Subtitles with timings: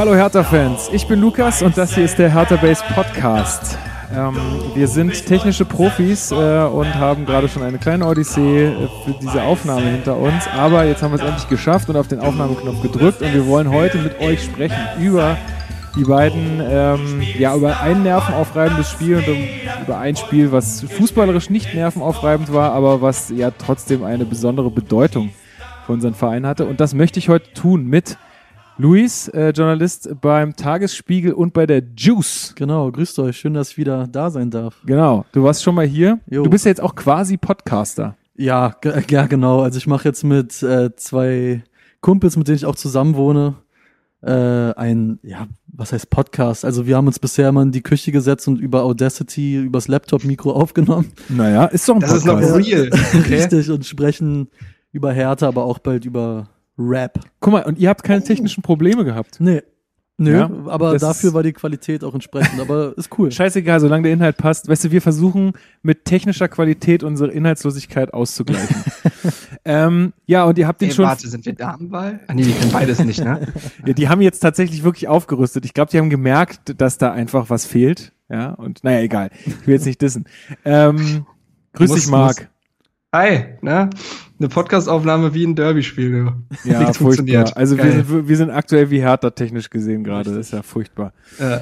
[0.00, 3.76] Hallo Hertha-Fans, ich bin Lukas und das hier ist der Hertha Base Podcast.
[4.16, 4.34] Ähm,
[4.74, 9.42] wir sind technische Profis äh, und haben gerade schon eine kleine Odyssee äh, für diese
[9.42, 13.20] Aufnahme hinter uns, aber jetzt haben wir es endlich geschafft und auf den Aufnahmeknopf gedrückt
[13.20, 15.36] und wir wollen heute mit euch sprechen über
[15.94, 19.36] die beiden, ähm, ja, über ein nervenaufreibendes Spiel und um,
[19.82, 25.28] über ein Spiel, was fußballerisch nicht nervenaufreibend war, aber was ja trotzdem eine besondere Bedeutung
[25.84, 26.64] für unseren Verein hatte.
[26.64, 28.16] Und das möchte ich heute tun mit
[28.80, 32.54] Luis, äh, Journalist beim Tagesspiegel und bei der Juice.
[32.56, 33.36] Genau, grüßt euch.
[33.36, 34.80] Schön, dass ich wieder da sein darf.
[34.86, 36.18] Genau, du warst schon mal hier.
[36.30, 36.44] Jo.
[36.44, 38.16] Du bist ja jetzt auch quasi Podcaster.
[38.36, 38.74] Ja,
[39.10, 39.60] ja genau.
[39.60, 41.62] Also ich mache jetzt mit äh, zwei
[42.00, 43.56] Kumpels, mit denen ich auch zusammen wohne,
[44.22, 46.64] äh, ein, ja, was heißt Podcast?
[46.64, 50.52] Also wir haben uns bisher immer in die Küche gesetzt und über Audacity, übers Laptop-Mikro
[50.52, 51.12] aufgenommen.
[51.28, 52.56] Naja, ist doch ein Das ist noch Podcast.
[52.56, 52.88] real.
[53.18, 53.34] Okay.
[53.34, 54.48] Richtig, und sprechen
[54.90, 56.48] über Härte, aber auch bald über
[56.80, 57.20] Rap.
[57.40, 59.36] Guck mal, und ihr habt keine technischen Probleme gehabt.
[59.38, 59.62] Nee.
[60.22, 63.30] Nö, Ja, aber dafür war die Qualität auch entsprechend, aber ist cool.
[63.32, 64.68] Scheißegal, solange der Inhalt passt.
[64.68, 68.76] Weißt du, wir versuchen mit technischer Qualität unsere Inhaltslosigkeit auszugleichen.
[69.64, 71.06] ähm, ja, und ihr habt den Ey, schon.
[71.06, 72.20] warte, sind wir Damenwahl?
[72.26, 73.46] Ah, nee, die können beides nicht, ne?
[73.86, 75.64] Ja, die haben jetzt tatsächlich wirklich aufgerüstet.
[75.64, 78.12] Ich glaube, die haben gemerkt, dass da einfach was fehlt.
[78.28, 79.30] Ja, und naja, egal.
[79.46, 80.26] Ich will jetzt nicht dissen.
[80.66, 81.24] Ähm,
[81.72, 82.50] grüß Muss- dich, Marc.
[83.14, 83.88] Hi, ne?
[84.40, 86.32] Eine Podcastaufnahme wie ein Derby-Spiel.
[86.64, 86.96] Ja, Nichts furchtbar.
[86.96, 87.56] funktioniert.
[87.56, 90.30] Also wir sind, wir sind aktuell wie Hertha technisch gesehen gerade.
[90.30, 91.12] Das ist ja furchtbar.
[91.38, 91.58] Äh,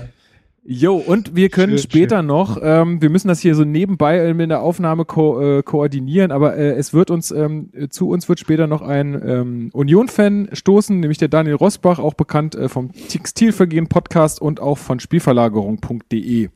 [0.71, 4.51] Jo, und wir können Schön, später noch, ähm, wir müssen das hier so nebenbei in
[4.51, 8.39] der Aufnahme ko äh, koordinieren, aber äh, es wird uns, ähm, äh, zu uns wird
[8.39, 13.89] später noch ein ähm, Union-Fan stoßen, nämlich der Daniel Rosbach, auch bekannt äh, vom Textilvergehen
[13.89, 16.51] Podcast und auch von Spielverlagerung.de.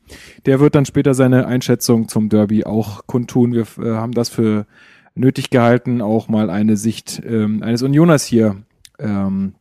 [0.45, 3.53] Der wird dann später seine Einschätzung zum Derby auch kundtun.
[3.53, 4.67] Wir äh, haben das für
[5.15, 8.57] nötig gehalten, auch mal eine Sicht ähm, eines Unioners hier
[8.99, 9.55] ähm,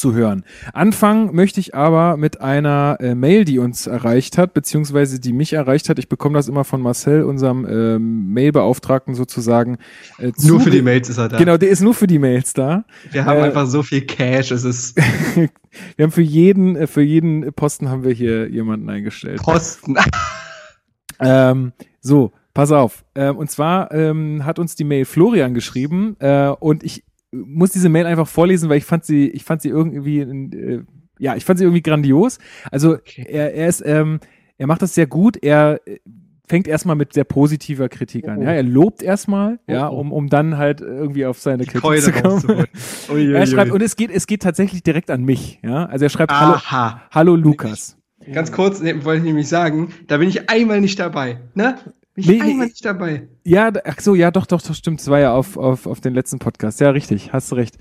[0.00, 0.44] zu hören.
[0.72, 5.52] Anfangen möchte ich aber mit einer äh, Mail, die uns erreicht hat, beziehungsweise die mich
[5.52, 5.98] erreicht hat.
[5.98, 9.76] Ich bekomme das immer von Marcel, unserem ähm, Mailbeauftragten sozusagen.
[10.18, 11.36] Äh, nur für die Mails ist er da.
[11.36, 12.84] Genau, der ist nur für die Mails da.
[13.10, 14.96] Wir haben äh, einfach so viel Cash, es ist
[15.96, 19.42] Wir haben für jeden, äh, für jeden Posten haben wir hier jemanden eingestellt.
[19.42, 19.96] Posten.
[21.20, 23.04] Ähm, so, pass auf.
[23.14, 27.88] Ähm, und zwar ähm, hat uns die Mail Florian geschrieben äh, und ich muss diese
[27.88, 30.82] Mail einfach vorlesen, weil ich fand sie, ich fand sie irgendwie, äh,
[31.18, 32.38] ja, ich fand sie irgendwie grandios.
[32.70, 33.24] Also Okay.
[33.28, 34.20] er, er ist, ähm,
[34.58, 35.36] er macht das sehr gut.
[35.42, 35.98] Er äh,
[36.48, 38.38] fängt erstmal mit sehr positiver Kritik an.
[38.38, 38.42] Oh.
[38.42, 40.00] Ja, er lobt erstmal, ja, Oh, oh.
[40.00, 42.64] um, um dann halt irgendwie auf seine Die Kritik Keule zu kommen.
[43.08, 43.34] Uiuiui.
[43.34, 45.86] Er schreibt, und es geht, es geht tatsächlich direkt an mich, ja.
[45.86, 47.02] Also er schreibt, hallo, Aha.
[47.12, 47.96] hallo Lukas.
[48.32, 51.78] Ganz kurz wollte ich nämlich sagen, da bin ich einmal nicht dabei, ne?
[52.26, 53.28] Bin ich Nee, einmal nicht dabei.
[53.44, 55.00] Ja, ach so, ja, doch, doch, doch, stimmt.
[55.00, 56.80] Das war ja auf, auf, auf den letzten Podcast.
[56.80, 57.76] Ja, richtig, hast du recht.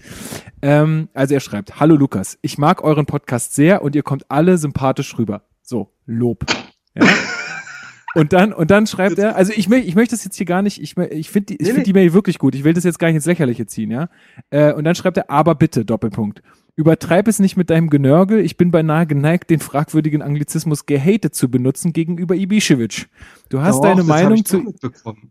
[0.61, 4.57] Ähm, also er schreibt, hallo Lukas, ich mag euren Podcast sehr und ihr kommt alle
[4.57, 5.43] sympathisch rüber.
[5.61, 6.45] So, Lob.
[6.95, 7.05] Ja.
[8.15, 10.81] Und dann, und dann schreibt er, also ich, ich möchte das jetzt hier gar nicht,
[10.81, 11.83] ich, ich finde die, ich Nee, find nee.
[11.83, 12.55] die Mail wirklich gut.
[12.55, 14.09] Ich will das jetzt gar nicht ins Lächerliche ziehen, ja.
[14.49, 16.41] Äh, und dann schreibt er, aber bitte, Doppelpunkt.
[16.79, 18.39] Übertreib es nicht mit deinem Genörgel.
[18.39, 23.07] Ich bin beinahe geneigt, den fragwürdigen Anglizismus gehatet zu benutzen gegenüber Ibišević.
[23.49, 24.73] Du hast Doch, deine Meinung zu.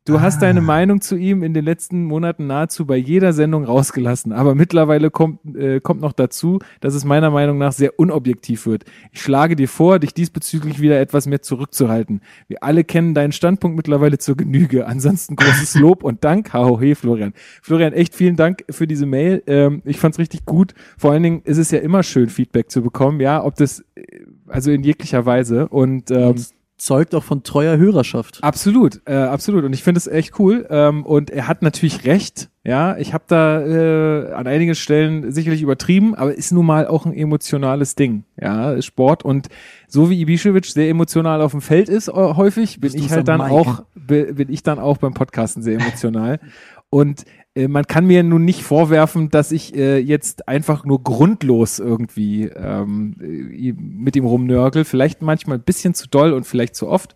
[0.04, 0.40] Du hast Ah.
[0.40, 5.10] deine Meinung zu ihm in den letzten Monaten nahezu bei jeder Sendung rausgelassen, aber mittlerweile
[5.10, 8.84] kommt, äh, kommt noch dazu, dass es meiner Meinung nach sehr unobjektiv wird.
[9.12, 12.20] Ich schlage dir vor, dich diesbezüglich wieder etwas mehr zurückzuhalten.
[12.48, 14.86] Wir alle kennen deinen Standpunkt mittlerweile zur Genüge.
[14.86, 16.52] Ansonsten großes Lob und Dank.
[16.52, 17.32] Hahohe, Florian.
[17.62, 19.42] Florian, echt vielen Dank für diese Mail.
[19.46, 20.74] Ähm, ich fand's richtig gut.
[20.98, 24.22] Vor allen Dingen ist es ja immer schön, Feedback zu bekommen, ja, ob das, äh,
[24.46, 25.68] also in jeglicher Weise.
[25.68, 28.38] Und ähm, Das zeugt auch von treuer Hörerschaft.
[28.42, 29.64] Absolut, äh, absolut.
[29.64, 30.66] Und ich finde es echt cool.
[30.70, 32.48] Ähm, und er hat natürlich recht.
[32.64, 37.06] Ja, ich habe da äh, an einigen Stellen sicherlich übertrieben, aber ist nun mal auch
[37.06, 38.24] ein emotionales Ding.
[38.40, 39.48] Ja, Sport und
[39.88, 43.40] so wie Ibišević sehr emotional auf dem Feld ist äh, häufig, bin ich halt dann
[43.40, 43.52] Mike?
[43.52, 46.40] auch bin ich dann auch beim Podcasten sehr emotional.
[46.90, 47.24] und
[47.66, 53.16] man kann mir nun nicht vorwerfen, dass ich äh, jetzt einfach nur grundlos irgendwie ähm,
[53.20, 54.84] äh, mit ihm rumnörgel.
[54.84, 57.14] Vielleicht manchmal ein bisschen zu doll und vielleicht zu oft.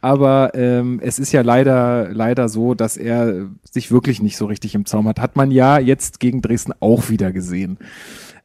[0.00, 4.74] Aber ähm, es ist ja leider, leider so, dass er sich wirklich nicht so richtig
[4.74, 5.20] im Zaum hat.
[5.20, 7.78] Hat man ja jetzt gegen Dresden auch wieder gesehen.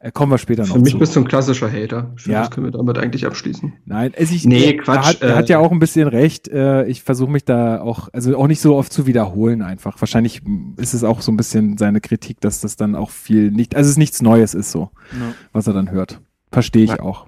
[0.01, 0.97] Äh, kommen wir später noch Für mich zu.
[0.99, 2.13] bist du ein klassischer Hater.
[2.15, 2.39] Ich finde, Ja.
[2.43, 3.73] das können wir damit eigentlich abschließen.
[3.85, 6.07] Nein, also ich, Nee, er, Quatsch, Er hat, er hat äh, ja auch ein bisschen
[6.07, 6.47] recht.
[6.47, 9.99] Äh, ich versuche mich da auch, also auch nicht so oft zu wiederholen einfach.
[10.01, 10.41] Wahrscheinlich
[10.77, 13.89] ist es auch so ein bisschen seine Kritik, dass das dann auch viel nicht, also
[13.89, 14.89] es nichts Neues ist so,
[15.51, 16.21] was er dann hört.
[16.51, 17.01] Verstehe ich Ja.
[17.01, 17.27] auch.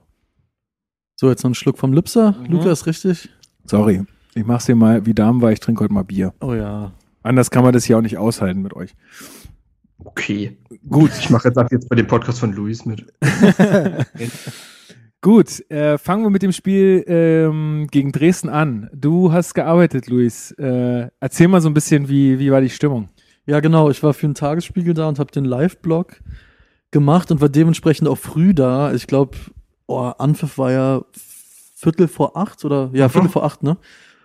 [1.18, 2.36] So, jetzt noch einen Schluck vom Lipser.
[2.40, 2.54] Mhm.
[2.54, 3.30] Lukas, richtig?
[3.66, 4.04] Sorry.
[4.34, 6.34] Ich mach's hier mal wie Damen, weil ich trinke heute mal Bier.
[6.40, 6.94] Oh ja.
[7.22, 8.96] Anders kann man das hier auch nicht aushalten mit euch.
[10.04, 10.58] Okay.
[10.90, 11.12] Gut.
[11.20, 13.06] Ich mache jetzt ab jetzt bei dem Podcast von Luis mit.
[15.22, 18.90] Gut, äh, fangen wir mit dem Spiel ähm, gegen Dresden an.
[18.92, 20.52] Du hast gearbeitet, Luis.
[20.54, 23.10] Äh, erzähl mal so ein bisschen, wie, wie war die Stimmung?
[23.46, 23.92] Ja, genau.
[23.92, 26.20] Ich war für den Tagesspiegel da und habe den Live-Blog
[26.90, 28.94] gemacht und war dementsprechend auch früh da.
[28.94, 29.38] Ich glaube,
[29.86, 31.02] oh, Anpfiff war ja
[31.76, 33.78] Viertel vor acht oder ja, Viertel vor acht, ne?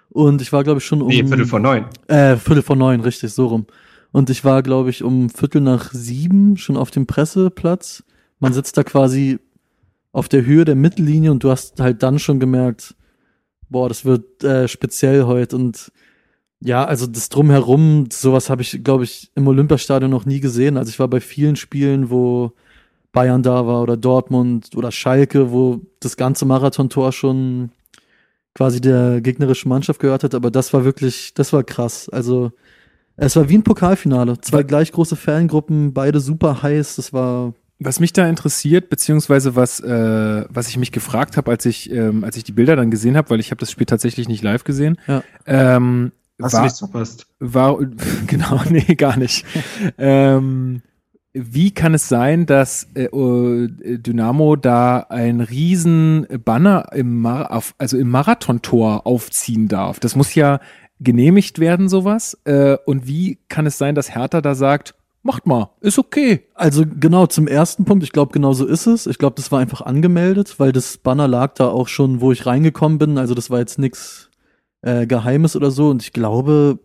[0.08, 1.08] Und ich war, glaube ich, schon um.
[1.08, 1.86] Nee, Viertel vor neun.
[2.06, 3.66] Äh, Viertel vor neun, richtig, so rum.
[4.16, 8.02] Und ich war, glaube ich, um Viertel nach sieben schon auf dem Presseplatz.
[8.38, 9.40] Man sitzt da quasi
[10.10, 12.94] auf der Höhe der Mittellinie und du hast halt dann schon gemerkt,
[13.68, 15.56] boah, das wird äh, speziell heute.
[15.56, 15.92] Und
[16.60, 20.78] ja, also das drumherum, sowas habe ich, glaube ich, im Olympiastadion noch nie gesehen.
[20.78, 22.52] Also ich war bei vielen Spielen, wo
[23.12, 27.70] Bayern da war oder Dortmund oder Schalke, wo das ganze Marathontor schon
[28.54, 32.08] quasi der gegnerischen Mannschaft gehört hat, aber das war wirklich, das war krass.
[32.08, 32.52] Also
[33.16, 34.40] es war wie ein Pokalfinale.
[34.40, 36.96] Zwei gleich große Fangruppen, beide super heiß.
[36.96, 41.66] Das war Was mich da interessiert, beziehungsweise was, äh, was ich mich gefragt habe, als
[41.66, 44.28] ich, ähm, als ich die Bilder dann gesehen habe, weil ich habe das Spiel tatsächlich
[44.28, 45.22] nicht live gesehen, Ja.
[45.46, 47.26] ähm, Hast du war, nichts verpasst?
[47.40, 47.78] war,
[48.26, 49.44] genau, nee, gar nicht.
[49.98, 50.82] ähm,
[51.32, 57.74] wie kann es sein, dass äh, äh, Dynamo da ein riesen Banner im, Mar auf,
[57.76, 60.00] also im Marathontor aufziehen darf?
[60.00, 60.60] Das muss ja
[61.00, 62.38] genehmigt werden, sowas.
[62.44, 66.46] Äh, und wie kann es sein, dass Hertha da sagt, macht mal, ist okay.
[66.54, 69.06] Also genau, zum ersten Punkt, ich glaube, genau so ist es.
[69.06, 72.46] Ich glaube, das war einfach angemeldet, weil das Banner lag da auch schon, wo ich
[72.46, 73.18] reingekommen bin.
[73.18, 74.30] Also das war jetzt nichts
[74.82, 75.90] äh, Geheimes oder so.
[75.90, 76.78] Und ich glaube,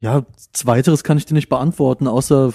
[0.00, 2.52] ja, zweiteres kann ich dir nicht beantworten, außer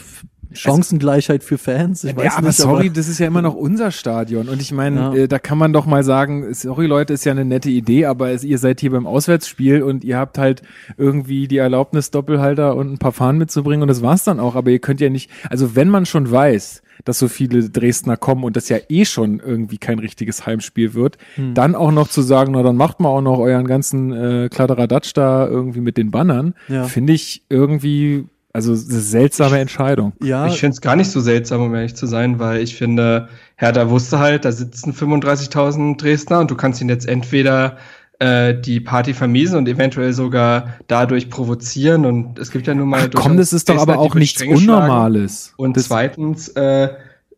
[0.53, 2.03] Chancengleichheit für Fans.
[2.03, 4.49] Ich weiß ja, aber nicht, sorry, das ist ja immer noch unser Stadion.
[4.49, 5.13] Und ich meine, Ja.
[5.13, 8.31] äh, da kann man doch mal sagen, sorry Leute, ist ja eine nette Idee, aber
[8.31, 10.61] es, ihr seid hier beim Auswärtsspiel und ihr habt halt
[10.97, 14.55] irgendwie die Erlaubnis, Doppelhalter und ein paar Fahnen mitzubringen und das war's dann auch.
[14.55, 18.44] Aber ihr könnt ja nicht, also wenn man schon weiß, dass so viele Dresdner kommen
[18.44, 21.53] und das ja eh schon irgendwie kein richtiges Heimspiel wird, Hm.
[21.53, 25.11] dann auch noch zu sagen, na dann macht mal auch noch euren ganzen äh, Kladderadatsch
[25.13, 26.85] da irgendwie mit den Bannern, Ja.
[26.85, 28.25] finde ich irgendwie,
[28.57, 30.13] also eine seltsame Entscheidung.
[30.19, 33.30] Ja, Ich finde es gar nicht so seltsam, um ehrlich zu sein, weil ich finde,
[33.56, 37.77] Hertha wusste halt, da sitzen 35.000 Dresdner und du kannst ihn jetzt entweder
[38.18, 43.12] äh, die Party vermiesen und eventuell sogar dadurch provozieren und es gibt ja nun mal
[43.15, 44.56] Ach, komm, das ist doch aber auch nichts Stränge.
[44.56, 45.54] Unnormales.
[45.57, 46.89] Und das, zweitens äh,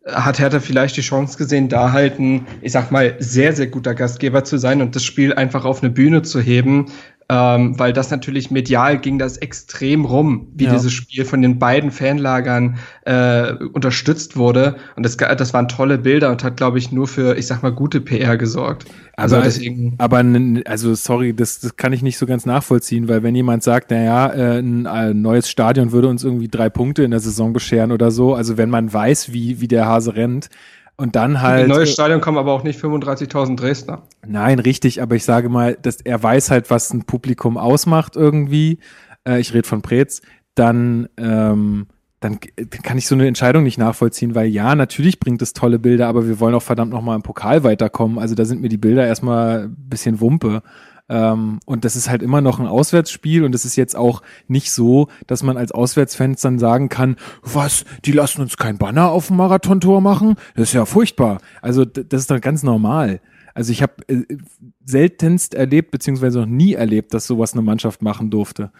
[0.06, 3.94] hat Hertha vielleicht die Chance gesehen, da halt ein, ich sag mal, sehr, sehr guter
[3.94, 6.86] Gastgeber zu sein und das Spiel einfach auf eine Bühne zu heben,
[7.32, 10.72] ähm, weil das natürlich medial ging das extrem rum, wie Ja.
[10.72, 14.74] dieses Spiel von den beiden Fanlagern äh, unterstützt wurde.
[14.96, 17.70] Und das, das waren tolle Bilder und hat, glaube ich, nur für, ich sag mal,
[17.70, 18.86] gute PR gesorgt.
[19.16, 19.94] Also Aber- deswegen.
[19.98, 20.24] aber
[20.64, 24.32] also sorry, das, das kann ich nicht so ganz nachvollziehen, weil wenn jemand sagt, naja,
[24.32, 28.10] äh, ein, ein neues Stadion würde uns irgendwie drei Punkte in der Saison bescheren oder
[28.10, 30.48] so, also wenn man weiß, wie, wie der Hase rennt
[31.00, 31.64] und dann halt.
[31.64, 34.02] Ein neues Stadion kommen aber auch nicht 35.000 Dresdner.
[34.26, 38.78] Nein, richtig, aber ich sage mal, dass er weiß halt, was ein Publikum ausmacht irgendwie.
[39.26, 40.20] Äh, ich rede von Preetz,
[40.54, 41.86] dann, ähm,
[42.20, 42.38] dann
[42.82, 46.28] kann ich so eine Entscheidung nicht nachvollziehen, weil ja, natürlich bringt es tolle Bilder, aber
[46.28, 48.18] wir wollen auch verdammt nochmal im Pokal weiterkommen.
[48.18, 50.62] Also da sind mir die Bilder erstmal ein bisschen Wumpe.
[51.10, 54.70] Ähm, und das ist halt immer noch ein Auswärtsspiel und es ist jetzt auch nicht
[54.70, 59.26] so, dass man als Auswärtsfans dann sagen kann, was, die lassen uns kein Banner auf
[59.26, 60.36] dem Marathontor machen?
[60.54, 61.40] Das ist ja furchtbar.
[61.62, 63.20] Also das ist doch ganz normal.
[63.54, 64.22] Also ich habe äh,
[64.84, 68.70] seltenst erlebt, beziehungsweise noch nie erlebt, dass sowas eine Mannschaft machen durfte.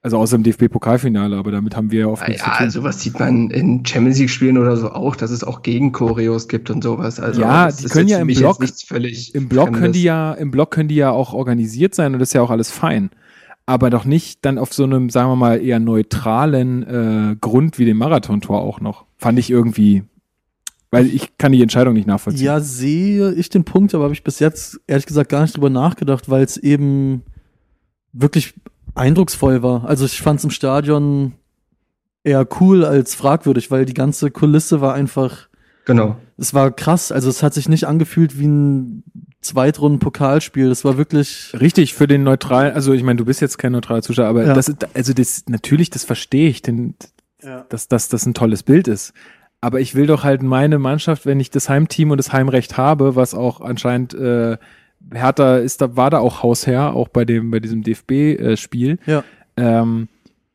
[0.00, 2.70] Also außer im DFB-Pokalfinale, aber damit haben wir ja oft nichts Ja, zu tun.
[2.70, 6.84] sowas sieht man in Champions League-Spielen oder so auch, dass es auch Gegenchoreos gibt und
[6.84, 7.18] sowas.
[7.18, 10.32] Also Ja, das die ist können ja im Block- nichts Im Block können die ja,
[10.34, 13.10] im Block können die ja auch organisiert sein und das ist ja auch alles fein.
[13.66, 16.82] Aber doch nicht dann auf so einem, sagen wir mal, eher neutralen
[17.32, 19.04] äh, Grund wie dem Marathontor auch noch.
[19.18, 20.04] Fand ich irgendwie,
[20.92, 22.46] weil ich kann die Entscheidung nicht nachvollziehen.
[22.46, 25.70] Ja, sehe ich den Punkt, aber habe ich bis jetzt ehrlich gesagt gar nicht drüber
[25.70, 27.22] nachgedacht, weil es eben
[28.12, 28.54] wirklich
[28.98, 29.84] eindrucksvoll war.
[29.86, 31.32] Also ich fand es im Stadion
[32.24, 35.48] eher cool als fragwürdig, weil die ganze Kulisse war einfach,
[35.86, 36.16] Genau.
[36.36, 37.10] es war krass.
[37.12, 39.04] Also es hat sich nicht angefühlt wie ein
[39.40, 40.68] Zweitrunden-Pokalspiel.
[40.68, 44.02] Das war wirklich, Richtig, für den neutralen, also ich meine, du bist jetzt kein neutraler
[44.02, 44.54] Zuschauer, aber Ja.
[44.54, 46.94] das ist, also das, natürlich, das verstehe ich, denn,
[47.68, 49.12] dass, dass das ein tolles Bild ist.
[49.60, 53.16] Aber ich will doch halt meine Mannschaft, wenn ich das Heimteam und das Heimrecht habe,
[53.16, 54.56] was auch anscheinend äh,
[55.12, 58.98] Hertha ist, da war da auch Hausherr, auch bei dem, bei diesem DFB-Spiel.
[59.06, 59.24] ja.
[59.56, 60.08] ähm,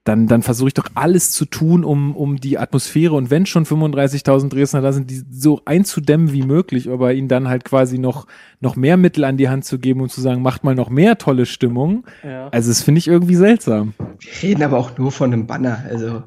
[0.04, 3.66] dann, dann versuche ich doch alles zu tun, um, um die Atmosphäre und wenn schon
[3.66, 8.28] 35.000 Dresdner da sind, die so einzudämmen wie möglich, aber ihnen dann halt quasi noch,
[8.60, 11.18] noch mehr Mittel an die Hand zu geben und zu sagen, macht mal noch mehr
[11.18, 12.06] tolle Stimmung.
[12.24, 12.50] ja.
[12.50, 13.94] Also das finde ich irgendwie seltsam.
[14.20, 15.86] Wir reden aber auch nur von einem Banner.
[15.90, 16.24] Also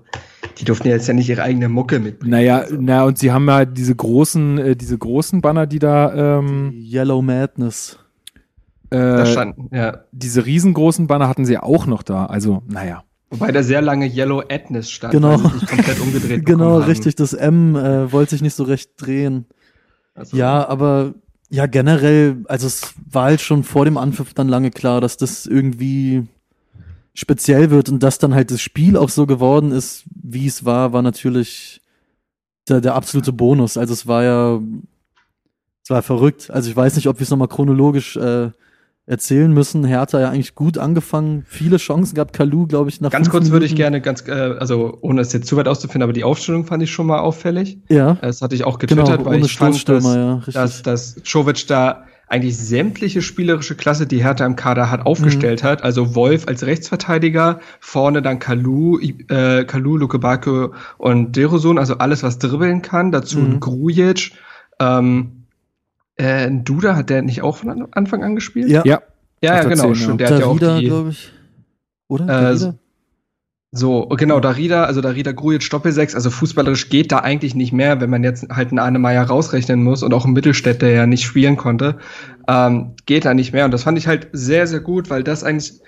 [0.59, 2.31] die durften jetzt ja nicht ihre eigene Mucke mitbringen.
[2.31, 6.73] Naja, na und sie haben ja diese großen, äh, diese großen Banner, die da, ähm,
[6.73, 7.99] Yellow Madness.
[8.91, 10.05] Da äh, standen, ja.
[10.13, 12.27] diese riesengroßen Banner hatten sie auch noch da.
[12.27, 13.03] Also, naja.
[13.31, 15.39] Wobei da sehr lange Yellow Adness stand, Genau.
[15.39, 17.17] komplett umgedreht Genau, richtig.
[17.17, 19.47] Das M äh, wollte sich nicht so recht drehen.
[20.15, 21.15] Also, Ja, aber
[21.51, 25.47] ja, generell, also es war halt schon vor dem Anpfiff dann lange klar, dass das
[25.47, 26.27] irgendwie
[27.15, 30.93] speziell wird und dass dann halt das Spiel auch so geworden ist, wie es war,
[30.93, 31.81] war natürlich
[32.69, 33.77] der, der absolute Bonus.
[33.77, 34.61] Also es war ja,
[35.83, 36.51] es war verrückt.
[36.51, 38.51] Also ich weiß nicht, ob wir es nochmal chronologisch äh,
[39.07, 39.85] erzählen müssen.
[39.85, 42.33] Hertha ja eigentlich gut angefangen, viele Chancen gehabt.
[42.33, 45.47] Kalu, glaube ich, nach Ganz kurz würde ich gerne, ganz, äh, also ohne es jetzt
[45.47, 47.79] zu weit auszufinden, aber die Aufstellung fand ich schon mal auffällig.
[47.89, 51.15] Ja, Das hatte ich auch genau, getwittert, weil ohne ich fand, dass, ja, dass, dass
[51.23, 55.67] Czovic da eigentlich sämtliche spielerische Klasse, die Hertha im Kader hat, aufgestellt Mhm.
[55.69, 55.85] hat.
[55.85, 58.99] Also Wolf als Rechtsverteidiger, vorne dann Kalu,
[59.29, 63.13] äh, Kalu, Luke Bakio und Derosun, also alles, was dribbeln kann.
[63.13, 63.53] Dazu Mhm.
[63.53, 64.33] ein Grujic.
[64.81, 65.36] Ähm,
[66.17, 68.69] äh, ein Duda, hat der nicht auch von an- Anfang an gespielt?
[68.69, 69.03] ja, Ja,
[69.43, 69.95] ja, ja der genau.
[69.95, 70.11] Schon.
[70.13, 70.17] ja.
[70.17, 71.33] Der hat ja auch Darida, die, glaube ich.
[72.09, 72.25] Oder?
[72.25, 72.75] Äh, Darida?
[73.73, 78.09] So, genau, Darida, also Darida Grujic Doppelsechs, also fußballerisch geht da eigentlich nicht mehr, wenn
[78.09, 81.57] man jetzt halt einen Arnemeyer rausrechnen muss und auch einen Mittelstädt, der ja nicht spielen
[81.57, 81.99] konnte,
[82.49, 83.67] ähm, geht da nicht mehr.
[83.67, 85.81] Und das fand ich halt sehr, sehr gut, weil das eigentlich,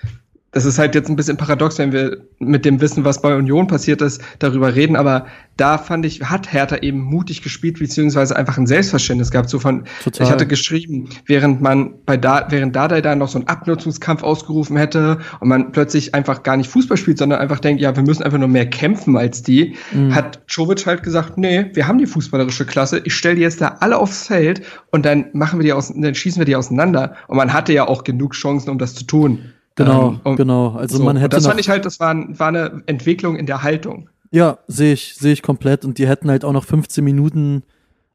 [0.51, 3.67] das ist halt jetzt ein bisschen paradox, wenn wir mit dem Wissen, was bei Union
[3.67, 5.27] passiert ist, darüber reden, aber
[5.57, 9.83] da fand ich, hat Hertha eben mutig gespielt, beziehungsweise einfach ein Selbstverständnis gehabt, so von,
[10.03, 10.25] Total.
[10.25, 14.77] ich hatte geschrieben, während man bei da, während Dardai da noch so einen Abnutzungskampf ausgerufen
[14.77, 18.23] hätte und man plötzlich einfach gar nicht Fußball spielt, sondern einfach denkt, ja, wir müssen
[18.23, 20.15] einfach nur mehr kämpfen als die, Mhm.
[20.15, 23.77] hat Czovic halt gesagt, nee, wir haben die fußballerische Klasse, ich stelle die jetzt da
[23.81, 27.15] alle aufs Feld und dann machen wir die aus, dann schießen wir die auseinander.
[27.27, 29.53] Und man hatte ja auch genug Chancen, um das zu tun.
[29.85, 30.69] Genau, Ähm, um- genau.
[30.75, 31.03] Also so.
[31.03, 33.63] man Und hätte das fand ich halt, das war, ein- war eine Entwicklung in der
[33.63, 34.09] Haltung.
[34.31, 35.85] ja, sehe ich, sehe ich komplett.
[35.85, 37.63] Und die hätten halt auch noch 15 Minuten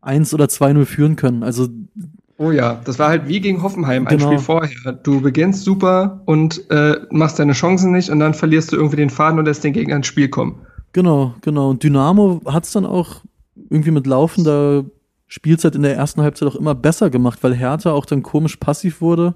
[0.02, 1.42] 1 oder 2-0 führen können.
[1.42, 1.68] Also
[2.36, 4.26] Oh ja, das war halt wie gegen Hoffenheim, ein Genau.
[4.30, 4.92] Spiel vorher.
[4.92, 9.08] Du beginnst super und äh, machst deine Chancen nicht und dann verlierst du irgendwie den
[9.10, 10.56] Faden und lässt den Gegner ins Spiel kommen.
[10.92, 11.70] genau, genau.
[11.70, 13.22] Und Dynamo hat es dann auch
[13.70, 14.84] irgendwie mit laufender
[15.28, 19.00] Spielzeit in der ersten Halbzeit auch immer besser gemacht, weil Hertha auch dann komisch passiv
[19.00, 19.34] wurde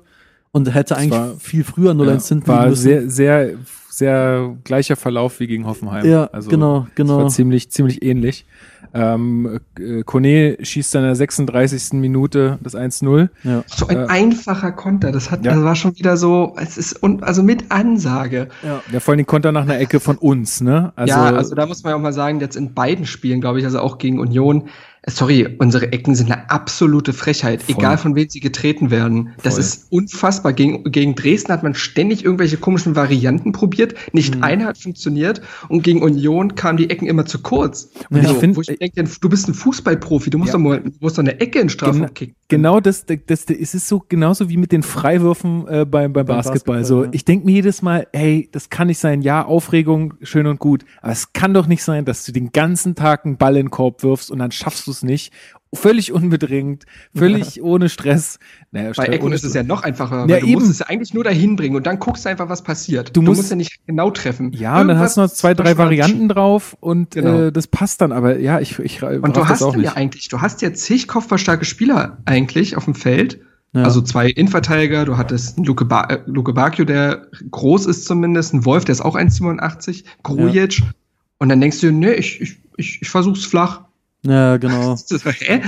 [0.53, 2.83] und hätte eigentlich war- viel früher 0-1 ja, hinten war müssen.
[2.83, 3.51] sehr, sehr,
[3.91, 6.07] sehr gleicher Verlauf wie gegen Hoffenheim.
[6.07, 7.19] Ja, also, genau, Das genau.
[7.19, 8.47] war ziemlich, ziemlich ähnlich.
[8.95, 11.93] Ähm, äh, Kone schießt dann in der 36.
[11.95, 13.29] Minute das 1-0.
[13.45, 13.63] Ja.
[13.67, 15.53] So ein Äh, einfacher Konter, das hat, ja.
[15.53, 18.49] das war schon wieder so, es ist, und, also mit Ansage.
[18.63, 18.81] Ja.
[18.91, 20.93] Ja, vor allem Konter nach einer Ecke von uns, ne?
[20.97, 23.59] Also, ja, also da muss man ja auch mal sagen, jetzt in beiden Spielen, glaube
[23.59, 24.69] ich, also auch gegen Union,
[25.07, 27.77] sorry, unsere Ecken sind eine absolute Frechheit, Voll.
[27.79, 29.31] egal von wem sie getreten werden.
[29.43, 29.61] Das Voll.
[29.63, 30.53] ist unfassbar.
[30.53, 34.43] Gegen, gegen Dresden hat man ständig irgendwelche komischen Varianten probiert, nicht Mhm.
[34.43, 37.91] eine hat funktioniert und gegen Union kamen die Ecken immer zu kurz.
[38.11, 40.59] Und ich so, find- wo ich denke, du bist ein Fußballprofi, du musst Ja.
[40.59, 42.35] doch mal, du musst doch eine Ecke in Strafraum Gen- kicken.
[42.49, 46.25] Genau das, das, das, es ist so genauso wie mit den Freiwürfen äh, beim, beim,
[46.27, 46.79] Basketball.
[46.79, 47.11] Basketball, so, ja.
[47.13, 49.21] ich denke mir jedes Mal, hey, das kann nicht sein.
[49.23, 52.95] Ja, Aufregung, schön und gut, aber es kann doch nicht sein, dass du den ganzen
[52.95, 55.33] Tag einen Ball in den Korb wirfst und dann schaffst du es nicht.
[55.75, 58.39] Völlig unbedingt, völlig ohne Stress.
[58.71, 60.55] Naja, Bei ohne ist es ja noch einfacher, Ja, weil du eben.
[60.61, 63.15] musst es ja eigentlich nur dahin bringen und dann guckst du einfach, was passiert.
[63.15, 64.53] Du musst- ja nicht genau treffen.
[64.55, 67.49] Ja, und dann hast du noch zwei, drei Irgendwas- Varianten drauf und Genau.
[67.49, 68.13] äh, das passt dann.
[68.13, 69.97] Aber ja, ich, ich Und du hast auch ja nicht.
[69.97, 73.39] eigentlich, du hast ja zig kopfballstarke Spieler eigentlich auf dem Feld.
[73.75, 73.83] Ja.
[73.83, 78.55] Also zwei Innenverteidiger, du hattest einen Luke, ba äh, Luke Bacchio, der groß ist zumindest,
[78.55, 80.81] ein Wolf, der ist auch 1,87, Grujic.
[81.39, 83.83] Und dann denkst du, nee, ich, ich, ich, ich versuch's flach.
[84.29, 84.97] Ja, genau.
[85.25, 85.63] Hä?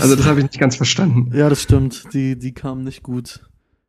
[0.00, 1.30] Also das habe ich nicht ganz verstanden.
[1.34, 2.04] Ja, das stimmt.
[2.12, 3.40] Die, die kamen nicht gut.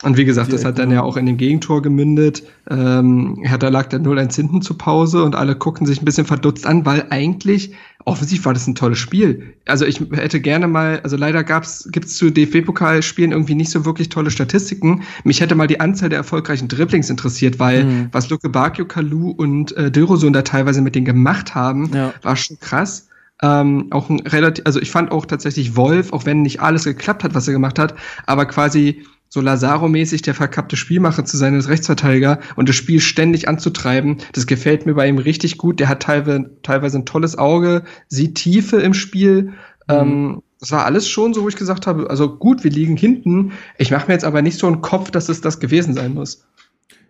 [0.04, 2.44] Und wie gesagt, Die das hat dann ja auch in dem Gegentor gemündet.
[2.70, 6.68] Ähm, Hertha lag dann 0-1 hinten zur Pause und alle guckten sich ein bisschen verdutzt
[6.68, 7.74] an, weil eigentlich,
[8.06, 9.56] offensiv war das ein tolles Spiel.
[9.66, 14.10] Also ich hätte gerne mal, also leider gab's, gibt's zu DFB-Pokalspielen irgendwie nicht so wirklich
[14.10, 15.02] tolle Statistiken.
[15.24, 18.10] Mich hätte mal die Anzahl der erfolgreichen Dribblings interessiert, weil Mhm.
[18.12, 22.14] was Luke Bakio, Kalu und äh, Dilrosun da teilweise mit denen gemacht haben, Ja.
[22.22, 23.07] war schon krass.
[23.42, 27.24] Ähm, auch ein relativ, also ich fand auch tatsächlich Wolf, auch wenn nicht alles geklappt
[27.24, 27.94] hat, was er gemacht hat,
[28.26, 33.48] aber quasi so Lazaro-mäßig der verkappte Spielmacher zu sein als Rechtsverteidiger und das Spiel ständig
[33.48, 35.80] anzutreiben, das gefällt mir bei ihm richtig gut.
[35.80, 39.54] Der hat teilweise, teilweise ein tolles Auge, sieht Tiefe im Spiel.
[39.90, 43.52] Ähm, das war alles schon so, wo ich gesagt habe, also gut, wir liegen hinten.
[43.78, 46.46] Ich mache mir jetzt aber nicht so einen Kopf, dass es das gewesen sein muss.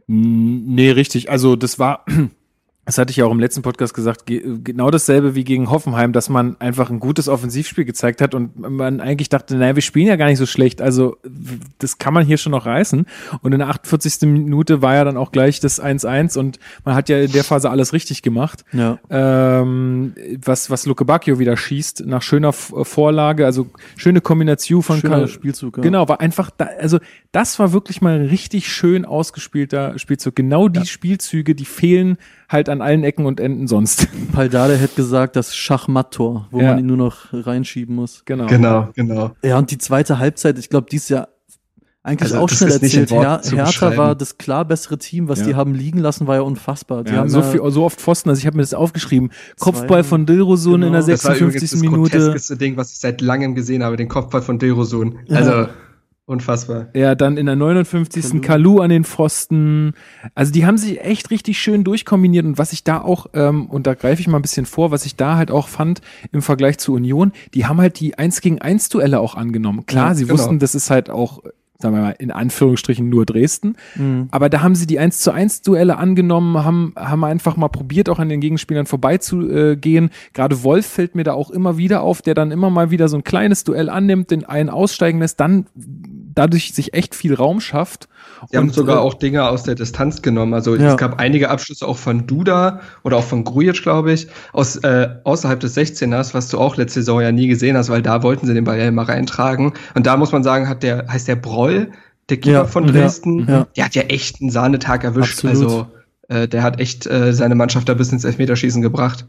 [0.07, 1.29] Nee, richtig.
[1.29, 2.05] Also das war,
[2.87, 6.29] das hatte ich ja auch im letzten Podcast gesagt, genau dasselbe wie gegen Hoffenheim, dass
[6.29, 10.15] man einfach ein gutes Offensivspiel gezeigt hat und man eigentlich dachte, naja, wir spielen ja
[10.15, 11.17] gar nicht so schlecht, also
[11.79, 13.05] das kann man hier schon noch reißen.
[13.41, 14.21] Und in der 48.
[14.29, 17.69] Minute war ja dann auch gleich das 1-1 und man hat ja in der Phase
[17.69, 18.63] alles richtig gemacht.
[18.71, 18.99] Ja.
[19.09, 20.13] Ähm,
[20.45, 23.67] was, was Luke Bacchio wieder schießt, nach schöner Vorlage, also
[23.97, 25.75] schöne Kombination von Schöner Spielzug.
[25.75, 25.83] Ja.
[25.83, 26.99] Genau, war einfach da, also
[27.33, 30.37] das war wirklich mal ein richtig schön ausgespielter Spielzug.
[30.37, 30.85] Genau die Ja.
[30.85, 32.17] Spielzüge, die fehlen
[32.49, 34.07] halt an allen Ecken und Enden sonst.
[34.33, 36.69] Paldade hätte gesagt, das Schachmatt-Tor, wo Ja.
[36.71, 38.23] man ihn nur noch reinschieben muss.
[38.25, 38.47] genau.
[38.47, 39.31] Genau, genau.
[39.43, 41.27] Ja, und die zweite Halbzeit, ich glaube, die ist ja
[42.03, 43.11] eigentlich Also, auch das schnell in erzählt.
[43.11, 45.45] Her Hertha war das klar bessere Team, was Ja.
[45.47, 47.03] die haben liegen lassen, war ja unfassbar.
[47.03, 49.29] Die Ja, haben so, ja, viel, so oft Pfosten, also ich habe mir das aufgeschrieben.
[49.59, 51.05] Kopfball von Dilrosun in Genau.
[51.05, 51.71] der Das war übrigens 56.
[51.71, 52.17] das Minute.
[52.17, 55.19] groteskeste Ding, was ich seit langem gesehen habe, den Kopfball von Dilrosun.
[55.25, 55.35] Ja.
[55.35, 55.67] Also,
[56.27, 56.87] unfassbar.
[56.93, 58.41] Ja, dann in der 59.
[58.41, 59.93] Kalu an den Pfosten.
[60.35, 63.87] Also die haben sich echt richtig schön durchkombiniert und was ich da auch, ähm, und
[63.87, 66.77] da greife ich mal ein bisschen vor, was ich da halt auch fand im Vergleich
[66.77, 69.85] zu Union, die haben halt die 1 gegen 1 Duelle auch angenommen.
[69.85, 70.33] Klar, Ja, sie genau.
[70.33, 71.41] wussten, das ist halt auch,
[71.79, 73.75] sagen wir mal, in Anführungsstrichen nur Dresden.
[73.95, 74.27] Mhm.
[74.31, 78.09] Aber da haben sie die 1 zu 1 Duelle angenommen, haben, haben einfach mal probiert,
[78.09, 80.09] auch an den Gegenspielern vorbeizugehen.
[80.33, 83.15] Gerade Wolf fällt mir da auch immer wieder auf, der dann immer mal wieder so
[83.17, 85.67] ein kleines Duell annimmt, den einen aussteigen lässt, dann
[86.37, 88.07] dadurch sich echt viel Raum schafft.
[88.51, 90.53] Sie haben Und, sogar äh, auch Dinge aus der Distanz genommen.
[90.53, 90.91] Also Ja.
[90.91, 95.09] es gab einige Abschlüsse auch von Duda oder auch von Grujic, glaube ich, aus äh,
[95.23, 98.45] außerhalb des 16ers, was du auch letzte Saison ja nie gesehen hast, weil da wollten
[98.45, 99.73] sie den Ball ja immer reintragen.
[99.95, 101.91] Und da muss man sagen, hat der, heißt der Broll,
[102.29, 103.67] der Keeper Ja, von Dresden, ja.
[103.75, 105.43] der hat ja echt einen Sahnetag erwischt.
[105.43, 105.63] Absolut.
[105.63, 105.87] Also
[106.27, 109.25] äh, der hat echt äh, seine Mannschaft da bis ins Elfmeterschießen gebracht.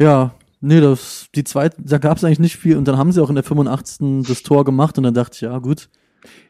[0.00, 2.76] Ja, nee, das, die zweite, da gab es eigentlich nicht viel.
[2.76, 4.26] Und dann haben sie auch in der 85.
[4.26, 5.88] das Tor gemacht und dann dachte ich, ja, gut.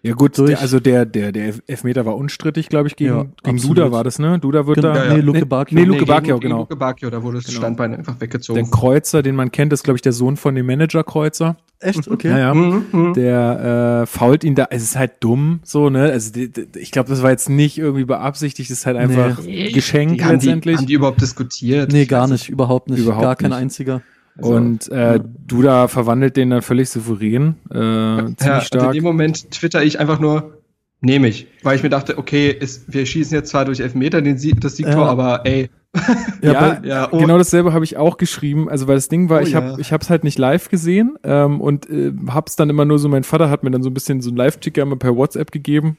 [0.03, 0.51] Ja gut, durch.
[0.51, 3.59] der, also der, der, der Elfmeter war unstrittig, glaube ich, gegen, Ja, gegen.
[3.59, 4.39] Duda war das, ne?
[4.39, 4.97] Duda wird Genau, da.
[5.05, 5.15] ja, ja.
[5.15, 5.79] Nee, Luke Nee, Bacchio.
[5.79, 6.61] nee, Luke Bacchio, gegen genau.
[6.61, 7.59] Luke Bacchio, da wurde das Genau.
[7.59, 8.63] Standbein einfach weggezogen.
[8.63, 11.57] Der Kreuzer, den man kennt, ist, glaube ich, der Sohn von dem Manager Kreuzer.
[11.79, 12.09] Echt?
[12.09, 12.29] Okay.
[12.31, 12.55] Ja, ja.
[12.55, 13.15] Mhm, mhm.
[13.15, 16.05] Der äh, fault ihn da, es ist halt dumm, so, ne?
[16.11, 19.43] Also die, die, ich glaube, das war jetzt nicht irgendwie beabsichtigt, das ist halt einfach
[19.43, 19.73] Nee.
[19.73, 20.77] Geschenk Die haben, die, letztendlich.
[20.79, 21.93] haben die überhaupt diskutiert?
[21.93, 23.01] Nee, gar nicht, überhaupt nicht.
[23.01, 23.59] Überhaupt gar kein nicht.
[23.59, 24.01] einziger.
[24.39, 27.57] Also, und äh, Duda verwandelt den dann völlig souverän.
[27.71, 28.93] Äh, ziemlich ja, und in stark.
[28.93, 30.59] dem Moment twitter ich einfach nur,
[31.01, 31.47] nehme ich.
[31.63, 34.77] Weil ich mir dachte, okay, ist, wir schießen jetzt zwar durch Elfmeter den Sieg, das
[34.77, 35.11] Siegtor, Ja.
[35.11, 35.71] aber ey,
[36.43, 38.69] Ja, ja, oh, Genau dasselbe habe ich auch geschrieben.
[38.69, 39.63] Also weil das Ding war, Oh ich ja.
[39.63, 42.99] habe ich habe es halt nicht live gesehen ähm, und äh, hab's dann immer nur
[42.99, 43.09] so.
[43.09, 45.97] Mein Vater hat mir dann so ein bisschen so einen Live-Ticker immer per WhatsApp gegeben.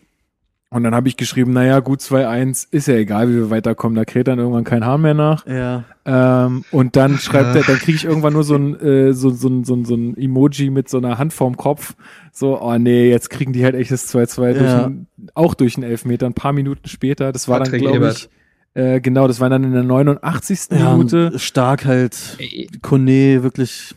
[0.69, 4.03] Und dann habe ich geschrieben, naja, gut 2-1, ist ja egal, wie wir weiterkommen, da
[4.03, 5.47] kräht dann irgendwann kein Hahn mehr nach.
[5.47, 5.85] Ja.
[6.05, 9.47] Ähm, und dann schreibt er, dann kriege ich irgendwann nur so ein, äh, so, so,
[9.47, 11.95] ein- so, ein- so ein Emoji mit so einer Hand vorm Kopf.
[12.33, 14.85] So, oh nee, jetzt kriegen die halt echt das 2-2 durch Ja.
[14.87, 17.31] ein, auch durch einen Elfmeter, ein paar Minuten später.
[17.31, 18.29] Das war dann, Patrick glaube Ebert.
[18.75, 20.59] ich, äh, genau, das war dann in der 89.
[20.77, 21.39] ja Minute.
[21.39, 22.37] stark halt.
[22.81, 23.95] Kone, wirklich.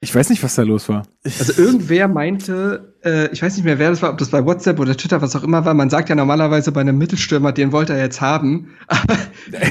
[0.00, 1.04] Ich weiß nicht, was da los war.
[1.24, 4.78] Also irgendwer meinte, äh, ich weiß nicht mehr, wer das war, ob das bei WhatsApp
[4.78, 5.72] oder Twitter, was auch immer war.
[5.72, 8.68] Man sagt ja normalerweise bei einem Mittelstürmer, den wollte er jetzt haben.
[8.88, 9.16] Aber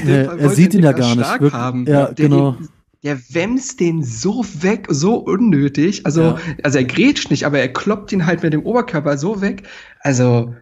[0.04, 1.52] Nee, er sieht ihn ja gar nicht, wirklich.
[1.52, 1.86] Haben.
[1.86, 2.52] Ja, der, genau.
[2.52, 2.68] Den,
[3.04, 6.04] der wämst den so weg, so unnötig.
[6.04, 6.38] Also, Ja.
[6.64, 9.62] also er grätscht nicht, aber er kloppt ihn halt mit dem Oberkörper so weg.
[10.00, 10.54] Also,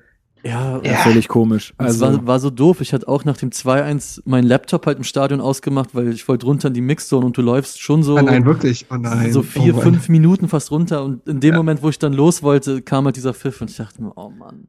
[0.44, 0.94] Ja, Ja.
[0.98, 1.72] Völlig komisch.
[1.78, 2.80] Also, war, war so doof.
[2.80, 6.46] Ich hatte auch nach dem 2-1 meinen Laptop halt im Stadion ausgemacht, weil ich wollte
[6.46, 8.86] runter in die Mixzone und du läufst schon so, oh nein, wirklich.
[8.90, 9.32] Oh nein.
[9.32, 11.56] so vier, oh fünf Minuten fast runter und in dem Ja.
[11.56, 14.30] Moment, wo ich dann los wollte, kam halt dieser Pfiff und ich dachte mir, oh
[14.30, 14.68] Mann,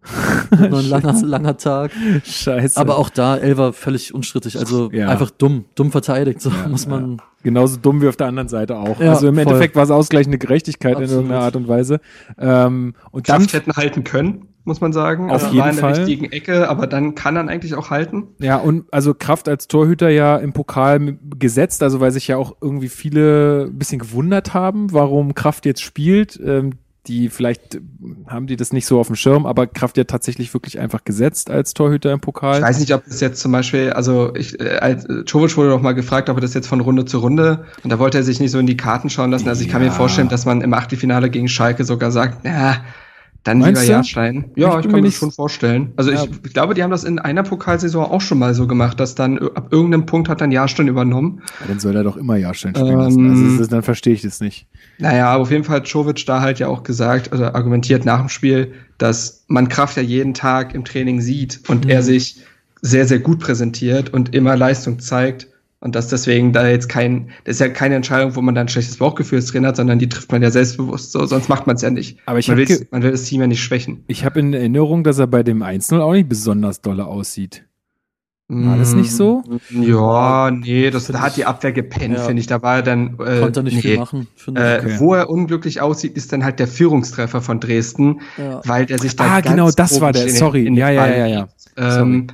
[0.72, 1.92] noch ein langer, langer Tag.
[2.24, 2.80] scheiße.
[2.80, 5.10] Aber auch da, Elva völlig unstrittig, also Ja.
[5.10, 8.76] einfach dumm, dumm verteidigt, so Ja, muss man, genauso dumm wie auf der anderen Seite
[8.76, 9.00] auch.
[9.00, 9.44] Ja, also im voll.
[9.44, 11.24] Endeffekt war es ausgleichende Gerechtigkeit in Absolut.
[11.24, 12.02] irgendeiner Art und Weise.
[12.38, 15.30] Ähm, und dann Kraft hätten halten können, muss man sagen.
[15.30, 15.94] Auf Er jeden war in der Fall.
[15.94, 18.24] richtigen Ecke, aber dann kann er eigentlich auch halten.
[18.40, 22.56] Ja, und also Kraft als Torhüter ja im Pokal gesetzt, also weil sich ja auch
[22.60, 26.40] irgendwie viele ein bisschen gewundert haben, warum Kraft jetzt spielt.
[26.44, 26.72] Ähm,
[27.08, 27.80] die vielleicht
[28.28, 31.50] haben die das nicht so auf dem Schirm, aber Kraft ja tatsächlich wirklich einfach gesetzt
[31.50, 32.58] als Torhüter im Pokal.
[32.60, 35.70] Ich weiß nicht, ob das jetzt zum Beispiel, also ich, äh, als äh, Jovic wurde
[35.70, 38.24] doch mal gefragt, ob er das jetzt von Runde zu Runde und da wollte er
[38.24, 39.48] sich nicht so in die Karten schauen lassen.
[39.48, 39.90] Also ich kann Ja.
[39.90, 42.78] mir vorstellen, dass man im Achtelfinale gegen Schalke sogar sagt, na,
[43.46, 43.94] dann Meinst lieber?
[43.94, 44.52] Jahrstein.
[44.56, 45.94] Ich Ja, ich mir kann mir nicht- das schon vorstellen.
[45.96, 46.24] Also Ja.
[46.24, 49.16] ich, ich glaube, die haben das in einer Pokalsaison auch schon mal so gemacht, dass
[49.16, 51.42] dann ab irgendeinem Punkt hat dann Jahrstein übernommen.
[51.62, 53.30] Ja, dann soll er doch immer Jahrstein spielen Ähm, lassen.
[53.30, 54.68] Also das ist, dann verstehe ich das nicht.
[54.98, 58.20] Naja, aber auf jeden Fall hat Jovic da halt ja auch gesagt, oder argumentiert nach
[58.20, 61.92] dem Spiel, dass man Kraft ja jeden Tag im Training sieht und Mhm.
[61.92, 62.38] er sich
[62.82, 65.48] sehr, sehr gut präsentiert und immer Leistung zeigt.
[65.86, 68.70] Und dass deswegen da jetzt kein, das ist ja keine Entscheidung, wo man dann ein
[68.70, 71.76] schlechtes Bauchgefühl als Trainer hat, sondern die trifft man ja selbstbewusst so, sonst macht man
[71.76, 72.18] es ja nicht.
[72.26, 72.58] Aber ich man,
[72.90, 74.04] man will das Team ja nicht schwächen.
[74.08, 77.66] Ich habe in Erinnerung, dass er bei dem 1-0 auch nicht besonders dolle aussieht.
[78.48, 79.44] War das nicht so?
[79.70, 82.24] Ja, nee, das, da hat die Abwehr gepennt, ja.
[82.24, 82.48] finde ich.
[82.48, 83.20] Da war er dann.
[83.20, 84.28] Äh, Konnte nicht nee, viel machen.
[84.56, 84.96] Äh, okay.
[84.98, 88.62] Wo er unglücklich aussieht, ist dann halt der Führungstreffer von Dresden, ja.
[88.66, 89.36] weil der sich da.
[89.36, 90.30] Ah, genau, das war der.
[90.30, 90.66] Sorry.
[90.66, 91.48] In ja, ja, ja, ja, ja.
[92.02, 92.28] Ähm,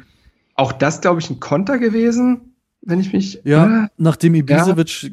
[0.56, 2.51] auch das, glaube ich, ein Konter gewesen,
[2.82, 3.42] wenn ich mich.
[3.44, 5.10] Ja, äh, nachdem Ibisevic ja.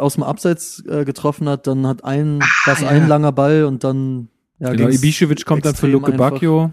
[0.00, 2.88] aus dem Abseits äh, getroffen hat, dann hat ein, ah, das ja.
[2.88, 4.28] ein langer Ball und dann.
[4.58, 6.70] Ja, genau, Ibisevic kommt dann für Luke Bacchio.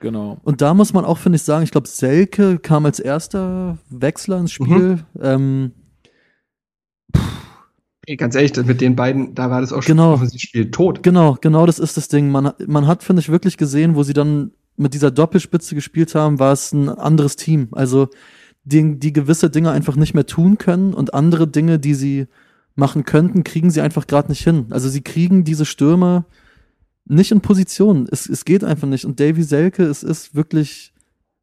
[0.00, 0.38] Genau.
[0.44, 4.38] Und da muss man auch, finde ich, sagen, ich glaube, Selke kam als erster Wechsler
[4.38, 4.98] ins Spiel.
[5.14, 5.20] Mhm.
[5.20, 5.72] Ähm,
[8.06, 11.02] Ey, ganz ehrlich, mit den beiden, da war das auch schon genau, Spiel tot.
[11.02, 12.30] Genau, genau, das ist das Ding.
[12.30, 16.38] Man, man hat, finde ich, wirklich gesehen, wo sie dann mit dieser Doppelspitze gespielt haben,
[16.38, 17.68] war es ein anderes Team.
[17.72, 18.08] Also
[18.64, 22.26] die, die gewisse Dinge einfach nicht mehr tun können und andere Dinge, die sie
[22.74, 24.66] machen könnten, kriegen sie einfach gerade nicht hin.
[24.70, 26.24] Also sie kriegen diese Stürmer
[27.04, 28.08] nicht in Position.
[28.10, 29.04] Es, es geht einfach nicht.
[29.04, 30.92] Und Davy Selke, es ist wirklich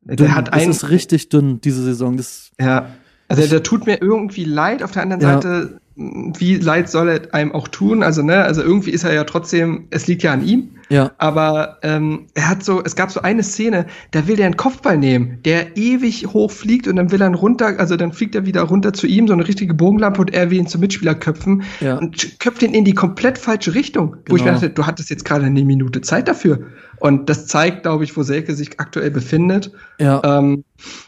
[0.02, 0.18] dünn.
[0.18, 2.18] Der hat es ist richtig dünn, diese Saison.
[2.18, 2.90] Das, ja.
[3.28, 4.82] Also der tut mir irgendwie leid.
[4.82, 5.34] Auf der anderen ja.
[5.34, 8.04] Seite, wie leid soll er einem auch tun?
[8.04, 10.72] Also, ne, also irgendwie ist er ja trotzdem, es liegt ja an ihm.
[10.90, 11.12] Ja.
[11.18, 14.98] Aber ähm, er hat so, es gab so eine Szene, da will der einen Kopfball
[14.98, 18.62] nehmen, der ewig hoch fliegt und dann will er runter, also dann fliegt er wieder
[18.62, 21.98] runter zu ihm, so eine richtige Bogenlampe und er will ihn zum Mitspieler köpfen ja.
[21.98, 24.12] und köpft ihn in die komplett falsche Richtung.
[24.12, 24.24] Genau.
[24.28, 24.62] Wo ich mir genau.
[24.62, 26.60] dachte, du hattest jetzt gerade eine Minute Zeit dafür.
[27.00, 29.72] Und das zeigt, glaube ich, wo Selke sich aktuell befindet.
[30.00, 30.22] Ja.
[30.24, 30.64] Ähm,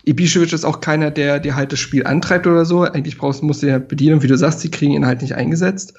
[0.06, 2.84] Ibišević ist auch keiner, der dir halt das Spiel antreibt oder so.
[2.84, 5.96] Eigentlich brauchst, musst du ja bedienen, wie du sagst, sie kriegen ihn halt nicht eingesetzt.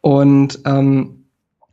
[0.00, 1.23] Und ähm,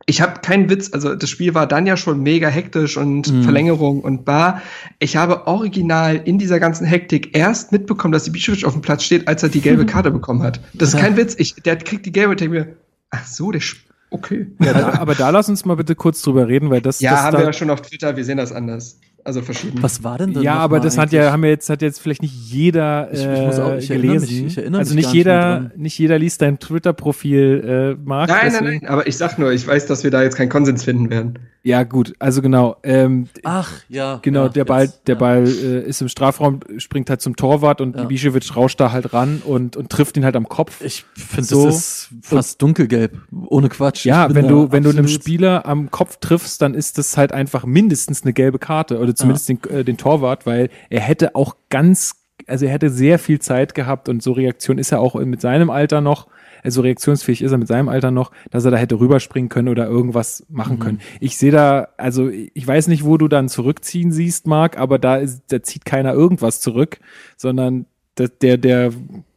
[0.06, 3.42] ich habe keinen Witz, also das Spiel war dann ja schon mega hektisch und mhm.
[3.42, 4.62] Verlängerung und bar.
[4.98, 9.28] Ich habe original in dieser ganzen Hektik erst mitbekommen, dass Ibišević auf dem Platz steht,
[9.28, 10.60] als er die gelbe Karte bekommen hat.
[10.74, 11.34] Das ist kein Witz.
[11.38, 12.76] Ich, der kriegt die gelbe und denke mir,
[13.10, 13.62] ach so, der
[14.10, 14.46] okay.
[14.60, 17.00] Ja, da, aber da lass uns mal bitte kurz drüber reden, weil das.
[17.00, 18.98] Ja, das haben da wir ja schon auf Twitter, wir sehen das anders.
[19.24, 19.80] Also verschieden.
[19.82, 20.42] Was war denn das?
[20.42, 23.20] Ja, aber das hat ja, haben wir jetzt, hat jetzt vielleicht nicht jeder äh, ich,
[23.24, 24.44] ich muss auch, ich gelesen.
[24.44, 28.30] Mich, ich erinnere also mich nicht jeder, nicht jeder liest dein Twitter-Profil, äh, Marc.
[28.30, 30.82] Nein, nein, nein, aber ich sag nur, ich weiß, dass wir da jetzt keinen Konsens
[30.82, 31.38] finden werden.
[31.64, 32.76] Ja, gut, also genau.
[32.82, 34.18] Ähm, Ach, ja.
[34.22, 35.18] Genau, ja, der Ball, jetzt, der ja.
[35.20, 38.02] Ball äh, ist im Strafraum, springt halt zum Torwart und ja.
[38.02, 40.82] Ibišević rauscht da halt ran und, und trifft ihn halt am Kopf.
[40.82, 41.66] Ich finde, so.
[41.66, 44.04] das ist fast dunkelgelb, ohne Quatsch.
[44.04, 47.64] Ja, wenn du, wenn du einem Spieler am Kopf triffst, dann ist das halt einfach
[47.64, 52.16] mindestens eine gelbe Karte oder zumindest den, äh, den Torwart, weil er hätte auch ganz,
[52.48, 55.70] also er hätte sehr viel Zeit gehabt und so Reaktion ist er auch mit seinem
[55.70, 56.26] Alter noch
[56.62, 59.86] also reaktionsfähig ist er mit seinem Alter noch, dass er da hätte rüberspringen können oder
[59.86, 60.80] irgendwas machen mhm.
[60.80, 61.00] können.
[61.20, 65.16] Ich sehe da, also ich weiß nicht, wo du dann zurückziehen siehst, Marc, aber da,
[65.16, 66.98] ist, da zieht keiner irgendwas zurück,
[67.36, 67.86] sondern
[68.18, 68.92] der, der, der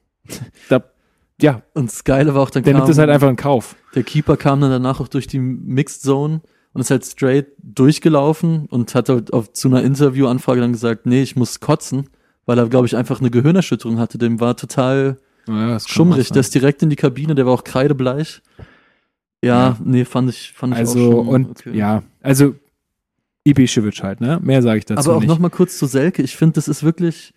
[0.69, 0.83] da,
[1.41, 1.61] ja.
[1.73, 3.75] Und das Geile war auch dann Der kam, nimmt es halt einfach in Kauf.
[3.95, 6.41] Der Keeper kam dann danach auch durch die Mixed Zone
[6.73, 11.21] und ist halt straight durchgelaufen und hat halt auf, zu einer Interviewanfrage dann gesagt, nee,
[11.21, 12.09] ich muss kotzen,
[12.45, 14.17] weil er, glaube ich, einfach eine Gehirnerschütterung hatte.
[14.17, 16.29] Dem war total ja, schummrig.
[16.29, 18.41] Der ist direkt in die Kabine, der war auch kreidebleich.
[19.43, 19.77] Ja, ja.
[19.83, 21.77] nee, fand ich, fand ich also, auch schon, und okay.
[21.77, 22.55] ja, also
[23.47, 24.39] Ibišević halt, ne?
[24.41, 25.29] Mehr sage ich dazu Aber auch nicht.
[25.29, 26.23] noch mal kurz zu Selke.
[26.23, 27.33] Ich finde, das ist wirklich,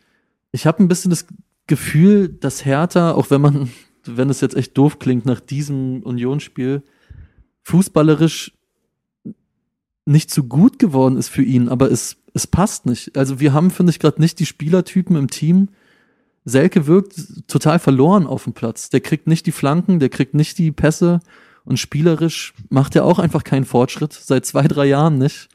[0.52, 1.26] ich habe ein bisschen das
[1.66, 3.70] Gefühl, dass Hertha, auch wenn man,
[4.06, 6.82] wenn es jetzt echt doof klingt, nach diesem Unionsspiel,
[7.64, 8.52] fußballerisch
[10.06, 13.18] nicht so gut geworden ist für ihn, aber es, es passt nicht.
[13.18, 15.68] Also wir haben, finde ich, gerade nicht die Spielertypen im Team,
[16.48, 17.14] Selke wirkt
[17.48, 18.90] total verloren auf dem Platz.
[18.90, 21.20] Der kriegt nicht die Flanken, der kriegt nicht die Pässe
[21.64, 24.12] und spielerisch macht er auch einfach keinen Fortschritt.
[24.12, 25.48] Seit zwei, drei Jahren nicht.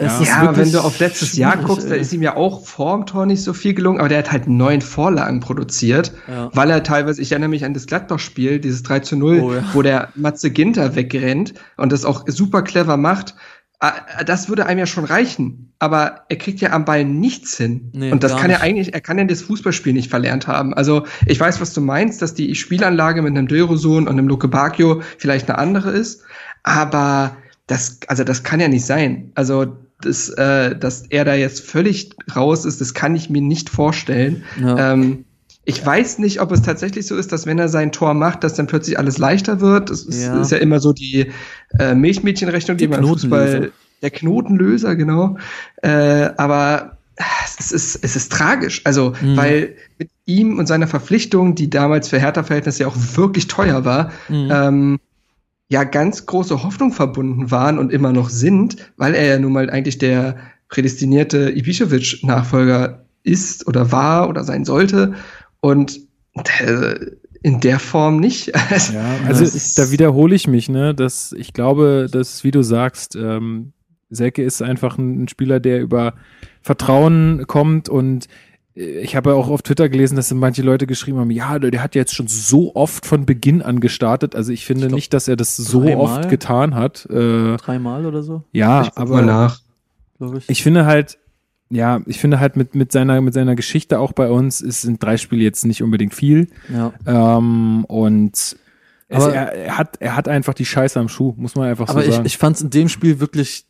[0.00, 1.90] Es ja, ja wenn du auf letztes Jahr guckst, ey.
[1.90, 4.46] da ist ihm ja auch vorm Tor nicht so viel gelungen, aber der hat halt
[4.46, 6.50] neun Vorlagen produziert, ja.
[6.54, 9.64] weil er teilweise, ich erinnere mich an das Gladbach-Spiel, dieses 3 zu 0, oh, ja.
[9.72, 13.34] wo der Matze Ginter wegrennt und das auch super clever macht
[14.26, 15.72] das würde einem ja schon reichen.
[15.78, 17.90] Aber er kriegt ja am Ball nichts hin.
[17.92, 20.74] Nee, und das kann er eigentlich, er kann ja das Fußballspiel nicht verlernt haben.
[20.74, 24.48] Also ich weiß, was du meinst, dass die Spielanlage mit einem Döroson und einem Luke
[24.48, 26.24] Bacchio vielleicht eine andere ist.
[26.64, 27.36] Aber
[27.68, 29.30] das, also das kann ja nicht sein.
[29.36, 33.70] Also das, äh, dass er da jetzt völlig raus ist, das kann ich mir nicht
[33.70, 34.44] vorstellen.
[34.60, 34.92] Ja.
[34.92, 35.24] Ähm,
[35.68, 38.54] ich weiß nicht, ob es tatsächlich so ist, dass wenn er sein Tor macht, dass
[38.54, 39.90] dann plötzlich alles leichter wird.
[39.90, 41.30] Das ist ja, ist ja immer so die
[41.78, 45.36] äh, Milchmädchenrechnung, die, die man Fußball, der Knotenlöser, genau.
[45.82, 46.96] Äh, aber
[47.44, 48.80] es ist, es ist tragisch.
[48.84, 49.36] Also, mhm.
[49.36, 54.10] weil mit ihm und seiner Verpflichtung, die damals für Hertha-Verhältnisse ja auch wirklich teuer war,
[54.30, 54.48] mhm.
[54.50, 54.98] ähm,
[55.68, 59.68] ja ganz große Hoffnung verbunden waren und immer noch sind, weil er ja nun mal
[59.68, 60.36] eigentlich der
[60.70, 65.14] prädestinierte Ibišević-Nachfolger ist oder war oder sein sollte.
[65.60, 66.00] Und
[66.34, 66.94] äh,
[67.42, 68.54] in der Form nicht.
[68.70, 73.16] Also, ja, also da wiederhole ich mich, ne, dass ich glaube, dass, wie du sagst,
[73.16, 73.72] ähm,
[74.10, 76.14] Selke ist einfach ein, Spieler, der über
[76.62, 78.26] Vertrauen kommt und
[78.74, 81.96] ich habe ja auch auf Twitter gelesen, dass manche Leute geschrieben haben, ja, der hat
[81.96, 84.36] jetzt schon so oft von Beginn an gestartet.
[84.36, 85.96] Also ich finde Ich glaub, nicht, dass er das so dreimal.
[85.96, 87.04] oft getan hat.
[87.06, 89.58] Äh, Dreimal oder so, ja, aber nach.
[90.18, 90.48] glaube ich.
[90.48, 91.18] ich finde halt,
[91.70, 95.02] ja, ich finde halt mit, mit seiner, mit seiner Geschichte auch bei uns, es sind
[95.02, 96.48] drei Spiele jetzt nicht unbedingt viel.
[96.72, 96.92] ja.
[97.06, 98.56] Ähm, und es,
[99.10, 102.02] Aber- er, er hat, er hat einfach die Scheiße am Schuh, muss man einfach Aber
[102.02, 102.26] so ich, sagen.
[102.26, 103.64] ich fand es in dem Spiel wirklich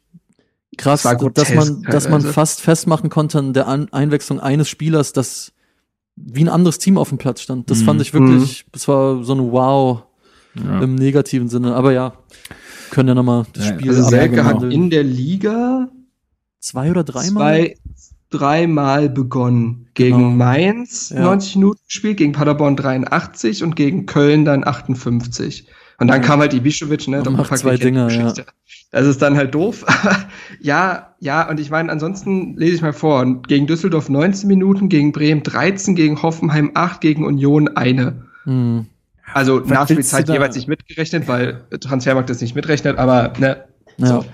[0.77, 5.13] krass, dass grotesk man, dass man fast festmachen konnte an der an Einwechslung eines Spielers,
[5.13, 5.53] dass
[6.17, 7.71] wie ein anderes Team auf dem Platz stand.
[7.71, 7.85] Das Mhm.
[7.85, 10.03] fand ich wirklich, das war so ein Wow
[10.55, 10.81] ja.
[10.83, 11.75] im negativen Sinne.
[11.77, 12.15] Aber ja,
[12.91, 14.45] können ja nochmal das Ja, Spiel Also aber Selke genau.
[14.63, 15.89] hat in der Liga
[16.59, 17.55] zwei oder dreimal.
[17.57, 17.77] zwei,
[18.31, 19.89] dreimal begonnen.
[19.95, 20.31] Gegen Genau.
[20.31, 21.21] Mainz Ja.
[21.23, 25.67] 90 Minuten gespielt, gegen Paderborn 83 und gegen Köln dann 58.
[26.01, 27.19] Und dann kam halt Ibišević, ne?
[27.19, 28.33] Und Doppelpack, macht zwei Dinger, ja.
[28.93, 29.85] Das ist dann halt doof.
[30.61, 33.43] ja, ja, und ich meine, ansonsten lese ich mal vor.
[33.43, 38.23] Gegen Düsseldorf 19 Minuten, gegen Bremen 13, gegen Hoffenheim 8, gegen Union eine.
[38.45, 38.87] Hm.
[39.35, 43.65] Also Nachspielzeit da- jeweils nicht mitgerechnet, weil Transfermarkt das nicht mitrechnet, aber ne,
[43.99, 44.07] Ja.
[44.07, 44.25] so.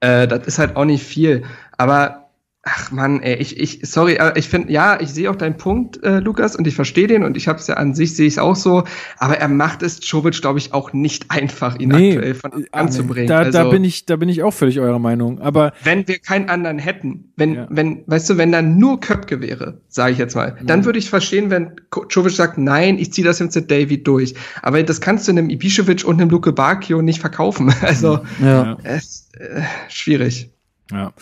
[0.00, 1.42] Äh, das ist halt auch nicht viel.
[1.76, 2.29] Aber
[2.62, 6.02] ach Mann, ey, ich, ich, sorry, aber ich finde, ja, ich sehe auch deinen Punkt,
[6.04, 8.34] äh, Lukas, und ich verstehe den und ich habe es ja an sich sehe ich
[8.34, 8.84] es auch so,
[9.16, 12.68] aber er macht es Jovic, glaube ich, auch nicht einfach, ihn Nee, aktuell von Anfang
[12.72, 13.28] an zu bringen.
[13.28, 15.40] Da, da Also, bin ich, da bin ich auch völlig eurer Meinung.
[15.40, 17.66] Aber wenn wir keinen anderen hätten, wenn, Ja.
[17.70, 21.08] wenn, weißt du, wenn da nur Köpke wäre, sage ich jetzt mal, dann würde ich
[21.08, 21.76] verstehen, wenn
[22.10, 24.34] Jovic sagt, nein, ich ziehe das jetzt mit David durch.
[24.60, 27.72] Aber das kannst du einem Ibišević und einem Luke Bakio nicht verkaufen.
[27.80, 28.76] Also, Ja.
[28.82, 30.50] es, äh, schwierig.
[30.92, 31.12] Ja.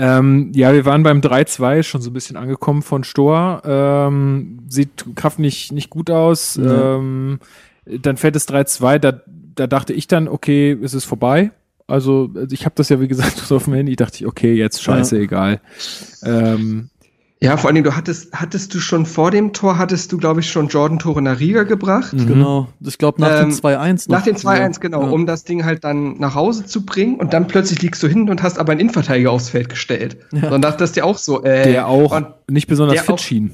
[0.00, 3.62] Ähm, ja, wir waren beim 3-2 schon so ein bisschen angekommen von Stoa.
[3.64, 6.56] Ähm, sieht Kraft nicht, nicht gut aus.
[6.56, 6.68] Nee.
[6.68, 7.40] Ähm,
[7.84, 8.98] dann fällt es 3-2.
[9.00, 11.50] Da, da dachte ich dann, okay, es ist vorbei.
[11.88, 13.96] Also ich habe das ja, wie gesagt, so auf dem Handy.
[13.96, 15.60] Dachte ich, okay, jetzt scheiße, egal.
[16.22, 16.90] Ähm,
[17.40, 20.40] Ja, vor allen Dingen, du hattest, hattest du schon vor dem Tor, hattest du, glaube
[20.40, 22.12] ich, schon Jordan Torunariga gebracht.
[22.12, 22.26] Mhm.
[22.26, 22.68] Genau.
[22.80, 24.16] Ich glaube nach Ähm, dem 2-1 noch.
[24.18, 25.08] Nach dem 2-1, genau, Ja.
[25.10, 28.28] um das Ding halt dann nach Hause zu bringen und dann plötzlich liegst du hinten
[28.30, 30.16] und hast aber einen Innenverteidiger aufs Feld gestellt.
[30.32, 30.50] Ja.
[30.50, 33.52] Und dachtest dir auch so, äh, der auch und, nicht besonders der fit auch- schien.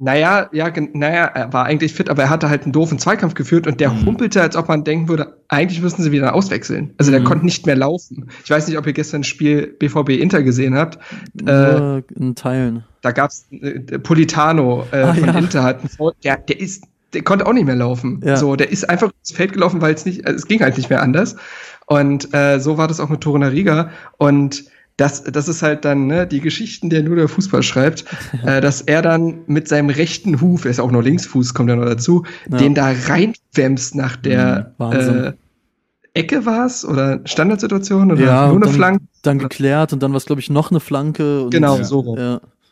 [0.00, 3.68] naja, ja, naja, er war eigentlich fit, aber er hatte halt einen doofen Zweikampf geführt
[3.68, 4.06] und der Mhm.
[4.06, 6.94] humpelte, als ob man denken würde, eigentlich müssten sie wieder auswechseln.
[6.98, 7.24] Also der Mhm.
[7.26, 8.28] konnte nicht mehr laufen.
[8.44, 10.98] Ich weiß nicht, ob ihr gestern das Spiel BVB Inter gesehen habt.
[11.46, 12.82] Äh, Nur in Teilen.
[13.02, 15.38] Da gab's äh, Politano äh, Ah, von ja.
[15.38, 18.20] Inter hat einen der, der ist, der konnte auch nicht mehr laufen.
[18.24, 18.36] Ja.
[18.36, 20.90] So, der ist einfach ins Feld gelaufen, weil es nicht, äh, es ging halt nicht
[20.90, 21.36] mehr anders.
[21.86, 23.90] Und äh, so war das auch mit Torunariga.
[24.18, 24.64] Und
[24.96, 28.04] das, das ist halt dann ne, die Geschichten, der nur der Fußball schreibt,
[28.44, 31.76] äh, dass er dann mit seinem rechten Huf, er ist auch noch Linksfuß, kommt ja
[31.76, 32.58] noch dazu, Ja.
[32.58, 35.32] den da reinwämst nach der Mhm, äh,
[36.12, 39.04] Ecke war's oder Standardsituation oder Ja, nur eine dann, Flanke.
[39.22, 41.46] dann geklärt und dann war es, glaube ich, noch eine Flanke.
[41.50, 41.84] Genau, Ja.
[41.84, 42.18] so rum.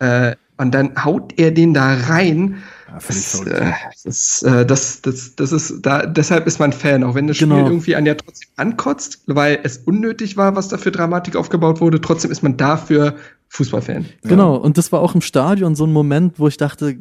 [0.00, 0.28] Ja.
[0.30, 2.56] Äh, und dann haut er den da rein.
[2.88, 3.52] Ja, Das, verrückt.
[3.52, 3.72] äh,
[4.04, 7.48] das, äh, das, das, das ist, da, deshalb ist man Fan, auch wenn das Spiel
[7.48, 7.66] Genau.
[7.66, 12.00] irgendwie an ja trotzdem ankotzt, weil es unnötig war, was da für Dramatik aufgebaut wurde,
[12.00, 13.14] trotzdem ist man dafür
[13.50, 14.06] Fußballfan.
[14.24, 16.98] Genau, und das war auch im Stadion so ein Moment, wo ich dachte,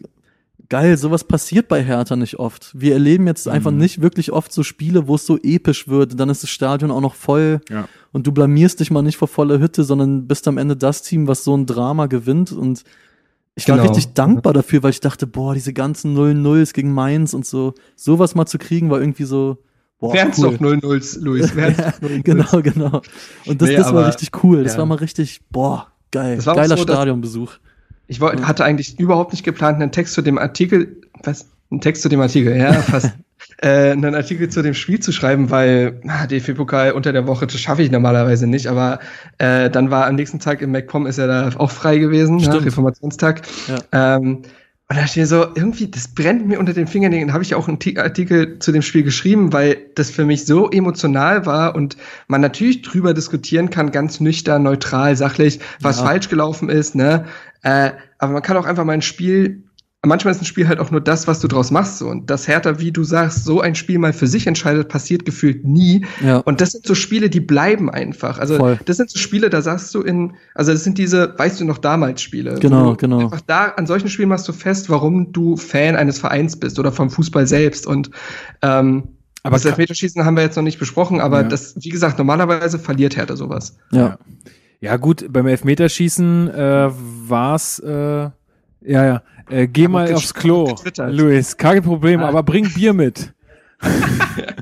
[0.70, 2.72] geil, sowas passiert bei Hertha nicht oft.
[2.74, 3.78] Wir erleben jetzt einfach Mhm.
[3.78, 6.20] nicht wirklich oft so Spiele, wo es so episch wird.
[6.20, 7.88] Dann ist das Stadion auch noch voll Ja.
[8.12, 11.28] und du blamierst dich mal nicht vor voller Hütte, sondern bist am Ende das Team,
[11.28, 12.52] was so ein Drama gewinnt.
[12.52, 12.84] Und
[13.56, 13.90] ich war Genau.
[13.90, 18.36] richtig dankbar dafür, weil ich dachte, boah, diese ganzen 0-0s gegen Mainz und so, sowas
[18.36, 19.58] mal zu kriegen, war irgendwie so,
[20.00, 20.52] boah, Wären's cool.
[20.52, 21.54] doch 0-0, Luis.
[21.56, 22.24] Ja, doch 0-0.
[22.24, 23.02] genau, genau.
[23.46, 24.64] Und das, Nee, das war aber- richtig cool.
[24.64, 24.80] Das ja.
[24.80, 26.38] war mal richtig, boah, geil.
[26.44, 27.54] Geiler so, Stadionbesuch.
[28.08, 31.48] Ich wollte, hatte eigentlich überhaupt nicht geplant, einen Text zu dem Artikel, was?
[31.70, 33.14] Einen Text zu dem Artikel, ja, fast.
[33.62, 37.84] äh, einen Artikel zu dem Spiel zu schreiben, weil DFB-Pokal unter der Woche, das schaffe
[37.84, 39.00] ich normalerweise nicht, aber
[39.38, 42.52] äh, dann war am nächsten Tag im MacPom ist er da auch frei gewesen, ja,
[42.52, 42.66] Stimmt.
[42.66, 43.42] Reformationstag.
[43.92, 44.44] Ähm,
[44.90, 47.34] und da steht so, irgendwie, das brennt mir unter den Fingernägeln.
[47.34, 50.70] habe ich auch einen Ti- Artikel zu dem Spiel geschrieben, weil das für mich so
[50.72, 51.98] emotional war und
[52.28, 56.06] man natürlich drüber diskutieren kann, ganz nüchtern, neutral, sachlich, was Ja.
[56.06, 57.26] falsch gelaufen ist, ne?
[57.64, 59.64] Äh, aber man kann auch einfach mal ein Spiel,
[60.06, 61.98] manchmal ist ein Spiel halt auch nur das, was du draus machst.
[61.98, 62.08] So.
[62.08, 65.66] Und dass Hertha, wie du sagst, so ein Spiel mal für sich entscheidet, passiert gefühlt
[65.66, 66.06] nie.
[66.24, 66.38] Ja.
[66.38, 68.38] Und das sind so Spiele, die bleiben einfach.
[68.40, 68.80] Also Voll.
[68.86, 71.80] das sind so Spiele, da sagst du in, also das sind diese, weißt du noch
[71.80, 72.56] damals Spiele.
[72.60, 73.20] Genau, genau.
[73.22, 76.92] Einfach da an solchen Spielen machst du fest, warum du Fan eines Vereins bist oder
[76.92, 77.88] vom Fußball selbst.
[77.88, 78.12] Und
[78.62, 79.10] ähm,
[79.44, 81.48] Aber das Elfmeterschießen haben wir jetzt noch nicht besprochen, aber Ja.
[81.48, 83.78] das, wie gesagt, normalerweise verliert Hertha sowas.
[83.92, 84.18] Ja.
[84.80, 86.90] Ja, gut, beim Elfmeterschießen äh,
[87.28, 88.32] war's, äh, ja,
[88.86, 90.76] ja, äh, geh mal aufs Klo.
[91.10, 92.30] Luis, keine Probleme, Ah.
[92.30, 93.34] aber bring Bier mit.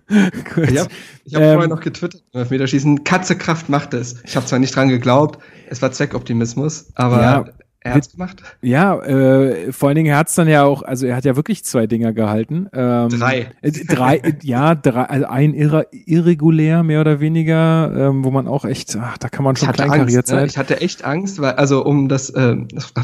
[0.08, 3.04] Ich habe hab Ähm, vorher noch getwittert beim Elfmeterschießen.
[3.04, 4.17] Katzekraft macht es.
[4.24, 7.45] Ich habe zwar nicht dran geglaubt, es war Zweckoptimismus, aber Ja.
[7.86, 8.41] Er hat's gemacht.
[8.63, 11.63] Ja, äh, vor allen Dingen er hat's dann ja auch, also er hat ja wirklich
[11.63, 12.67] zwei Dinger gehalten.
[12.74, 13.52] Ähm, Drei.
[13.62, 18.48] Äh, drei, äh, ja, drei, also ein irre, irregulär mehr oder weniger, ähm, wo man
[18.48, 20.38] auch echt, ach, da kann man schon kleinkariert Angst, ne?
[20.39, 20.45] sein.
[20.48, 22.56] Ich hatte echt Angst, weil, also um das, äh,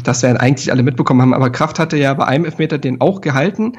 [0.02, 3.20] das, wir eigentlich alle mitbekommen haben, aber Kraft hatte ja bei einem Elfmeter den auch
[3.20, 3.74] gehalten.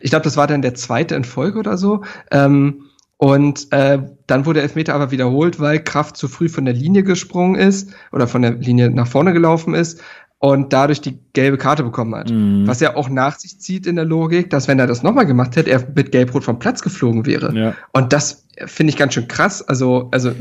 [0.00, 2.02] Ich glaube, das war dann der zweite in Folge oder so.
[2.32, 6.74] Ähm, und äh, dann wurde der Elfmeter aber wiederholt, weil Kraft zu früh von der
[6.74, 10.00] Linie gesprungen ist oder von der Linie nach vorne gelaufen ist
[10.40, 12.30] und dadurch die gelbe Karte bekommen hat.
[12.30, 12.66] Mhm.
[12.66, 15.56] Was ja auch nach sich zieht in der Logik, dass wenn er das nochmal gemacht
[15.56, 17.52] hätte, er mit Gelb-Rot vom Platz geflogen wäre.
[17.56, 17.74] Ja.
[17.92, 19.62] Und das finde ich ganz schön krass.
[19.66, 20.32] Also, also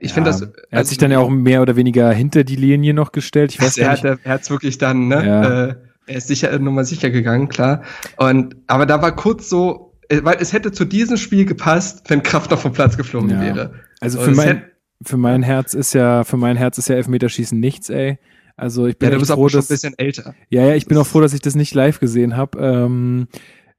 [0.00, 0.42] ich Ja, finde das.
[0.42, 3.52] Er hat also, sich dann ja auch mehr oder weniger hinter die Linie noch gestellt.
[3.52, 5.26] Ich weiß also er hat er hat's wirklich dann, ne?
[5.26, 5.64] Ja.
[5.66, 5.74] Äh,
[6.06, 7.82] er ist sicher Nummer sicher gegangen, klar.
[8.16, 12.22] Und aber da war kurz so, äh, weil es hätte zu diesem Spiel gepasst, wenn
[12.22, 13.74] Kraft noch vom Platz geflogen wäre.
[14.00, 14.62] Also Und für es mein, hätte-
[15.02, 18.18] für mein Herz ist ja, für mein Herz ist ja Elfmeterschießen nichts, ey.
[18.60, 20.34] Also ich bin Ja, du bist froh, auch schon ein dass, bisschen älter.
[20.50, 22.58] ja, ja, ich bin auch froh, dass ich das nicht live gesehen habe.
[22.60, 23.28] Ähm,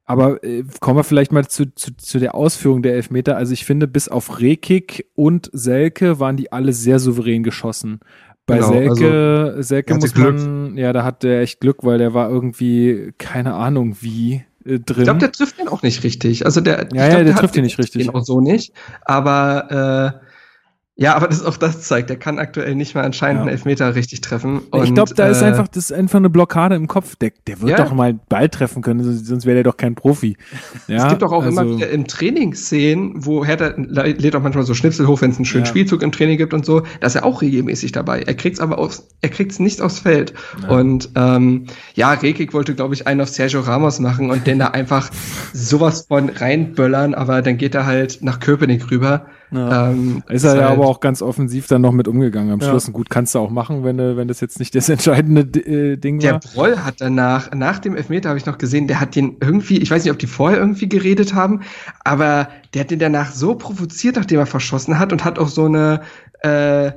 [0.06, 3.38] aber äh, kommen wir vielleicht mal zu, zu, zu der Ausführung der Elfmeter.
[3.38, 8.00] Also ich finde, bis auf Rekik und Selke waren die alle sehr souverän geschossen.
[8.46, 12.14] Bei Genau, Selke, Selke hatte muss man, ja, da hat der echt Glück, weil der
[12.14, 14.98] war irgendwie, keine Ahnung wie, äh, drin.
[14.98, 16.46] Ich glaube, der trifft den auch nicht richtig.
[16.46, 18.08] Also der, Ja, ja, glaub, der hat trifft ihn nicht richtig.
[18.08, 18.74] Den auch so nicht.
[19.06, 20.26] Aber äh,
[21.02, 23.42] ja, aber das auch das zeigt, der kann aktuell nicht mal anscheinend Ja.
[23.42, 24.62] einen Elfmeter richtig treffen.
[24.68, 27.16] ich Und, glaube, da ist äh, einfach, das ist einfach eine Blockade im Kopf.
[27.16, 27.78] Der, der wird Ja.
[27.84, 30.38] doch mal einen Ball treffen können, sonst wäre der doch kein Profi.
[30.88, 34.44] Ja, es gibt doch auch also, immer wieder im Training Szenen, wo Hertha lädt auch
[34.44, 35.66] manchmal so Schnipsel hoch, wenn es einen schönen.
[35.66, 36.84] Spielzug im Training gibt und so.
[37.00, 38.22] Da ist er auch regelmäßig dabei.
[38.22, 40.34] Er kriegt's aber aufs, er kriegt's nicht aufs Feld.
[40.70, 44.68] Und ähm, ja, Rekik wollte, glaube ich, einen auf Sergio Ramos machen und den da
[44.68, 45.10] einfach
[45.52, 49.26] sowas von reinböllern, aber dann geht er halt nach Köpenick rüber.
[49.52, 49.92] Ja.
[49.92, 52.70] Ähm, Ist er ja halt- aber auch ganz offensiv dann noch mit umgegangen am Ja.
[52.70, 52.88] Schluss.
[52.88, 56.20] Und gut, kannst du auch machen, wenn, wenn das jetzt nicht das entscheidende äh, Ding
[56.20, 56.40] Der war.
[56.40, 59.92] Broll hat danach, nach dem Elfmeter habe ich noch gesehen, der hat den irgendwie, ich
[59.92, 61.62] weiß nicht, ob die vorher irgendwie geredet haben,
[62.06, 65.66] aber der hat den danach so provoziert, nachdem er verschossen hat und hat auch so
[65.66, 66.02] eine
[66.44, 66.92] äh,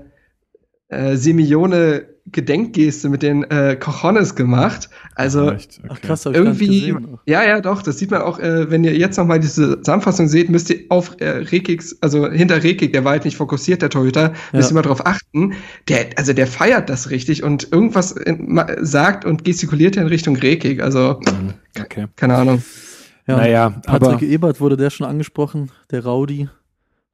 [0.88, 4.88] äh, Simeone Gedenkgeste mit den äh, Cojones gemacht.
[5.14, 5.48] Also?
[5.48, 5.58] Okay.
[5.88, 7.18] Ach krass, hab ich gar nicht irgendwie, gesehen.
[7.26, 10.48] ja, ja, doch, das sieht man auch, äh, wenn ihr jetzt nochmal diese Zusammenfassung seht,
[10.48, 14.32] müsst ihr auf äh, Rekiks, also hinter Rekik, der war halt nicht fokussiert, der Torhüter,
[14.52, 14.74] müsst Ja.
[14.74, 15.52] ihr mal drauf achten.
[15.88, 20.34] Der, also der feiert das richtig und irgendwas in, ma- sagt und gestikuliert in Richtung
[20.36, 21.20] Rekik, also
[21.78, 22.06] Okay.
[22.16, 22.62] keine Ahnung.
[23.26, 26.48] Ja, Naja, aber Patrick Ebert wurde der schon angesprochen, der Rowdy.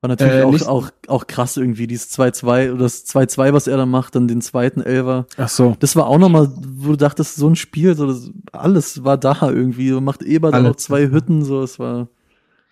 [0.02, 3.76] War natürlich Äh, auch, auch, auch krass irgendwie, dieses 2-2 oder das 2-2, was er
[3.76, 5.26] dann macht, dann den zweiten Elfer.
[5.36, 5.76] ach so.
[5.78, 9.36] Das war auch nochmal, wo du dachtest, so ein Spiel, so das, alles war da
[9.42, 9.90] irgendwie.
[9.90, 12.08] So macht Ebert dann noch zwei Hütten, so es war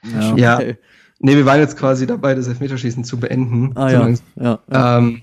[0.05, 0.37] Ja.
[0.37, 0.61] Ja.
[1.21, 3.73] Nee, wir waren jetzt quasi dabei, das Elfmeterschießen zu beenden.
[3.75, 4.09] Ah So ja,
[4.41, 4.99] ja, ja.
[4.99, 5.23] Ähm,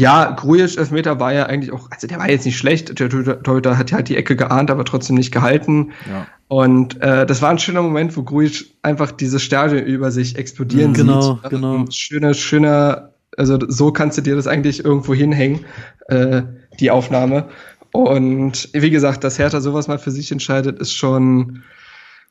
[0.00, 2.98] ja, Grujic Elfmeter war ja eigentlich auch, also der war jetzt nicht schlecht.
[2.98, 5.92] Der Torhüter hat halt die Ecke geahnt, aber trotzdem nicht gehalten.
[6.10, 6.26] Ja.
[6.48, 10.92] Und äh, das war ein schöner Moment, wo Grujic einfach dieses Stadion über sich explodieren
[10.92, 11.50] Mhm, genau, sieht.
[11.50, 11.74] genau.
[11.76, 15.60] Ähm, Schöner, schöner, also so kannst du dir das eigentlich irgendwo hinhängen,
[16.08, 16.42] äh,
[16.80, 17.48] die Aufnahme.
[17.92, 21.62] Und wie gesagt, dass Hertha sowas mal für sich entscheidet, ist schon,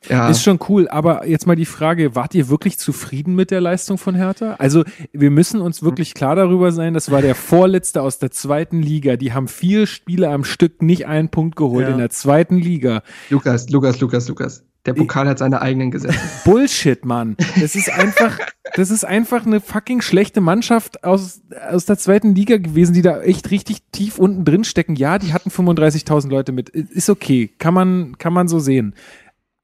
[0.08, 0.28] ja.
[0.30, 3.98] Ist schon cool, aber jetzt mal die Frage, wart ihr wirklich zufrieden mit der Leistung
[3.98, 4.54] von Hertha?
[4.58, 8.80] Also wir müssen uns wirklich klar darüber sein, das war der Vorletzte aus der zweiten
[8.82, 9.16] Liga.
[9.16, 11.92] Die haben vier Spiele am Stück nicht einen Punkt geholt Ja.
[11.92, 13.02] in der zweiten Liga.
[13.28, 14.64] Lukas, Lukas, Lukas, Lukas.
[14.86, 16.18] Der Pokal hat seine eigenen Gesetze.
[16.46, 17.36] Bullshit, Mann.
[17.60, 18.38] Das ist einfach,
[18.76, 23.20] das ist einfach eine fucking schlechte Mannschaft aus, aus der zweiten Liga gewesen, die da
[23.20, 24.96] echt richtig tief unten drin stecken.
[24.96, 26.70] Ja, die hatten 35.000 Leute mit.
[26.70, 27.50] Ist okay.
[27.58, 28.94] Kann man, kann man so sehen.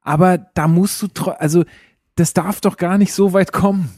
[0.07, 1.65] Aber da musst du, also,
[2.15, 3.91] das darf doch gar nicht so weit kommen.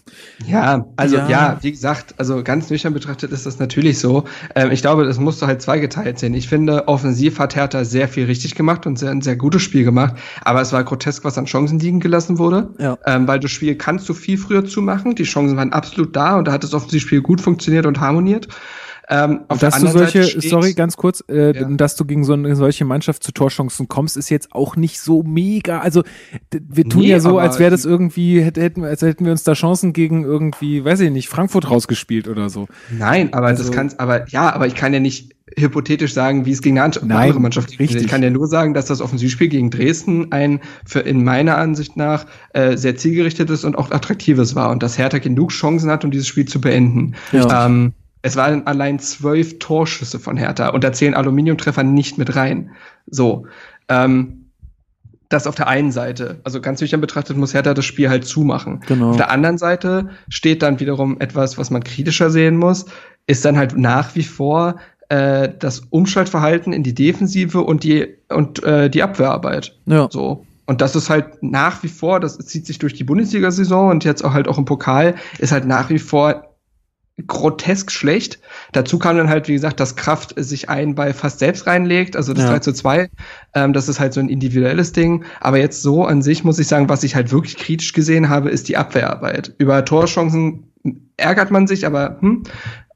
[0.44, 1.28] Ja, also Ja.
[1.28, 1.58] ja.
[1.60, 4.24] wie gesagt, also ganz nüchtern betrachtet ist das natürlich so.
[4.56, 6.34] Ähm, ich glaube, das musst du halt zweigeteilt sehen.
[6.34, 9.84] Ich finde, offensiv hat Hertha sehr viel richtig gemacht und sehr, ein sehr gutes Spiel
[9.84, 12.70] gemacht, aber es war grotesk, was an Chancen liegen gelassen wurde.
[12.78, 12.98] Ja.
[13.06, 15.14] Ähm, weil das Spiel kannst du viel früher zumachen.
[15.14, 18.48] Die Chancen waren absolut da und da hat das Offensivspiel gut funktioniert und harmoniert.
[19.10, 21.68] Ähm, dass du solche, sorry, ganz kurz, äh, Ja.
[21.70, 25.22] dass du gegen so eine solche Mannschaft zu Torchancen kommst, ist jetzt auch nicht so
[25.22, 25.78] mega.
[25.80, 26.02] Also
[26.52, 29.44] wir tun Nee, ja so, als wäre das irgendwie, hätte, hätten, als hätten wir uns
[29.44, 32.66] da Chancen gegen irgendwie, weiß ich nicht, Frankfurt rausgespielt oder so.
[32.90, 36.52] Nein, aber Also- das kannst, aber ja, aber ich kann ja nicht hypothetisch sagen, wie
[36.52, 37.80] es gegen eine Nein, andere Mannschaft lief.
[37.80, 38.02] richtig.
[38.02, 41.96] Ich kann ja nur sagen, dass das Offensivspiel gegen Dresden ein für in meiner Ansicht
[41.96, 46.10] nach äh, sehr zielgerichtetes und auch attraktives war und dass Hertha genug Chancen hat, um
[46.10, 47.14] dieses Spiel zu beenden.
[47.32, 47.64] Ja.
[47.66, 52.70] Ähm, es waren allein zwölf Torschüsse von Hertha und da zählen Aluminiumtreffer nicht mit rein.
[53.06, 53.46] So.
[53.88, 54.44] Ähm,
[55.28, 56.40] das auf der einen Seite.
[56.44, 58.80] Also ganz nüchtern betrachtet muss Hertha das Spiel halt zumachen.
[58.86, 59.10] Genau.
[59.10, 62.86] Auf der anderen Seite steht dann wiederum etwas, was man kritischer sehen muss,
[63.26, 64.76] ist dann halt nach wie vor
[65.10, 69.76] äh, das Umschaltverhalten in die Defensive und die und äh, die Abwehrarbeit.
[69.86, 70.08] Ja.
[70.10, 70.46] So.
[70.64, 74.22] Und das ist halt nach wie vor, das zieht sich durch die Bundesliga-Saison und jetzt
[74.22, 76.47] auch halt auch im Pokal, ist halt nach wie vor
[77.26, 78.38] grotesk schlecht.
[78.72, 82.32] Dazu kam dann halt, wie gesagt, dass Kraft sich einen Ball fast selbst reinlegt, also
[82.32, 82.50] das Ja.
[82.50, 83.10] 3 zu 2.
[83.54, 85.24] Ähm, das ist halt so ein individuelles Ding.
[85.40, 88.50] Aber jetzt so an sich muss ich sagen, was ich halt wirklich kritisch gesehen habe,
[88.50, 89.54] ist die Abwehrarbeit.
[89.58, 90.64] Über Torchancen
[91.16, 92.44] ärgert man sich, aber, hm,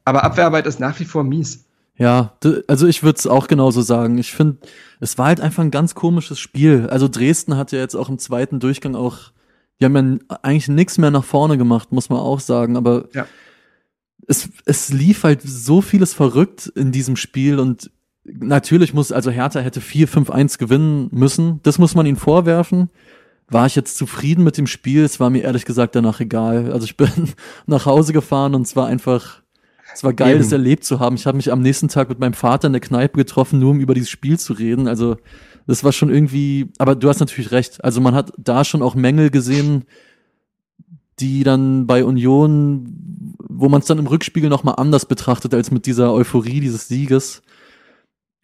[0.05, 1.65] aber Abwehrarbeit ist nach wie vor mies.
[1.97, 2.33] Ja,
[2.69, 4.19] also ich würde es auch genauso sagen.
[4.19, 4.57] Ich finde,
[5.01, 6.89] es war halt einfach ein ganz komisches Spiel.
[6.91, 9.19] Also Dresden hat ja jetzt auch im zweiten Durchgang auch,
[9.79, 12.77] die haben ja eigentlich nichts mehr nach vorne gemacht, muss man auch sagen.
[12.77, 13.27] Aber Ja.
[14.33, 17.91] Es, es lief halt so vieles verrückt in diesem Spiel und
[18.25, 21.61] natürlich muss, also Hertha hätte 4-5-1 gewinnen müssen.
[21.65, 22.89] Das muss man ihnen vorwerfen.
[23.49, 25.05] War ich jetzt zufrieden mit dem Spiel?
[25.05, 26.73] Es war mir ehrlich gesagt danach egal.
[26.73, 27.11] Also ich bin
[27.67, 29.43] nach Hause gefahren und es war einfach,
[29.93, 30.43] es war geil, Eben.
[30.43, 31.17] das erlebt zu haben.
[31.17, 33.81] Ich habe mich am nächsten Tag mit meinem Vater in der Kneipe getroffen, nur um
[33.81, 34.89] über dieses Spiel zu reden.
[34.89, 35.17] Also
[35.67, 37.85] das war schon irgendwie, aber du hast natürlich recht.
[37.85, 39.85] Also man hat da schon auch Mängel gesehen,
[41.19, 45.87] die dann bei Union, wo man es dann im Rückspiegel nochmal anders betrachtet als mit
[45.87, 47.43] dieser Euphorie dieses Sieges.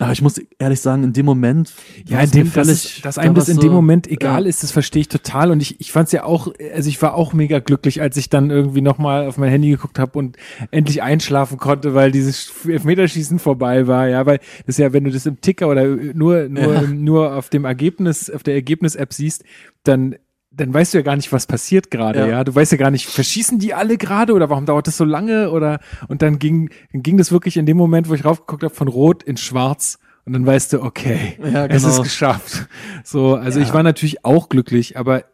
[0.00, 1.72] Aber ich muss ehrlich sagen, in dem Moment.
[2.06, 4.48] Ja, in dem, mir dass, dass da einem das in dem Moment egal ja.
[4.48, 5.50] ist, das verstehe ich total.
[5.50, 8.30] Und ich, ich fand es ja auch, also ich war auch mega glücklich, als ich
[8.30, 10.36] dann irgendwie nochmal auf mein Handy geguckt habe und
[10.70, 14.06] endlich einschlafen konnte, weil dieses Elfmeterschießen vorbei war.
[14.06, 16.82] Ja, weil das ist ja, wenn du das im Ticker oder nur, nur, Ja.
[16.82, 19.42] nur auf dem Ergebnis, auf der Ergebnis-App siehst,
[19.82, 20.14] dann
[20.58, 22.26] dann weißt du ja gar nicht, was passiert gerade, ja.
[22.26, 22.44] Ja.
[22.44, 25.50] Du weißt ja gar nicht, verschießen die alle gerade oder warum dauert das so lange
[25.50, 28.88] oder und dann ging, ging das wirklich in dem Moment, wo ich raufgeguckt habe, von
[28.88, 32.02] Rot in Schwarz und dann weißt du, okay, Ja, es ist genau.
[32.02, 32.66] geschafft.
[33.04, 33.64] So, also Ja.
[33.66, 35.24] ich war natürlich auch glücklich, aber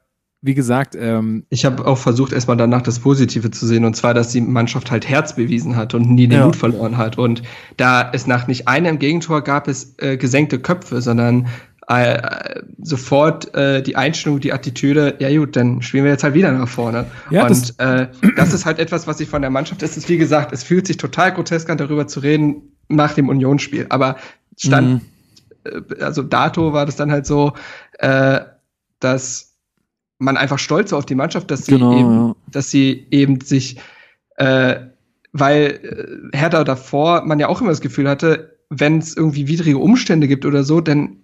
[0.46, 4.12] wie gesagt, ähm, Ich habe auch versucht, erstmal danach das Positive zu sehen, und zwar,
[4.12, 6.44] dass die Mannschaft halt Herz bewiesen hat und nie den Ja.
[6.44, 7.16] Mut verloren hat.
[7.16, 7.42] Und
[7.78, 11.46] da es nach nicht einem Gegentor gab es äh, gesenkte Köpfe, sondern
[11.88, 16.50] äh, sofort äh, die Einstellung, die Attitüde, ja gut, dann spielen wir jetzt halt wieder
[16.52, 17.06] nach vorne.
[17.30, 20.08] Ja, das- und äh, das ist halt etwas, was ich von der Mannschaft, es ist
[20.08, 23.86] wie gesagt, es fühlt sich total grotesk an, darüber zu reden nach dem Unionsspiel.
[23.90, 24.16] Aber
[24.56, 25.00] stand Mhm.
[25.98, 27.52] äh, also dato war das dann halt so,
[27.98, 28.40] äh,
[29.00, 29.56] dass
[30.18, 32.36] man einfach stolz auf die Mannschaft, dass sie Genau, eben, ja.
[32.50, 33.78] dass sie eben sich,
[34.36, 34.76] äh,
[35.32, 39.78] weil äh, Hertha davor man ja auch immer das Gefühl hatte, wenn es irgendwie widrige
[39.78, 41.23] Umstände gibt oder so, dann äh,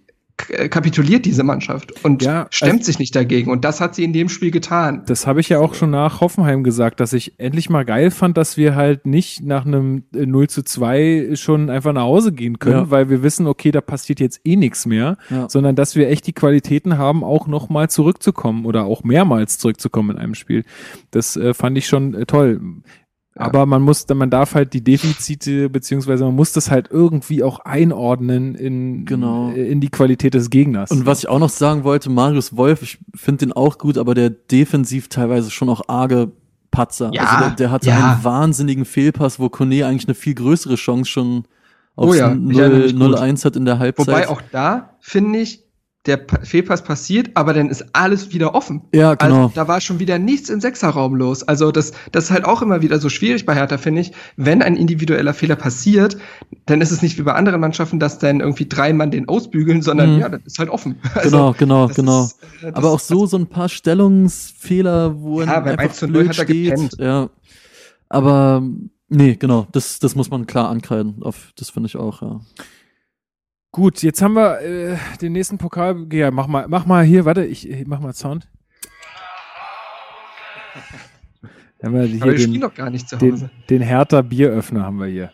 [0.69, 3.51] kapituliert diese Mannschaft und Ja, stemmt also- sich nicht dagegen.
[3.51, 5.03] Und das hat sie in dem Spiel getan.
[5.05, 8.37] das habe ich ja auch schon nach Hoffenheim gesagt, dass ich endlich mal geil fand,
[8.37, 12.59] dass wir halt nicht nach einem äh, 0 zu 2 schon einfach nach Hause gehen
[12.59, 12.91] können, Ja.
[12.91, 15.49] weil wir wissen, okay, da passiert jetzt eh nichts mehr, Ja.
[15.49, 20.17] sondern dass wir echt die Qualitäten haben, auch nochmal zurückzukommen oder auch mehrmals zurückzukommen in
[20.17, 20.63] einem Spiel.
[21.11, 22.61] Das äh, fand ich schon äh, toll.
[23.35, 23.45] Ja.
[23.45, 27.59] Aber man muss, man darf halt die Defizite, beziehungsweise man muss das halt irgendwie auch
[27.59, 29.51] einordnen in, Genau.
[29.51, 30.91] in die Qualität des Gegners.
[30.91, 34.15] Und was ich auch noch sagen wollte, Marius Wolf, ich finde den auch gut, aber
[34.15, 36.31] der defensiv teilweise schon auch arge
[36.71, 37.11] Patzer.
[37.13, 38.13] Ja, also der, der hatte ja.
[38.13, 41.45] einen wahnsinnigen Fehlpass, wo Kone eigentlich eine viel größere Chance schon
[41.95, 43.15] Oh aufs ja, ich erinnere mich gut.
[43.17, 44.07] 0-1 hat in der Halbzeit.
[44.07, 45.63] Wobei auch da, finde ich,
[46.07, 48.81] der Pa- Fehlpass passiert, aber dann ist alles wieder offen.
[48.91, 49.43] ja, genau.
[49.43, 51.43] Also da war schon wieder nichts im Sechserraum los.
[51.43, 54.11] Also das, das ist halt auch immer wieder so schwierig bei Hertha, finde ich.
[54.35, 56.17] Wenn ein individueller Fehler passiert,
[56.65, 59.83] dann ist es nicht wie bei anderen Mannschaften, dass dann irgendwie drei Mann den ausbügeln,
[59.83, 60.19] sondern Mhm.
[60.19, 60.95] ja, das ist halt offen.
[61.13, 62.23] Also, genau, genau, genau.
[62.25, 66.07] ist, äh, aber auch so, so ein paar Stellungsfehler, wo Ja, beim einfach 1 zu
[66.07, 66.65] 0 blöd hat er steht.
[66.71, 66.95] gepennt.
[66.99, 67.29] Ja.
[68.09, 68.63] Aber
[69.09, 71.21] nee, genau, das, das muss man klar ankreiden.
[71.21, 72.39] Auf, das finde ich auch, ja.
[73.73, 76.05] Gut, jetzt haben wir äh, den nächsten Pokal.
[76.11, 78.49] Ja, mach mal, mach mal hier, warte, ich, ich mach mal Sound.
[81.81, 83.49] Haben wir hier aber wir den, doch gar nicht zu den, Hause.
[83.69, 85.31] den Hertha Bieröffner haben wir hier.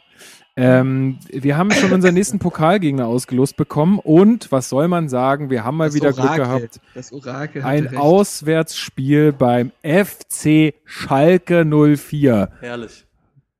[0.56, 5.66] Ähm, wir haben schon unseren nächsten Pokalgegner ausgelost bekommen und was soll man sagen, wir
[5.66, 6.80] haben mal Das wieder Glück Orakel, gehabt.
[6.96, 7.98] Das Orakel Ein recht.
[7.98, 12.50] Auswärtsspiel beim FC Schalke 04.
[12.62, 13.07] Herrlich.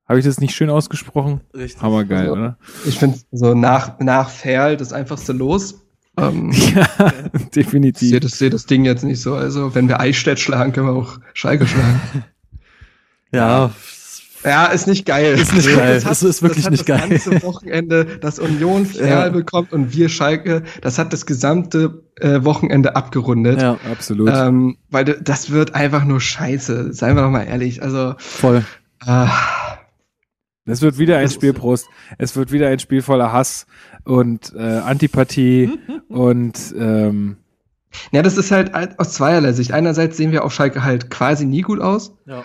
[0.08, 1.42] Habe ich das nicht schön ausgesprochen?
[1.56, 1.82] Richtig.
[1.82, 2.58] Hammergeil, Also, oder?
[2.86, 5.82] Ich finde so nach, nach Ferl das einfachste Los.
[6.18, 6.88] Ähm, Ja,
[7.34, 8.20] ich sehe definitiv.
[8.22, 9.36] das, sehe das Ding jetzt nicht so.
[9.36, 12.00] Also, wenn wir Eichstätt schlagen, können wir auch Schalke schlagen.
[13.32, 13.72] Ja,
[14.46, 15.34] Ja, ist nicht geil.
[15.38, 15.96] Ist nicht geil.
[15.96, 17.10] Das hat, ist wirklich das hat nicht das geil.
[17.10, 19.30] ganze Wochenende, das Union Ferl Ja.
[19.30, 23.62] bekommt und wir Schalke, das hat das gesamte äh, Wochenende abgerundet.
[23.62, 24.30] ja, Absolut.
[24.34, 26.94] Ähm, weil das wird einfach nur scheiße.
[26.94, 27.84] Seien wir doch mal ehrlich.
[27.84, 28.64] Also, voll.
[29.06, 29.26] äh,
[30.68, 31.88] Es wird wieder ein Das- Spiel, Prost.
[32.18, 33.66] Es wird wieder ein Spiel voller Hass
[34.04, 35.72] und äh, Antipathie
[36.10, 37.38] und ähm,
[38.12, 39.72] ja, das ist halt aus zweierlei Sicht.
[39.72, 42.14] Einerseits sehen wir auf Schalke halt quasi nie gut aus.
[42.26, 42.44] Ja.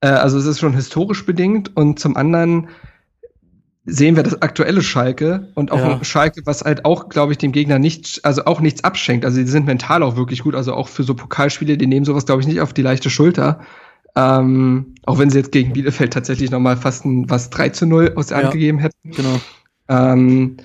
[0.00, 2.68] Äh, also es ist schon historisch bedingt und zum anderen
[3.86, 5.96] sehen wir das aktuelle Schalke und auch Ja.
[5.98, 9.26] ein Schalke, was halt auch, glaube ich, dem Gegner nicht, also auch nichts abschenkt.
[9.26, 10.54] Also die sind mental auch wirklich gut.
[10.54, 13.60] Also auch für so Pokalspiele, die nehmen sowas, glaube ich, nicht auf die leichte Schulter.
[14.16, 18.12] Ähm, auch wenn sie jetzt gegen Bielefeld tatsächlich nochmal fast ein was 3 zu 0
[18.16, 18.44] aus der Ja.
[18.44, 19.10] Hand gegeben hätten.
[19.10, 19.40] Genau.
[19.88, 20.56] Ähm,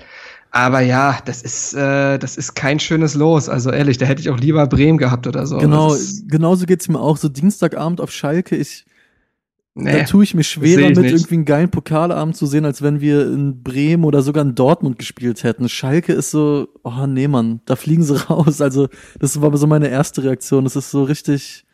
[0.52, 3.50] aber ja, das ist, äh, das ist kein schönes Los.
[3.50, 5.58] Also ehrlich, da hätte ich auch lieber Bremen gehabt oder so.
[5.58, 5.96] Genau,
[6.28, 7.18] genauso geht's mir auch.
[7.18, 8.86] So Dienstagabend auf Schalke, ich,
[9.76, 10.04] da nee.
[10.06, 13.28] tue ich mir schwerer, ich mit irgendwie einen geilen Pokalabend zu sehen, als wenn wir
[13.32, 15.70] in Bremen oder sogar in Dortmund gespielt hätten.
[15.70, 18.60] Schalke ist so, oh nee, Mann, da fliegen sie raus.
[18.60, 18.88] Also,
[19.20, 20.64] das war so meine erste Reaktion.
[20.64, 21.66] Das ist so richtig,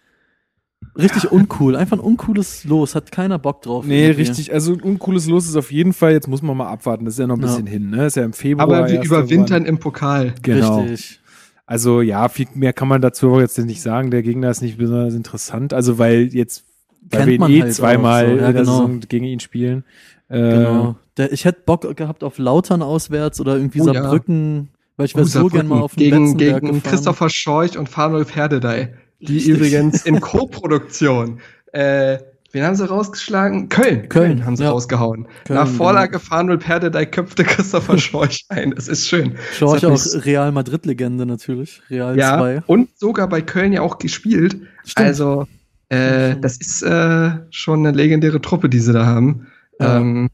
[0.98, 1.76] richtig uncool.
[1.76, 2.96] Einfach ein uncooles Los.
[2.96, 3.86] Hat keiner Bock drauf.
[3.86, 4.22] Nee, irgendwie.
[4.22, 4.54] richtig.
[4.54, 6.12] Also ein uncooles Los ist auf jeden Fall.
[6.14, 7.06] Jetzt muss man mal abwarten.
[7.06, 7.48] Das ist ja noch ein Ja.
[7.48, 8.06] bisschen hin, ne?
[8.06, 8.68] Ist ja im Februar.
[8.68, 10.28] aber wir überwintern im Pokal.
[10.28, 10.44] irgendwann.
[10.44, 10.80] Genau.
[10.82, 11.20] Richtig.
[11.68, 14.12] Also ja, viel mehr kann man dazu jetzt nicht sagen.
[14.12, 15.74] Der Gegner ist nicht besonders interessant.
[15.74, 16.64] Also weil jetzt,
[17.10, 18.32] weil Kennt wir eh halt zweimal so.
[18.32, 18.72] Ja, in der genau.
[18.78, 19.84] Saison gegen ihn spielen.
[20.30, 20.96] Äh, Genau.
[21.18, 23.94] Der, ich hätte Bock gehabt auf Lautern auswärts oder irgendwie Oh ja.
[24.04, 24.68] Saarbrücken,
[24.98, 26.92] weil ich wäre Uh, so gern mal auf den gegen, Betzenberg gegen gefahren.
[26.92, 28.90] Christopher Scheuch und Farnulf Herdedey.
[29.20, 29.54] Die Richtig.
[29.56, 31.40] übrigens in Co-Produktion.
[31.72, 32.18] Äh,
[32.52, 33.70] wen haben sie rausgeschlagen?
[33.70, 34.08] Köln.
[34.10, 34.72] Köln, haben sie ja.
[34.72, 35.28] rausgehauen.
[35.46, 36.24] Köln, Nach Vorlage genau.
[36.24, 38.72] Farnulf Herdedey köpfte Christopher Scheuch ein.
[38.76, 39.36] Das ist schön.
[39.58, 41.82] Schorch auch mich- Real Madrid-Legende natürlich.
[41.90, 42.64] Real Ja, 2.
[42.68, 44.58] und sogar bei Köln ja auch gespielt.
[44.86, 45.08] Stimmt.
[45.08, 45.48] Also,
[45.90, 49.48] äh, das ist äh, schon eine legendäre Truppe, die sie da haben.
[49.80, 49.98] Ja.
[49.98, 50.30] Ähm,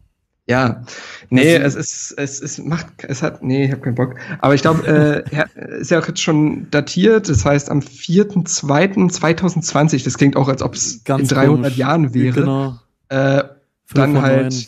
[0.47, 0.83] ja,
[1.29, 4.15] nee, Also- es ist, es ist, macht, es hat, nee, ich habe keinen Bock.
[4.39, 4.87] Aber ich glaube,
[5.31, 5.45] äh,
[5.79, 10.75] ist ja auch jetzt schon datiert, das heißt am 4.2.2020, das klingt auch, als ob
[10.75, 11.77] es in Ganz 300 komisch.
[11.77, 12.39] Jahren wäre.
[12.41, 12.79] Genau.
[13.09, 13.43] Äh,
[13.93, 14.67] dann halt,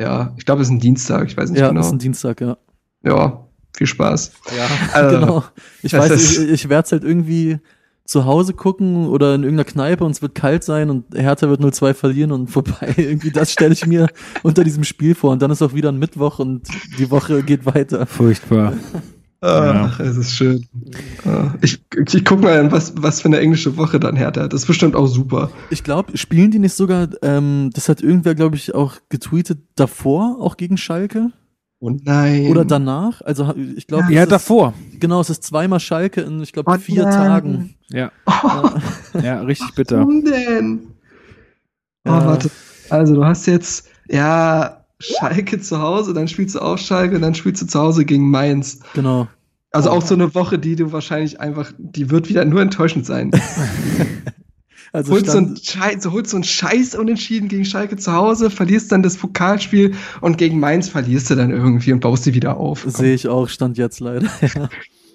[0.00, 1.80] ja, ich glaube, es ist ein Dienstag, ich weiß nicht Ja, genau.
[1.80, 2.56] ist ein Dienstag, ja.
[3.04, 4.32] ja, viel Spaß.
[4.56, 5.44] Ja, Also, genau.
[5.82, 7.58] Ich weiß, ich, ich werde es halt irgendwie
[8.04, 11.60] zu Hause gucken oder in irgendeiner Kneipe und es wird kalt sein und Hertha wird
[11.60, 12.94] 0-2 verlieren und vorbei.
[12.96, 14.08] Irgendwie das stelle ich mir
[14.42, 16.66] unter diesem Spiel vor und dann ist auch wieder ein Mittwoch und
[16.98, 18.06] die Woche geht weiter.
[18.06, 18.74] Furchtbar.
[19.44, 20.64] Ach, es ist schön.
[21.24, 21.82] Ah, Ich,
[22.14, 24.52] ich guck mal, was, was für eine englische Woche dann Hertha hat.
[24.52, 25.50] Das ist bestimmt auch super.
[25.70, 30.36] Ich glaube, spielen die nicht sogar, ähm, das hat irgendwer, glaube ich, auch getweetet, davor,
[30.40, 31.32] auch gegen Schalke?
[31.84, 32.46] Oh nein.
[32.46, 33.22] Oder danach?
[33.22, 34.72] Also ich glaube, Ja, davor.
[35.00, 37.12] Genau, es ist zweimal Schalke in, ich glaube, Oh vier nein.
[37.12, 37.74] Tagen.
[37.90, 38.70] Ja, Oh,
[39.20, 39.98] ja, richtig bitter.
[39.98, 40.80] warum denn?
[42.04, 42.24] Oh, Ja.
[42.26, 42.50] warte.
[42.88, 47.62] Also, du hast jetzt, ja, Schalke zu Hause, dann spielst du auch Schalke, dann spielst
[47.62, 48.78] du zu Hause gegen Mainz.
[48.94, 49.26] Genau.
[49.72, 49.94] Also Oh.
[49.94, 53.32] auch so eine Woche, die du wahrscheinlich einfach, die wird wieder nur enttäuschend sein.
[54.92, 58.50] Also holst, so stand, einen Scheiß, holst so einen Scheiß unentschieden gegen Schalke zu Hause,
[58.50, 62.58] verlierst dann das Pokalspiel und gegen Mainz verlierst du dann irgendwie und baust sie wieder
[62.58, 62.84] auf.
[62.86, 64.28] Sehe ich auch, stand jetzt leider.
[64.54, 64.68] Ja.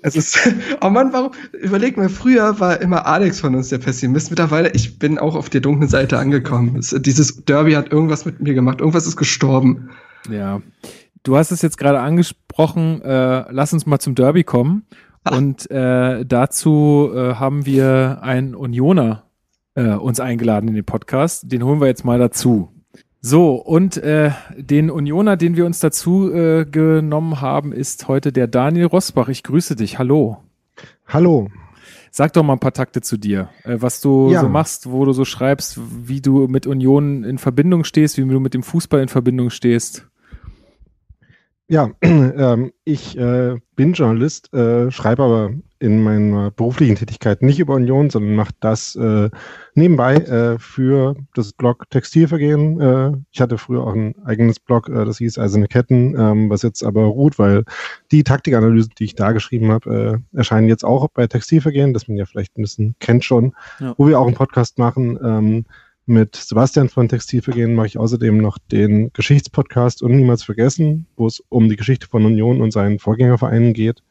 [0.03, 0.39] Es ist,
[0.81, 1.31] oh Mann, warum?
[1.53, 4.29] Überleg mal, früher war immer Alex von uns der Pessimist.
[4.29, 6.77] Mittlerweile, ich bin auch auf der dunklen Seite angekommen.
[6.77, 8.79] Es, dieses Derby hat irgendwas mit mir gemacht.
[8.79, 9.89] Irgendwas ist gestorben.
[10.29, 10.61] Ja.
[11.23, 14.85] Du hast es jetzt gerade angesprochen, äh, lass uns mal zum Derby kommen.
[15.29, 19.26] Und äh, dazu äh, haben wir einen Unioner
[19.77, 21.51] äh, uns eingeladen in den Podcast.
[21.51, 22.69] Den holen wir jetzt mal dazu.
[23.21, 28.47] So, und äh, den Unioner, den wir uns dazu äh, genommen haben, ist heute der
[28.47, 29.27] Daniel Rosbach.
[29.29, 29.99] Ich grüße dich.
[29.99, 30.37] Hallo.
[31.07, 31.49] Hallo.
[32.11, 34.41] Sag doch mal ein paar Takte zu dir, äh, was du Ja.
[34.41, 38.39] so machst, wo du so schreibst, wie du mit Union in Verbindung stehst, wie du
[38.39, 40.07] mit dem Fußball in Verbindung stehst.
[41.67, 47.75] Ja, ähm, ich äh, bin Journalist, äh, schreibe aber in meiner beruflichen Tätigkeit nicht über
[47.75, 49.29] Union, sondern mache das äh,
[49.75, 52.79] nebenbei äh, für das Blog Textilvergehen.
[52.79, 56.61] Äh, ich hatte früher auch ein eigenes Blog, äh, das hieß Eiserne Ketten, ähm, was
[56.61, 57.63] jetzt aber ruht, weil
[58.11, 62.17] die Taktikanalysen, die ich da geschrieben habe, äh, erscheinen jetzt auch bei Textilvergehen, das man
[62.17, 63.93] ja vielleicht ein bisschen kennt schon, Ja.
[63.97, 65.17] wo wir auch einen Podcast machen.
[65.23, 65.65] Ähm,
[66.09, 71.43] mit Sebastian von Textilvergehen mache ich außerdem noch den Geschichtspodcast und niemals vergessen, wo es
[71.49, 74.03] um die Geschichte von Union und seinen Vorgängervereinen geht.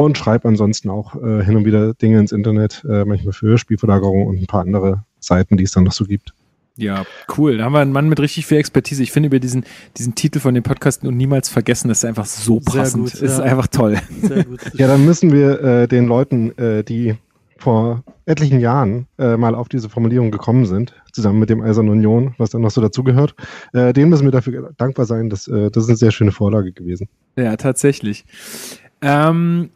[0.00, 4.26] Und schreibe ansonsten auch äh, hin und wieder Dinge ins Internet, äh, manchmal für Spielverlagerung
[4.26, 6.32] und ein paar andere Seiten, die es dann noch so gibt.
[6.76, 7.04] Ja,
[7.36, 7.58] cool.
[7.58, 9.02] Da haben wir einen Mann mit richtig viel Expertise.
[9.02, 9.66] Ich finde über diesen,
[9.98, 13.04] diesen Titel von dem Podcast und niemals vergessen, das ist einfach so Sehr passend.
[13.04, 13.44] gut, das ist ja.
[13.44, 13.98] einfach toll.
[14.22, 14.60] Sehr gut.
[14.72, 17.16] Ja, dann müssen wir äh, den Leuten, äh, die
[17.58, 22.34] vor etlichen Jahren äh, mal auf diese Formulierung gekommen sind, zusammen mit dem Eisernen Union,
[22.38, 23.34] was dann noch so dazugehört,
[23.74, 25.28] äh, denen müssen wir dafür dankbar sein.
[25.28, 27.10] Dass, äh, das ist eine sehr schöne Vorlage gewesen.
[27.36, 28.24] Ja, tatsächlich.
[29.02, 29.68] Ähm,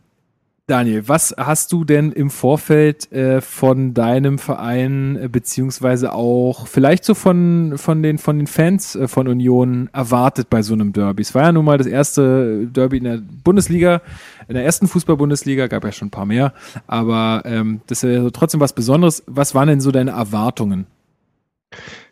[0.67, 7.05] Daniel, was hast du denn im Vorfeld äh, von deinem Verein äh, beziehungsweise auch vielleicht
[7.05, 11.21] so von, von, den, von den Fans äh, von Union erwartet bei so einem Derby?
[11.21, 14.01] Es war ja nun mal das erste Derby in der Bundesliga,
[14.49, 16.55] in der ersten Fußball-Bundesliga, gab ja schon ein paar mehr,
[16.87, 19.23] aber ähm, das ist ja trotzdem was Besonderes.
[19.27, 20.87] Was waren denn so deine Erwartungen?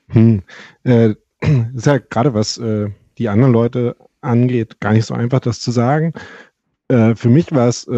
[0.09, 0.43] Hm.
[0.85, 1.15] Äh,
[1.75, 5.71] ist ja gerade was äh, die anderen Leute angeht, gar nicht so einfach, das zu
[5.71, 6.13] sagen.
[6.89, 7.89] Äh, für mich war es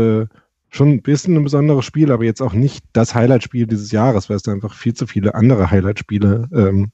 [0.75, 4.37] schon ein bisschen ein besonderes Spiel, aber jetzt auch nicht das Highlight-Spiel dieses Jahres, weil
[4.37, 6.91] es da einfach viel zu viele andere Highlight-Spiele ähm,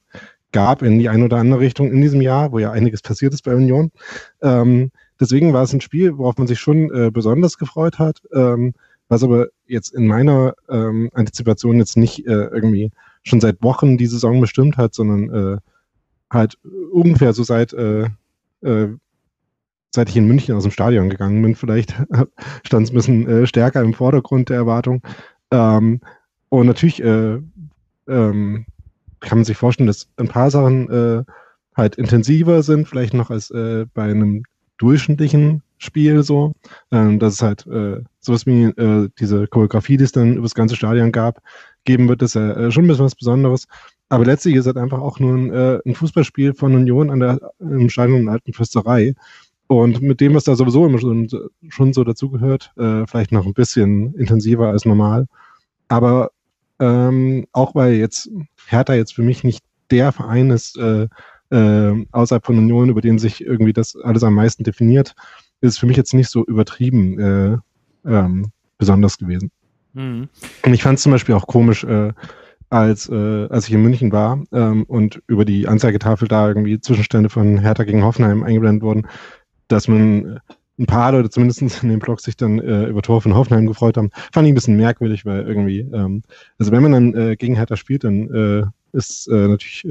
[0.51, 3.43] gab in die eine oder andere Richtung in diesem Jahr, wo ja einiges passiert ist
[3.43, 3.91] bei Union.
[4.41, 8.73] Ähm, deswegen war es ein Spiel, worauf man sich schon äh, besonders gefreut hat, ähm,
[9.07, 12.91] was aber jetzt in meiner ähm, Antizipation jetzt nicht äh, irgendwie
[13.23, 15.57] schon seit Wochen die Saison bestimmt hat, sondern äh,
[16.29, 16.59] halt
[16.91, 18.09] ungefähr so seit äh,
[18.61, 18.89] äh,
[19.91, 21.93] seit ich in München aus dem Stadion gegangen bin, vielleicht
[22.63, 25.01] stand es ein bisschen äh, stärker im Vordergrund der Erwartung.
[25.51, 26.01] Ähm,
[26.49, 27.39] und natürlich äh,
[28.07, 28.65] ähm,
[29.19, 31.23] kann man sich vorstellen, dass ein paar Sachen äh,
[31.75, 34.43] halt intensiver sind, vielleicht noch als äh, bei einem
[34.77, 36.53] durchschnittlichen Spiel so.
[36.91, 40.55] Ähm, dass es halt äh, sowas wie äh, diese Choreografie, die es dann über das
[40.55, 41.41] ganze Stadion gab,
[41.85, 43.67] geben wird, ist ja äh, schon ein bisschen was Besonderes.
[44.09, 47.19] Aber letztlich ist es halt einfach auch nur ein, äh, ein Fußballspiel von Union an
[47.19, 49.15] der im Stadion der Alten Fürsterei.
[49.71, 51.29] Und mit dem, was da sowieso immer schon,
[51.69, 55.27] schon so dazugehört, äh, vielleicht noch ein bisschen intensiver als normal.
[55.87, 56.31] Aber
[56.81, 58.29] ähm, auch weil jetzt
[58.67, 61.07] Hertha jetzt für mich nicht der Verein ist, äh,
[61.51, 65.15] äh, außerhalb von Union, über den sich irgendwie das alles am meisten definiert,
[65.61, 67.57] ist für mich jetzt nicht so übertrieben äh,
[68.05, 69.51] ähm, besonders gewesen.
[69.93, 70.27] Mhm.
[70.65, 72.11] Und ich fand es zum Beispiel auch komisch, äh,
[72.69, 77.29] als, äh, als ich in München war ähm, und über die Anzeigetafel da irgendwie Zwischenstände
[77.29, 79.07] von Hertha gegen Hoffenheim eingeblendet wurden,
[79.71, 80.39] dass man
[80.79, 83.97] ein paar Leute zumindest in dem Blog sich dann äh, über Tor von Hoffenheim gefreut
[83.97, 84.09] haben.
[84.31, 86.23] Fand ich ein bisschen merkwürdig, weil irgendwie, ähm,
[86.57, 89.85] also wenn man dann äh, gegen Hertha spielt, dann äh, ist äh, natürlich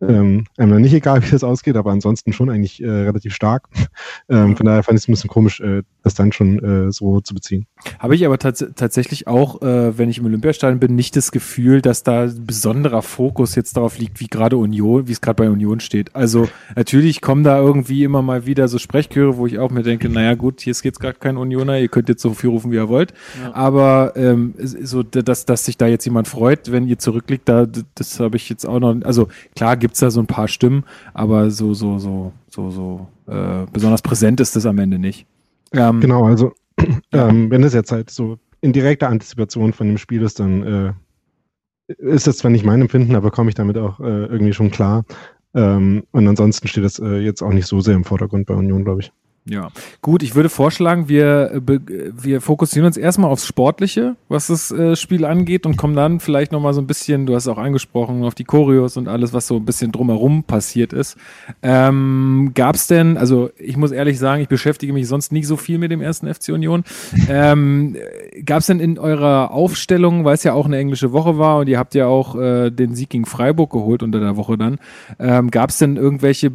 [0.00, 3.68] äh, ähm, einmal nicht egal, wie das ausgeht, aber ansonsten schon eigentlich äh, relativ stark.
[4.28, 7.20] ähm, von daher fand ich es ein bisschen komisch, äh, das dann schon äh, so
[7.20, 7.66] zu beziehen.
[7.98, 11.82] Habe ich aber tats tatsächlich auch, äh, wenn ich im Olympiastadion bin, nicht das Gefühl,
[11.82, 15.80] dass da besonderer Fokus jetzt darauf liegt, wie gerade Union, wie es gerade bei Union
[15.80, 16.14] steht.
[16.14, 20.08] Also natürlich kommen da irgendwie immer mal wieder so Sprechchöre, wo ich auch mir denke,
[20.08, 22.88] naja gut, hier geht gar kein Unioner, ihr könnt jetzt so viel rufen, wie ihr
[22.88, 23.12] wollt.
[23.42, 23.54] Ja.
[23.54, 28.20] Aber ähm, so, dass, dass sich da jetzt jemand freut, wenn ihr zurückliegt, da, das
[28.20, 30.84] habe ich jetzt auch noch, also klar gibt es da so ein paar Stimmen,
[31.14, 35.26] aber so, so, so, so, so äh, besonders präsent ist das am Ende nicht.
[35.72, 36.52] Ähm, genau, also
[37.12, 40.92] ähm, wenn das jetzt halt so in direkter Antizipation von dem Spiel ist, dann äh,
[41.98, 45.04] ist das zwar nicht mein Empfinden, aber komme ich damit auch äh, irgendwie schon klar.
[45.54, 48.84] Ähm, und ansonsten steht das äh, jetzt auch nicht so sehr im Vordergrund bei Union,
[48.84, 49.12] glaube ich.
[49.46, 49.70] Ja,
[50.02, 51.80] gut, ich würde vorschlagen, wir, äh,
[52.12, 56.52] wir fokussieren uns erstmal aufs Sportliche, was das äh, Spiel angeht und kommen dann vielleicht
[56.52, 59.56] nochmal so ein bisschen, du hast auch angesprochen, auf die Choreos und alles, was so
[59.56, 61.16] ein bisschen drumherum passiert ist.
[61.62, 65.56] Ähm, Gab es denn, also ich muss ehrlich sagen, ich beschäftige mich sonst nicht so
[65.56, 66.84] viel mit dem ersten FC Union.
[67.28, 67.96] Ähm,
[68.44, 71.68] Gab es denn in eurer Aufstellung, weil es ja auch eine englische Woche war und
[71.68, 74.78] ihr habt ja auch äh, den Sieg gegen Freiburg geholt unter der Woche dann,
[75.18, 76.52] ähm, gab es denn irgendwelche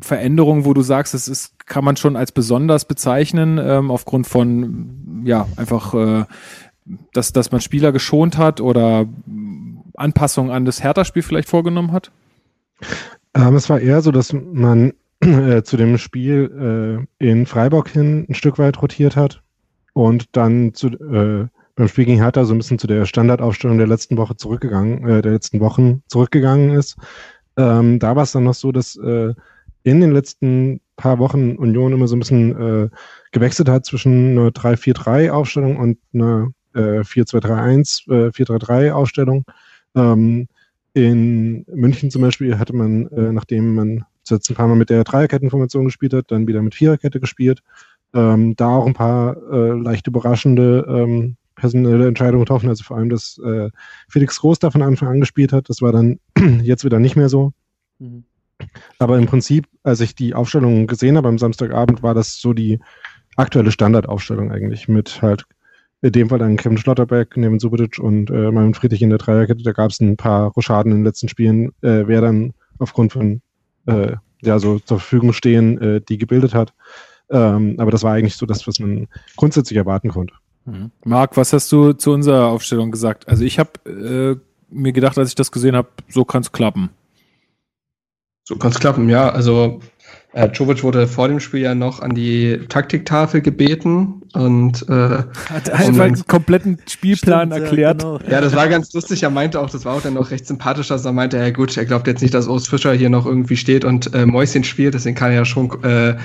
[0.00, 5.22] Veränderungen, wo du sagst, es ist, kann man schon als besonders bezeichnen, ähm, aufgrund von,
[5.24, 6.24] ja, einfach, äh,
[7.12, 9.06] dass, dass man Spieler geschont hat oder
[9.94, 12.10] Anpassungen an das Hertha-Spiel vielleicht vorgenommen hat?
[13.34, 18.26] Ähm, es war eher so, dass man äh, zu dem Spiel äh, in Freiburg hin
[18.28, 19.42] ein Stück weit rotiert hat
[19.92, 23.86] und dann zu, äh, beim Spiel gegen Hertha so ein bisschen zu der Standardaufstellung der
[23.86, 26.96] letzten Woche zurückgegangen, äh, der letzten Wochen zurückgegangen ist.
[27.56, 29.34] Ähm, da war es dann noch so, dass äh,
[29.84, 32.88] in den letzten paar Wochen Union immer so ein bisschen äh,
[33.30, 39.44] gewechselt hat zwischen einer 3-4-3-Aufstellung und einer äh, 4-2-3-1, äh, 4-3-3-Aufstellung.
[39.94, 40.48] Ähm,
[40.94, 45.04] in München zum Beispiel hatte man, äh, nachdem man zuletzt ein paar Mal mit der
[45.04, 47.62] Dreierkettenformation gespielt hat, dann wieder mit Viererkette gespielt.
[48.14, 53.10] Ähm, da auch ein paar äh, leicht überraschende ähm, personelle Entscheidungen getroffen, also vor allem,
[53.10, 53.70] dass äh,
[54.08, 55.68] Felix Groß da von Anfang an gespielt hat.
[55.68, 56.20] Das war dann
[56.62, 57.52] jetzt wieder nicht mehr so.
[57.98, 58.24] Mhm.
[58.98, 62.80] Aber im Prinzip, als ich die Aufstellung gesehen habe am Samstagabend, war das so die
[63.36, 65.44] aktuelle Standardaufstellung eigentlich mit halt
[66.02, 69.62] in dem Fall dann Kevin Schlotterbeck, Nevin Subotic und äh, Marvin Friedrich in der Dreierkette.
[69.62, 73.40] Da gab es ein paar Rochaden in den letzten Spielen, äh, wer dann aufgrund von
[73.86, 76.74] äh, ja so zur Verfügung stehen, äh, die gebildet hat.
[77.30, 80.34] Ähm, aber das war eigentlich so das, was man grundsätzlich erwarten konnte.
[80.66, 80.90] Mhm.
[81.04, 83.26] Marc, was hast du zu unserer Aufstellung gesagt?
[83.26, 84.36] Also ich habe äh,
[84.68, 86.90] mir gedacht, als ich das gesehen habe, so kann es klappen.
[88.44, 89.30] So kann es klappen, ja.
[89.30, 89.80] Also
[90.34, 95.70] äh, Jovic wurde vor dem Spiel ja noch an die Taktiktafel gebeten und äh, hat
[95.70, 98.02] einfach einen kompletten Spielplan Stimmt, erklärt.
[98.02, 98.30] Ja, genau.
[98.30, 99.22] ja, das war ganz lustig.
[99.22, 101.76] Er meinte auch, das war auch dann noch recht sympathisch, dass er meinte, ja gut,
[101.76, 104.94] er glaubt jetzt nicht, dass Urs Fischer hier noch irgendwie steht und äh, Mäuschen spielt,
[104.94, 106.16] deswegen kann er ja schon äh,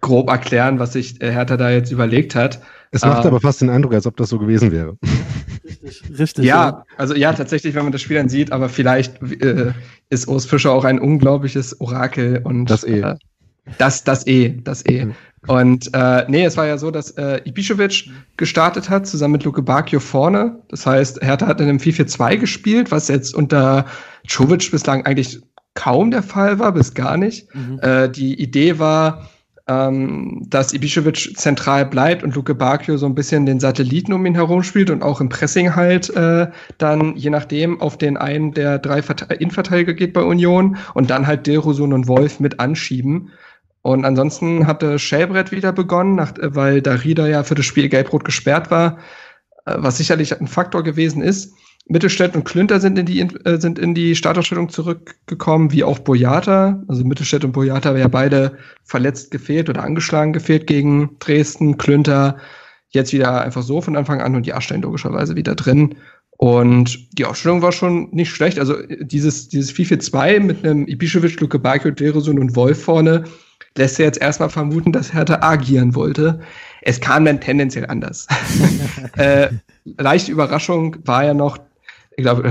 [0.00, 2.60] grob erklären, was sich äh, Hertha da jetzt überlegt hat.
[2.90, 4.96] Es macht ähm, aber fast den Eindruck, als ob das so gewesen wäre.
[5.64, 6.44] Richtig, richtig.
[6.44, 9.72] Ja, also ja, tatsächlich, wenn man das Spiel dann sieht, aber vielleicht äh,
[10.08, 13.00] ist Urs Fischer auch ein unglaubliches Orakel und das eh.
[13.00, 13.16] Äh,
[13.76, 15.04] Das, das E, das E.
[15.04, 15.14] Mhm.
[15.46, 19.62] Und äh, nee, es war ja so, dass äh, Ibišević gestartet hat, zusammen mit Luke
[19.62, 20.58] Bakio vorne.
[20.68, 23.86] Das heißt, Hertha hat in einem 4-4-2 gespielt, was jetzt unter
[24.26, 25.40] Čović bislang eigentlich
[25.74, 27.54] kaum der Fall war, bis gar nicht.
[27.54, 27.78] Mhm.
[27.80, 29.28] Äh, die Idee war,
[29.68, 34.34] ähm, dass Ibišević zentral bleibt und Luke Bakio so ein bisschen den Satelliten um ihn
[34.34, 36.48] herum spielt und auch im Pressing halt äh,
[36.78, 41.26] dann je nachdem auf den einen der drei Verte Innenverteidiger geht bei Union und dann
[41.26, 43.30] halt Dilrosun und Wolf mit anschieben.
[43.82, 48.24] Und ansonsten hatte Schellbrett wieder begonnen, nach, äh, weil Darida ja für das Spiel gelb-rot
[48.24, 48.98] gesperrt war,
[49.66, 51.54] äh, was sicherlich ein Faktor gewesen ist.
[51.86, 56.82] Mittelstädt und Klünter sind in die, äh, sind in die Startausstellung zurückgekommen, wie auch Boyata.
[56.86, 61.78] Also Mittelstädt und Boyata haben ja beide verletzt gefehlt oder angeschlagen gefehlt gegen Dresden.
[61.78, 62.36] Klünter
[62.90, 65.94] jetzt wieder einfach so von Anfang an und die Aschstein logischerweise wieder drin.
[66.36, 68.58] Und die Ausstellung war schon nicht schlecht.
[68.58, 73.24] Also dieses, dieses 4-4-2 mit einem Ibišević, Luke Bakio, Deresun und Wolf vorne
[73.76, 76.40] lässt ja jetzt erstmal vermuten, dass Hertha agieren wollte.
[76.82, 78.26] Es kam dann tendenziell anders.
[79.16, 79.48] äh,
[79.84, 81.58] leichte Überraschung war ja noch,
[82.18, 82.42] ich glaube,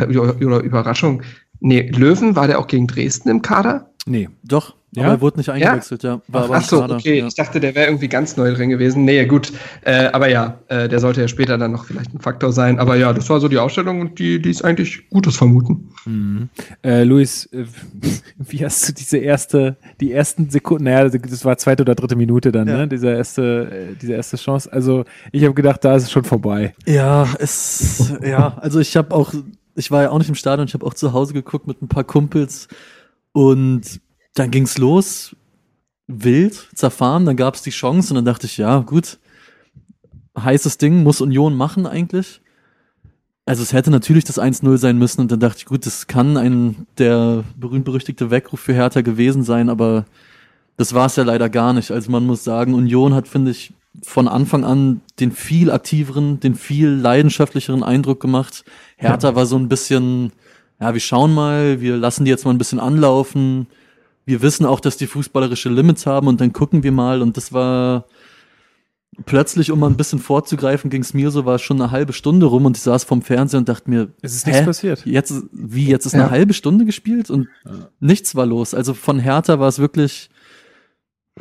[0.46, 1.22] oder Überraschung,
[1.60, 3.92] nee, Löwen, war der auch gegen Dresden im Kader?
[4.06, 4.30] Nee.
[4.44, 5.06] Doch, Ja?
[5.06, 6.22] aber er wurde nicht eingewechselt, ja.
[6.28, 7.20] War aber Ach so, schade, okay.
[7.20, 7.28] Ja.
[7.28, 9.06] Ich dachte, der wäre irgendwie ganz neu drin gewesen.
[9.06, 9.52] Nee, gut.
[9.84, 12.80] Äh, aber ja, äh, der sollte ja später dann noch vielleicht ein Faktor sein.
[12.80, 15.90] Aber ja, das war so die Ausstellung und die, die ist eigentlich Gutes vermuten.
[16.06, 16.50] Mhm.
[16.84, 17.66] Äh, Luis, äh,
[18.38, 22.52] wie hast du diese erste, die ersten Sekunden, naja, das war zweite oder dritte Minute
[22.52, 22.78] dann, Ja.
[22.78, 22.88] ne?
[22.88, 24.72] Diese erste, äh, diese erste Chance.
[24.72, 26.74] Also ich habe gedacht, da ist es schon vorbei.
[26.86, 29.34] Ja, es, ja, also ich habe auch,
[29.76, 31.88] ich war ja auch nicht im Stadion, ich habe auch zu Hause geguckt mit ein
[31.88, 32.68] paar Kumpels
[33.32, 34.00] und
[34.40, 35.36] dann ging's los,
[36.08, 39.20] wild, zerfahren, dann gab's die Chance und dann dachte ich, ja, gut,
[40.38, 42.42] heißes Ding, muss Union machen eigentlich.
[43.46, 46.36] Also es hätte natürlich das 1-0 sein müssen und dann dachte ich, gut, das kann
[46.36, 50.06] ein der berühmt-berüchtigte Weckruf für Hertha gewesen sein, aber
[50.76, 51.92] das war es ja leider gar nicht.
[51.92, 53.74] Also man muss sagen, Union hat, finde ich,
[54.04, 58.64] von Anfang an den viel aktiveren, den viel leidenschaftlicheren Eindruck gemacht.
[58.98, 60.34] Hertha war so ein bisschen,
[60.80, 63.68] ja, wir schauen mal, wir lassen die jetzt mal ein bisschen anlaufen.
[64.28, 67.22] Wir wissen auch, dass die fußballerische Limits haben und dann gucken wir mal.
[67.22, 68.06] Und das war
[69.26, 72.46] plötzlich, um mal ein bisschen vorzugreifen, ging es mir so, war schon eine halbe Stunde
[72.46, 75.06] rum und ich saß vorm Fernseher und dachte mir, Es ist nichts passiert.
[75.06, 76.24] Jetzt, wie, jetzt ist Ja.
[76.24, 77.48] eine halbe Stunde gespielt und
[78.02, 78.74] nichts war los.
[78.74, 80.30] Also von Hertha war es wirklich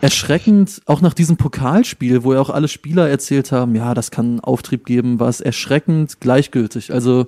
[0.00, 4.38] erschreckend, auch nach diesem Pokalspiel, wo ja auch alle Spieler erzählt haben, ja, das kann
[4.40, 6.92] Auftrieb geben, war es erschreckend gleichgültig.
[6.92, 7.26] Also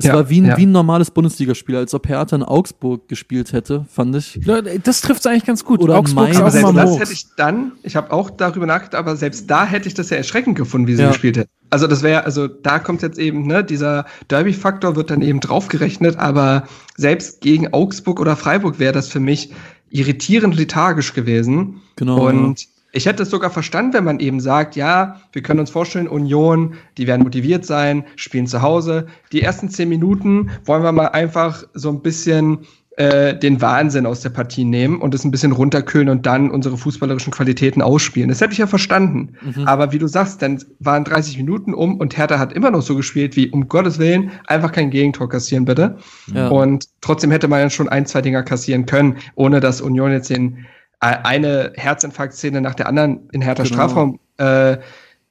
[0.00, 0.56] es Ja, war wie ein, ja.
[0.56, 4.40] wie ein normales Bundesligaspiel, als ob Hertha in Augsburg gespielt hätte, fand ich.
[4.84, 5.80] Das trifft es eigentlich ganz gut.
[5.80, 6.36] Oder Augsburg Mainz.
[6.36, 9.64] ist Aber selbst das hätte ich dann, ich habe auch darüber nachgedacht, aber selbst da
[9.64, 11.08] hätte ich das ja erschreckend gefunden, wie sie Ja.
[11.08, 11.50] gespielt hätten.
[11.70, 16.16] Also das wäre, also da kommt jetzt eben, ne, dieser Derby-Faktor wird dann eben draufgerechnet,
[16.16, 16.64] aber
[16.96, 19.52] selbst gegen Augsburg oder Freiburg wäre das für mich
[19.90, 21.80] irritierend lethargisch gewesen.
[21.96, 22.28] Genau.
[22.28, 26.08] Und ich hätte es sogar verstanden, wenn man eben sagt, ja, wir können uns vorstellen,
[26.08, 29.06] Union, die werden motiviert sein, spielen zu Hause.
[29.32, 32.66] Die ersten zehn Minuten wollen wir mal einfach so ein bisschen
[32.96, 36.76] äh, den Wahnsinn aus der Partie nehmen und es ein bisschen runterkühlen und dann unsere
[36.76, 38.28] fußballerischen Qualitäten ausspielen.
[38.28, 39.34] Das hätte ich ja verstanden.
[39.40, 39.66] Mhm.
[39.66, 42.96] Aber wie du sagst, dann waren 30 Minuten um und Hertha hat immer noch so
[42.96, 45.96] gespielt wie, um Gottes Willen, einfach kein Gegentor kassieren, bitte.
[46.34, 46.48] Ja.
[46.48, 50.28] Und trotzdem hätte man ja schon ein, zwei Dinger kassieren können, ohne dass Union jetzt
[50.28, 50.66] den,
[51.00, 53.74] eine Herzinfarktszene nach der anderen in Hertha Genau.
[53.74, 54.76] Strafraum äh,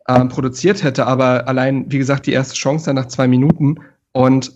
[0.07, 1.05] ähm, produziert hätte.
[1.05, 3.75] Aber allein, wie gesagt, die erste Chance dann nach zwei Minuten.
[4.11, 4.51] Und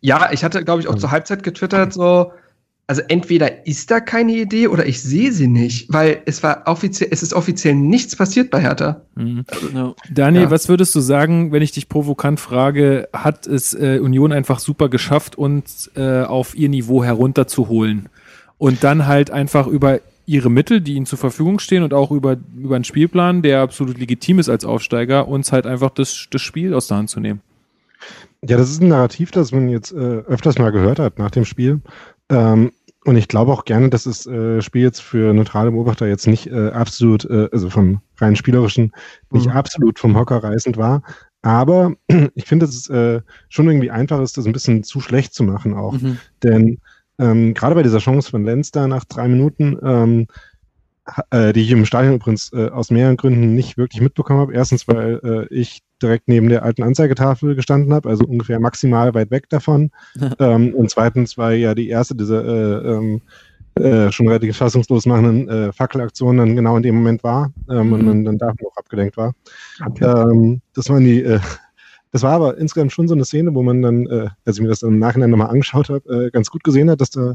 [0.00, 2.32] ja, ich hatte, glaube ich, auch zur Halbzeit getwittert, so,
[2.86, 7.10] also entweder ist da keine Idee oder ich sehe sie nicht, weil es war offiziell,
[7.12, 9.02] es ist offiziell nichts passiert bei Hertha.
[9.14, 9.44] Mhm.
[9.74, 9.94] ja.
[10.10, 10.50] Daniel, Ja.
[10.50, 14.88] was würdest du sagen, wenn ich dich provokant frage, hat es äh, Union einfach super
[14.88, 18.08] geschafft, uns äh, auf ihr Niveau herunterzuholen
[18.58, 22.36] und dann halt einfach über ihre Mittel, die ihnen zur Verfügung stehen und auch über,
[22.56, 26.74] über einen Spielplan, der absolut legitim ist als Aufsteiger, uns halt einfach das, das Spiel
[26.74, 27.40] aus der Hand zu nehmen.
[28.46, 31.44] Ja, das ist ein Narrativ, das man jetzt äh, öfters mal gehört hat nach dem
[31.44, 31.80] Spiel.
[32.28, 32.72] Ähm,
[33.04, 36.46] und ich glaube auch gerne, dass das äh, Spiel jetzt für neutrale Beobachter jetzt nicht
[36.48, 38.92] äh, absolut, äh, also vom rein spielerischen,
[39.30, 39.52] nicht Mhm.
[39.52, 41.02] absolut vom Hocker reißend war.
[41.40, 41.94] Aber
[42.34, 45.42] ich finde, dass es äh, schon irgendwie einfach ist, das ein bisschen zu schlecht zu
[45.42, 45.94] machen auch.
[45.94, 46.18] Mhm.
[46.42, 46.80] Denn
[47.18, 50.26] ähm, gerade bei dieser Chance von Lenz da nach drei Minuten, ähm,
[51.30, 54.54] äh, die ich im Stadion übrigens äh, aus mehreren Gründen nicht wirklich mitbekommen habe.
[54.54, 59.30] Erstens, weil äh, ich direkt neben der alten Anzeigetafel gestanden habe, also ungefähr maximal weit
[59.30, 59.90] weg davon.
[60.38, 63.22] ähm, und zweitens, weil ja die erste dieser äh, ähm,
[63.74, 68.00] äh, schon relativ fassungslos machenden äh, Fackelaktionen dann genau in dem Moment war ähm, und
[68.00, 68.06] Mhm.
[68.06, 69.34] man dann davon auch abgelenkt war.
[70.00, 71.40] Ähm, das waren die, äh,
[72.10, 74.68] das war aber insgesamt schon so eine Szene, wo man dann, äh, als ich mir
[74.68, 77.34] das dann im Nachhinein nochmal angeschaut habe, äh, ganz gut gesehen hat, dass da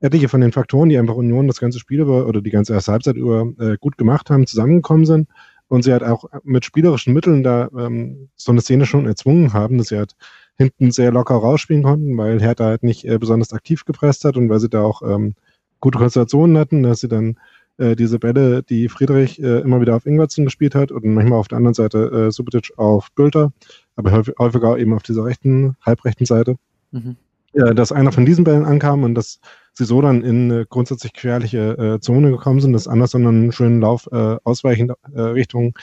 [0.00, 2.92] etliche von den Faktoren, die einfach Union das ganze Spiel über oder die ganze erste
[2.92, 5.28] Halbzeit über äh, gut gemacht haben, zusammengekommen sind.
[5.68, 9.78] Und sie halt auch mit spielerischen Mitteln da ähm, so eine Szene schon erzwungen haben,
[9.78, 10.14] dass sie halt
[10.56, 14.48] hinten sehr locker rausspielen konnten, weil Hertha halt nicht äh, besonders aktiv gepresst hat und
[14.48, 15.34] weil sie da auch ähm,
[15.80, 17.38] gute Konstellationen hatten, dass sie dann
[17.78, 21.48] äh, diese Bälle, die Friedrich äh, immer wieder auf Ingwertsen gespielt hat und manchmal auf
[21.48, 23.52] der anderen Seite äh, Subotic auf Bülter,
[23.96, 26.56] aber häufig, häufiger eben auf dieser rechten, halbrechten Seite,
[26.92, 27.16] mhm.
[27.52, 29.40] äh, dass einer von diesen Bällen ankam und dass
[29.72, 33.52] sie so dann in eine grundsätzlich gefährliche äh, Zone gekommen sind, dass Anderson dann einen
[33.52, 35.74] schönen Lauf äh, ausweichend Richtung,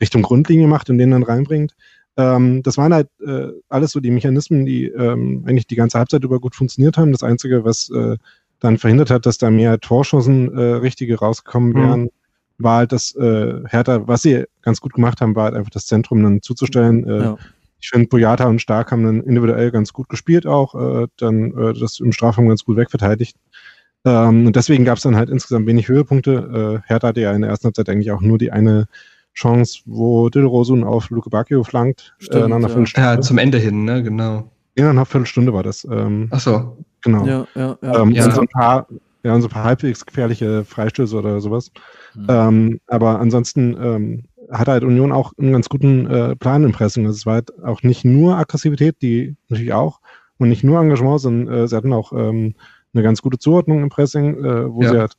[0.00, 1.74] Richtung Grundlinie macht und den dann reinbringt.
[2.16, 6.24] Ähm, das waren halt äh, alles so die Mechanismen, die ähm, eigentlich die ganze Halbzeit
[6.24, 7.12] über gut funktioniert haben.
[7.12, 8.16] Das Einzige, was äh,
[8.60, 11.74] dann verhindert hat, dass da mehr Torschancen äh, richtige rausgekommen mhm.
[11.74, 12.10] wären, mhm.
[12.58, 15.86] war halt das äh, Hertha, was sie ganz gut gemacht haben, war halt einfach das
[15.86, 17.08] Zentrum dann zuzustellen.
[17.08, 17.38] Äh, ja.
[17.82, 21.72] Ich finde, Boyata und Stark haben dann individuell ganz gut gespielt auch, äh, dann äh,
[21.72, 23.36] das im Strafraum ganz gut wegverteidigt.
[24.04, 26.82] Ähm, und deswegen gab es dann halt insgesamt wenig Höhepunkte.
[26.84, 28.86] Äh, Hertha hatte ja in der ersten Halbzeit eigentlich auch nur die eine
[29.34, 32.14] Chance, wo Dilrosun auf Luke Bacchio flankt.
[32.18, 33.14] Stimmt, äh, nach einer ja.
[33.14, 34.50] ja, zum Ende hin, ne, genau.
[34.74, 35.84] In einer Viertelstunde war das.
[35.84, 36.76] Ähm, Ach so.
[37.02, 37.26] Genau.
[37.26, 38.02] Ja, ja, ja.
[38.02, 38.24] Ähm, ja.
[38.24, 38.86] Und so ein paar,
[39.22, 41.70] ja, und so ein paar halbwegs gefährliche Freistöße oder sowas.
[42.14, 42.26] Mhm.
[42.28, 47.06] Ähm, aber ansonsten ähm, hat halt Union auch einen ganz guten äh, Plan im Pressing.
[47.06, 50.00] Also es war halt auch nicht nur Aggressivität, die natürlich auch,
[50.38, 52.54] und nicht nur Engagement, sondern äh, sie hatten auch ähm,
[52.94, 54.90] eine ganz gute Zuordnung im Pressing, äh, wo ja.
[54.90, 55.12] sie halt,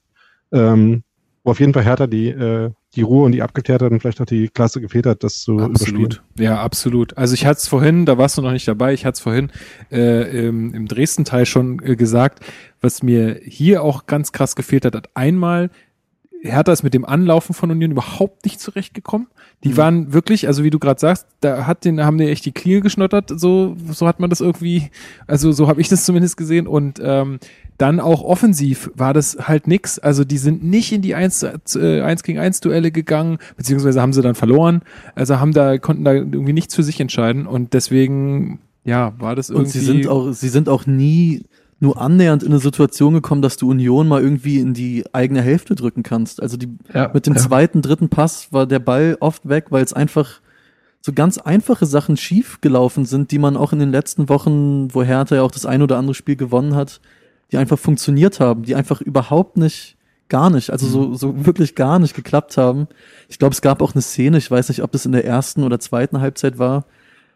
[0.52, 1.04] ähm,
[1.44, 4.26] wo auf jeden Fall härter die, äh, die Ruhe und die Abgeklärtheit und vielleicht auch
[4.26, 5.70] die Klasse gefehlt hat, das zu absolut.
[5.70, 6.20] überspielen.
[6.38, 7.18] Ja, absolut.
[7.18, 9.52] Also ich hatte es vorhin, da warst du noch nicht dabei, ich hatte es vorhin
[9.92, 12.44] äh, im, im Dresden-Teil schon äh, gesagt,
[12.82, 15.70] was mir hier auch ganz krass gefehlt hat, hat einmal
[16.44, 19.28] Hertha ist mit dem Anlaufen von Union überhaupt nicht zurechtgekommen.
[19.64, 19.78] Die mhm.
[19.78, 22.82] waren wirklich, also wie du gerade sagst, da hat den, haben die echt die Klinge
[22.82, 24.90] geschnottert, so, so hat man das irgendwie,
[25.28, 26.66] also so habe ich das zumindest gesehen.
[26.66, 27.40] Und ähm,
[27.78, 30.00] dann auch offensiv war das halt nix.
[30.00, 31.44] Also die sind nicht in die 1,
[31.76, 34.82] äh, 1 gegen 1 Duelle gegangen, beziehungsweise haben sie dann verloren.
[35.14, 39.50] Also haben da, konnten da irgendwie nichts für sich entscheiden und deswegen, ja, war das
[39.50, 39.66] irgendwie.
[39.66, 41.44] Und sie sind auch, sie sind auch nie
[41.82, 45.74] nur annähernd in eine Situation gekommen, dass du Union mal irgendwie in die eigene Hälfte
[45.74, 46.42] drücken kannst.
[46.42, 47.40] Also die, ja, mit dem ja.
[47.40, 50.42] zweiten, dritten Pass war der Ball oft weg, weil es einfach
[51.02, 55.02] so ganz einfache Sachen schief gelaufen sind, die man auch in den letzten Wochen, wo
[55.02, 57.02] Hertha ja auch das ein oder andere Spiel gewonnen hat,
[57.52, 59.98] die einfach funktioniert haben, die einfach überhaupt nicht,
[60.30, 61.16] gar nicht, also so, mhm.
[61.16, 62.88] so wirklich gar nicht geklappt haben.
[63.28, 65.64] Ich glaube, es gab auch eine Szene, ich weiß nicht, ob das in der ersten
[65.64, 66.86] oder zweiten Halbzeit war,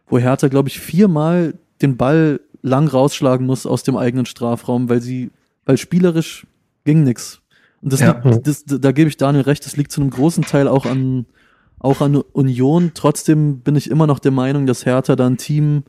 [0.08, 5.02] wo Hertha, glaube ich, viermal den Ball lang rausschlagen muss aus dem eigenen Strafraum, weil
[5.02, 5.32] sie,
[5.66, 6.48] weil spielerisch
[6.84, 7.42] ging nix.
[7.82, 8.20] Und das, ja.
[8.24, 11.26] liegt, das da gebe ich Daniel recht, das liegt zu einem großen Teil auch an,
[11.80, 12.92] auch an Union.
[12.96, 15.84] Trotzdem bin ich immer noch der Meinung, dass Hertha da ein Team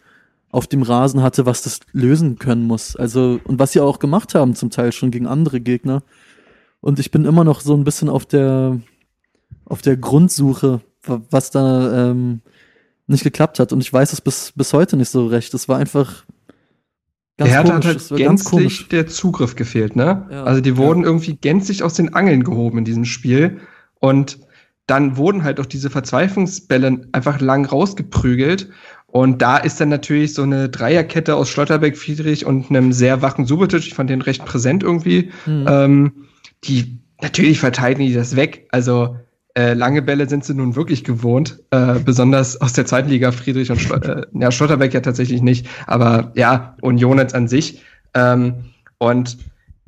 [0.51, 2.95] auf dem Rasen hatte, was das lösen können muss.
[2.95, 6.03] Also, und was sie auch gemacht haben, zum Teil schon gegen andere Gegner.
[6.81, 8.79] Und ich bin immer noch so ein bisschen auf der,
[9.65, 12.43] auf der Grundsuche, was da ähm,
[13.07, 13.73] nicht geklappt hat.
[13.73, 15.55] Und ich weiß es bis, bis heute nicht so recht.
[15.55, 16.25] Es war einfach
[17.37, 17.75] ganz der komisch.
[17.75, 20.27] hat halt gänzlich der Zugriff gefehlt, ne?
[20.31, 21.07] Ja, also die wurden ja.
[21.07, 23.59] irgendwie gänzlich aus den Angeln gehoben in diesem Spiel.
[24.01, 24.39] Und
[24.87, 28.71] dann wurden halt auch diese Verzweiflungsbälle einfach lang rausgeprügelt.
[29.07, 33.47] Und da ist dann natürlich so eine Dreierkette aus Schlotterbeck, Friedrich und einem sehr wachen
[33.47, 35.67] Subotic, ich fand den recht präsent irgendwie, mhm.
[35.69, 36.13] ähm,
[36.65, 38.69] die natürlich verteidigen die das weg.
[38.71, 39.17] Also
[39.57, 43.71] äh, lange Bälle sind sie nun wirklich gewohnt, äh, besonders aus der zweiten Liga Friedrich
[43.71, 47.83] und Schlot äh, ja, Schlotterbeck ja tatsächlich nicht, aber ja, Union jetzt an sich.
[48.13, 48.67] Ähm,
[48.99, 49.39] und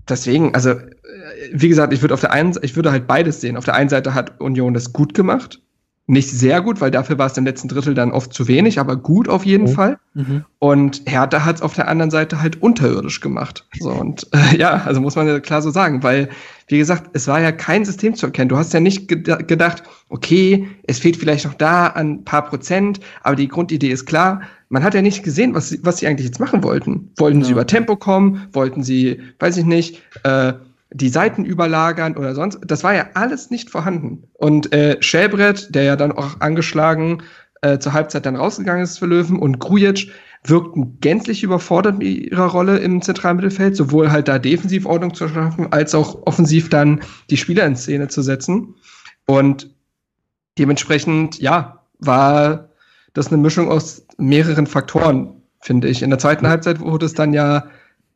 [0.08, 0.84] deswegen, also äh,
[1.52, 3.58] wie gesagt, ich würde auf der einen, ich würde halt beides sehen.
[3.58, 5.60] Auf der einen Seite hat Union das gut gemacht,
[6.08, 8.96] nicht sehr gut, weil dafür war es im letzten Drittel dann oft zu wenig, aber
[8.96, 9.74] gut auf jeden mhm.
[9.74, 9.98] Fall.
[10.14, 10.44] Mhm.
[10.58, 13.66] Und Hertha hat es auf der anderen Seite halt unterirdisch gemacht.
[13.78, 16.30] So und äh, ja, also muss man ja klar so sagen, weil
[16.66, 18.48] wie gesagt, es war ja kein System zu erkennen.
[18.48, 23.36] Du hast ja nicht gedacht, okay, es fehlt vielleicht noch da ein paar Prozent, aber
[23.36, 24.40] die Grundidee ist klar.
[24.70, 27.10] Man hat ja nicht gesehen, was sie, was sie eigentlich jetzt machen wollten.
[27.16, 27.46] Wollten ja.
[27.46, 28.48] sie über Tempo kommen?
[28.52, 30.54] Wollten sie, weiß ich nicht, äh,
[30.90, 32.60] die Seiten überlagern oder sonst.
[32.66, 34.24] Das war ja alles nicht vorhanden.
[34.34, 37.22] Und äh, Schellbrett, der ja dann auch angeschlagen
[37.60, 40.10] äh, zur Halbzeit dann rausgegangen ist für Löwen, und Grujic
[40.44, 45.28] wirkten gänzlich überfordert mit ihrer Rolle im zentralen Mittelfeld, sowohl halt da defensiv Ordnung zu
[45.28, 48.74] schaffen, als auch offensiv dann die Spieler in Szene zu setzen.
[49.26, 49.74] Und
[50.58, 52.68] dementsprechend, ja, war
[53.14, 56.02] das eine Mischung aus mehreren Faktoren, finde ich.
[56.02, 57.66] In der zweiten Halbzeit wurde es dann ja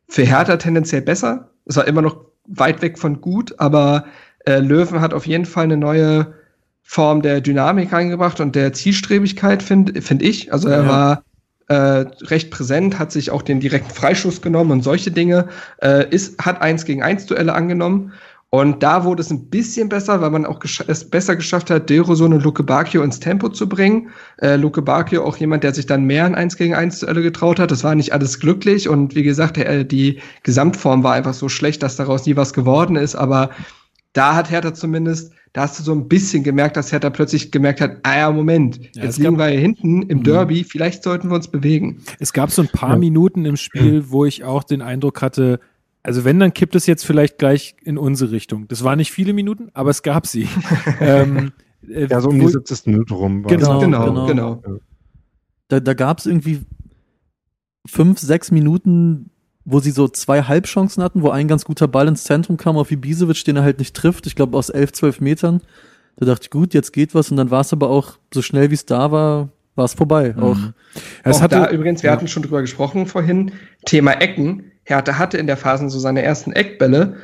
[0.09, 1.51] für Hertha tendenziell besser.
[1.67, 4.05] Es war immer noch weit weg von gut, aber
[4.47, 6.35] äh, Löwen hat auf jeden Fall eine neue
[6.83, 10.53] Form der Dynamik reingebracht und der Zielstrebigkeit, finde find ich.
[10.53, 10.89] Also er ja.
[10.89, 11.25] war
[11.69, 15.49] äh, recht präsent, hat sich auch den direkten Freischuss genommen und solche Dinge,
[15.81, 18.13] äh, ist, hat eins gegen eins Duelle angenommen.
[18.55, 22.35] Und da wurde es ein bisschen besser, weil man auch es besser geschafft hat, Deroson
[22.35, 24.11] und Luke Bacchio ins Tempo zu bringen.
[24.43, 27.59] Äh, Luke Bacchio auch jemand, der sich dann mehr in 1 gegen 1 Duelle getraut
[27.59, 27.71] hat.
[27.71, 28.91] Das war nicht alles glücklich.
[28.91, 32.97] Und wie gesagt, der, die Gesamtform war einfach so schlecht, dass daraus nie was geworden
[32.97, 33.15] ist.
[33.15, 33.49] Aber
[34.13, 37.81] da hat Hertha zumindest, da hast du so ein bisschen gemerkt, dass Hertha plötzlich gemerkt
[37.81, 40.25] hat, ah ja, Moment, ja, jetzt liegen wir hier hinten im mhm.
[40.25, 42.03] Derby, vielleicht sollten wir uns bewegen.
[42.19, 42.99] Es gab so ein paar ja.
[42.99, 45.59] Minuten im Spiel, wo ich auch den Eindruck hatte,
[46.03, 48.67] also wenn, dann kippt es jetzt vielleicht gleich in unsere Richtung.
[48.69, 50.49] Das waren nicht viele Minuten, aber es gab sie.
[51.01, 51.53] ähm,
[51.89, 52.87] äh, ja, so um die 70.
[52.87, 53.45] Minute rum.
[53.45, 54.81] Genau, genau, genau, genau.
[55.69, 56.61] Da, da gab es irgendwie
[57.87, 59.31] fünf, sechs Minuten,
[59.65, 62.91] wo sie so zwei Halbchancen hatten, wo ein ganz guter Ball ins Zentrum kam auf
[62.91, 64.27] Ibisevic, den er halt nicht trifft.
[64.27, 65.61] Ich glaube aus elf, zwölf Metern.
[66.17, 67.31] Da dachte ich, gut, jetzt geht was.
[67.31, 70.35] Und dann war es aber auch so schnell, wie es da war, war es vorbei.
[70.37, 70.43] Mhm.
[70.43, 70.59] Auch,
[71.23, 72.17] es auch hatte, da übrigens, wir ja.
[72.17, 73.53] hatten schon drüber gesprochen vorhin,
[73.87, 77.17] Thema Ecken Hertha hatte in der Phase so seine ersten Eckbälle.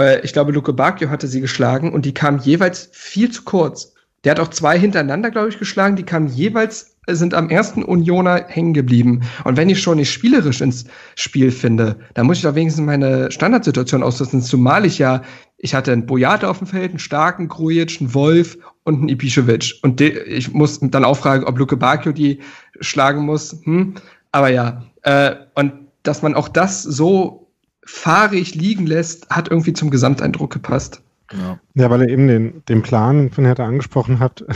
[0.00, 3.94] Äh, ich glaube, Luke Bacchio hatte sie geschlagen und die kamen jeweils viel zu kurz.
[4.24, 5.96] Der hat auch zwei hintereinander, glaube ich, geschlagen.
[5.96, 9.20] Die kamen jeweils, sind am ersten Unioner hängen geblieben.
[9.44, 13.30] Und wenn ich schon nicht spielerisch ins Spiel finde, dann muss ich doch wenigstens meine
[13.30, 14.40] Standardsituation ausnutzen.
[14.40, 15.22] Zumal ich ja,
[15.58, 19.82] ich hatte einen Boyata auf dem Feld, einen starken Grujic, einen Wolf und einen Ibišević.
[19.82, 22.40] Und ich muss dann auch fragen, ob Luke Bacchio die
[22.80, 23.60] schlagen muss.
[23.64, 23.94] Hm?
[24.32, 27.50] Aber ja, äh, und dass man auch das so
[27.84, 31.02] fahrig liegen lässt, hat irgendwie zum Gesamteindruck gepasst.
[31.32, 34.44] Ja, ja weil er eben den, den Plan von Hertha angesprochen hat.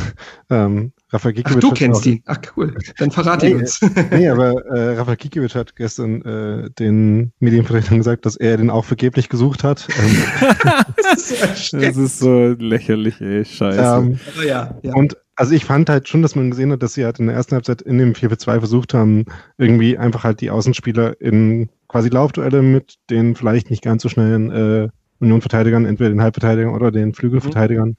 [0.51, 2.23] Ähm, Rafa Gikiewicz Ach, du kennst ihn.
[2.27, 2.77] Ach, cool.
[2.99, 3.81] Dann verrate nee, ihn uns.
[4.11, 8.85] nee, aber äh, Rafa Gikiewicz hat gestern äh, den Medienvertretern gesagt, dass er den auch
[8.85, 9.89] vergeblich gesucht hat.
[9.99, 10.23] Ähm,
[10.97, 13.45] das, ist so das, ist so lächerlich, ey.
[13.45, 13.79] Scheiße.
[13.81, 14.95] Ähm, aber ja, ja.
[14.95, 17.37] Und also ich fand halt schon, dass man gesehen hat, dass sie halt in der
[17.37, 19.25] ersten Halbzeit in dem 4-4-2 versucht haben,
[19.57, 24.51] irgendwie einfach halt die Außenspieler in quasi Laufduelle mit den vielleicht nicht ganz so schnellen
[24.51, 24.89] äh,
[25.21, 27.97] Unionverteidigern, entweder den Halbverteidigern oder den Flügelverteidigern mhm.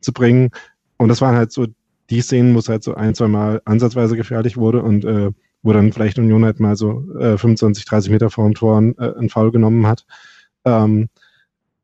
[0.00, 0.50] zu bringen.
[0.96, 1.66] Und das waren halt so
[2.10, 5.30] die Szenen, wo es halt so ein, zwei Mal ansatzweise gefährlich wurde und äh,
[5.62, 9.14] wo dann vielleicht Union halt mal so äh, 25, 30 Meter vor dem Tor äh,
[9.18, 10.06] einen Foul genommen hat.
[10.64, 11.08] Ähm,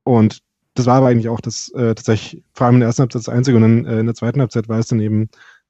[0.04, 0.40] und
[0.74, 3.28] das war aber eigentlich auch das äh, tatsächlich, vor allem in der ersten Halbzeit das
[3.28, 5.28] Einzige und dann äh, in der zweiten Halbzeit war es dann eben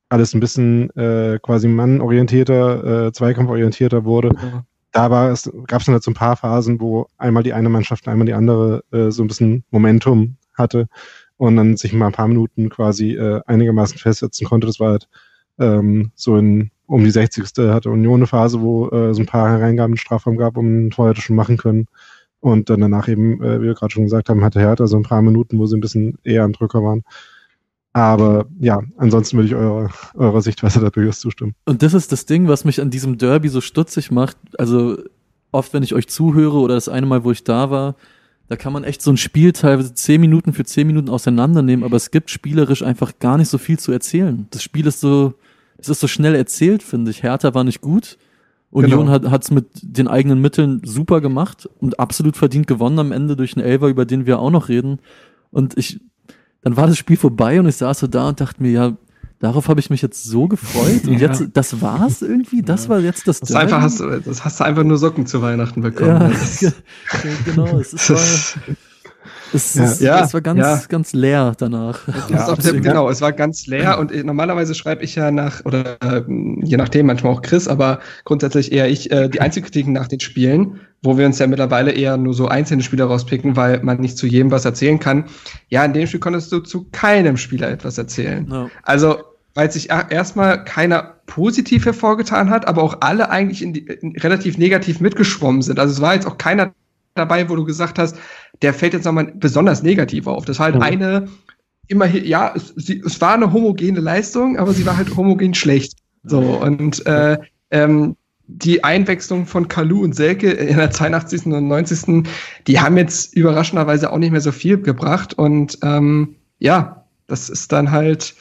[0.08, 4.30] alles ein bisschen äh, quasi mannorientierter, äh, zweikampforientierter wurde.
[4.40, 4.64] Ja.
[4.92, 7.68] Da war es, gab es dann halt so ein paar Phasen, wo einmal die eine
[7.68, 10.86] Mannschaft, einmal die andere äh, so ein bisschen Momentum hatte
[11.36, 14.66] und dann sich mal ein paar Minuten quasi äh, einigermaßen festsetzen konnte.
[14.66, 15.08] Das war halt
[15.58, 17.44] ähm, so in um die 60.
[17.72, 20.90] hatte Union eine Phase, wo äh, so ein paar Hereingaben in Strafraum gab, um ein
[20.90, 21.86] Tor hätte schon machen können.
[22.40, 25.02] Und dann danach eben, äh, wie wir gerade schon gesagt haben, hatte Hertha so ein
[25.02, 27.02] paar Minuten, wo sie ein bisschen eher am Drücker waren.
[27.94, 31.54] Aber ja, ansonsten würde ich eurer, eurer Sichtweise da durchaus zustimmen.
[31.64, 34.36] Und das ist das Ding, was mich an diesem Derby so stutzig macht.
[34.58, 34.98] Also
[35.52, 37.94] oft, wenn ich euch zuhöre oder das eine Mal, wo ich da war,
[38.48, 41.96] da kann man echt so ein Spiel teilweise zehn Minuten für zehn Minuten auseinandernehmen, aber
[41.96, 44.46] es gibt spielerisch einfach gar nicht so viel zu erzählen.
[44.50, 45.34] Das Spiel ist so,
[45.78, 47.22] es ist so schnell erzählt, finde ich.
[47.22, 48.18] Hertha war nicht gut.
[48.70, 49.30] Union genau.
[49.30, 53.56] hat es mit den eigenen Mitteln super gemacht und absolut verdient gewonnen am Ende durch
[53.56, 54.98] einen Elver, über den wir auch noch reden.
[55.50, 56.00] Und ich,
[56.60, 58.96] dann war das Spiel vorbei und ich saß so da und dachte mir, ja,
[59.40, 61.04] darauf habe ich mich jetzt so gefreut.
[61.06, 61.28] Und ja.
[61.28, 62.62] jetzt, das war's irgendwie?
[62.62, 62.90] Das ja.
[62.90, 66.34] war jetzt das, das einfach hast, Das hast du einfach nur Socken zu Weihnachten bekommen.
[66.60, 66.72] Ja,
[67.44, 67.78] genau.
[67.78, 68.74] Es ist, war,
[69.54, 69.84] es, ja.
[69.84, 70.82] Es, ja, es war ganz, ja.
[70.88, 72.00] ganz leer danach.
[72.28, 76.22] Ja, der, genau, es war ganz leer und normalerweise schreibe ich ja nach, oder äh,
[76.62, 80.80] je nachdem, manchmal auch Chris, aber grundsätzlich eher ich, äh, die Einzelkritiken nach den Spielen,
[81.02, 84.26] wo wir uns ja mittlerweile eher nur so einzelne Spieler rauspicken, weil man nicht zu
[84.26, 85.26] jedem was erzählen kann.
[85.68, 88.46] Ja, in dem Spiel konntest du zu keinem Spieler etwas erzählen.
[88.46, 88.70] No.
[88.82, 89.18] Also,
[89.54, 94.58] weil sich erstmal keiner positiv hervorgetan hat, aber auch alle eigentlich in die, in relativ
[94.58, 95.78] negativ mitgeschwommen sind.
[95.78, 96.72] Also es war jetzt auch keiner
[97.14, 98.16] dabei, wo du gesagt hast,
[98.62, 100.44] der fällt jetzt nochmal besonders negativ auf.
[100.44, 100.82] Das war halt mhm.
[100.82, 101.28] eine,
[101.88, 105.98] immerhin, ja, es, sie, es war eine homogene Leistung, aber sie war halt homogen schlecht.
[106.24, 107.38] So, und äh,
[107.70, 111.46] ähm, die Einwechslung von Kalu und Selke in der 82.
[111.46, 112.26] und 90.
[112.66, 115.34] die haben jetzt überraschenderweise auch nicht mehr so viel gebracht.
[115.34, 118.34] Und ähm, ja, das ist dann halt,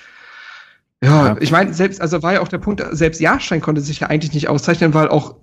[1.03, 3.99] ja, ja, ich meine, selbst, also war ja auch der Punkt, selbst Jahrstein konnte sich
[3.99, 5.35] ja eigentlich nicht auszeichnen, weil auch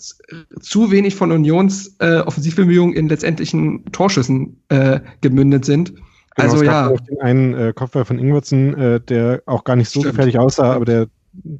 [0.60, 5.90] zu wenig von Unions äh, Offensivbemühungen in letztendlichen Torschüssen äh, gemündet sind.
[5.90, 6.04] Genau,
[6.36, 6.94] also es gab ja.
[6.94, 10.14] Auch den einen äh, Kopfball von Ingwertsen, äh, der auch gar nicht so stimmt.
[10.14, 11.08] gefährlich aussah, aber der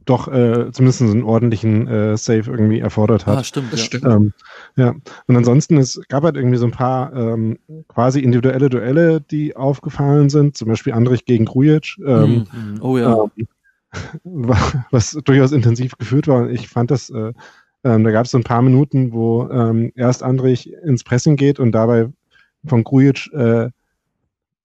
[0.04, 3.38] doch äh, zumindest einen ordentlichen äh, Save irgendwie erfordert hat.
[3.38, 3.86] Ah, stimmt, das ja.
[3.86, 4.04] stimmt.
[4.04, 4.32] Ähm,
[4.76, 4.94] ja,
[5.26, 10.28] und ansonsten es gab halt irgendwie so ein paar ähm, quasi individuelle Duelle, die aufgefallen
[10.28, 11.96] sind, zum Beispiel Andrich gegen Grujic.
[12.04, 13.24] Ähm, mm, oh ja.
[13.36, 13.46] Ähm,
[14.24, 16.48] was durchaus intensiv geführt war.
[16.50, 17.32] Ich fand das äh,
[17.82, 21.58] Ähm, da gab es so ein paar Minuten, wo ähm, erst Andrich ins Pressing geht
[21.58, 22.08] und dabei
[22.66, 23.70] von Grujic äh,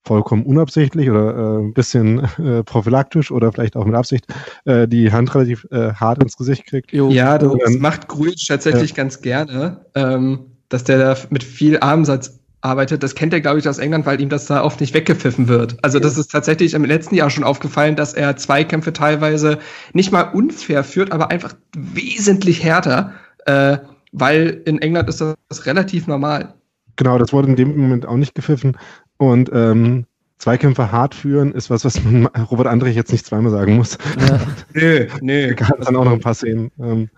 [0.04, 4.26] vollkommen unabsichtlich oder äh, ein bisschen äh, prophylaktisch oder vielleicht auch mit Absicht
[4.66, 6.92] äh, die Hand relativ äh, hart ins Gesicht kriegt.
[6.92, 7.10] Jo.
[7.10, 12.40] Ja, das dann, macht Grujic tatsächlich ganz gerne, ähm, dass der da mit viel Armsatz
[12.66, 13.04] arbeitet.
[13.04, 15.78] Das kennt er, glaube ich, aus England, weil ihm das da oft nicht weggepfiffen wird.
[15.84, 19.60] Also das ist tatsächlich im letzten Jahr schon aufgefallen, dass er Zweikämpfe teilweise
[19.94, 23.14] nicht mal unfair führt, aber einfach wesentlich härter,
[23.46, 23.78] äh,
[24.12, 26.54] weil in England ist das relativ normal.
[26.96, 28.78] Genau, das wurde in dem Moment auch nicht gepfiffen.
[29.18, 30.06] Und ähm,
[30.38, 33.98] Zweikämpfe hart führen ist was, was man Robert Andrich jetzt nicht zweimal sagen muss.
[34.20, 34.40] Ja.
[34.74, 35.48] nö, nö.
[35.48, 36.72] Da gab dann auch noch ein paar Szenen.
[36.80, 37.10] Ähm,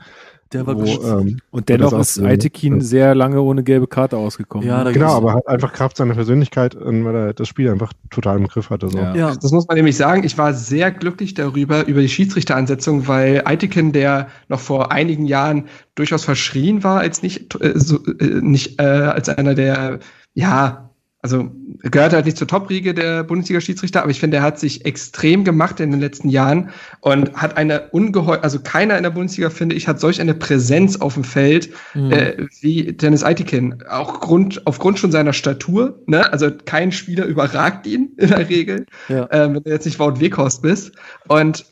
[0.54, 4.68] der war wo, ähm, Und dennoch ist Aitekin sehr lange ohne gelbe Karte ausgekommen.
[4.68, 4.94] Ja, ne?
[4.94, 8.48] genau, aber hat einfach Kraft seiner Persönlichkeit, ähm, weil er das Spiel einfach total im
[8.48, 8.90] Griff hatte.
[8.90, 8.98] So.
[8.98, 9.16] Ja.
[9.16, 9.36] ja.
[9.36, 10.24] das muss man nämlich sagen.
[10.24, 15.66] Ich war sehr glücklich darüber, über die Schiedsrichteransetzung, weil Aitekin, der noch vor einigen Jahren
[15.96, 20.00] durchaus verschrien war, als nicht, äh, so, äh, nicht äh, als einer der,
[20.34, 20.87] ja,
[21.28, 21.52] also
[21.82, 25.82] gehört halt nicht zur Top-Riege der Bundesliga-Schiedsrichter, aber ich finde, er hat sich extrem gemacht
[25.82, 26.70] in den letzten Jahren
[27.02, 30.96] und hat eine ungeheuer, also keiner in der Bundesliga, finde ich, hat solch eine Präsenz
[30.96, 32.12] auf dem Feld mhm.
[32.12, 33.84] äh, wie Dennis Eitikin.
[33.90, 36.32] Auch Grund, aufgrund schon seiner Statur, ne?
[36.32, 39.26] Also kein Spieler überragt ihn in der Regel, ja.
[39.26, 40.94] äh, wenn du jetzt nicht Wout Weghorst bist.
[41.28, 41.66] Und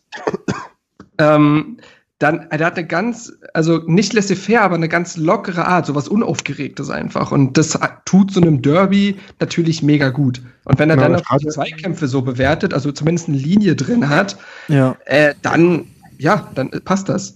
[1.18, 1.78] ähm,
[2.20, 6.90] dann, er hat eine ganz, also nicht laissez-faire, aber eine ganz lockere Art, sowas Unaufgeregtes
[6.90, 7.32] einfach.
[7.32, 10.42] Und das tut so einem Derby natürlich mega gut.
[10.64, 14.08] Und wenn er genau, dann auch die Zweikämpfe so bewertet, also zumindest eine Linie drin
[14.08, 14.38] hat,
[14.70, 14.96] ja.
[15.06, 15.88] Äh, dann,
[16.18, 17.36] ja, dann passt das.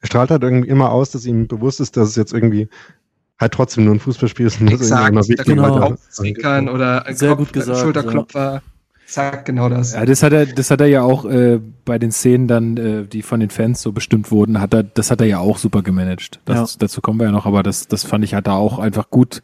[0.00, 2.68] Er strahlt halt irgendwie immer aus, dass ihm bewusst ist, dass es jetzt irgendwie
[3.40, 4.60] halt trotzdem nur ein Fußballspiel ist.
[4.60, 6.72] Exakt, da kann man genau.
[6.72, 8.52] oder Sehr Kopf, gut gesagt, Schulterklopfer.
[8.54, 8.62] Ja.
[9.06, 9.92] Zack, genau das.
[9.92, 13.04] Ja, das hat er, das hat er ja auch äh, bei den Szenen dann, äh,
[13.04, 15.82] die von den Fans so bestimmt wurden, hat er, das hat er ja auch super
[15.82, 16.40] gemanagt.
[16.44, 16.78] Das, ja.
[16.80, 19.42] Dazu kommen wir ja noch, aber das, das fand ich, hat er auch einfach gut,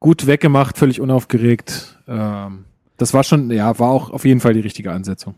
[0.00, 1.98] gut weggemacht, völlig unaufgeregt.
[2.08, 2.64] Ähm,
[2.96, 5.34] das war schon, ja, war auch auf jeden Fall die richtige Ansetzung.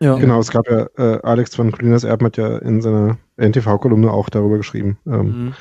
[0.00, 0.16] Ja.
[0.16, 4.28] Genau, es gab ja, äh, Alex von Colinas Erben hat ja in seiner NTV-Kolumne auch
[4.28, 4.98] darüber geschrieben.
[5.06, 5.54] Ähm, mhm.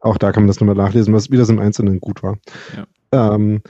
[0.00, 2.38] Auch da kann man das nochmal nachlesen, was wieder so im Einzelnen gut war.
[2.76, 3.34] Ja.
[3.34, 3.62] Ähm,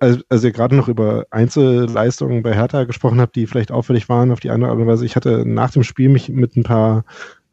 [0.00, 4.40] als ihr gerade noch über Einzelleistungen bei Hertha gesprochen habt, die vielleicht auffällig waren auf
[4.40, 5.06] die eine oder andere Weise.
[5.06, 7.04] Ich hatte nach dem Spiel mich mit ein paar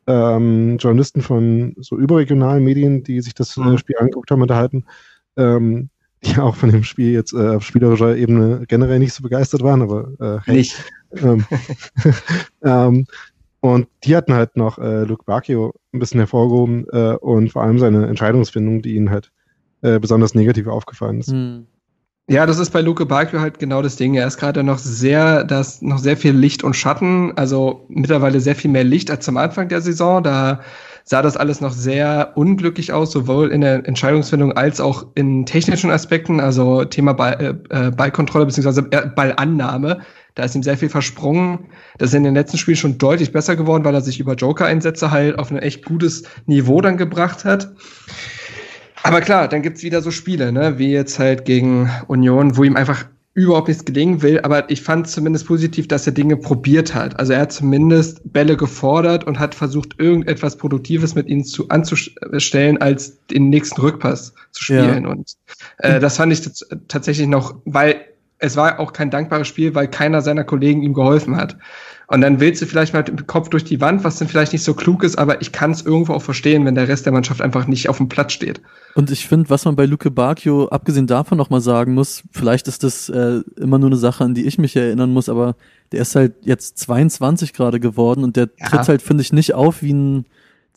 [0.07, 3.77] ähm, Journalisten von so überregionalen Medien, die sich das äh, mhm.
[3.77, 4.85] Spiel angeguckt haben, unterhalten,
[5.35, 5.89] ähm,
[6.23, 9.81] die auch von dem Spiel jetzt äh, auf spielerischer Ebene generell nicht so begeistert waren,
[9.81, 10.83] aber äh, hey, nicht.
[11.15, 11.45] Ähm,
[12.63, 13.05] ähm,
[13.59, 17.79] und die hatten halt noch äh, Luke Bacchio ein bisschen hervorgehoben äh, und vor allem
[17.79, 19.31] seine Entscheidungsfindung, die ihnen halt
[19.81, 21.31] äh, besonders negativ aufgefallen ist.
[21.31, 21.67] Mhm.
[22.29, 24.13] Ja, das ist bei Luke Bacchio halt genau das Ding.
[24.15, 28.55] Er ist gerade noch sehr, das noch sehr viel Licht und Schatten, also mittlerweile sehr
[28.55, 30.21] viel mehr Licht als zum Anfang der Saison.
[30.23, 30.59] Da
[31.05, 35.89] sah das alles noch sehr unglücklich aus, sowohl in der Entscheidungsfindung als auch in technischen
[35.89, 38.81] Aspekten, also Thema Ball, äh, Ballkontrolle bzw.
[39.15, 40.01] Ballannahme.
[40.35, 41.69] Da ist ihm sehr viel versprungen.
[41.97, 45.11] Das ist in den letzten Spielen schon deutlich besser geworden, weil er sich über Joker-Einsätze
[45.11, 47.71] halt auf ein echt gutes Niveau dann gebracht hat.
[49.07, 52.75] Aber klar, dann gibt's wieder so Spiele, ne, wie jetzt halt gegen Union, wo ihm
[52.75, 53.05] einfach
[53.37, 57.19] überhaupt nichts gelingen will, aber ich fand zumindest positiv, dass er Dinge probiert hat.
[57.19, 62.81] Also er hat zumindest Bälle gefordert und hat versucht, irgendetwas Produktives mit ihnen zu anzustellen,
[62.81, 65.03] als den nächsten Rückpass zu spielen.
[65.03, 65.09] Ja.
[65.11, 65.33] Und
[65.77, 66.49] äh, das fand ich
[66.87, 67.97] tatsächlich noch, weil
[68.39, 71.57] es war auch kein dankbares Spiel, weil keiner seiner Kollegen ihm geholfen hat.
[72.09, 74.53] Und dann willst du vielleicht mal mit dem Kopf durch die Wand, was dann vielleicht
[74.53, 77.11] nicht so klug ist, aber ich kann es irgendwo auch verstehen, wenn der Rest der
[77.11, 78.61] Mannschaft einfach nicht auf dem Platz steht.
[78.95, 82.83] Und ich finde, was man bei Luke Bacchio, abgesehen davon nochmal sagen muss, vielleicht ist
[82.83, 85.57] das äh, immer nur eine Sache, an die ich mich erinnern muss, aber
[85.91, 88.67] der ist halt jetzt 22 gerade geworden und der ja.
[88.67, 90.25] tritt halt, finde ich, nicht auf wie ein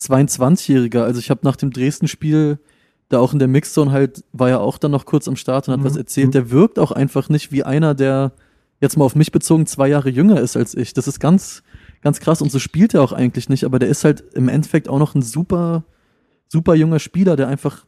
[0.01, 1.03] 22-Jähriger.
[1.03, 2.59] Also ich habe nach dem Dresden-Spiel
[3.07, 5.73] da auch in der Mixzone halt, war ja auch dann noch kurz am Start und
[5.73, 5.85] hat mhm.
[5.85, 6.27] was erzählt.
[6.27, 6.31] Mhm.
[6.31, 8.33] Der wirkt auch einfach nicht wie einer, der
[8.81, 10.93] jetzt mal auf mich bezogen zwei Jahre jünger ist als ich.
[10.93, 11.63] Das ist ganz,
[12.01, 12.41] ganz krass.
[12.41, 15.15] Und so spielt er auch eigentlich nicht, aber der ist halt im Endeffekt auch noch
[15.15, 15.83] ein super,
[16.47, 17.85] super junger Spieler, der einfach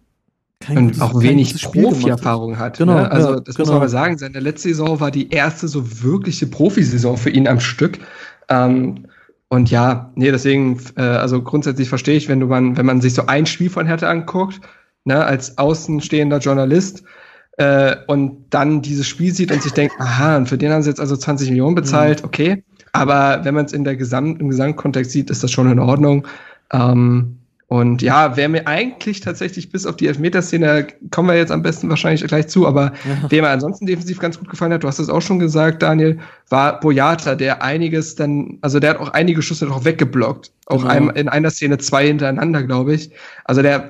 [0.62, 2.78] kein und gutes, auch wenig Profi-Erfahrung hat.
[2.78, 3.12] Genau, ne?
[3.12, 3.66] Also ja, das genau.
[3.66, 4.18] muss man mal sagen.
[4.18, 8.00] Seine letzte Saison war die erste so wirkliche Profisaison für ihn am Stück.
[8.48, 9.08] Ähm,
[9.50, 13.14] und ja, nee, deswegen, äh, also grundsätzlich verstehe ich, wenn du man, wenn man sich
[13.14, 14.62] so ein Spiel von Hertha anguckt,
[15.06, 17.04] ne, als außenstehender Journalist,
[17.58, 20.90] äh, und dann dieses Spiel sieht und sich denkt, aha, und für den haben sie
[20.90, 22.26] jetzt also 20 Millionen bezahlt, mhm.
[22.28, 22.64] okay.
[22.92, 26.28] Aber wenn man es in der Gesamt, im Gesamtkontext sieht, ist das schon in Ordnung.
[26.72, 31.64] Ähm, Und ja, wer mir eigentlich tatsächlich bis auf die Elfmeterszene, kommen wir jetzt am
[31.64, 33.30] besten wahrscheinlich gleich zu, aber ja.
[33.30, 36.20] wer mir ansonsten defensiv ganz gut gefallen hat, du hast es auch schon gesagt, Daniel,
[36.50, 40.52] war Boyata, der einiges dann, also der hat auch einige Schüsse noch weggeblockt.
[40.68, 40.90] Auch genau.
[40.90, 43.10] einem, in einer Szene zwei hintereinander, glaube ich.
[43.44, 43.90] Also der,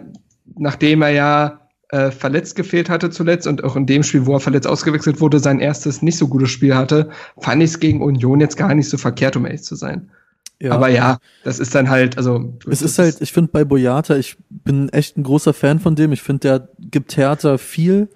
[0.57, 1.60] nachdem er ja
[1.94, 5.38] äh, verletzt gefehlt hatte zuletzt und auch in dem Spiel, wo er verletzt ausgewechselt wurde,
[5.38, 8.90] sein erstes nicht so gutes Spiel hatte, fand ich es gegen Union jetzt gar nicht
[8.90, 10.10] so verkehrt, um ehrlich zu sein.
[10.60, 10.72] Ja.
[10.72, 12.57] Aber ja, das ist dann halt, also.
[12.68, 16.14] Es ist halt, ich finde bei Boyata, ich bin echt ein großer Fan von dem.
[16.14, 18.07] Ich finde, der gibt Hertha viel,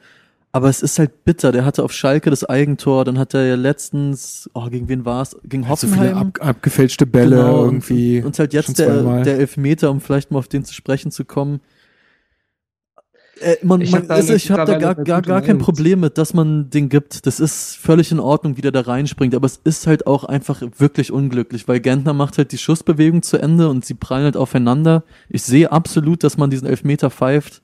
[0.51, 1.51] aber es ist halt bitter.
[1.51, 5.21] Der hatte auf Schalke das Eigentor, dann hat er ja letztens, oh, gegen wen war
[5.21, 5.35] es?
[5.43, 5.97] Gegen Hoffenheim.
[5.97, 8.19] So viele ab, abgefälschte Bälle genau, irgendwie.
[8.19, 11.25] Und, und halt jetzt der, der Elfmeter, um vielleicht mal auf den zu sprechen zu
[11.25, 11.59] kommen
[13.41, 16.69] äh, man, ich habe also hab da gar, gar, gar kein Problem mit, dass man
[16.69, 17.25] den gibt.
[17.25, 19.35] Das ist völlig in Ordnung, wie der da reinspringt.
[19.35, 23.37] Aber es ist halt auch einfach wirklich unglücklich, weil Gentner macht halt die Schussbewegung zu
[23.37, 25.03] Ende und sie prallen halt aufeinander.
[25.29, 27.61] Ich sehe absolut, dass man diesen Elfmeter pfeift.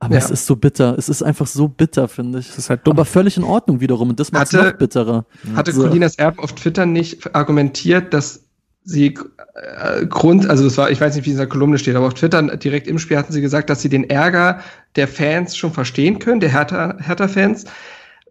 [0.00, 0.20] Aber ja.
[0.20, 0.96] es ist so bitter.
[0.98, 2.50] Es ist einfach so bitter, finde ich.
[2.50, 2.92] Es ist halt dumm.
[2.92, 4.10] Aber völlig in Ordnung wiederum.
[4.10, 5.24] Und das macht es noch bitterer.
[5.54, 5.82] Hatte so.
[5.82, 8.43] Colinas Erb auf Twitter nicht argumentiert, dass
[8.84, 9.14] sie
[9.54, 12.06] äh, Grund, also das war, ich weiß nicht, wie es in der Kolumne steht, aber
[12.06, 14.60] auf Twitter direkt im Spiel hatten sie gesagt, dass sie den Ärger
[14.96, 17.64] der Fans schon verstehen können, der Hertha-Fans.
[17.64, 17.72] Hertha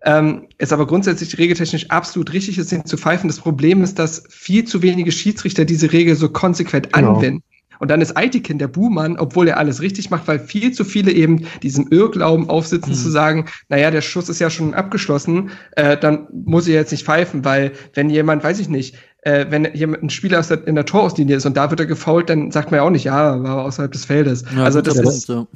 [0.06, 3.30] ähm, es aber grundsätzlich regeltechnisch absolut richtig ist, den zu pfeifen.
[3.30, 7.16] Das Problem ist, dass viel zu wenige Schiedsrichter diese Regel so konsequent genau.
[7.16, 7.44] anwenden.
[7.80, 11.12] Und dann ist Aitikin der Buhmann, obwohl er alles richtig macht, weil viel zu viele
[11.12, 12.98] eben diesem Irrglauben aufsitzen, mhm.
[12.98, 17.06] zu sagen, naja, der Schuss ist ja schon abgeschlossen, äh, dann muss ich jetzt nicht
[17.06, 18.96] pfeifen, weil wenn jemand, weiß ich nicht,
[19.26, 21.86] äh, wenn jemand ein Spieler aus der, in der Torauslinie ist und da wird er
[21.86, 24.44] gefault, dann sagt man ja auch nicht, ja, war außerhalb des Feldes.
[24.56, 25.30] Ja, also das ist.
[25.30, 25.48] Ja.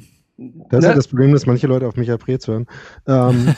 [0.70, 0.88] Das ist ne?
[0.90, 2.66] ja das Problem, dass manche Leute auf Michael Preetz hören.
[3.08, 3.54] Ähm.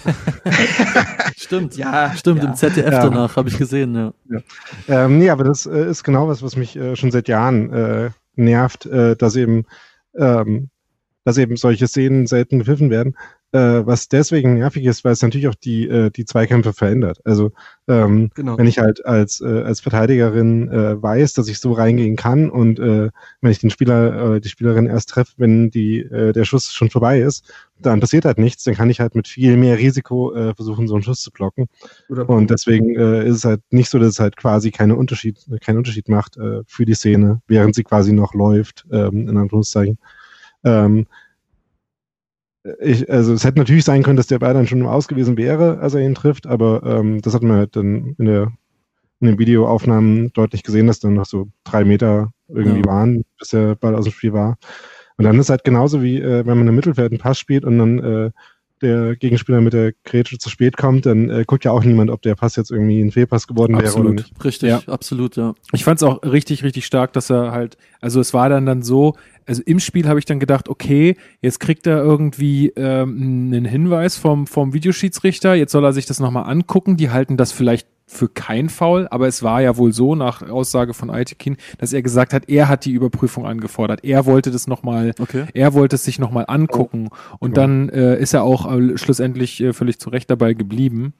[1.36, 2.14] stimmt, ja.
[2.16, 2.48] Stimmt, ja.
[2.48, 3.02] im ZDF ja.
[3.02, 4.12] danach habe ich gesehen, ja.
[4.30, 5.04] ja.
[5.04, 8.10] Ähm, nee, aber das äh, ist genau was, was mich äh, schon seit Jahren äh,
[8.34, 9.66] nervt, äh, dass eben
[10.16, 10.70] ähm,
[11.24, 13.14] dass eben solche Szenen selten gepfiffen werden
[13.52, 17.20] äh, was deswegen nervig ist, weil es natürlich auch die, äh, die Zweikämpfe verändert.
[17.24, 17.52] Also
[17.88, 18.56] ähm, genau.
[18.56, 22.78] wenn ich halt als, äh, als Verteidigerin äh, weiß, dass ich so reingehen kann und
[22.78, 23.10] äh,
[23.40, 26.90] wenn ich den Spieler, äh, die Spielerin erst treffe, wenn die, äh, der Schuss schon
[26.90, 30.54] vorbei ist, dann passiert halt nichts, dann kann ich halt mit viel mehr Risiko äh,
[30.54, 31.66] versuchen, so einen Schuss zu blocken.
[32.08, 35.78] und deswegen äh, ist es halt nicht so, dass es halt quasi keine Unterschied, keinen
[35.78, 39.98] Unterschied macht äh, für die Szene, während sie quasi noch läuft, ähm, in Anführungszeichen.
[40.62, 41.06] Ähm,
[42.80, 45.78] ich, also es hätte natürlich sein können, dass der Ball dann schon Aus gewesen wäre,
[45.78, 48.52] als er ihn trifft, aber ähm, das hat man halt dann in, der,
[49.20, 52.86] in den Videoaufnahmen deutlich gesehen, dass dann noch so drei Meter irgendwie ja.
[52.86, 54.58] waren, bis der Ball aus dem Spiel war.
[55.16, 57.78] Und dann ist halt genauso wie, äh, wenn man im Mittelfeld einen Pass spielt und
[57.78, 58.30] dann äh,
[58.82, 62.22] der Gegenspieler mit der Grätsche zu spät kommt, dann äh, guckt ja auch niemand, ob
[62.22, 64.44] der Pass jetzt irgendwie ein Fehlpass geworden absolut, wäre oder nicht.
[64.44, 64.82] Richtig, ja.
[64.86, 65.54] absolut, ja.
[65.72, 68.82] Ich fand es auch richtig, richtig stark, dass er halt, also es war dann dann
[68.82, 69.14] so,
[69.46, 74.16] also im Spiel habe ich dann gedacht, okay, jetzt kriegt er irgendwie ähm, einen Hinweis
[74.16, 78.28] vom, vom Videoschiedsrichter, jetzt soll er sich das nochmal angucken, die halten das vielleicht für
[78.28, 82.32] kein Foul, aber es war ja wohl so nach Aussage von Aitekin, dass er gesagt
[82.32, 84.04] hat, er hat die Überprüfung angefordert.
[84.04, 85.44] Er wollte das nochmal, okay.
[85.54, 87.36] er wollte es sich nochmal angucken oh.
[87.38, 87.62] und ja.
[87.62, 91.14] dann äh, ist er auch äh, schlussendlich äh, völlig zu Recht dabei geblieben.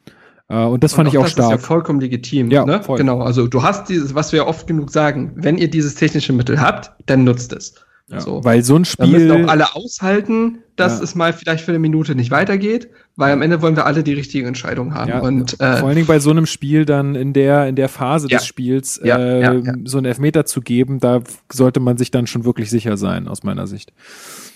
[0.49, 1.51] Äh, und das fand und ich auch das stark.
[1.51, 2.51] Das ist ja vollkommen legitim.
[2.51, 2.83] Ja, ne?
[2.83, 2.99] voll.
[2.99, 3.21] genau.
[3.21, 6.91] Also du hast dieses, was wir oft genug sagen, wenn ihr dieses technische Mittel habt,
[7.07, 7.75] dann nutzt es.
[8.11, 8.43] Ja, so.
[8.43, 9.07] Weil so ein Spiel.
[9.07, 11.05] Da müssen auch alle aushalten, dass ja.
[11.05, 14.15] es mal vielleicht für eine Minute nicht weitergeht, weil am Ende wollen wir alle die
[14.15, 15.11] richtige Entscheidung haben.
[15.11, 17.89] Ja, und, äh, vor allen Dingen bei so einem Spiel dann in der, in der
[17.89, 21.21] Phase des Spiels äh, so einen Elfmeter zu geben, da
[21.53, 23.93] sollte man sich dann schon wirklich sicher sein, aus meiner Sicht.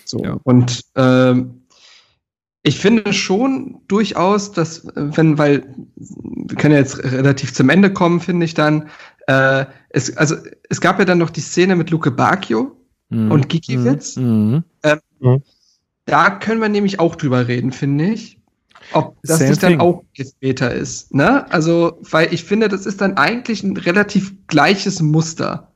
[0.03, 0.19] So.
[0.43, 1.61] Und ähm,
[2.63, 5.63] ich finde schon durchaus, dass, wenn, weil
[5.95, 8.89] wir können ja jetzt relativ zum Ende kommen, finde ich dann,
[9.27, 10.35] äh, es, also
[10.69, 12.74] es gab ja dann noch die Szene mit Luke Bacchio,
[13.09, 13.31] mhm.
[13.31, 14.15] und Gikiewicz.
[14.17, 14.63] Mhm.
[14.83, 15.43] Ähm, mhm.
[16.05, 18.39] Da können wir nämlich auch drüber reden, finde ich.
[18.93, 19.79] Ob das Same nicht dann thing.
[19.79, 21.13] auch Elfmeter ist.
[21.13, 21.51] Ne?
[21.51, 25.71] Also, weil ich finde, das ist dann eigentlich ein relativ gleiches Muster.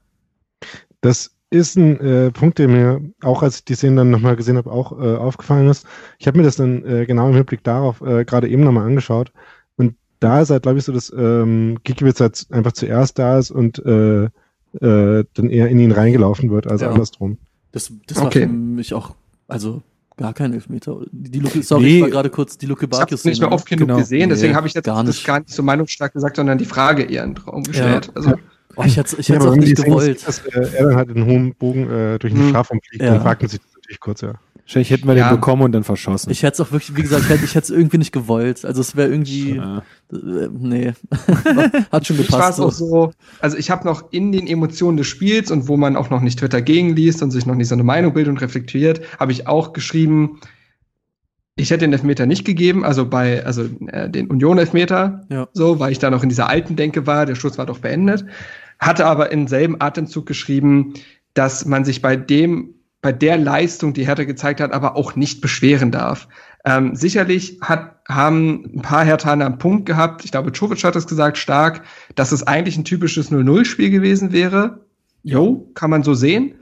[1.01, 4.57] Das ist ein äh, Punkt, der mir auch, als ich die Szene dann nochmal gesehen
[4.57, 5.87] habe, auch äh, aufgefallen ist.
[6.19, 9.31] Ich habe mir das dann äh, genau im Hinblick darauf äh, gerade eben nochmal angeschaut.
[9.75, 13.49] Und da ist halt, glaube ich, so, dass ähm, Gikiewicz halt einfach zuerst da ist
[13.49, 14.29] und äh,
[14.73, 16.89] äh, dann eher in ihn reingelaufen wird als ja.
[16.89, 17.37] andersrum.
[17.71, 18.41] Das, das war okay.
[18.41, 19.15] für mich auch,
[19.47, 19.81] also
[20.17, 21.01] gar kein Elfmeter.
[21.11, 21.95] Die Luke, sorry, nee.
[21.95, 23.21] ich war gerade kurz die Luke Barkius.
[23.21, 23.99] Ich habe nicht mehr oft genug genau.
[23.99, 25.17] gesehen, deswegen nee, habe ich jetzt gar nicht.
[25.17, 28.07] das gar nicht so meinungsstark gesagt, sondern die Frage eher in den Raum gestellt.
[28.07, 28.13] Ja.
[28.15, 28.33] Also,
[28.75, 30.27] oh, ich hätte es ja, auch nicht gewollt.
[30.27, 32.49] Dass, dass äh, er dann halt einen hohen Bogen äh, durch den hm.
[32.49, 33.13] Strafraum fliegt, ja.
[33.13, 34.33] dann fragt man sich das natürlich kurz, ja.
[34.69, 35.29] Wahrscheinlich hätten wir Ja.
[35.29, 36.29] den bekommen und dann verschossen.
[36.31, 38.63] Ich hätte es auch wirklich, wie gesagt, ich hätte ich hätte es irgendwie nicht gewollt.
[38.65, 39.79] Also es wäre irgendwie, Ja.
[40.13, 40.93] äh, nee,
[41.91, 42.59] hat schon Ich war gepasst.
[42.59, 42.85] es auch So.
[42.87, 46.21] so, also ich habe noch in den Emotionen des Spiels und wo man auch noch
[46.21, 49.47] nicht Twitter gegenliest und sich noch nicht so eine Meinung bildet und reflektiert, habe ich
[49.47, 50.39] auch geschrieben,
[51.55, 55.47] ich hätte den Elfmeter nicht gegeben, also bei, also äh, den Union-Elfmeter, Ja.
[55.51, 58.23] so, weil ich da noch in dieser alten Denke war, der Schuss war doch beendet,
[58.77, 60.93] hatte aber im selben Atemzug geschrieben,
[61.33, 65.41] dass man sich bei dem, bei der Leistung, die Hertha gezeigt hat, aber auch nicht
[65.41, 66.27] beschweren darf.
[66.65, 70.25] Ähm, sicherlich hat, haben ein paar Herthaner einen Punkt gehabt.
[70.25, 71.83] Ich glaube, Czovic hat es gesagt, stark,
[72.15, 74.85] dass es eigentlich ein typisches 0-0-Spiel gewesen wäre.
[75.23, 76.55] Jo, kann man so sehen.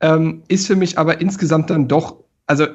[0.00, 2.66] Ähm, ist für mich aber insgesamt dann doch, also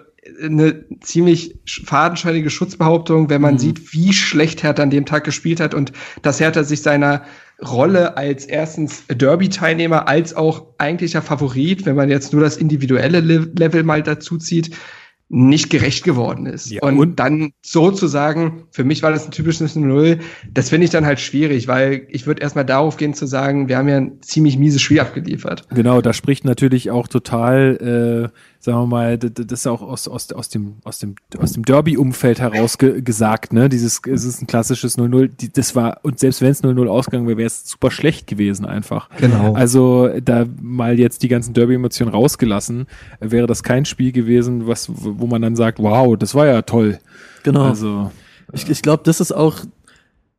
[0.41, 3.60] eine ziemlich sch- fadenscheinige Schutzbehauptung, wenn man Mhm.
[3.60, 5.91] sieht, wie schlecht Hertha an dem Tag gespielt hat und
[6.22, 7.24] dass Hertha sich seiner
[7.65, 13.49] Rolle als erstens Derby-Teilnehmer als auch eigentlicher Favorit, wenn man jetzt nur das individuelle Le
[13.57, 14.76] Level mal dazu zieht,
[15.31, 16.72] nicht gerecht geworden ist.
[16.72, 20.19] Ja, und, und- dann sozusagen, für mich war das ein typisches 0
[20.52, 23.77] das finde ich dann halt schwierig, weil ich würde erstmal darauf gehen zu sagen, wir
[23.77, 25.68] haben ja ein ziemlich mieses Spiel abgeliefert.
[25.69, 29.31] Genau, da spricht natürlich auch total, äh, sagen wir mal, das
[29.61, 33.69] ist auch aus, aus, aus dem, aus dem, aus dem Derby-Umfeld heraus ge gesagt, ne?
[33.69, 37.26] Dieses, es ist ein klassisches 0-0, die- das war, und selbst wenn es 0-0 ausgegangen
[37.27, 39.10] wäre, wäre es super schlecht gewesen einfach.
[39.18, 39.53] Genau.
[39.53, 42.88] Also da mal jetzt die ganzen Derby-Emotionen rausgelassen,
[43.22, 46.99] wäre das kein Spiel gewesen, was, wo man dann sagt, wow, das war ja toll.
[47.44, 47.64] Genau.
[47.64, 48.11] Also,
[48.52, 49.60] Ich, ich glaube, das ist auch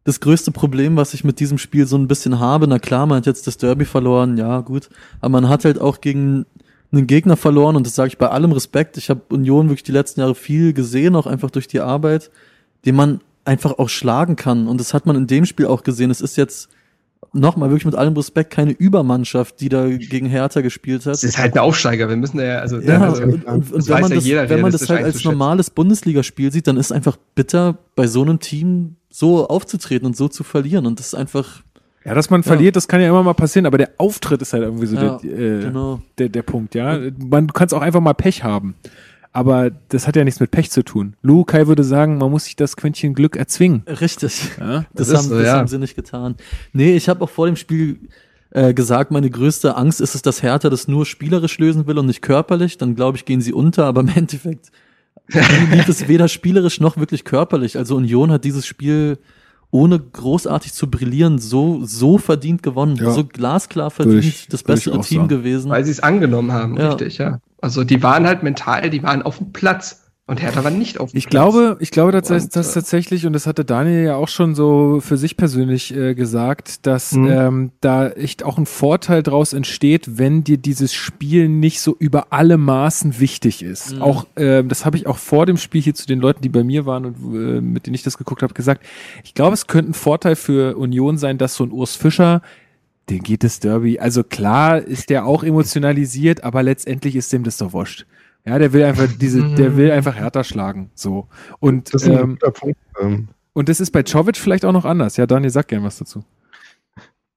[0.05, 2.67] das größte Problem, was ich mit diesem Spiel so ein bisschen habe.
[2.67, 4.89] Na klar, man hat jetzt das Derby verloren, ja gut,
[5.21, 6.45] aber man hat halt auch gegen
[6.93, 8.97] einen Gegner verloren und das sage ich bei allem Respekt.
[8.97, 12.31] Ich habe Union wirklich die letzten Jahre viel gesehen, auch einfach durch die Arbeit,
[12.85, 16.11] den man einfach auch schlagen kann und das hat man in dem Spiel auch gesehen.
[16.11, 16.69] Es ist jetzt
[17.33, 21.15] nochmal wirklich mit allem Respekt keine Übermannschaft, die da gegen Hertha gespielt hat.
[21.15, 24.11] Es ist halt ein Aufsteiger, wir müssen ja, also, Ja, also und, und, wenn man
[24.11, 27.79] ja das, jeder wenn man das halt als normales Bundesligaspiel sieht, dann ist einfach bitter,
[27.95, 30.87] bei so einem Team so aufzutreten und so zu verlieren.
[30.87, 31.63] Und das ist einfach,
[32.05, 34.63] ja, dass man verliert, das kann ja immer mal passieren, aber der Auftritt ist halt
[34.63, 36.01] irgendwie so Ja, der, äh, genau.
[36.19, 36.99] der, der Punkt, ja.
[37.19, 38.75] Man, du kannst auch einfach mal Pech haben.
[39.33, 41.15] Aber das hat ja nichts mit Pech zu tun.
[41.23, 43.85] Lu Kai würde sagen, man muss sich das Quäntchen Glück erzwingen.
[43.87, 44.51] Richtig.
[44.59, 44.87] Ja?
[44.93, 45.59] Das, Das haben, so, das ja.
[45.59, 46.35] haben sie nicht getan.
[46.73, 48.01] Nee, ich habe auch vor dem Spiel
[48.51, 52.07] äh, gesagt, meine größte Angst ist es, dass Hertha das nur spielerisch lösen will und
[52.07, 52.77] nicht körperlich.
[52.79, 54.73] Dann glaube ich, gehen sie unter, aber im Endeffekt
[55.29, 57.77] lief es weder spielerisch noch wirklich körperlich.
[57.77, 59.19] Also Union hat dieses Spiel
[59.73, 63.11] ohne großartig zu brillieren so so verdient gewonnen, Ja.
[63.13, 65.29] so glasklar verdient ich- das bessere Team sagen.
[65.29, 65.71] gewesen.
[65.71, 66.89] Weil sie es angenommen haben, Ja.
[66.89, 67.41] richtig, ja.
[67.61, 70.03] Also die waren halt mental, die waren auf dem Platz.
[70.31, 71.31] Und Hertha war nicht auf dem Ich Platz.
[71.33, 74.29] glaube, ich glaube, dass das, Und, das äh, tatsächlich, und das hatte Daniel ja auch
[74.29, 77.29] schon so für sich persönlich äh, gesagt, dass Mhm.
[77.29, 82.29] ähm, da echt auch ein Vorteil draus entsteht, wenn dir dieses Spiel nicht so über
[82.31, 83.97] alle Maßen wichtig ist.
[83.97, 84.03] Mhm.
[84.03, 86.63] Auch, ähm, das habe ich auch vor dem Spiel hier zu den Leuten, die bei
[86.63, 88.87] mir waren und äh, mit denen ich das geguckt habe, gesagt.
[89.25, 92.41] Ich glaube, es könnte ein Vorteil für Union sein, dass so ein Urs Fischer
[93.09, 93.99] den geht das Derby.
[93.99, 98.07] Also klar ist der auch emotionalisiert, aber letztendlich ist dem das doch wurscht.
[98.47, 100.91] Ja, der will einfach diese, der will einfach härter schlagen.
[100.95, 101.29] So.
[101.59, 102.79] Und, Das ist ein ähm, guter Punkt.
[103.01, 105.17] Ähm, und das ist bei Czovic vielleicht auch noch anders.
[105.17, 106.25] Ja, Daniel, sag gerne was dazu.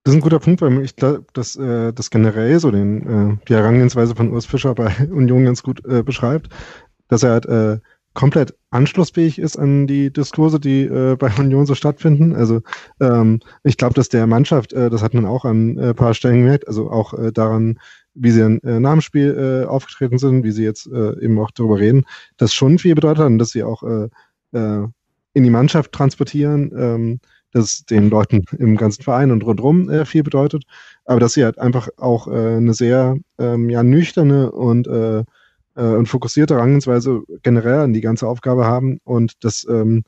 [0.03, 3.37] Das ist ein guter Punkt, weil ich glaube, dass äh, das generell so den, äh,
[3.47, 6.49] die Herangehensweise von Urs Fischer bei Union ganz gut äh, beschreibt,
[7.07, 7.79] dass er halt äh,
[8.13, 12.35] komplett anschlussfähig ist an die Diskurse, die äh, bei Union so stattfinden.
[12.35, 12.61] Also
[12.99, 16.41] ähm, ich glaube, dass der Mannschaft, äh, das hat man auch an äh, paar Stellen
[16.41, 17.79] gemerkt, also auch äh, daran,
[18.15, 21.51] wie sie äh, nach dem Spiel äh, aufgetreten sind, wie sie jetzt äh, eben auch
[21.51, 22.05] darüber reden,
[22.37, 24.09] das schon viel bedeutet hat und dass sie auch äh,
[24.53, 24.87] äh,
[25.33, 27.19] in die Mannschaft transportieren, ähm,
[27.51, 30.63] das den Leuten im ganzen Verein und rundherum äh, viel bedeutet,
[31.05, 35.23] aber dass sie halt einfach auch äh, eine sehr ähm, ja, nüchterne und, äh, äh,
[35.75, 40.03] und fokussierte Herangehensweise generell an die ganze Aufgabe haben und dass, ähm,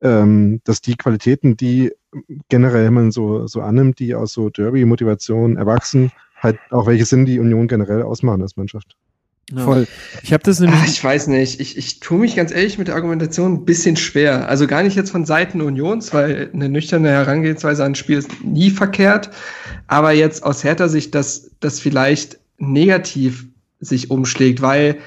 [0.00, 1.92] ähm, dass die Qualitäten, die
[2.48, 7.38] generell man so, so annimmt, die aus so Derby-Motivation erwachsen, halt auch welche sind, die
[7.38, 8.96] Union generell ausmachen als Mannschaft.
[9.52, 9.64] Ja.
[9.64, 9.86] Voll.
[10.22, 10.80] Ich habe das nämlich.
[10.80, 11.60] Ah, ich weiß nicht.
[11.60, 14.48] Ich, ich tue mich ganz ehrlich mit der Argumentation ein bisschen schwer.
[14.48, 18.44] Also gar nicht jetzt von Seiten Unions, weil eine nüchterne Herangehensweise an ein Spiel ist
[18.44, 19.30] nie verkehrt.
[19.86, 23.46] Aber jetzt aus härter Sicht, dass das vielleicht negativ
[23.78, 24.98] sich umschlägt, weil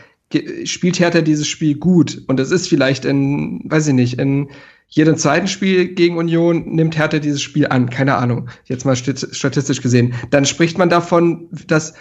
[0.64, 2.24] spielt Hertha dieses Spiel gut.
[2.28, 4.50] Und es ist vielleicht in, weiß ich nicht, in
[4.90, 7.90] jedem zweiten Spiel gegen Union nimmt Hertha dieses Spiel an.
[7.90, 8.50] Keine Ahnung.
[8.66, 10.16] Jetzt mal stat- statistisch gesehen.
[10.32, 11.94] Dann spricht man davon, dass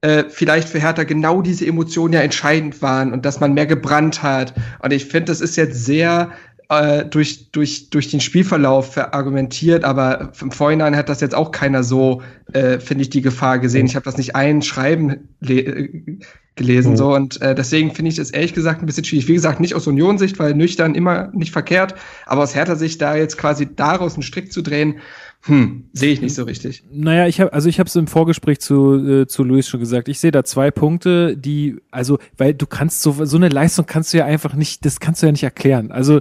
[0.00, 4.22] äh, vielleicht für Hertha genau diese Emotionen ja entscheidend waren und dass man mehr gebrannt
[4.22, 4.54] hat.
[4.80, 6.30] Und ich finde, das ist jetzt sehr
[6.68, 11.82] äh, durch, durch, durch den Spielverlauf verargumentiert, aber im Vorhinein hat das jetzt auch keiner
[11.82, 12.22] so,
[12.52, 13.86] äh, finde ich, die Gefahr gesehen.
[13.86, 16.18] Ich habe das nicht einschreiben le- äh,
[16.56, 16.92] gelesen.
[16.92, 16.96] Mhm.
[16.96, 19.28] So, und äh, deswegen finde ich es ehrlich gesagt ein bisschen schwierig.
[19.28, 21.94] Wie gesagt, nicht aus Union-Sicht, weil nüchtern immer nicht verkehrt,
[22.24, 24.96] aber aus härter Sicht da jetzt quasi daraus einen Strick zu drehen,
[25.42, 26.82] hm, sehe ich nicht so richtig.
[26.90, 30.08] Naja, ich habe also ich habe es im Vorgespräch zu äh, zu Luis schon gesagt.
[30.08, 34.12] Ich sehe da zwei Punkte, die also weil du kannst so so eine Leistung kannst
[34.12, 35.92] du ja einfach nicht, das kannst du ja nicht erklären.
[35.92, 36.20] Also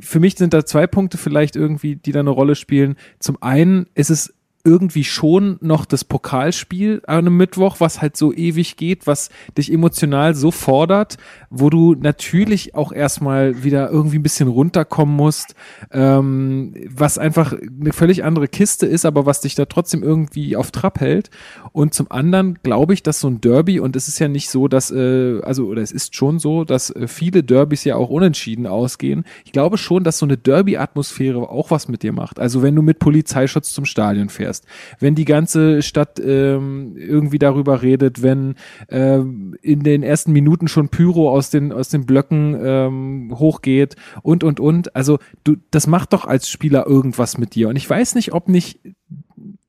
[0.00, 2.96] für mich sind da zwei Punkte vielleicht irgendwie, die da eine Rolle spielen.
[3.18, 8.32] Zum einen ist es irgendwie schon noch das Pokalspiel an einem Mittwoch, was halt so
[8.32, 9.28] ewig geht, was
[9.58, 11.16] dich emotional so fordert,
[11.50, 15.56] wo du natürlich auch erstmal wieder irgendwie ein bisschen runterkommen musst,
[15.90, 20.70] ähm, was einfach eine völlig andere Kiste ist, aber was dich da trotzdem irgendwie auf
[20.70, 21.30] Trab hält.
[21.72, 24.68] Und zum anderen glaube ich, dass so ein Derby, und es ist ja nicht so,
[24.68, 28.68] dass, äh, also, oder es ist schon so, dass äh, viele Derbys ja auch unentschieden
[28.68, 29.24] ausgehen.
[29.44, 32.38] Ich glaube schon, dass so eine Derby-Atmosphäre auch was mit dir macht.
[32.38, 34.66] Also wenn du mit Polizeischutz zum Stadion fährst, erst.
[34.98, 38.54] Wenn die ganze Stadt ähm, irgendwie darüber redet, wenn
[38.90, 44.44] ähm, in den ersten Minuten schon Pyro aus den, aus den Blöcken ähm, hochgeht und,
[44.44, 44.94] und, und.
[44.94, 47.68] Also du, das macht doch als Spieler irgendwas mit dir.
[47.68, 48.80] Und ich weiß nicht, ob nicht,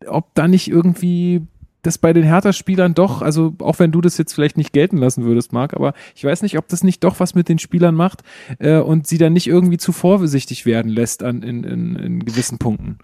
[0.06, 1.42] ob da nicht irgendwie
[1.84, 5.26] das bei den Hertha-Spielern doch, also auch wenn du das jetzt vielleicht nicht gelten lassen
[5.26, 8.24] würdest, Marc, aber ich weiß nicht, ob das nicht doch was mit den Spielern macht
[8.60, 12.58] äh, und sie dann nicht irgendwie zu vorsichtig werden lässt an, in, in, in gewissen
[12.58, 12.98] Punkten.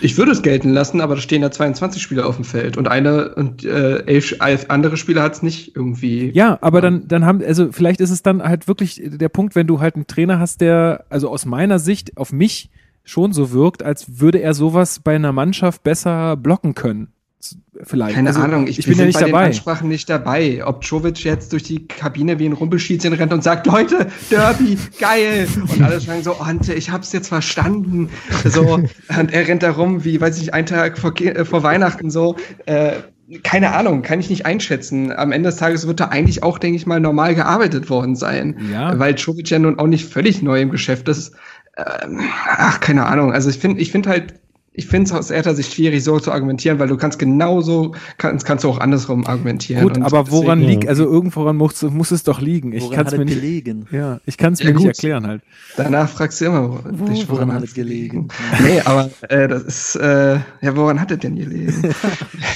[0.00, 2.88] Ich würde es gelten lassen, aber da stehen da 22 Spieler auf dem Feld und
[2.88, 6.30] eine und äh, elf, elf andere Spieler hat es nicht irgendwie.
[6.34, 9.66] Ja, aber dann, dann haben, also vielleicht ist es dann halt wirklich der Punkt, wenn
[9.66, 12.70] du halt einen Trainer hast, der, also aus meiner Sicht auf mich
[13.04, 17.12] schon so wirkt, als würde er sowas bei einer Mannschaft besser blocken können
[17.82, 18.14] vielleicht.
[18.14, 19.44] Keine also, Ahnung, ich, ich bin ja nicht bei dabei.
[19.44, 20.62] Den Ansprachen nicht dabei.
[20.64, 25.48] Ob Jovic jetzt durch die Kabine wie ein Rumpelstilzchen rennt und sagt, Leute, Derby, geil.
[25.56, 28.10] Und alle sagen so, Ante, ich hab's jetzt verstanden.
[28.44, 31.62] So, und er rennt da rum wie, weiß ich nicht, ein Tag vor, äh, vor
[31.62, 32.36] Weihnachten so.
[32.66, 32.92] Äh,
[33.42, 35.12] keine Ahnung, kann ich nicht einschätzen.
[35.12, 38.58] Am Ende des Tages wird da eigentlich auch, denke ich mal, normal gearbeitet worden sein.
[38.70, 38.98] Ja.
[38.98, 41.34] Weil Jovic ja nun auch nicht völlig neu im Geschäft ist.
[41.76, 43.32] Ähm, ach, keine Ahnung.
[43.32, 44.34] Also ich finde, ich finde halt,
[44.74, 48.46] ich finde es aus älter Sicht schwierig, so zu argumentieren, weil du kannst genauso, kannst,
[48.46, 49.82] kannst du auch andersrum argumentieren.
[49.82, 52.72] Gut, aber woran deswegen, liegt, also irgendworan muss, muss es doch liegen.
[52.72, 53.86] Ich kann es mir nicht, gelegen?
[53.90, 54.86] ja, ich kann es ja, mir gut.
[54.86, 55.42] nicht erklären halt.
[55.76, 58.28] Danach fragst du immer, Wo, dich, woran, woran hat es gelegen?
[58.62, 61.94] nee, aber äh, das ist, äh, ja, woran hat es denn gelegen?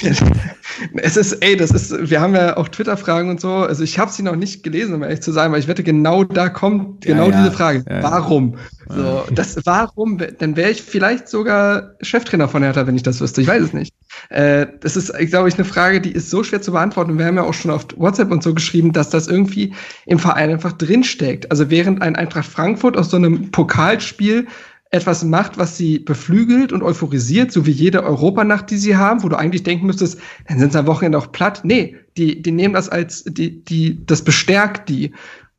[0.95, 4.11] es ist, ey, das ist, wir haben ja auch Twitter-Fragen und so, also ich habe
[4.11, 7.29] sie noch nicht gelesen, um ehrlich zu sein, weil ich wette, genau da kommt genau
[7.29, 7.85] ja, diese Frage.
[7.87, 8.55] Warum?
[8.89, 10.17] So, das, warum?
[10.39, 13.41] Dann wäre ich vielleicht sogar Cheftrainer von Hertha, wenn ich das wüsste.
[13.41, 13.93] Ich weiß es nicht.
[14.29, 17.17] Äh, das ist, glaube ich, eine Frage, die ist so schwer zu beantworten.
[17.17, 19.73] Wir haben ja auch schon auf WhatsApp und so geschrieben, dass das irgendwie
[20.05, 21.51] im Verein einfach drinsteckt.
[21.51, 24.47] Also während ein Eintracht Frankfurt aus so einem Pokalspiel
[24.89, 29.29] etwas macht, was sie beflügelt und euphorisiert, so wie jede Europanacht, die sie haben, wo
[29.29, 31.61] du eigentlich denken müsstest, dann sind sie am Wochenende auch platt.
[31.63, 35.11] Nee, die, die nehmen das als, die, die, das bestärkt die.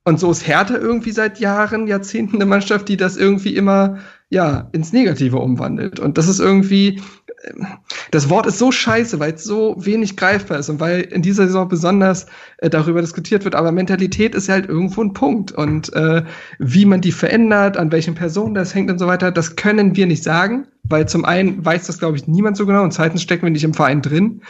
[0.04, 3.98] Und so ist Hertha irgendwie seit Jahren, Jahrzehnten eine Mannschaft, die das irgendwie immer
[4.30, 6.00] ja, ins Negative umwandelt.
[6.00, 7.00] Und das ist irgendwie,
[7.44, 7.66] ähm,
[8.10, 11.46] das Wort ist so scheiße, weil es so wenig greifbar ist und weil in dieser
[11.46, 12.26] Saison besonders
[12.58, 13.54] äh, darüber diskutiert wird.
[13.54, 15.52] Aber Mentalität ist halt irgendwo ein Punkt.
[15.52, 16.24] Und äh,
[16.58, 20.06] wie man die verändert, an welchen Personen das hängt und so weiter, das können wir
[20.06, 23.44] nicht sagen, weil zum einen weiß das, glaube ich, niemand so genau und zweitens stecken
[23.44, 24.42] wir nicht im Verein drin.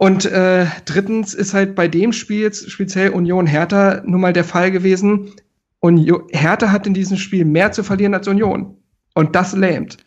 [0.00, 4.44] Und äh, drittens ist halt bei dem Spiel jetzt speziell Union Hertha nun mal der
[4.44, 5.32] Fall gewesen,
[5.80, 8.78] Union, Hertha hat in diesem Spiel mehr zu verlieren als Union.
[9.14, 9.98] Und das lähmt.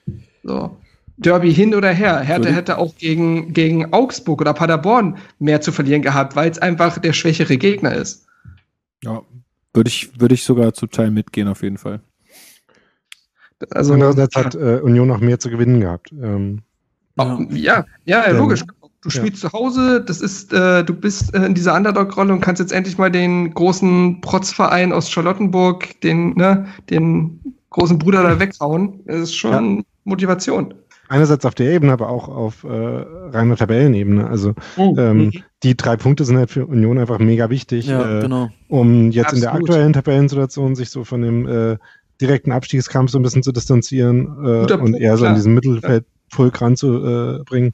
[0.42, 0.76] So.
[1.18, 2.22] Derby hin oder her.
[2.22, 6.98] Hertha hätte auch gegen, gegen Augsburg oder Paderborn mehr zu verlieren gehabt, weil es einfach
[6.98, 8.26] der schwächere Gegner ist.
[9.04, 9.22] Ja,
[9.76, 12.02] würde ich, würde ich sogar zum Teil mitgehen, auf jeden Fall.
[13.70, 16.12] Also, Andererseits hat äh, Union noch mehr zu gewinnen gehabt.
[16.14, 16.64] Ähm,
[17.16, 18.64] ja, ja, ja, logisch.
[19.04, 19.50] Du spielst ja.
[19.50, 22.98] zu Hause, das ist, äh, du bist äh, in dieser Underdog-Rolle und kannst jetzt endlich
[22.98, 29.02] mal den großen Protzverein aus Charlottenburg, den, ne, den großen Bruder da weghauen.
[29.06, 29.84] Das ist schon ja.
[30.06, 30.74] Motivation.
[31.10, 34.26] Einerseits auf der Ebene, aber auch auf äh, reiner Tabellenebene.
[34.26, 34.96] Also oh.
[34.98, 35.32] ähm, mhm.
[35.64, 38.50] die drei Punkte sind halt für Union einfach mega wichtig, ja, äh, genau.
[38.70, 39.36] um jetzt Absolut.
[39.36, 41.78] in der aktuellen Tabellensituation sich so von dem äh,
[42.22, 46.62] direkten Abstiegskampf so ein bisschen zu distanzieren äh, und eher so in diesem Mittelfeld Pulk
[46.62, 47.74] ranzubringen.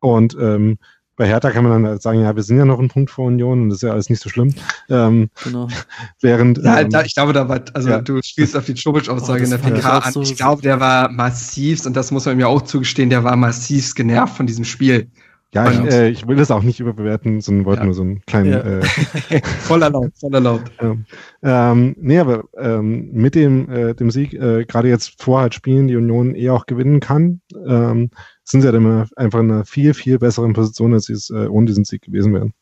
[0.00, 0.78] Und ähm,
[1.16, 3.26] bei Hertha kann man dann halt sagen, ja, wir sind ja noch ein Punkt vor
[3.26, 4.54] Union und das ist ja alles nicht so schlimm.
[4.90, 5.68] Ähm, genau.
[6.20, 6.58] Während.
[6.58, 8.00] Ja, ähm, ich glaube, da war, also ja.
[8.02, 10.12] du spielst auf die Chobic-Aussage oh, in der PK an.
[10.12, 13.34] So ich glaube, der war massivst, und das muss man mir auch zugestehen, der war
[13.36, 15.10] massivst genervt von diesem Spiel.
[15.54, 17.86] Ja, ich, äh, ich, will das auch nicht überbewerten, sondern wollte ja.
[17.86, 18.52] nur so einen kleinen.
[18.52, 18.60] Ja.
[18.60, 18.82] Äh,
[19.60, 20.70] voll erlaubt, voll erlaubt.
[20.80, 21.06] Ähm,
[21.42, 25.88] ähm, nee, aber ähm, mit dem, äh, dem Sieg, äh, gerade jetzt vor halt Spielen,
[25.88, 28.10] die Union eh auch gewinnen kann, ähm,
[28.48, 31.46] sind sie halt immer einfach in einer viel, viel besseren Position, als sie es äh,
[31.48, 32.52] ohne diesen Sieg gewesen wären.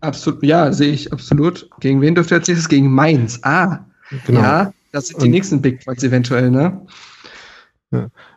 [0.00, 1.68] Absolut, ja, sehe ich absolut.
[1.80, 2.68] Gegen wen dürfte jetzt nächstes?
[2.68, 3.40] Gegen Mainz.
[3.42, 3.80] Ah,
[4.26, 4.40] Genau.
[4.40, 6.80] ja, das sind die Und- nächsten Big Points eventuell, ne?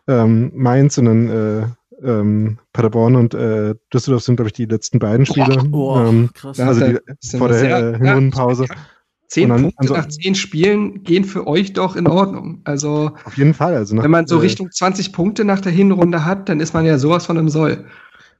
[0.08, 1.66] Ähm, Mainz und dann äh,
[2.02, 5.62] ähm, Paderborn und äh, Düsseldorf sind, glaube ich, die letzten beiden Spiele.
[5.64, 6.58] Boah, ähm, krass.
[6.58, 8.66] Ja, also die, ja vor der sehr- äh, ja, Hinrundenpause.
[9.34, 12.60] Zehn dann- Punkte also- nach zehn Spielen gehen für euch doch in Ordnung.
[12.62, 13.74] Also, Auf jeden Fall.
[13.74, 16.86] Also nach, wenn man so Richtung 20 Punkte nach der Hinrunde hat, dann ist man
[16.86, 17.84] ja sowas von im Soll.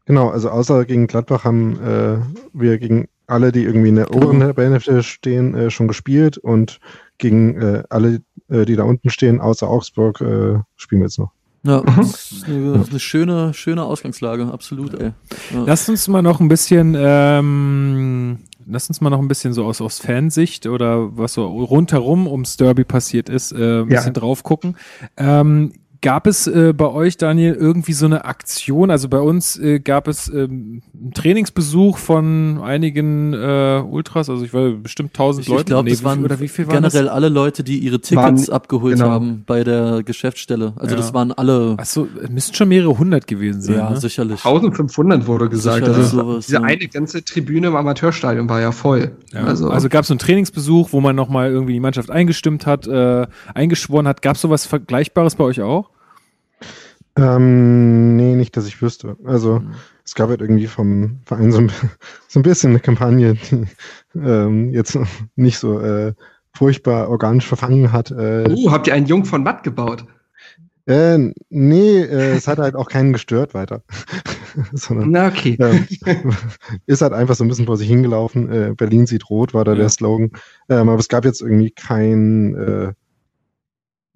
[0.06, 2.18] Genau, also außer gegen Gladbach haben äh,
[2.52, 6.78] wir gegen alle, die irgendwie in der oberen Tabellenhälfte stehen, äh, schon gespielt und
[7.18, 11.32] gegen äh, alle, äh, die da unten stehen, außer Augsburg, äh, spielen wir jetzt noch.
[11.66, 15.12] Ja, das ist eine, eine schöne, schöne Ausgangslage, absolut, ey.
[15.54, 15.64] Ja.
[15.64, 19.80] Lasst uns mal noch ein bisschen, ähm, lasst uns mal noch ein bisschen so aus,
[19.80, 23.96] aus Fansicht oder was so rundherum ums Derby passiert ist, äh, ein Ja.
[23.98, 24.76] bisschen drauf gucken.
[25.16, 25.72] Ähm,
[26.04, 28.90] Gab es äh, bei euch, Daniel, irgendwie so eine Aktion?
[28.90, 34.52] Also bei uns äh, gab es ähm, einen Trainingsbesuch von einigen äh, Ultras, also ich
[34.52, 35.60] war bestimmt 1000 Ich, Leute.
[35.62, 37.12] ich glaube, Nee, das wie- waren oder wie viel waren generell das?
[37.14, 38.16] alle Leute, die ihre Tickets
[38.48, 39.08] Waren- abgeholt genau.
[39.08, 40.74] haben bei der Geschäftsstelle.
[40.76, 40.96] Also Ja.
[41.00, 41.76] das waren alle.
[41.78, 43.76] Achso, es müssten schon mehrere hundert gewesen sein.
[43.78, 43.96] ja, ne?
[43.96, 44.44] sicherlich.
[44.44, 45.86] 1500 wurde gesagt.
[45.86, 46.62] Sicherlich Also, sowas, diese ja.
[46.64, 49.12] eine ganze Tribüne im Amateurstadion war ja voll.
[49.32, 49.44] Ja.
[49.44, 53.26] Also, Also, gab es einen Trainingsbesuch, wo man nochmal irgendwie die Mannschaft eingestimmt hat, äh,
[53.54, 54.20] eingeschworen hat.
[54.20, 55.88] Gab es sowas Vergleichbares bei euch auch?
[57.16, 59.16] Ähm, nee, nicht, dass ich wüsste.
[59.24, 59.74] Also Mhm.
[60.04, 61.70] es gab halt irgendwie vom Verein so ein,
[62.28, 63.66] so ein bisschen eine Kampagne, die
[64.18, 64.98] ähm, jetzt
[65.36, 66.12] nicht so äh,
[66.56, 68.10] furchtbar organisch verfangen hat.
[68.10, 70.04] Äh, uh, habt ihr einen Jung von Matt gebaut?
[70.86, 71.18] äh,
[71.50, 73.82] nee, äh, es hat halt auch keinen gestört weiter.
[74.72, 75.56] Sondern Na, okay.
[75.60, 75.86] ähm,
[76.86, 78.52] ist halt einfach so ein bisschen vor sich hingelaufen.
[78.52, 79.78] Äh, Berlin sieht rot, war da Ja.
[79.78, 80.30] der Slogan.
[80.68, 82.92] Ähm, aber es gab jetzt irgendwie kein, äh,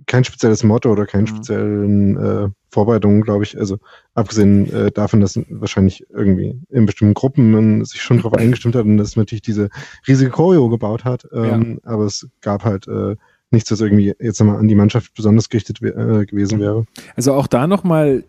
[0.09, 1.27] kein spezielles Motto oder keine Mhm.
[1.29, 3.57] speziellen äh, Vorbereitungen, glaube ich.
[3.57, 3.79] Also
[4.15, 8.85] abgesehen äh, davon, dass wahrscheinlich irgendwie in bestimmten Gruppen man sich schon darauf eingestimmt hat
[8.85, 9.69] und dass man natürlich diese
[10.09, 11.27] riesige Choreo gebaut hat.
[11.33, 13.15] Ähm, Aber es gab halt äh,
[13.51, 16.85] nichts, was irgendwie jetzt nochmal an die Mannschaft besonders gerichtet äh, gewesen wäre.
[17.17, 18.25] Also auch da nochmal,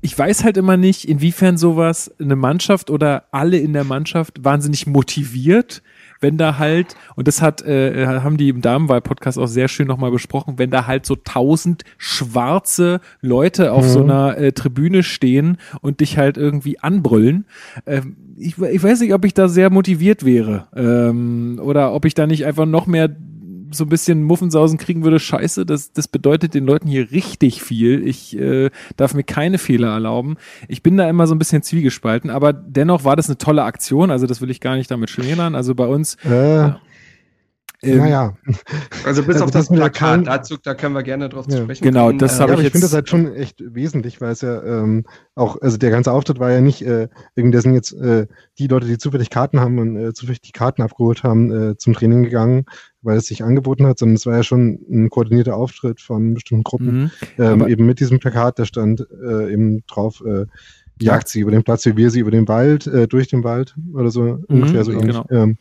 [0.00, 4.86] ich weiß halt immer nicht, inwiefern sowas eine Mannschaft oder alle in der Mannschaft wahnsinnig
[4.86, 5.82] motiviert,
[6.20, 10.10] wenn da halt, und das hat, äh, haben die im Damenwahl-Podcast auch sehr schön nochmal
[10.10, 13.88] besprochen, wenn da halt so tausend schwarze Leute auf Mhm.
[13.90, 17.46] so einer äh, Tribüne stehen und dich halt irgendwie anbrüllen.
[17.86, 22.14] Ähm, ich, ich weiß nicht, ob ich da sehr motiviert wäre ähm, oder ob ich
[22.14, 23.08] da nicht einfach noch mehr
[23.70, 28.06] so ein bisschen Muffensausen kriegen würde, scheiße, das, das bedeutet den Leuten hier richtig viel.
[28.06, 30.36] Ich äh, darf mir keine Fehler erlauben.
[30.68, 34.10] Ich bin da immer so ein bisschen zwiegespalten, aber dennoch war das eine tolle Aktion,
[34.10, 35.54] also das will ich gar nicht damit schmälern.
[35.54, 36.74] Also bei uns, Äh,
[37.86, 38.36] ähm, naja,
[39.04, 41.56] Also bis Also auf das das Plakat, dazu, da können wir gerne drauf Ja.
[41.58, 42.18] zu sprechen Genau, kommen.
[42.18, 44.32] das Äh, habe ja, ich aber ich finde jetzt- das halt schon echt wesentlich, weil
[44.32, 45.04] es ja ähm,
[45.34, 48.26] auch, also der ganze Auftritt war ja nicht, äh, irgendwie, da sind jetzt äh,
[48.58, 51.94] die Leute, die zufällig Karten haben und äh, zufällig die Karten abgeholt haben, äh, zum
[51.94, 52.64] Training gegangen,
[53.02, 56.64] weil es sich angeboten hat, sondern es war ja schon ein koordinierter Auftritt von bestimmten
[56.64, 57.10] Gruppen, mhm.
[57.38, 60.46] ähm, eben mit diesem Plakat, da stand äh, eben drauf, äh,
[60.98, 63.74] jagt sie über den Platz, wie wir sie über den Wald, äh, durch den Wald
[63.92, 65.08] oder so ungefähr so ähnlich.
[65.08, 65.26] genau.
[65.30, 65.58] Ähm,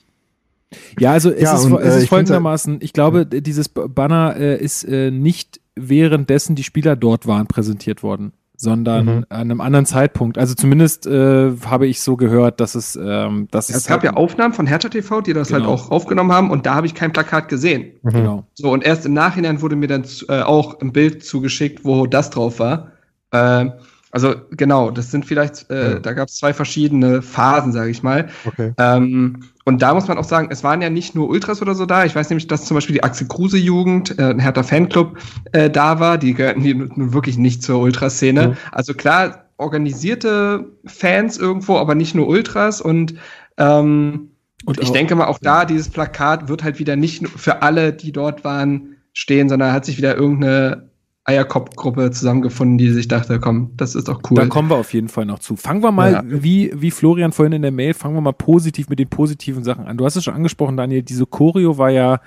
[0.99, 3.69] Ja, also es Ja, ist, und, es äh, ist ich find's folgendermaßen, ich glaube, dieses
[3.69, 9.25] Banner äh, ist äh, nicht währenddessen die Spieler dort waren präsentiert worden, sondern Mhm.
[9.29, 10.37] an einem anderen Zeitpunkt.
[10.37, 14.53] Also zumindest äh, habe ich so gehört, dass es, ähm, dass Es gab ja Aufnahmen
[14.53, 15.73] von Hertha TV, die das halt Genau.
[15.75, 17.91] auch aufgenommen haben und da habe ich kein Plakat gesehen.
[18.03, 18.09] mhm.
[18.11, 18.47] Genau.
[18.53, 22.29] So, und erst im Nachhinein wurde mir dann äh, auch ein Bild zugeschickt, wo das
[22.29, 22.91] drauf war.
[23.33, 23.73] Ähm,
[24.15, 25.99] also genau, das sind vielleicht, äh, Ja.
[25.99, 28.29] da gab es zwei verschiedene Phasen, sage ich mal.
[28.45, 28.73] Okay.
[28.77, 31.85] Ähm, und da muss man auch sagen, es waren ja nicht nur Ultras oder so
[31.85, 32.05] da.
[32.05, 35.17] Ich weiß nämlich, dass zum Beispiel die Axel Kruse Jugend, äh, ein Hertha Fanclub,
[35.51, 36.17] äh, da war.
[36.17, 38.47] Die gehörten die nun wirklich nicht zur Ultraszene.
[38.49, 38.57] Mhm.
[38.71, 42.81] Also klar, organisierte Fans irgendwo, aber nicht nur Ultras.
[42.81, 43.15] Und,
[43.57, 44.29] ähm,
[44.65, 47.91] Und ich auch- denke mal, auch da, dieses Plakat wird halt wieder nicht für alle,
[47.93, 50.89] die dort waren, stehen, sondern hat sich wieder irgendeine
[51.25, 54.35] Eierkopfgruppe zusammengefunden, die sich dachte, komm, das ist doch cool.
[54.37, 55.55] Da kommen wir auf jeden Fall noch zu.
[55.55, 56.23] Fangen wir mal, Ja.
[56.25, 59.85] wie, wie Florian vorhin in der Mail, fangen wir mal positiv mit den positiven Sachen
[59.85, 59.97] an.
[59.97, 62.19] Du hast es schon angesprochen, Daniel, diese Choreo war ja,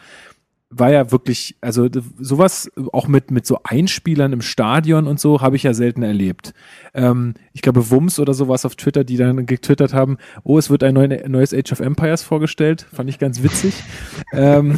[0.70, 1.88] war ja wirklich, also
[2.18, 6.52] sowas auch mit, mit so Einspielern im Stadion und so habe ich ja selten erlebt.
[6.92, 10.84] Ähm, ich glaube, Wums oder sowas auf Twitter, die dann getwittert haben, oh, es wird
[10.84, 12.86] ein neu, neues Age of Empires vorgestellt.
[12.92, 13.82] Fand ich ganz witzig.
[14.32, 14.76] ähm,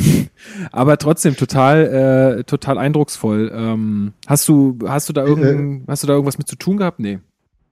[0.71, 3.51] aber trotzdem total, äh, total eindrucksvoll.
[3.53, 7.01] Ähm, hast du, hast du da irgendein, hast du da irgendwas mit zu tun gehabt?
[7.01, 7.19] Nee.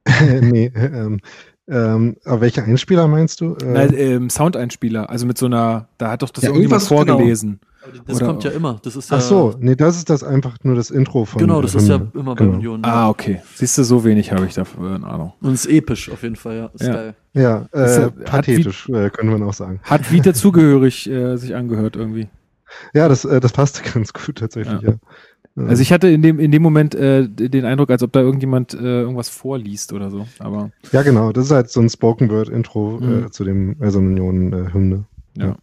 [0.40, 1.20] nee, ähm,
[1.68, 3.54] ähm, aber welche Einspieler meinst du?
[3.62, 7.58] Äh, ähm, Soundeinspieler, also mit so einer, da hat doch das Ja, irgendjemand irgendwas, genau.
[8.06, 8.78] Das Oder- kommt ja immer.
[8.82, 11.60] Das ist ja, Ach so, nee, das ist das einfach nur das Intro von Genau,
[11.62, 12.56] das der ist ja immer bei Genau.
[12.56, 12.80] Union.
[12.84, 13.40] Ah, okay.
[13.54, 15.32] Siehst du, so wenig habe ich dafür in Ahnung.
[15.40, 16.70] Und es ist episch auf jeden Fall, ja.
[16.74, 16.92] Ist Ja.
[16.92, 17.14] geil.
[17.34, 19.80] Ja, äh, hat pathetisch, äh, könnte man auch sagen.
[19.82, 22.28] Hat wie dazugehörig äh, sich angehört irgendwie.
[22.94, 24.94] Ja, das, äh, das passte ganz gut tatsächlich, ja.
[25.56, 28.74] Also ich hatte in dem, in dem Moment äh, den Eindruck, als ob da irgendjemand
[28.74, 30.24] äh, irgendwas vorliest oder so.
[30.38, 33.24] Aber Ja, genau, das ist halt so ein Spoken Word Intro Mhm.
[33.26, 35.04] äh, zu dem also Union äh, Hymne.
[35.38, 35.56] Ja.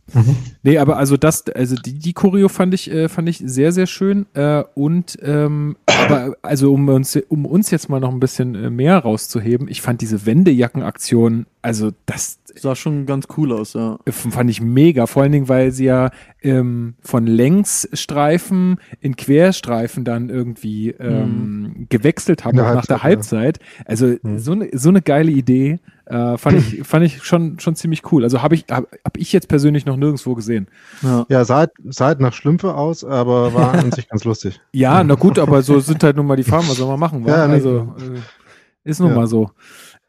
[0.63, 3.87] Nee, aber also das, also die, die Choreo fand ich, äh, fand ich sehr, sehr
[3.87, 4.25] schön.
[4.33, 8.69] Äh, und ähm, aber also um uns, um uns jetzt mal noch ein bisschen äh,
[8.69, 13.99] mehr rauszuheben, ich fand diese Wendejackenaktion, also das Sah schon ganz cool aus, ja.
[14.05, 15.07] äh, fand ich mega.
[15.07, 16.09] Vor allen Dingen, weil sie ja
[16.41, 23.59] ähm, von Längsstreifen in Querstreifen dann irgendwie ähm, gewechselt haben nach der Halbzeit, Halbzeit.
[23.85, 24.39] Also Mhm.
[24.39, 28.23] so eine so eine geile Idee äh, fand ich fand ich schon schon ziemlich cool.
[28.23, 30.67] Also habe ich hab, hab ich jetzt persönlich noch nirgendwo gesehen.
[31.01, 31.25] ja.
[31.29, 34.59] Ja, sah halt, sah halt nach Schlümpfe aus, aber war an sich ganz lustig.
[34.71, 37.25] Ja, na gut, aber so sind halt nun mal die Farben, was soll man machen?
[37.25, 37.53] Ja, nee.
[37.55, 38.19] also äh,
[38.89, 39.15] ist nun Ja.
[39.15, 39.51] mal so.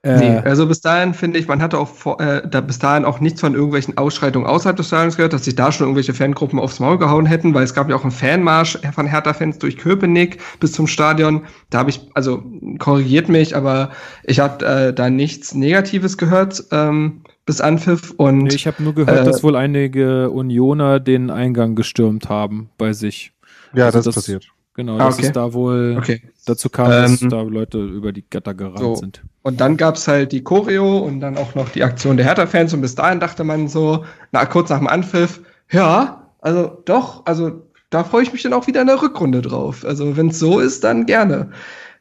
[0.09, 3.05] Nee, Äh, also bis dahin finde ich, man hatte auch vor, äh, da bis dahin
[3.05, 6.59] auch nichts von irgendwelchen Ausschreitungen außerhalb des Stadions gehört, dass sich da schon irgendwelche Fangruppen
[6.61, 10.39] aufs Maul gehauen hätten, weil es gab ja auch einen Fanmarsch von Hertha-Fans durch Köpenick
[10.61, 11.43] bis zum Stadion.
[11.71, 12.43] Da habe ich, also
[12.79, 13.91] korrigiert mich, aber
[14.25, 18.95] ich habe äh, da nichts Negatives gehört ähm, bis Anpfiff und nee, ich habe nur
[18.95, 23.33] gehört, äh, dass wohl einige Unioner den Eingang gestürmt haben bei sich.
[23.75, 24.47] Ja, Also das, das- ist passiert.
[24.75, 25.27] Genau, Ah, dass okay.
[25.29, 26.21] es da wohl okay.
[26.45, 28.95] dazu kam, dass Ähm, da Leute über die Gatter gerannt so.
[28.97, 29.23] sind.
[29.47, 32.75] Und dann gab's halt die Choreo und dann auch noch die Aktion der Hertha-Fans.
[32.75, 35.41] Und bis dahin dachte man so, na, kurz nach dem Anpfiff,
[35.71, 39.85] ja, also doch, also da freue ich mich dann auch wieder in der Rückrunde drauf.
[39.85, 41.51] Also wenn es so ist, dann gerne.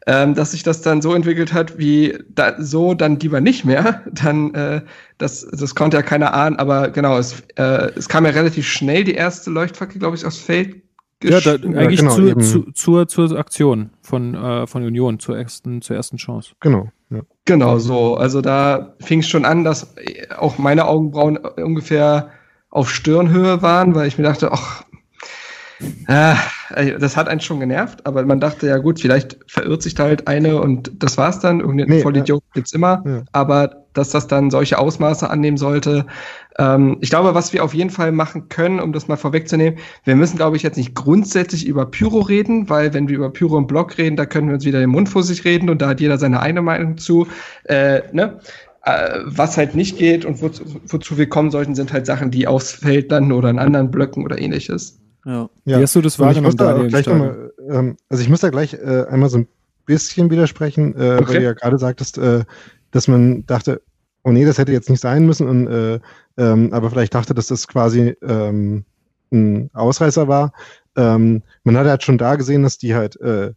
[0.07, 4.01] Ähm, dass sich das dann so entwickelt hat, wie da, so dann lieber nicht mehr,
[4.11, 4.81] dann äh,
[5.19, 9.03] das, das konnte ja keiner ahnen, aber genau, es, äh, es kam ja relativ schnell
[9.03, 10.81] die erste Leuchtfackel, glaube ich, aufs Feld.
[11.23, 15.83] Ja, da, eigentlich genau, zu, zu, zur, zur Aktion von, äh, von Union, zur ersten,
[15.83, 16.53] zur ersten Chance.
[16.59, 16.89] Genau.
[17.45, 18.15] Genau so.
[18.15, 22.31] Also da fing es schon an, dass äh, auch meine Augenbrauen äh, ungefähr
[22.69, 24.83] auf Stirnhöhe waren, weil ich mir dachte, ach,
[26.99, 30.27] das hat einen schon genervt, aber man dachte, ja gut, vielleicht verirrt sich da halt
[30.27, 31.59] eine und das war's dann.
[31.59, 33.03] Irgendeinen Nee, Vollidiot gibt's immer.
[33.05, 33.23] Ja.
[33.31, 36.05] Aber dass das dann solche Ausmaße annehmen sollte,
[36.57, 40.15] ähm, ich glaube, was wir auf jeden Fall machen können, um das mal vorwegzunehmen, wir
[40.15, 43.67] müssen, glaube ich, jetzt nicht grundsätzlich über Pyro reden, weil wenn wir über Pyro im
[43.67, 46.01] Blog reden, da können wir uns wieder den Mund vor sich reden und da hat
[46.01, 47.27] jeder seine eigene Meinung zu.
[47.65, 48.39] Äh, ne?
[48.83, 52.47] Äh, was halt nicht geht und wozu, wozu wir kommen sollten, sind halt Sachen, die
[52.47, 54.99] aufs Feld dann oder in anderen Blöcken oder ähnliches.
[55.25, 55.49] Ja.
[55.65, 55.79] Ja.
[55.79, 56.89] Wie hast du das muss wahrgenommen, da Daniel?
[56.91, 57.17] Stadion?
[57.17, 59.47] nochmal, ähm, also ich muss da gleich äh, einmal so ein
[59.85, 61.27] bisschen widersprechen, äh, Okay.
[61.27, 62.43] weil du ja gerade sagtest, äh,
[62.91, 63.81] dass man dachte,
[64.23, 65.99] oh nee, das hätte jetzt nicht sein müssen, und, äh,
[66.37, 68.85] ähm, aber vielleicht dachte, dass das quasi ähm,
[69.31, 70.53] ein Ausreißer war.
[70.95, 73.51] Ähm, man hat halt schon da gesehen, dass die halt äh,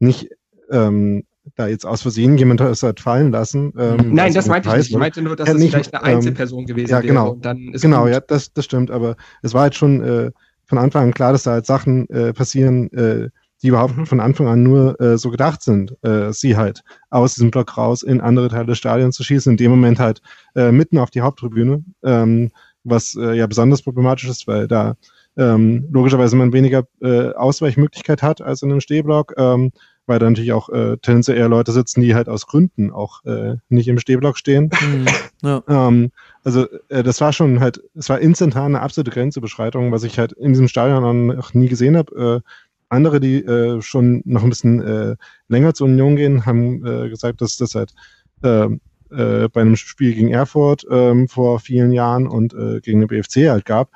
[0.00, 0.28] nicht
[0.70, 1.24] ähm,
[1.56, 3.72] da jetzt aus Versehen jemand es hat fallen lassen.
[3.78, 4.90] Ähm, Nein, also das meinte ich nicht.
[4.90, 7.24] Ich meinte nur, dass Ja, das nicht, vielleicht eine ähm, Einzelperson gewesen ja, genau.
[7.24, 7.32] wäre.
[7.34, 8.12] Und dann ist Genau, gut.
[8.12, 10.30] ja, das, das stimmt, aber es war halt schon äh,
[10.74, 13.28] von Anfang an klar, dass da halt Sachen äh, passieren, äh,
[13.62, 14.06] die überhaupt Mhm.
[14.06, 18.02] von Anfang an nur äh, so gedacht sind, äh, sie halt aus diesem Block raus
[18.02, 20.20] in andere Teile des Stadions zu schießen, in dem Moment halt
[20.56, 22.50] äh, mitten auf die Haupttribüne, ähm,
[22.82, 24.96] was äh, ja besonders problematisch ist, weil da
[25.36, 29.72] ähm, logischerweise man weniger Ausweichmöglichkeit hat als in einem Stehblock, ähm,
[30.06, 33.56] weil da natürlich auch äh, tendenziell eher Leute sitzen, die halt aus Gründen auch äh,
[33.68, 34.70] nicht im Stehblock stehen.
[34.80, 35.06] Mhm.
[35.42, 35.62] ja.
[35.68, 36.10] Ähm,
[36.42, 40.32] also äh, das war schon halt, es war instantan eine absolute Grenzüberschreitung, was ich halt
[40.32, 42.42] in diesem Stadion noch nie gesehen habe.
[42.42, 42.50] Äh,
[42.88, 45.16] andere, die äh, schon noch ein bisschen äh,
[45.48, 47.94] länger zur Union gehen, haben äh, gesagt, dass das halt
[48.42, 48.68] äh,
[49.10, 53.48] äh, bei einem Spiel gegen Erfurt ähm, vor vielen Jahren und äh, gegen den BFC
[53.48, 53.90] halt gab.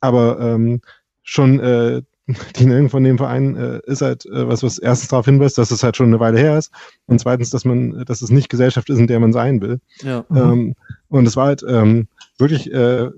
[0.00, 0.80] Aber ähm,
[1.22, 2.02] schon äh,
[2.56, 5.70] die Nennung von dem Verein äh, ist halt äh, was, was erstens darauf hinweist, dass
[5.70, 6.72] es halt schon eine Weile her ist
[7.06, 9.80] und zweitens, dass man, dass es nicht Gesellschaft ist, in der man sein will.
[10.02, 10.24] ja.
[10.34, 10.74] Ähm,
[11.08, 12.08] und es war halt ähm,
[12.38, 13.08] wirklich äh,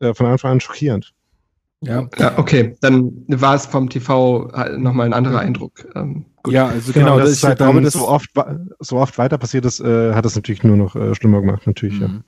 [0.00, 1.12] äh, von Anfang an schockierend.
[1.82, 2.08] Ja.
[2.18, 2.76] Ja, okay.
[2.80, 5.86] Dann war es vom TV halt nochmal ein anderer Eindruck.
[5.94, 6.52] Ähm, gut.
[6.52, 8.30] ja, also genau, dass das, ich halt glaube, dann das so oft,
[8.80, 11.98] so oft weiter passiert ist, äh, hat es natürlich nur noch äh, schlimmer gemacht, natürlich.
[11.98, 12.08] Ja.
[12.08, 12.24] Mhm.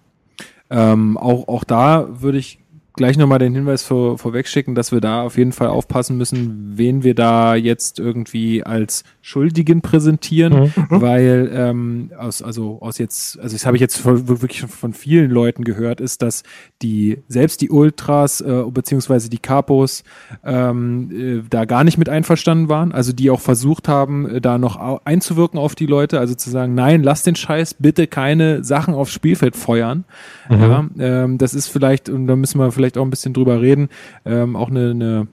[0.70, 2.61] Ähm, auch, auch da würde ich
[2.94, 6.73] gleich nochmal den Hinweis vor, vorweg schicken, dass wir da auf jeden Fall aufpassen müssen,
[6.77, 10.86] wen wir da jetzt irgendwie als Schuldigen präsentieren, Mhm.
[10.89, 15.31] weil ähm, aus, also aus jetzt, also das habe ich jetzt von, wirklich von vielen
[15.31, 16.43] Leuten gehört, ist, dass
[16.82, 20.05] die, selbst die Ultras äh, beziehungsweise die Capos
[20.44, 24.59] ähm, äh, da gar nicht mit einverstanden waren, also die auch versucht haben, äh, da
[24.59, 28.94] noch einzuwirken auf die Leute, also zu sagen, nein, lass den Scheiß, bitte keine Sachen
[28.94, 30.05] aufs Spielfeld feuern.
[30.51, 30.60] Mhm.
[30.60, 33.89] Ja, ähm, das ist vielleicht, und da müssen wir vielleicht auch ein bisschen drüber reden,
[34.25, 35.29] ähm, auch eine, eine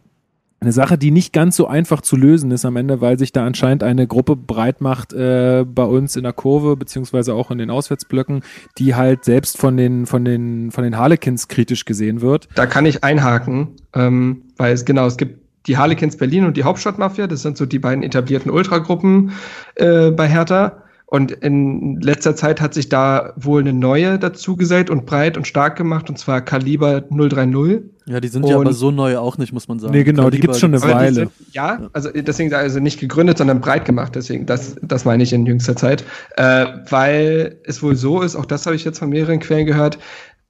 [0.61, 3.45] eine Sache, die nicht ganz so einfach zu lösen ist am Ende, weil sich da
[3.45, 7.69] anscheinend eine Gruppe breit macht äh, bei uns in der Kurve, beziehungsweise auch in den
[7.69, 8.43] Auswärtsblöcken,
[8.77, 12.49] die halt selbst von den, von den, von den Harlequins kritisch gesehen wird.
[12.55, 16.63] Da kann ich einhaken, ähm, weil es genau, es gibt die Harlequins Berlin und die
[16.63, 19.31] Hauptstadtmafia, das sind so die beiden etablierten Ultragruppen
[19.75, 20.83] äh, bei Hertha.
[21.11, 25.75] Und in letzter Zeit hat sich da wohl eine neue dazugesellt und breit und stark
[25.75, 27.81] gemacht, und zwar Kaliber 030.
[28.05, 29.91] Ja, die sind ja aber so neu auch nicht, muss man sagen.
[29.91, 31.13] Nee, genau, Kaliber, die gibt's schon eine Weile.
[31.13, 35.33] Sind, ja, also deswegen also nicht gegründet, sondern breit gemacht, deswegen, das, das meine ich
[35.33, 36.03] in jüngster Zeit.
[36.37, 39.97] Äh, weil es wohl so ist, auch das habe ich jetzt von mehreren Quellen gehört,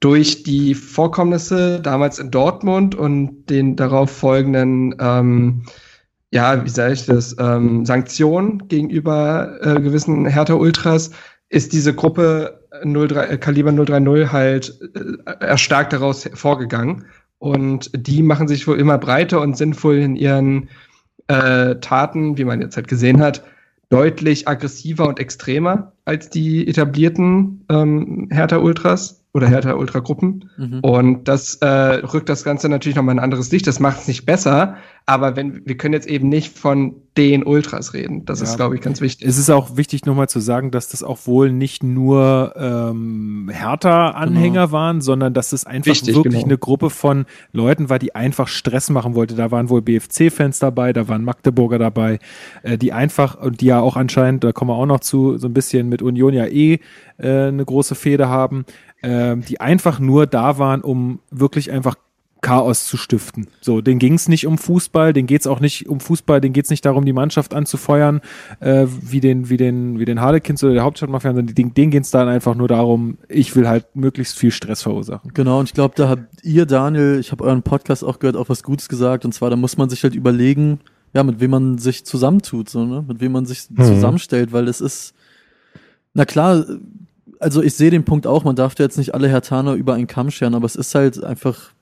[0.00, 5.62] durch die Vorkommnisse damals in Dortmund und den darauf folgenden ähm,
[6.30, 11.10] ja, wie sage ich das, ähm, Sanktionen gegenüber äh, gewissen Hertha-Ultras,
[11.48, 17.06] ist diese Gruppe 03, äh, Kaliber 030 halt äh, erstarkt daraus vorgegangen.
[17.38, 20.68] Und die machen sich wohl immer breiter und sind wohl in ihren
[21.26, 23.42] äh, Taten, wie man jetzt halt gesehen hat,
[23.88, 30.50] deutlich aggressiver und extremer als die etablierten ähm, Hertha-Ultras oder Hertha Ultra Gruppen.
[30.56, 30.80] Mhm.
[30.80, 33.66] Und das äh, rückt das Ganze natürlich nochmal ein anderes Licht.
[33.66, 34.76] Das macht es nicht besser,
[35.06, 38.24] aber wenn wir können jetzt eben nicht von den Ultras reden.
[38.24, 38.46] Das ja.
[38.46, 39.26] ist, glaube ich, ganz wichtig.
[39.26, 44.66] Es ist auch wichtig, nochmal zu sagen, dass das auch wohl nicht nur ähm, Hertha-Anhänger
[44.66, 44.72] genau.
[44.72, 46.46] waren, sondern dass es einfach Wichtig, wirklich genau.
[46.46, 49.34] eine Gruppe von Leuten war, die einfach Stress machen wollte.
[49.34, 52.20] Da waren wohl BFC-Fans dabei, da waren Magdeburger dabei,
[52.62, 55.48] äh, die einfach und die ja auch anscheinend, da kommen wir auch noch zu, so
[55.48, 56.78] ein bisschen mit Union ja eh
[57.18, 58.64] äh, eine große Fehde haben
[59.02, 61.96] ähm, die einfach nur da waren, um wirklich einfach
[62.42, 63.48] Chaos zu stiften.
[63.60, 66.52] So, den ging es nicht um Fußball, den geht es auch nicht um Fußball, den
[66.52, 68.22] geht es nicht darum, die Mannschaft anzufeuern,
[68.60, 72.04] äh, wie den, wie den, wie den Harlequins oder der Hauptstadtmafia, sondern denen, denen geht
[72.04, 75.32] es dann einfach nur darum, ich will halt möglichst viel Stress verursachen.
[75.34, 78.48] Genau, und ich glaube, da habt ihr, Daniel, ich habe euren Podcast auch gehört, auch
[78.48, 80.80] was Gutes gesagt, und zwar, da muss man sich halt überlegen,
[81.12, 83.04] ja, mit wem man sich zusammentut, so, ne?
[83.06, 83.82] Mit wem man sich mhm.
[83.82, 85.12] zusammenstellt, weil es ist,
[86.14, 86.64] na klar,
[87.40, 90.06] also ich sehe den Punkt auch, man darf ja jetzt nicht alle Hertaner über einen
[90.06, 91.72] Kamm scheren, aber es ist halt einfach,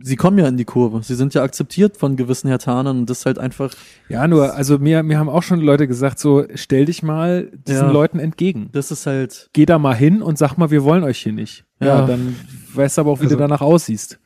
[0.00, 1.02] sie kommen ja in die Kurve.
[1.02, 3.72] Sie sind ja akzeptiert von gewissen Hertanern und das ist halt einfach.
[4.08, 7.86] Ja, nur, also mir, mir haben auch schon Leute gesagt, so, stell dich mal diesen
[7.86, 8.68] ja, Leuten entgegen.
[8.72, 9.48] Das ist halt.
[9.52, 11.64] Geh da mal hin und sag mal, wir wollen euch hier nicht.
[11.80, 12.36] Ja, ja dann
[12.74, 14.18] weißt du aber auch, wie also, du danach aussiehst.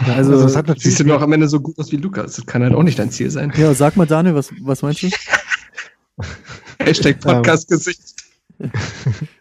[0.00, 2.36] Also, also das hat natürlich siehst du noch am Ende so gut aus wie Lukas.
[2.36, 3.52] Das kann halt auch nicht dein Ziel sein.
[3.56, 5.08] Ja, sag mal, Daniel, was, was meinst du?
[6.80, 8.14] Hashtag Podcast-Gesicht.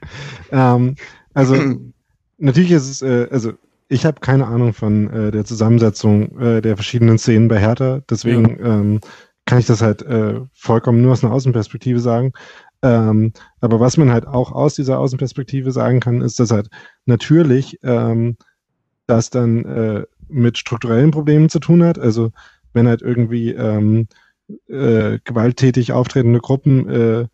[0.51, 0.95] ähm,
[1.34, 1.55] also
[2.38, 3.53] natürlich ist es, äh, also
[3.89, 8.59] ich habe keine Ahnung von äh, der Zusammensetzung äh, der verschiedenen Szenen bei Hertha, deswegen
[8.59, 8.79] ja.
[8.79, 8.99] ähm,
[9.45, 12.34] kann ich das halt äh, vollkommen nur aus einer Außenperspektive sagen.
[12.84, 16.69] Ähm, aber was man halt auch aus dieser Außenperspektive sagen kann, ist, dass halt
[17.05, 18.38] natürlich ähm,
[19.07, 21.97] das dann äh, mit strukturellen Problemen zu tun hat.
[21.97, 22.31] Also
[22.73, 24.07] wenn halt irgendwie ähm,
[24.67, 27.27] äh, gewalttätig auftretende Gruppen äh,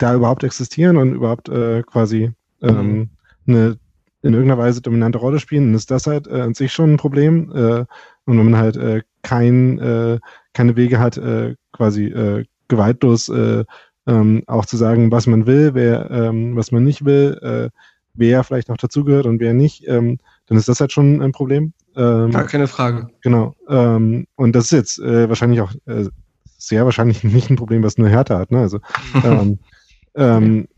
[0.00, 2.32] da überhaupt existieren und überhaupt äh, quasi
[2.62, 3.08] ähm, mhm.
[3.46, 3.78] eine
[4.22, 6.96] in irgendeiner Weise dominante Rolle spielen, dann ist das halt äh, an sich schon ein
[6.98, 7.50] Problem.
[7.54, 7.84] Äh,
[8.26, 10.18] und wenn man halt äh, kein, äh,
[10.52, 13.64] keine Wege hat, äh, quasi äh, gewaltlos äh,
[14.06, 17.70] ähm, auch zu sagen, was man will, wer, ähm, was man nicht will, äh,
[18.14, 21.72] wer vielleicht noch dazugehört und wer nicht, ähm, dann ist das halt schon ein Problem.
[21.96, 23.08] Ähm, Gar keine Frage.
[23.22, 23.54] Genau.
[23.68, 26.06] Ähm, und das ist jetzt äh, wahrscheinlich auch äh,
[26.58, 28.50] sehr wahrscheinlich nicht ein Problem, was nur Härte hat.
[28.50, 28.60] Ne?
[28.60, 28.80] Also
[29.24, 29.58] ähm,
[30.20, 30.68] ähm,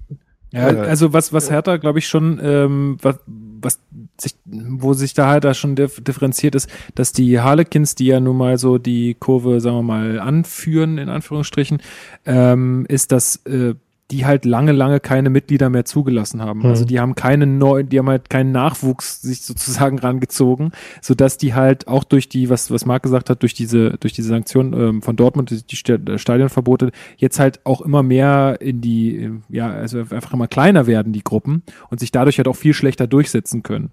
[0.52, 3.80] ja, äh, also was, was Hertha, glaube ich, schon, ähm, was, was
[4.20, 8.36] sich, wo sich da halt da schon differenziert ist, dass die Harlequins, die ja nun
[8.36, 11.80] mal so die Kurve, sagen wir mal, anführen, in Anführungsstrichen,
[12.26, 13.74] ähm, ist, dass äh,
[14.12, 16.60] die halt lange, lange keine Mitglieder mehr zugelassen haben.
[16.60, 16.66] Mhm.
[16.66, 21.38] Also die haben keine neuen, die haben halt keinen Nachwuchs sich sozusagen rangezogen, so dass
[21.38, 24.74] die halt auch durch die, was, was Marc gesagt hat, durch diese, durch diese Sanktionen
[24.74, 30.00] ähm, von Dortmund, die, die Stadionverbote, jetzt halt auch immer mehr in die, ja, also
[30.00, 33.90] einfach immer kleiner werden, die Gruppen und sich dadurch halt auch viel schlechter durchsetzen können.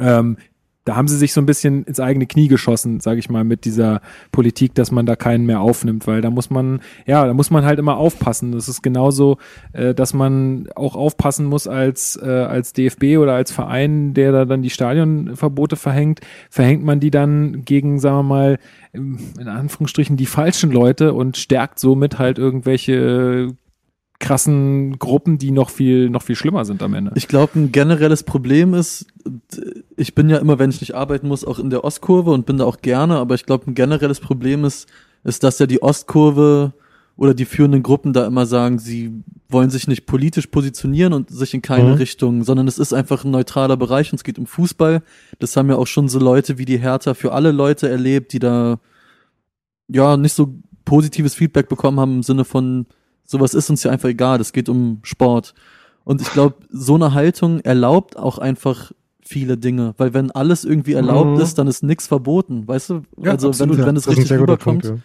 [0.00, 0.36] Ähm,
[0.88, 3.66] da haben sie sich so ein bisschen ins eigene Knie geschossen, sage ich mal, mit
[3.66, 4.00] dieser
[4.32, 7.66] Politik, dass man da keinen mehr aufnimmt, weil da muss man, ja, da muss man
[7.66, 8.52] halt immer aufpassen.
[8.52, 9.36] Das ist genauso,
[9.74, 14.44] äh, dass man auch aufpassen muss als, äh, als DFB oder als Verein, der da
[14.46, 18.58] dann die Stadionverbote verhängt, verhängt man die dann gegen, sagen wir mal,
[18.94, 23.54] in Anführungsstrichen die falschen Leute und stärkt somit halt irgendwelche
[24.20, 27.12] krassen Gruppen, die noch viel, noch viel schlimmer sind am Ende.
[27.14, 29.06] Ich glaube, ein generelles Problem ist,
[29.96, 32.58] ich bin ja immer, wenn ich nicht arbeiten muss, auch in der Ostkurve und bin
[32.58, 34.88] da auch gerne, aber ich glaube, ein generelles Problem ist,
[35.24, 36.72] ist, dass ja die Ostkurve
[37.16, 39.12] oder die führenden Gruppen da immer sagen, sie
[39.48, 41.94] wollen sich nicht politisch positionieren und sich in keine mhm.
[41.94, 45.02] Richtung, sondern es ist einfach ein neutraler Bereich und es geht um Fußball.
[45.38, 48.38] Das haben ja auch schon so Leute wie die Hertha für alle Leute erlebt, die
[48.38, 48.78] da
[49.88, 50.54] ja nicht so
[50.84, 52.86] positives Feedback bekommen haben im Sinne von,
[53.30, 55.54] sowas ist uns ja einfach egal, es geht um Sport.
[56.04, 58.90] Und ich glaube, so eine Haltung erlaubt auch einfach
[59.22, 61.40] viele Dinge, weil wenn alles irgendwie erlaubt Mhm.
[61.42, 63.02] ist, dann ist nichts verboten, weißt du?
[63.22, 64.82] Ja, also absolut, wenn, Ja, wenn es das richtig rüberkommt.
[64.84, 64.96] Punkt, ja.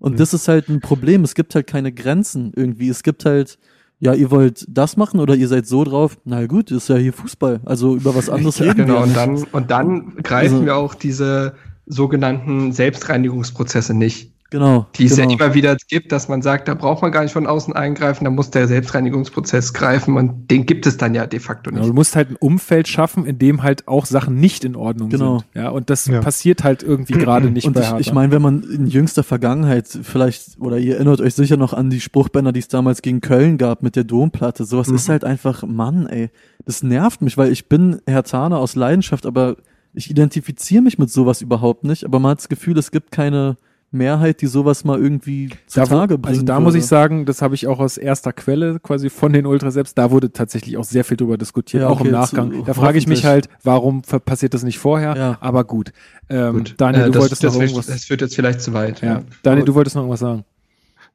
[0.00, 0.16] Und Mhm.
[0.16, 1.22] das ist halt ein Problem.
[1.22, 2.88] Es gibt halt keine Grenzen irgendwie.
[2.88, 3.56] Es gibt halt,
[4.00, 6.18] ja, ihr wollt das machen oder ihr seid so drauf.
[6.24, 7.60] Na gut, ist ja hier Fußball.
[7.64, 9.00] Also über was anderes reden genau, wir.
[9.02, 9.16] und nicht.
[9.16, 11.54] dann, und dann greifen Also- wir auch diese
[11.86, 14.86] sogenannten Selbstreinigungsprozesse nicht, Genau.
[14.96, 15.28] die es genau.
[15.28, 18.24] ja immer wieder gibt, dass man sagt, da braucht man gar nicht von außen eingreifen,
[18.24, 21.90] da muss der Selbstreinigungsprozess greifen und den gibt es dann ja de facto Genau, nicht.
[21.90, 25.40] du musst halt ein Umfeld schaffen, in dem halt auch Sachen nicht in Ordnung Genau.
[25.40, 25.48] sind.
[25.54, 26.20] Ja, und das Ja.
[26.20, 28.00] passiert halt irgendwie gerade nicht Und bei ich, Hertha.
[28.00, 31.90] ich meine, wenn man in jüngster Vergangenheit vielleicht, oder ihr erinnert euch sicher noch an
[31.90, 34.94] die Spruchbänder, die es damals gegen Köln gab mit der Domplatte, sowas Mhm.
[34.96, 36.30] ist halt einfach, Mann, ey,
[36.64, 39.56] das nervt mich, weil ich bin Hertaner aus Leidenschaft, aber
[39.94, 43.56] ich identifiziere mich mit sowas überhaupt nicht, aber man hat das Gefühl, es gibt keine
[43.90, 46.62] Mehrheit, die sowas mal irgendwie Da zutage bringen also da würde.
[46.64, 49.96] muss ich sagen, das habe ich auch aus erster Quelle quasi von den Ultras selbst,
[49.96, 52.52] da wurde tatsächlich auch sehr viel drüber diskutiert, Ja, auch im okay, Nachgang.
[52.52, 55.16] zu- da frage ich mich halt, warum passiert das nicht vorher?
[55.16, 55.38] Ja.
[55.40, 55.92] Aber gut.
[56.28, 56.74] Ähm, Gut.
[56.76, 57.86] Daniel, Äh, du das, wolltest das, noch irgendwas.
[57.86, 59.00] das führt jetzt vielleicht zu weit.
[59.00, 59.22] ja.
[59.42, 60.44] Daniel, du wolltest noch irgendwas sagen.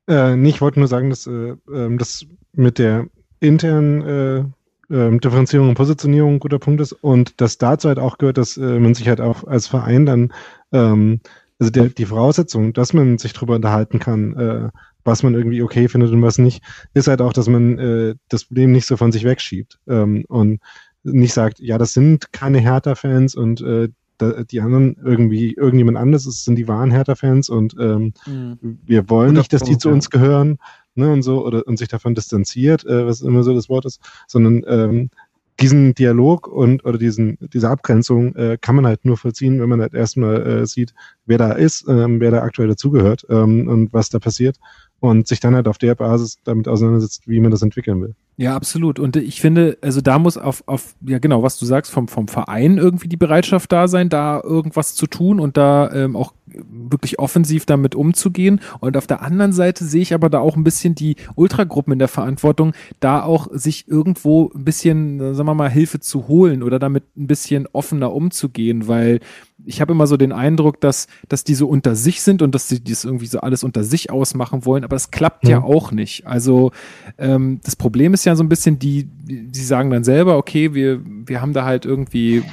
[0.08, 3.06] Äh, nee, ich wollte nur sagen, dass äh, ähm, das mit der
[3.40, 4.44] internen äh,
[4.94, 8.58] ähm, Differenzierung und Positionierung ein guter Punkt ist und dass dazu halt auch gehört, dass
[8.58, 10.34] äh, man sich halt auch als Verein dann,
[10.72, 11.20] ähm,
[11.64, 14.70] also der, die Voraussetzung, dass man sich drüber unterhalten kann, äh,
[15.04, 16.64] was man irgendwie okay findet und was nicht,
[16.94, 20.60] ist halt auch, dass man äh, das Problem nicht so von sich wegschiebt ähm, und
[21.04, 26.26] nicht sagt, ja, das sind keine Hertha-Fans und äh, da, die anderen irgendwie, irgendjemand anderes
[26.26, 28.80] ist, sind die wahren Hertha-Fans und ähm, Mhm.
[28.86, 29.96] wir wollen Guter nicht, dass die zu ja.
[29.96, 30.58] uns gehören,
[30.96, 34.00] ne, und so, oder und sich davon distanziert, äh, was immer so das Wort ist,
[34.28, 35.10] sondern ähm,
[35.60, 39.82] diesen Dialog und oder diesen, diese Abgrenzung äh, kann man halt nur vollziehen, wenn man
[39.82, 40.94] halt erstmal äh, sieht,
[41.26, 44.58] wer da ist, ähm, wer da aktuell dazugehört ähm, und was da passiert
[45.00, 48.16] und sich dann halt auf der Basis damit auseinandersetzt, wie man das entwickeln will.
[48.36, 48.98] Ja, absolut.
[49.00, 52.28] Und ich finde, also da muss auf, auf, ja genau, was du sagst, vom, vom
[52.28, 57.20] Verein irgendwie die Bereitschaft da sein, da irgendwas zu tun und da ähm, auch wirklich
[57.20, 58.60] offensiv damit umzugehen.
[58.80, 62.00] Und auf der anderen Seite sehe ich aber da auch ein bisschen die Ultragruppen in
[62.00, 66.80] der Verantwortung, da auch sich irgendwo ein bisschen, sagen wir mal, Hilfe zu holen oder
[66.80, 69.20] damit ein bisschen offener umzugehen, weil
[69.66, 72.68] ich habe immer so den Eindruck, dass, dass die so unter sich sind und dass
[72.68, 75.66] sie das irgendwie so alles unter sich ausmachen wollen, aber es klappt ja Mhm.
[75.66, 76.28] auch nicht.
[76.28, 76.72] Also
[77.18, 81.02] ähm, das Problem ist ja so ein bisschen, die, die sagen dann selber, okay, wir,
[81.04, 82.44] wir haben da halt irgendwie äh,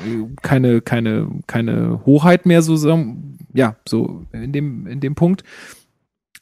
[0.42, 2.98] keine, keine, keine Hoheit mehr, so, so
[3.52, 5.44] ja, so in dem, in dem Punkt.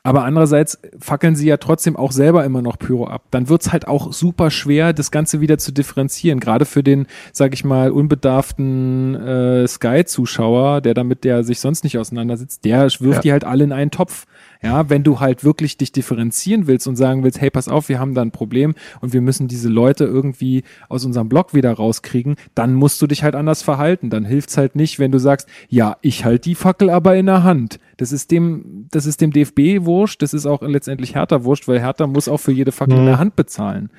[0.05, 3.25] Aber andererseits fackeln sie ja trotzdem auch selber immer noch Pyro ab.
[3.31, 6.41] Dann wird's halt auch super schwer, das Ganze wieder zu differenzieren.
[6.41, 11.99] Gerade für den, sag ich mal, unbedarften äh, Sky-Zuschauer, der damit der sich sonst nicht
[11.99, 13.21] auseinandersetzt, der wirft Ja.
[13.21, 14.25] die halt alle in einen Topf.
[14.63, 17.99] Ja, wenn du halt wirklich dich differenzieren willst und sagen willst, hey, pass auf, wir
[18.01, 22.37] haben da ein Problem und wir müssen diese Leute irgendwie aus unserem Blog wieder rauskriegen,
[22.55, 24.11] dann musst du dich halt anders verhalten.
[24.11, 27.45] Dann hilft's halt nicht, wenn du sagst, ja, ich halt die Fackel aber in der
[27.45, 27.79] Hand.
[27.99, 31.81] Das ist dem, das ist dem DFB wurscht, das ist auch letztendlich Hertha wurscht, weil
[31.81, 33.07] Hertha muss auch für jede Fackel in Mhm.
[33.07, 33.91] der Hand bezahlen.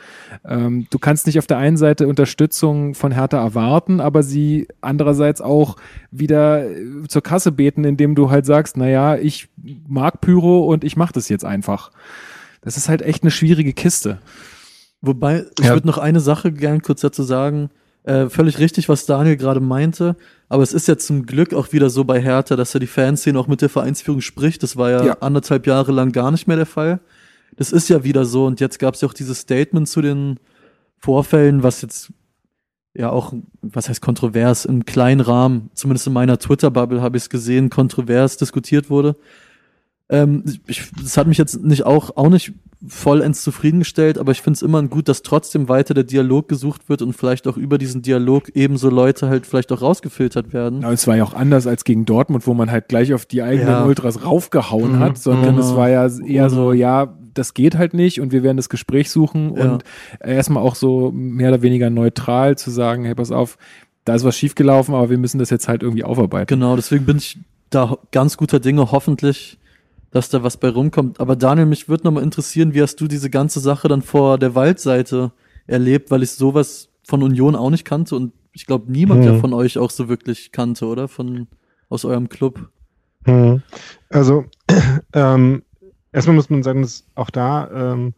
[0.45, 5.41] Ähm, du kannst nicht auf der einen Seite Unterstützung von Hertha erwarten, aber sie andererseits
[5.41, 5.75] auch
[6.11, 6.75] wieder äh,
[7.07, 9.49] zur Kasse beten, indem du halt sagst, naja, ich
[9.87, 11.91] mag Pyro und ich mach das jetzt einfach.
[12.61, 14.19] Das ist halt echt eine schwierige Kiste.
[15.01, 15.73] Wobei, ich Ja.
[15.73, 17.69] würde noch eine Sache gern kurz dazu sagen.
[18.03, 20.15] Äh, völlig richtig, was Daniel gerade meinte.
[20.49, 23.37] Aber es ist ja zum Glück auch wieder so bei Hertha, dass er die Fanszene
[23.39, 24.63] auch mit der Vereinsführung spricht.
[24.63, 25.17] Das war ja, Ja.
[25.21, 26.99] anderthalb Jahre lang gar nicht mehr der Fall.
[27.55, 28.45] Das ist ja wieder so.
[28.45, 30.39] Und jetzt gab es ja auch dieses Statement zu den
[30.97, 32.11] Vorfällen, was jetzt
[32.93, 37.29] ja auch, was heißt kontrovers, im kleinen Rahmen, zumindest in meiner Twitter-Bubble habe ich es
[37.29, 39.15] gesehen, kontrovers diskutiert wurde.
[40.11, 42.53] Ähm, ich, das hat mich jetzt nicht auch, auch nicht
[42.87, 47.01] vollends zufriedengestellt, aber ich finde es immer gut, dass trotzdem weiter der Dialog gesucht wird
[47.01, 50.83] und vielleicht auch über diesen Dialog ebenso Leute halt vielleicht auch rausgefiltert werden.
[50.83, 53.43] Aber es war ja auch anders als gegen Dortmund, wo man halt gleich auf die
[53.43, 53.85] eigenen Ja.
[53.85, 55.67] Ultras raufgehauen Mhm, hat, sondern genau.
[55.67, 59.11] es war ja eher so, ja, das geht halt nicht und wir werden das Gespräch
[59.11, 59.73] suchen Ja.
[59.73, 59.83] und
[60.19, 63.57] erstmal auch so mehr oder weniger neutral zu sagen, hey, pass auf,
[64.05, 66.47] da ist was schiefgelaufen, aber wir müssen das jetzt halt irgendwie aufarbeiten.
[66.47, 67.37] Genau, deswegen bin ich
[67.69, 69.58] da ganz guter Dinge, hoffentlich,
[70.11, 71.19] dass da was bei rumkommt.
[71.19, 74.55] Aber Daniel, mich würde nochmal interessieren, wie hast du diese ganze Sache dann vor der
[74.55, 75.31] Waldseite
[75.67, 79.33] erlebt, weil ich sowas von Union auch nicht kannte und ich glaube niemand Hm.
[79.33, 81.07] ja von euch auch so wirklich kannte, oder?
[81.07, 81.47] Von
[81.89, 82.69] aus eurem Club.
[83.25, 83.61] Hm.
[84.09, 84.45] Also,
[85.13, 85.63] ähm,
[86.11, 88.13] erstmal muss man sagen, dass auch da ähm,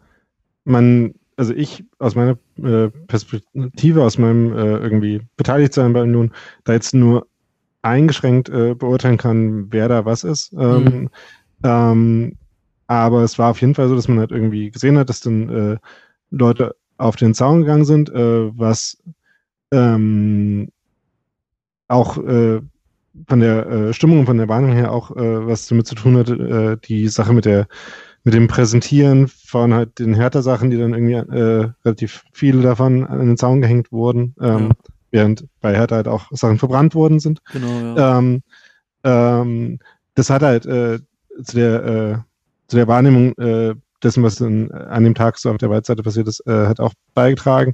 [0.63, 6.31] man, also ich aus meiner äh, Perspektive, aus meinem äh, irgendwie Beteiligtsein bei Union,
[6.63, 7.27] da jetzt nur
[7.81, 10.53] eingeschränkt äh, beurteilen kann, wer da was ist.
[10.53, 11.09] Ähm,
[11.63, 12.37] Ähm,
[12.87, 15.49] aber es war auf jeden Fall so, dass man halt irgendwie gesehen hat, dass dann
[15.49, 15.77] äh,
[16.29, 18.97] Leute auf den Zaun gegangen sind, äh, was
[19.71, 20.69] ähm,
[21.87, 22.61] auch äh,
[23.27, 26.17] von der äh, Stimmung und von der Warnung her auch äh, was damit zu tun
[26.17, 27.67] hat, äh, die Sache mit der
[28.23, 31.15] mit dem Präsentieren von halt den Hertha-Sachen, die dann irgendwie
[31.83, 34.69] relativ viele davon an den Zaun gehängt wurden, ähm, ja.
[35.09, 37.41] während bei Hertha halt auch Sachen verbrannt worden sind.
[37.51, 38.19] Genau, ja.
[38.19, 38.43] Ähm,
[39.03, 39.79] ähm,
[40.13, 40.99] das hat halt äh,
[41.43, 42.17] zu der äh,
[42.67, 46.27] zu der Wahrnehmung äh, dessen, was in, an dem Tag so auf der Waldseite passiert
[46.27, 47.73] ist, äh, hat auch beigetragen.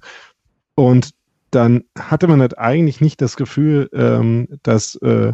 [0.76, 1.12] Und
[1.52, 5.34] dann hatte man halt eigentlich nicht das Gefühl, ähm, dass äh,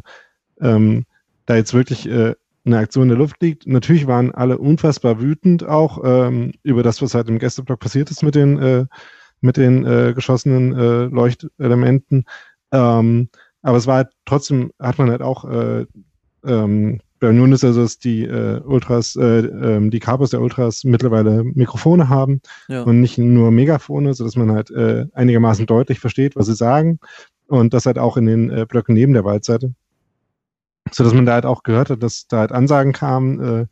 [0.62, 1.06] ähm,
[1.46, 2.36] da jetzt wirklich äh,
[2.66, 3.68] eine Aktion in der Luft liegt.
[3.68, 8.24] Natürlich waren alle unfassbar wütend auch ähm, über das, was halt im Gästeblock passiert ist
[8.24, 8.86] mit den, äh,
[9.42, 12.26] mit den äh, geschossenen äh, Leuchtelementen.
[12.72, 13.30] Ähm,
[13.62, 15.86] aber es war halt trotzdem, hat man halt auch äh,
[16.46, 20.84] ähm, bei Union ist also, dass die äh, Ultras, äh, äh, die Capos der Ultras
[20.84, 22.84] mittlerweile Mikrofone haben ja.
[22.84, 27.00] und nicht nur Megafone, sodass man halt äh, einigermaßen deutlich versteht, was sie sagen.
[27.48, 29.74] Und das halt auch in den äh, Blöcken neben der Waldseite.
[30.92, 33.66] Sodass man da halt auch gehört hat, dass da halt Ansagen kamen, äh,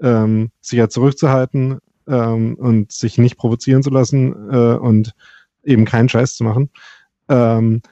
[0.00, 5.14] ähm, sich halt zurückzuhalten ähm, und sich nicht provozieren zu lassen äh, und
[5.64, 6.70] eben keinen Scheiß zu machen.
[7.28, 7.82] Ähm,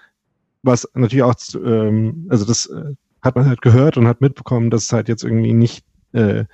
[0.63, 2.95] was natürlich auch, ähm, also das äh,
[3.25, 6.45] hat man halt gehört und hat mitbekommen, dass es halt jetzt irgendwie nicht äh,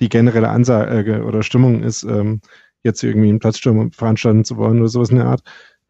[0.00, 2.40] die generelle Ansage oder Stimmung ist, ähm,
[2.82, 5.42] jetzt irgendwie einen Platzsturm veranstalten zu wollen oder sowas in der Art.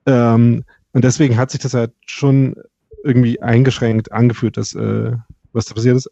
[0.07, 2.57] Ähm, und deswegen hat sich das halt schon
[3.03, 5.13] irgendwie eingeschränkt angefühlt, dass äh,
[5.53, 6.11] was da passiert ist.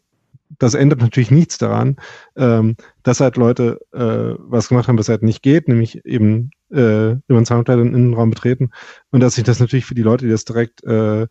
[0.57, 1.97] Das ändert natürlich nichts daran,
[2.35, 7.11] ähm, dass halt Leute äh, was gemacht haben, was halt nicht geht, nämlich eben äh,
[7.11, 8.71] über den Soundkleid in den Innenraum betreten.
[9.11, 11.27] Und dass sich das natürlich für die Leute, die das direkt äh,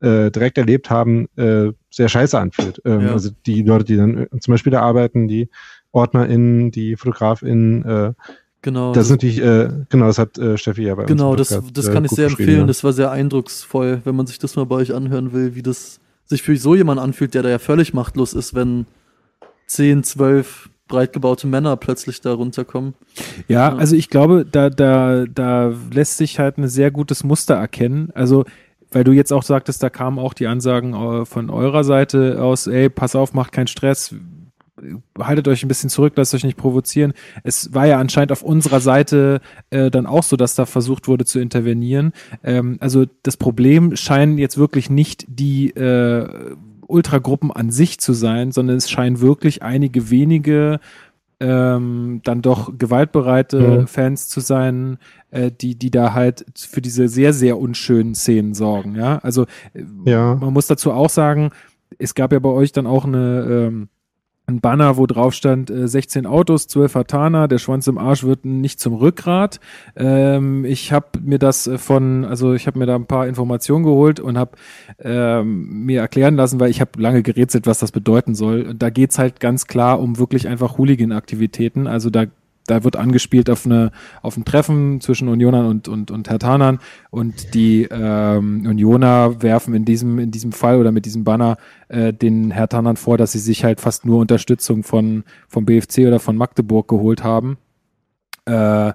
[0.00, 2.80] äh, direkt erlebt haben, äh, sehr scheiße anfühlt.
[2.84, 3.12] Ähm, ja.
[3.12, 5.48] Also die Leute, die dann äh, zum Beispiel da arbeiten, die
[5.92, 8.12] OrdnerInnen, die FotografInnen, äh,
[8.60, 8.92] Genau.
[8.92, 11.72] Das ist natürlich, äh, genau, das hat äh, Steffi ja bei genau, uns Genau, das,
[11.72, 12.60] das kann äh, ich sehr empfehlen.
[12.60, 12.66] Ja.
[12.66, 16.00] Das war sehr eindrucksvoll, wenn man sich das mal bei euch anhören will, wie das
[16.24, 18.86] sich für so jemand anfühlt, der da ja völlig machtlos ist, wenn
[19.66, 22.94] 10, 12 breit gebaute Männer plötzlich da runterkommen.
[23.46, 27.54] Ja, ja, also ich glaube, da, da, da lässt sich halt ein sehr gutes Muster
[27.54, 28.10] erkennen.
[28.14, 28.44] Also
[28.90, 32.66] weil du jetzt auch sagtest, da kamen auch die Ansagen äh, von eurer Seite aus,
[32.66, 34.14] ey, pass auf, macht keinen Stress,
[35.18, 37.12] haltet euch ein bisschen zurück, lasst euch nicht provozieren.
[37.42, 39.40] Es war ja anscheinend auf unserer Seite
[39.70, 42.12] äh, dann auch so, dass da versucht wurde zu intervenieren.
[42.44, 46.54] Ähm, also das Problem scheinen jetzt wirklich nicht die äh,
[46.86, 50.80] Ultragruppen an sich zu sein, sondern es scheinen wirklich einige wenige
[51.40, 53.86] ähm, dann doch gewaltbereite mhm.
[53.86, 54.98] Fans zu sein,
[55.30, 58.96] äh, die, die da halt für diese sehr, sehr unschönen Szenen sorgen.
[58.96, 59.44] Ja, also
[59.74, 60.34] äh, ja.
[60.34, 61.50] man muss dazu auch sagen,
[61.98, 63.88] es gab ja bei euch dann auch eine ähm,
[64.48, 68.46] ein Banner, wo drauf stand, äh, 16 Autos, 12 Hatana, der Schwanz im Arsch wird
[68.46, 69.60] nicht zum Rückgrat.
[69.94, 73.84] Ähm, ich habe mir das äh, von, also ich habe mir da ein paar Informationen
[73.84, 74.52] geholt und habe
[75.00, 78.62] ähm, mir erklären lassen, weil ich habe lange gerätselt, was das bedeuten soll.
[78.62, 81.86] Und da geht's halt ganz klar um wirklich einfach Hooligan-Aktivitäten.
[81.86, 82.24] Also da
[82.70, 83.90] da wird angespielt auf eine
[84.22, 86.78] auf ein Treffen zwischen Unionern und und und Hertanern
[87.10, 91.56] und die ähm, Unioner werfen in diesem in diesem Fall oder mit diesem Banner
[91.88, 96.20] äh, den Hertanern vor, dass sie sich halt fast nur Unterstützung von vom BFC oder
[96.20, 97.58] von Magdeburg geholt haben.
[98.44, 98.92] Äh,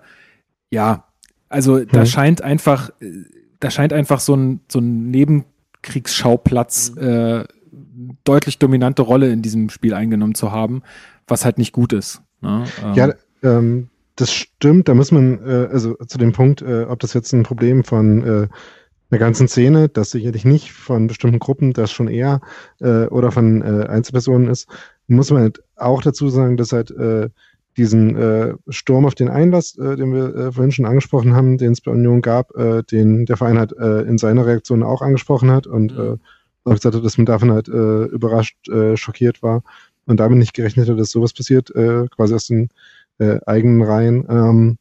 [0.70, 1.06] ja,
[1.50, 1.88] also hm.
[1.92, 2.92] da scheint einfach
[3.60, 7.08] da scheint einfach so ein so ein Nebenkriegsschauplatz hm.
[7.08, 7.44] äh,
[8.24, 10.84] deutlich dominante Rolle in diesem Spiel eingenommen zu haben,
[11.28, 12.22] was halt nicht gut ist.
[12.42, 12.66] Ne?
[12.84, 13.14] Ähm, ja,
[13.44, 17.34] ähm, das stimmt, da muss man, äh, also zu dem Punkt, äh, ob das jetzt
[17.34, 18.48] ein Problem von äh,
[19.10, 22.42] einer ganzen Szene, das sicherlich nicht von bestimmten Gruppen, das schon eher,
[22.80, 24.68] äh, oder von äh, Einzelpersonen ist,
[25.08, 27.30] muss man halt auch dazu sagen, dass halt äh,
[27.76, 32.22] diesen Sturm auf den Einlass, den wir vorhin schon angesprochen haben, den es bei Union
[32.22, 32.52] gab,
[32.92, 36.00] den der Verein halt in seiner Reaktion auch angesprochen hat und mhm.
[36.00, 36.18] äh,
[36.66, 38.58] auch gesagt hat, dass man davon halt überrascht,
[38.94, 39.64] schockiert war
[40.06, 42.70] und damit nicht gerechnet hat, dass sowas passiert, quasi aus den
[43.20, 44.26] äh, eigenen Reihen.
[44.30, 44.78] Ähm,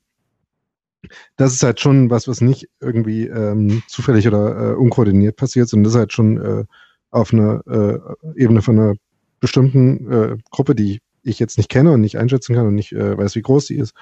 [1.36, 5.84] das ist halt schon was, was nicht irgendwie ähm, zufällig oder äh, unkoordiniert passiert, sondern
[5.84, 6.64] das ist halt schon äh,
[7.10, 7.98] auf einer äh,
[8.36, 8.94] Ebene von einer
[9.40, 13.16] bestimmten äh, Gruppe, die ich jetzt nicht kenne und nicht einschätzen kann und nicht äh,
[13.16, 13.94] weiß, wie groß sie ist,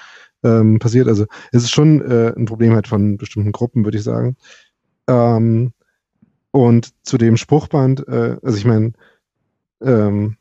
[0.43, 1.09] ähm, passiert.
[1.09, 4.37] Also es ist schon ein Problem halt von bestimmten Gruppen, würde ich sagen.
[5.07, 5.73] Ähm,
[6.51, 8.93] und zu dem Spruchband, also ich meine,
[9.83, 10.37] ähm,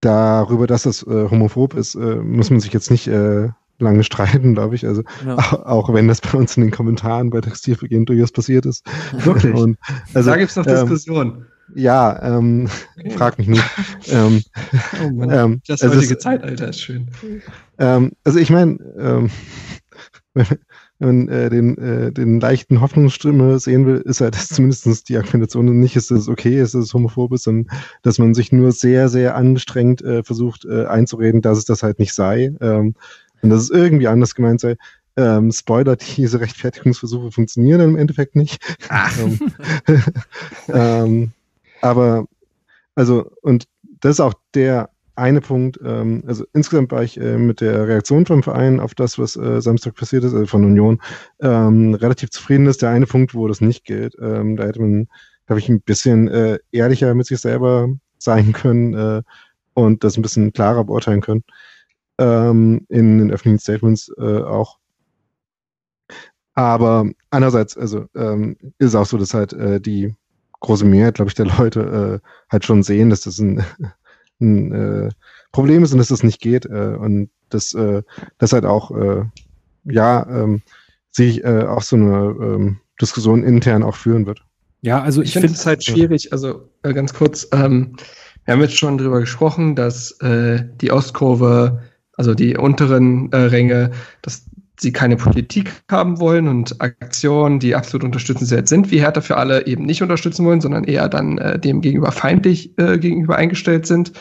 [0.00, 3.48] darüber, dass das äh, homophob ist, äh, muss man sich jetzt nicht äh,
[3.78, 4.86] lange streiten, glaube ich.
[4.86, 5.36] Also ja.
[5.36, 8.86] auch, auch, wenn das bei uns in den Kommentaren bei Textilvergehen durchaus passiert ist.
[9.24, 9.54] Wirklich.
[9.54, 9.78] Und,
[10.14, 11.46] also, da gibt es noch ähm, Diskussionen.
[11.74, 12.68] ja, ähm,
[12.98, 13.10] okay.
[13.10, 13.64] frag mich nicht.
[14.08, 14.42] ähm,
[15.04, 17.08] oh Mann, ähm, das heutige ist, Zeitalter ist schön.
[17.78, 19.30] Ähm, also ich meine, ähm,
[20.98, 25.16] wenn man äh, den, äh, den leichten Hoffnungsstimme sehen will, ist halt dass zumindest die
[25.16, 29.08] Argumentation nicht, ist, es okay ist, es homophob ist, sondern dass man sich nur sehr,
[29.08, 32.94] sehr angestrengt äh, versucht äh, einzureden, dass es das halt nicht sei ähm,
[33.42, 34.76] und dass es irgendwie anders gemeint sei.
[35.16, 38.62] Ähm, Spoiler, diese Rechtfertigungsversuche funktionieren im Endeffekt nicht.
[38.90, 39.38] ähm,
[40.68, 41.32] ähm,
[41.80, 42.26] aber,
[42.94, 43.68] also, und
[44.00, 48.24] das ist auch der eine Punkt, ähm, also insgesamt war ich äh, mit der Reaktion
[48.26, 51.00] vom Verein auf das, was äh, Samstag passiert ist, also von Union,
[51.40, 52.82] ähm, relativ zufrieden ist.
[52.82, 55.08] Der eine Punkt, wo das nicht gilt, ähm, da hätte man,
[55.46, 57.88] glaube ich, ein bisschen äh, ehrlicher mit sich selber
[58.18, 59.22] sein können äh,
[59.74, 61.44] und das ein bisschen klarer beurteilen können.
[62.18, 64.78] Ähm, in den öffentlichen Statements äh, auch.
[66.54, 70.14] Aber andererseits, also ähm, ist auch so, dass halt äh, die
[70.60, 73.64] große Mehrheit, glaube ich, der Leute äh, halt schon sehen, dass das ein
[74.40, 75.08] ein äh,
[75.52, 78.02] Problem ist und dass das nicht geht äh, und dass äh,
[78.38, 79.24] das halt auch äh,
[79.84, 80.62] ja ähm,
[81.10, 84.42] sich äh, auch so eine ähm, Diskussion intern auch führen wird.
[84.80, 87.96] Ja, also ich, ich finde es halt schwierig, also äh, ganz kurz, ähm,
[88.44, 91.82] wir haben jetzt schon drüber gesprochen, dass äh, die Ostkurve,
[92.14, 93.90] also die unteren äh, Ränge,
[94.22, 94.47] dass
[94.80, 99.66] sie keine Politik haben wollen und Aktionen, die absolut unterstützenswert sind, wie Hertha für alle
[99.66, 104.12] eben nicht unterstützen wollen, sondern eher dann äh, dem gegenüber feindlich äh, gegenüber eingestellt sind.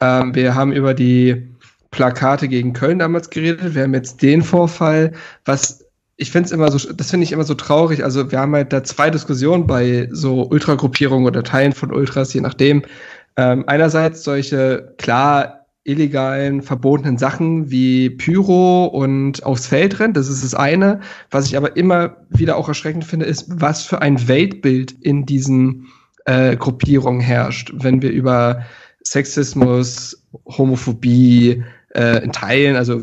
[0.00, 1.48] Ähm, wir haben über die
[1.90, 3.74] Plakate gegen Köln damals geredet.
[3.74, 5.12] Wir haben jetzt den Vorfall,
[5.44, 5.86] was
[6.18, 8.02] ich finde es immer so, das finde ich immer so traurig.
[8.02, 12.40] Also wir haben halt da zwei Diskussionen bei so Ultragruppierungen oder Teilen von Ultras, je
[12.40, 12.82] nachdem.
[13.36, 20.16] Ähm, einerseits solche klar illegalen, verbotenen Sachen wie Pyro und aufs Feld rennt.
[20.16, 21.00] Das ist das eine.
[21.30, 25.86] Was ich aber immer wieder auch erschreckend finde, ist, was für ein Weltbild in diesen
[26.24, 27.72] äh, Gruppierungen herrscht.
[27.74, 28.64] Wenn wir über
[29.04, 31.62] Sexismus, Homophobie,
[31.96, 33.02] äh, in Teilen, also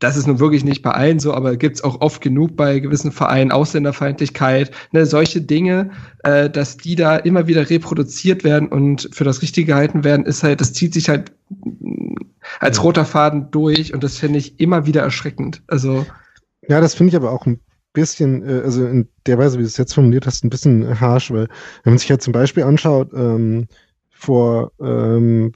[0.00, 2.80] das ist nun wirklich nicht bei allen so, aber gibt es auch oft genug bei
[2.80, 5.90] gewissen Vereinen, Ausländerfeindlichkeit, ne, solche Dinge,
[6.24, 10.42] äh, dass die da immer wieder reproduziert werden und für das Richtige gehalten werden, ist
[10.42, 11.32] halt, das zieht sich halt
[12.60, 15.62] als roter Faden durch und das finde ich immer wieder erschreckend.
[15.66, 16.06] Also
[16.68, 17.60] ja, das finde ich aber auch ein
[17.92, 21.30] bisschen, äh, also in der Weise, wie du es jetzt formuliert hast, ein bisschen harsh,
[21.30, 21.48] weil
[21.82, 23.66] wenn man sich ja zum Beispiel anschaut, ähm,
[24.10, 25.52] vor ähm,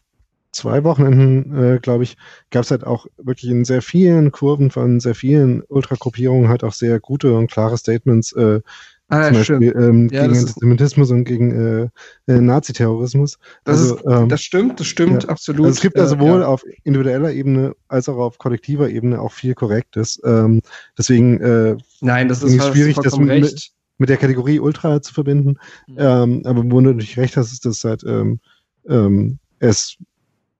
[0.52, 2.16] zwei Wochenenden, äh, glaube ich,
[2.50, 6.72] gab es halt auch wirklich in sehr vielen Kurven von sehr vielen Ultragruppierungen halt auch
[6.72, 8.60] sehr gute und klare Statements, äh,
[9.08, 13.38] ah, zum Beispiel ähm, ja, gegen Antisemitismus und gegen äh, äh, Naziterrorismus.
[13.64, 15.28] Das, also, ist, ähm, das stimmt, das stimmt, ja.
[15.28, 15.66] absolut.
[15.66, 16.46] Also es gibt also sowohl ja.
[16.46, 20.20] auf individueller Ebene als auch auf kollektiver Ebene auch viel Korrektes.
[20.24, 20.60] Ähm,
[20.96, 25.56] deswegen äh, Nein, das ist schwierig, das mit, mit, der Kategorie Ultra zu verbinden.
[25.86, 25.96] Mhm.
[25.98, 28.40] Ähm, aber wo du natürlich recht hast, ist das halt ähm,
[28.88, 29.96] ähm, es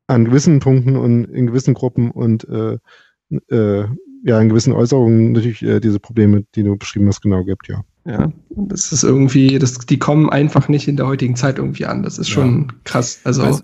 [0.06, 2.78] an gewissen Punkten und in gewissen Gruppen und äh,
[3.50, 3.84] äh,
[4.24, 7.84] ja, in gewissen Äußerungen natürlich äh, diese Probleme, die du beschrieben hast, genau gibt, ja.
[8.08, 12.02] Ja, das ist irgendwie, das, die kommen einfach nicht in der heutigen Zeit irgendwie an.
[12.02, 12.74] Das ist schon ja.
[12.84, 13.20] krass.
[13.24, 13.60] Also, also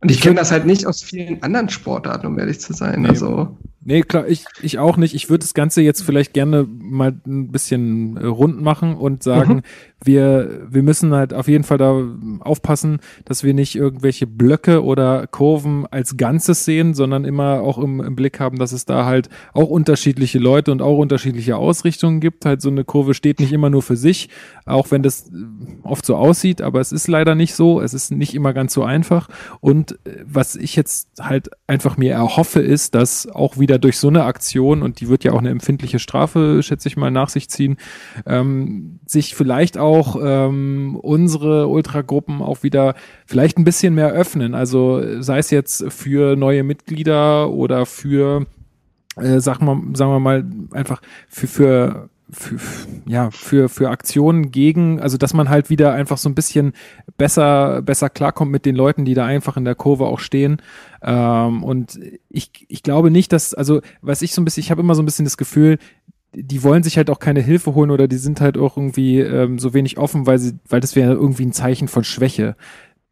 [0.00, 3.02] und ich kenne das halt nicht aus vielen anderen Sportarten, um ehrlich zu sein.
[3.02, 3.08] Nee.
[3.08, 3.56] Also
[3.88, 5.14] Nee, klar, ich, ich auch nicht.
[5.14, 9.54] Ich würde das Ganze jetzt vielleicht gerne mal ein bisschen äh, rund machen und sagen,
[9.54, 9.62] mhm.
[10.02, 12.04] wir, wir müssen halt auf jeden Fall da
[12.40, 18.00] aufpassen, dass wir nicht irgendwelche Blöcke oder Kurven als Ganzes sehen, sondern immer auch im,
[18.00, 22.44] im Blick haben, dass es da halt auch unterschiedliche Leute und auch unterschiedliche Ausrichtungen gibt.
[22.44, 24.30] Halt so eine Kurve steht nicht immer nur für sich,
[24.64, 25.34] auch wenn das äh,
[25.84, 27.80] oft so aussieht, aber es ist leider nicht so.
[27.80, 29.28] Es ist nicht immer ganz so einfach.
[29.60, 34.08] Und äh, was ich jetzt halt einfach mir erhoffe, ist, dass auch wieder durch so
[34.08, 37.48] eine Aktion, und die wird ja auch eine empfindliche Strafe, schätze ich mal, nach sich
[37.48, 37.76] ziehen,
[38.26, 42.94] ähm, sich vielleicht auch ähm, unsere Ultragruppen auch wieder
[43.26, 44.54] vielleicht ein bisschen mehr öffnen.
[44.54, 48.46] Also sei es jetzt für neue Mitglieder oder für,
[49.16, 52.56] äh, sagen, wir, sagen wir mal, einfach für, für für,
[53.06, 56.72] ja, für, für Aktionen gegen, also dass man halt wieder einfach so ein bisschen
[57.16, 60.60] besser, besser klarkommt mit den Leuten, die da einfach in der Kurve auch stehen.
[61.02, 64.82] Ähm, und ich, ich glaube nicht, dass, also was ich so ein bisschen, ich habe
[64.82, 65.78] immer so ein bisschen das Gefühl,
[66.34, 69.58] die wollen sich halt auch keine Hilfe holen oder die sind halt auch irgendwie ähm,
[69.58, 72.56] so wenig offen, weil sie, weil das wäre irgendwie ein Zeichen von Schwäche.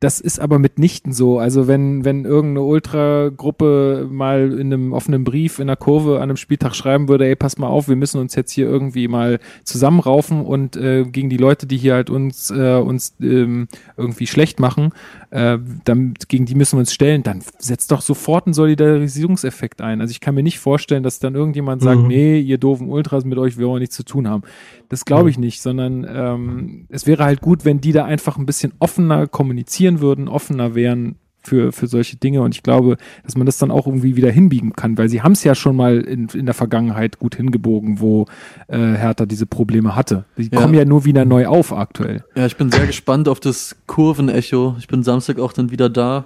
[0.05, 1.39] Das ist aber mitnichten so.
[1.39, 6.37] Also wenn, wenn irgendeine Ultragruppe mal in einem offenen Brief in der Kurve an einem
[6.37, 10.43] Spieltag schreiben würde, ey, pass mal auf, wir müssen uns jetzt hier irgendwie mal zusammenraufen
[10.43, 13.67] und äh, gegen die Leute, die hier halt uns, äh, uns ähm,
[13.97, 14.91] irgendwie schlecht machen,
[15.35, 20.01] äh, dann, gegen die müssen wir uns stellen, dann setzt doch sofort einen Solidarisierungseffekt ein.
[20.01, 22.07] Also ich kann mir nicht vorstellen, dass dann irgendjemand sagt, Mhm.
[22.07, 24.45] nee, ihr doofen Ultras mit euch, wir wollen nichts zu tun haben.
[24.89, 28.47] Das glaube ich nicht, sondern ähm, es wäre halt gut, wenn die da einfach ein
[28.47, 32.43] bisschen offener kommunizieren würden, offener wären für, für solche Dinge.
[32.43, 35.33] Und ich glaube, dass man das dann auch irgendwie wieder hinbiegen kann, weil sie haben
[35.33, 38.27] es ja schon mal in, in der Vergangenheit gut hingebogen, wo
[38.69, 40.25] äh, Hertha diese Probleme hatte.
[40.37, 40.61] Die Ja.
[40.61, 42.25] kommen ja nur wieder neu auf aktuell.
[42.35, 44.77] Ja, ich bin sehr gespannt auf das Kurvenecho.
[44.79, 46.25] Ich bin Samstag auch dann wieder da.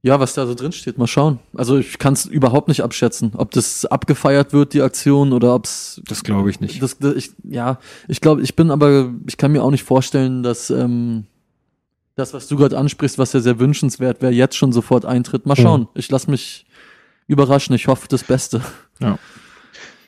[0.00, 1.40] Ja, was da so drin steht, mal schauen.
[1.54, 5.64] Also ich kann es überhaupt nicht abschätzen, ob das abgefeiert wird, die Aktion, oder ob
[5.64, 6.80] es Das glaube ich nicht.
[6.80, 10.44] Das, das, ich, ja, ich glaube, ich bin aber, ich kann mir auch nicht vorstellen,
[10.44, 11.24] dass ähm,
[12.18, 15.46] das, was du gerade ansprichst, was ja sehr wünschenswert wäre, jetzt schon sofort eintritt.
[15.46, 15.62] Mal Mhm.
[15.62, 15.88] schauen.
[15.94, 16.66] Ich lasse mich
[17.26, 17.74] überraschen.
[17.74, 18.60] Ich hoffe das Beste.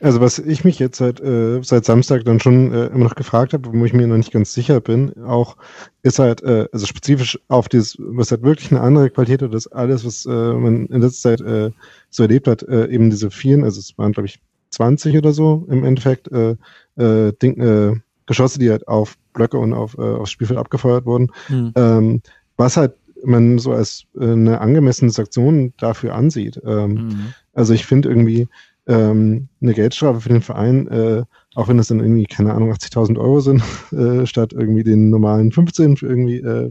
[0.03, 3.53] Also was ich mich jetzt seit, äh, seit Samstag dann schon äh, immer noch gefragt
[3.53, 5.57] habe, wo ich mir noch nicht ganz sicher bin, auch
[6.03, 9.67] ist halt, äh, also spezifisch auf dieses, was halt wirklich eine andere Qualität hat, das
[9.67, 11.71] alles, was äh, man in letzter Zeit äh,
[12.09, 15.67] so erlebt hat, äh, eben diese vielen, also es waren glaube ich 20 oder so
[15.69, 16.57] im Endeffekt, äh,
[16.97, 17.95] äh, Ding, äh,
[18.31, 21.73] Geschosse, die halt auf Blöcke und auf, äh, aufs Spielfeld abgefeuert wurden, Hm.
[21.75, 22.23] ähm,
[22.57, 22.95] was halt
[23.25, 26.59] man so als äh, eine angemessene Sanktion dafür ansieht.
[26.65, 27.35] Ähm, Mhm.
[27.53, 28.49] also ich finde irgendwie
[28.87, 31.23] ähm, eine Geldstrafe für den Verein, äh,
[31.55, 33.63] auch wenn es dann irgendwie, keine Ahnung, 80.000 Euro sind,
[33.93, 36.71] äh, statt irgendwie den normalen 15 für irgendwie äh,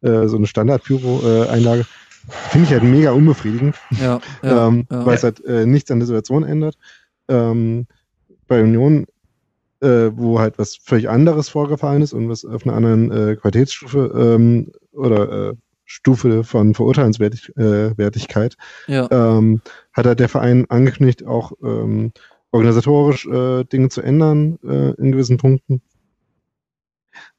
[0.00, 1.84] äh, so eine Standard-Pyro-Einlage,
[2.50, 5.06] finde ich halt mega unbefriedigend, Ja, ja, ähm, ja.
[5.06, 6.76] weil es halt äh, nichts an der Situation ändert.
[7.28, 7.86] Ähm,
[8.48, 9.06] bei Union,
[9.84, 14.12] äh, wo halt was völlig anderes vorgefallen ist und was auf einer anderen äh, Qualitätsstufe
[14.16, 15.54] ähm, oder äh,
[15.84, 18.56] Stufe von Verurteilenswertigkeit
[18.86, 19.08] ja.
[19.10, 19.60] ähm,
[19.92, 22.12] hat halt der Verein angekündigt, auch ähm,
[22.52, 25.82] organisatorisch äh, Dinge zu ändern äh, in gewissen Punkten.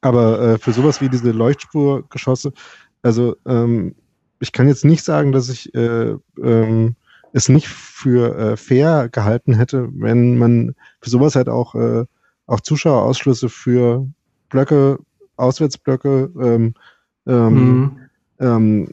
[0.00, 2.52] Aber äh, für sowas wie diese Leuchtspurgeschosse,
[3.02, 3.96] also ähm,
[4.40, 6.96] ich kann jetzt nicht sagen, dass ich äh, ähm,
[7.32, 12.04] es nicht für äh, fair gehalten hätte, wenn man für sowas halt auch, äh,
[12.46, 14.06] auch Zuschauerausschlüsse für
[14.48, 14.98] Blöcke,
[15.36, 16.74] Auswärtsblöcke ähm,
[17.26, 17.98] ähm, Mhm.
[18.40, 18.88] ähm,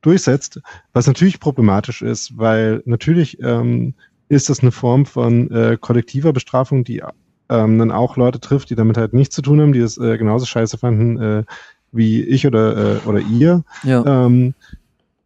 [0.00, 0.60] durchsetzt,
[0.92, 3.94] was natürlich problematisch ist, weil natürlich ähm,
[4.28, 7.02] ist das eine Form von äh, kollektiver Bestrafung, die
[7.48, 10.16] ähm, dann auch Leute trifft, die damit halt nichts zu tun haben, die es äh,
[10.18, 11.44] genauso scheiße fanden äh,
[11.92, 13.64] wie ich oder, äh, oder ihr.
[13.82, 14.04] ja.
[14.26, 14.54] Ähm,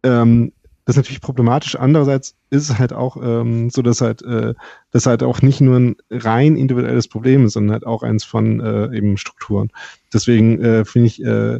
[0.03, 0.53] ähm,
[0.89, 1.75] das ist natürlich problematisch.
[1.75, 4.55] Andererseits ist es halt auch ähm, so, dass halt äh,
[4.89, 8.59] das halt auch nicht nur ein rein individuelles Problem ist, sondern halt auch eins von
[8.59, 9.69] äh, eben Strukturen.
[10.11, 11.59] Deswegen äh, finde ich, äh,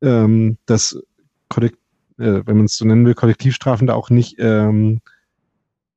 [0.00, 0.98] ähm, dass
[1.50, 1.76] Kollekt
[2.16, 5.02] äh, wenn man es so nennen will, Kollektivstrafen da auch nicht ähm,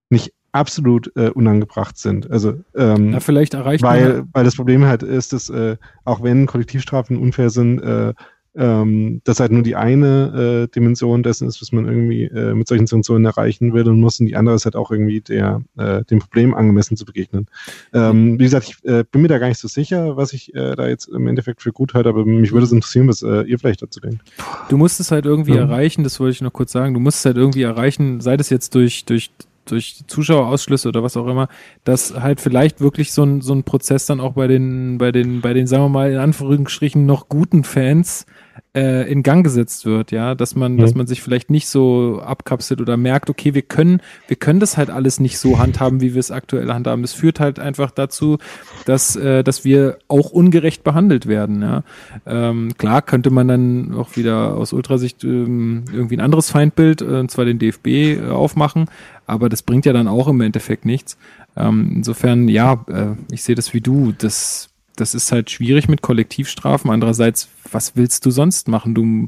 [0.10, 2.30] nicht absolut äh, unangebracht sind.
[2.30, 6.22] Also ähm, Na, vielleicht erreicht man weil, weil das Problem halt ist, dass äh, auch
[6.22, 8.14] wenn Kollektivstrafen unfair sind, äh,
[8.56, 12.68] ähm, das halt nur die eine äh, Dimension dessen ist, was man irgendwie äh, mit
[12.68, 16.04] solchen Sanktionen erreichen will und muss, und die andere ist halt auch irgendwie der äh,
[16.06, 17.48] dem Problem angemessen zu begegnen.
[17.94, 20.76] Ähm, wie gesagt, ich äh, bin mir da gar nicht so sicher, was ich äh,
[20.76, 23.58] da jetzt im Endeffekt für gut halte, aber mich würde es interessieren, was äh, ihr
[23.58, 24.22] vielleicht dazu denkt.
[24.70, 25.62] Du musst es halt irgendwie Ja.
[25.62, 28.50] erreichen, das wollte ich noch kurz sagen, du musst es halt irgendwie erreichen, sei das
[28.50, 29.32] jetzt durch, durch,
[29.72, 31.48] durch Zuschauerausschlüsse oder was auch immer,
[31.84, 35.42] dass halt vielleicht wirklich so ein, so ein Prozess dann auch bei den, bei den,
[35.42, 38.26] bei den, sagen wir mal, in Anführungsstrichen noch guten Fans
[38.76, 40.84] äh, in Gang gesetzt wird, ja, dass man, Ja.
[40.86, 44.78] dass man sich vielleicht nicht so abkapselt oder merkt, okay, wir können, wir können das
[44.78, 47.04] halt alles nicht so handhaben, wie wir es aktuell handhaben.
[47.04, 48.38] Es führt halt einfach dazu,
[48.86, 51.84] dass, äh, dass wir auch ungerecht behandelt werden, ja.
[52.26, 57.06] Ähm, klar könnte man dann auch wieder aus Ultrasicht ähm, irgendwie ein anderes Feindbild, äh,
[57.06, 58.86] und zwar den DFB, äh, aufmachen,
[59.28, 61.18] aber das bringt ja dann auch im Endeffekt nichts.
[61.58, 64.14] Ähm, insofern, ja, äh, ich sehe das wie du.
[64.18, 64.70] Das,
[65.02, 66.90] das ist halt schwierig mit Kollektivstrafen.
[66.92, 68.96] Andererseits, was willst du sonst machen?
[68.96, 69.28] Du,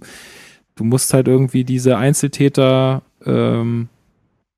[0.76, 3.90] du musst halt irgendwie diese Einzeltäter ähm,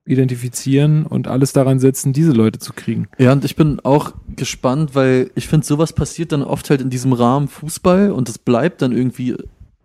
[0.05, 3.07] identifizieren und alles daran setzen, diese Leute zu kriegen.
[3.17, 6.91] Ja, und ich bin auch gespannt, weil ich finde, sowas passiert dann oft halt in
[6.91, 9.35] diesem Rahmen Fußball und es bleibt dann irgendwie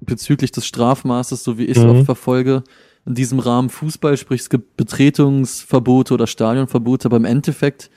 [0.00, 1.90] bezüglich des Strafmaßes, so wie ich es Mhm.
[1.90, 2.64] oft verfolge,
[3.06, 7.90] in diesem Rahmen Fußball, sprich es gibt Betretungsverbote oder Stadionverbote, aber im Endeffekt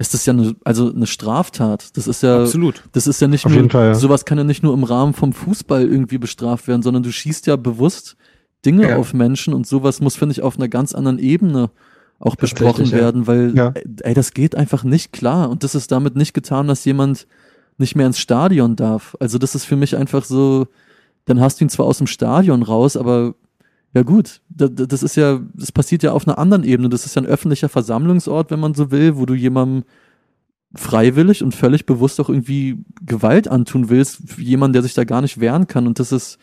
[0.00, 1.96] ist das ja eine, also eine Straftat.
[1.96, 2.82] Das ist ja, Absolut.
[2.92, 3.94] das ist ja nicht Auf nur, jeden Fall, ja.
[3.94, 7.46] sowas kann ja nicht nur im Rahmen vom Fußball irgendwie bestraft werden, sondern du schießt
[7.46, 8.16] ja bewusst
[8.64, 8.96] Dinge Ja.
[8.96, 11.70] auf Menschen und sowas muss, finde ich, auf einer ganz anderen Ebene
[12.18, 13.74] auch besprochen werden, weil, Ja.
[14.02, 15.48] ey, das geht einfach nicht klar.
[15.50, 17.26] Und das ist damit nicht getan, dass jemand
[17.78, 19.16] nicht mehr ins Stadion darf.
[19.20, 20.66] Also das ist für mich einfach so,
[21.26, 23.34] dann hast du ihn zwar aus dem Stadion raus, aber
[23.92, 26.88] ja gut, da- da- das ist ja, das passiert ja auf einer anderen Ebene.
[26.88, 29.84] Das ist ja ein öffentlicher Versammlungsort, wenn man so will, wo du jemandem
[30.74, 35.20] freiwillig und völlig bewusst auch irgendwie Gewalt antun willst, für jemanden, der sich da gar
[35.20, 35.86] nicht wehren kann.
[35.88, 36.38] Und das ist,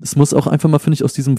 [0.00, 1.36] es muss auch einfach mal, finde ich, aus diesem,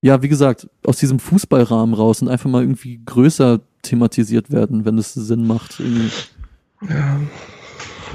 [0.00, 4.96] ja, wie gesagt, aus diesem Fußballrahmen raus und einfach mal irgendwie größer thematisiert werden, wenn
[4.96, 5.80] es Sinn macht.
[5.80, 6.10] Irgendwie.
[6.88, 7.20] Ja.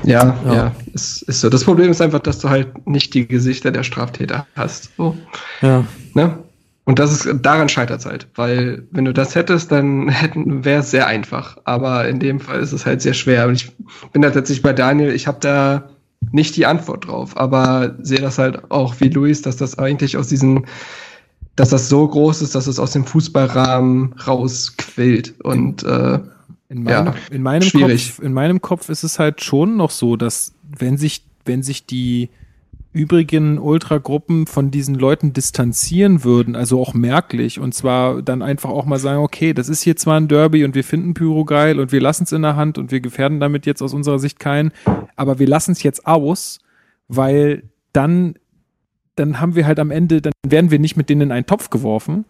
[0.05, 0.53] Ja, Ja.
[0.55, 1.49] ja, Ist, ist so.
[1.49, 4.91] Das Problem ist einfach, dass du halt nicht die Gesichter der Straftäter hast.
[4.95, 5.17] So,
[5.61, 5.83] Ja,
[6.15, 6.39] ne?
[6.85, 8.27] Und das ist, daran scheitert es halt.
[8.35, 11.57] Weil, wenn du das hättest, dann hätten, wäre es sehr einfach.
[11.63, 13.47] Aber in dem Fall ist es halt sehr schwer.
[13.47, 13.71] Und ich
[14.11, 15.89] bin da tatsächlich bei Daniel, ich habe da
[16.31, 20.27] nicht die Antwort drauf, aber sehe das halt auch wie Luis, dass das eigentlich aus
[20.27, 20.65] diesem,
[21.55, 25.35] dass das so groß ist, dass es aus dem Fußballrahmen rausquillt.
[25.43, 26.19] Und äh,
[26.69, 28.15] In Ja, meinem, in, meinem schwierig.
[28.15, 31.85] Kopf, in meinem Kopf ist es halt schon noch so, dass wenn sich, wenn sich
[31.85, 32.29] die
[32.91, 38.85] übrigen Ultragruppen von diesen Leuten distanzieren würden, also auch merklich, und zwar dann einfach auch
[38.85, 41.91] mal sagen, okay, das ist hier zwar ein Derby und wir finden Pyro geil und
[41.91, 44.71] wir lassen es in der Hand und wir gefährden damit jetzt aus unserer Sicht keinen,
[45.15, 46.59] aber wir lassen es jetzt aus,
[47.07, 47.63] weil
[47.93, 48.35] dann,
[49.15, 51.69] dann haben wir halt am Ende, dann werden wir nicht mit denen in einen Topf
[51.69, 52.25] geworfen,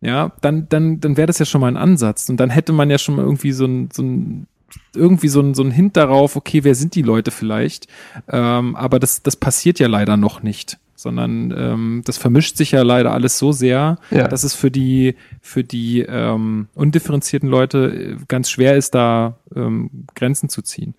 [0.00, 2.28] ja, dann, dann, dann wäre das ja schon mal ein Ansatz.
[2.28, 4.46] Und dann hätte man ja schon mal irgendwie so ein, so ein
[4.94, 7.86] irgendwie so ein, so ein Hint darauf, okay, wer sind die Leute vielleicht?
[8.28, 12.82] Ähm, aber das, das passiert ja leider noch nicht, sondern ähm, das vermischt sich ja
[12.82, 14.28] leider alles so sehr, Ja.
[14.28, 19.90] dass es für die, für die ähm, undifferenzierten Leute äh, ganz schwer ist, da ähm,
[20.14, 20.94] Grenzen zu ziehen.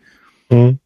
[0.50, 0.80] Mhm.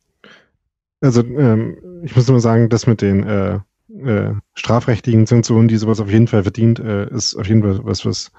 [1.02, 3.60] Also ähm, ich muss nur sagen, das mit den äh,
[4.06, 8.06] äh, strafrechtlichen Sanktionen, die sowas auf jeden Fall verdient, äh, ist auf jeden Fall was,
[8.06, 8.32] was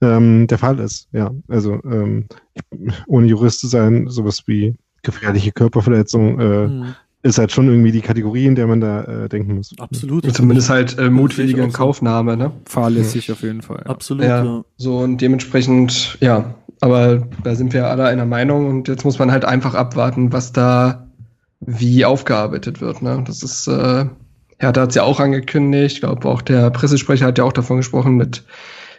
[0.00, 1.08] ähm, der Fall ist.
[1.12, 2.26] Ja, also ähm,
[3.06, 6.94] ohne Jurist zu sein, sowas wie gefährliche Körperverletzung äh, Mhm.
[7.22, 9.74] ist halt schon irgendwie die Kategorie, in der man da äh, denken muss.
[9.78, 10.32] absolut.
[10.34, 11.68] zumindest halt äh, mutwillige.
[11.68, 12.52] Kaufnahme, ne?
[12.66, 13.82] Fahrlässig auf jeden Fall.
[13.84, 13.90] Ja.
[13.90, 14.44] Absolut, Ja.
[14.44, 14.64] ja.
[14.76, 19.32] So und dementsprechend, ja, aber da sind wir alle einer Meinung und jetzt muss man
[19.32, 21.08] halt einfach abwarten, was da
[21.60, 23.02] wie aufgearbeitet wird.
[23.02, 23.24] Ne?
[23.26, 24.04] Das ist, äh,
[24.58, 27.78] Hertha hat es ja auch angekündigt, ich glaube auch der Pressesprecher hat ja auch davon
[27.78, 28.44] gesprochen mit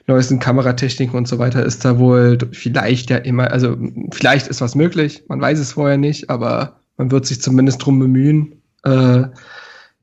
[0.10, 3.78] neuesten Kameratechniken und so weiter ist da wohl vielleicht ja immer, also
[4.12, 8.00] vielleicht ist was möglich, man weiß es vorher nicht, aber man wird sich zumindest drum
[8.00, 9.24] bemühen, äh,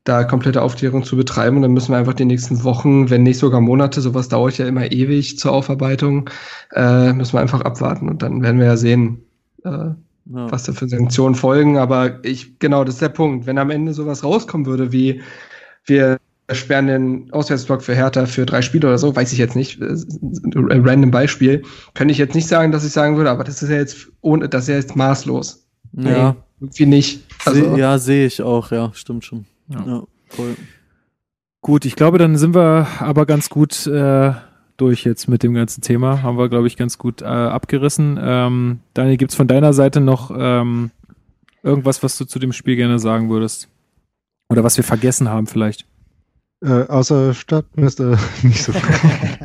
[0.03, 1.57] da komplette Aufklärung zu betreiben.
[1.57, 4.65] Und dann müssen wir einfach die nächsten Wochen, wenn nicht sogar Monate, sowas dauert ja
[4.65, 6.29] immer ewig zur Aufarbeitung,
[6.73, 8.09] äh, müssen wir einfach abwarten.
[8.09, 9.23] Und dann werden wir ja sehen,
[9.63, 9.95] äh, ja.
[10.25, 11.77] was da für Sanktionen folgen.
[11.77, 13.45] Aber ich, genau, das ist der Punkt.
[13.45, 15.21] Wenn am Ende sowas rauskommen würde, wie
[15.85, 16.17] wir
[16.51, 20.85] sperren den Auswärtsblock für Hertha für drei Spiele oder so, weiß ich jetzt nicht, ein
[20.85, 21.63] random Beispiel,
[21.93, 24.47] könnte ich jetzt nicht sagen, dass ich sagen würde, aber das ist ja jetzt ohne,
[24.47, 25.67] das ist ja jetzt maßlos.
[25.93, 27.23] Ja, Nee, irgendwie nicht.
[27.45, 29.45] Also, seh, ja sehe ich auch, ja, stimmt schon.
[29.67, 29.85] Ja.
[29.85, 30.55] Ja, voll.
[31.61, 34.31] Gut, ich glaube, dann sind wir aber ganz gut äh,
[34.77, 36.21] durch jetzt mit dem ganzen Thema.
[36.21, 38.17] Haben wir, glaube ich, ganz gut äh, abgerissen.
[38.21, 40.91] Ähm, Daniel, gibt's von deiner Seite noch ähm,
[41.63, 43.67] irgendwas, was du zu dem Spiel gerne sagen würdest?
[44.49, 45.85] Oder was wir vergessen haben vielleicht?
[46.63, 48.81] Äh, außer Stadtmeister nicht so viel.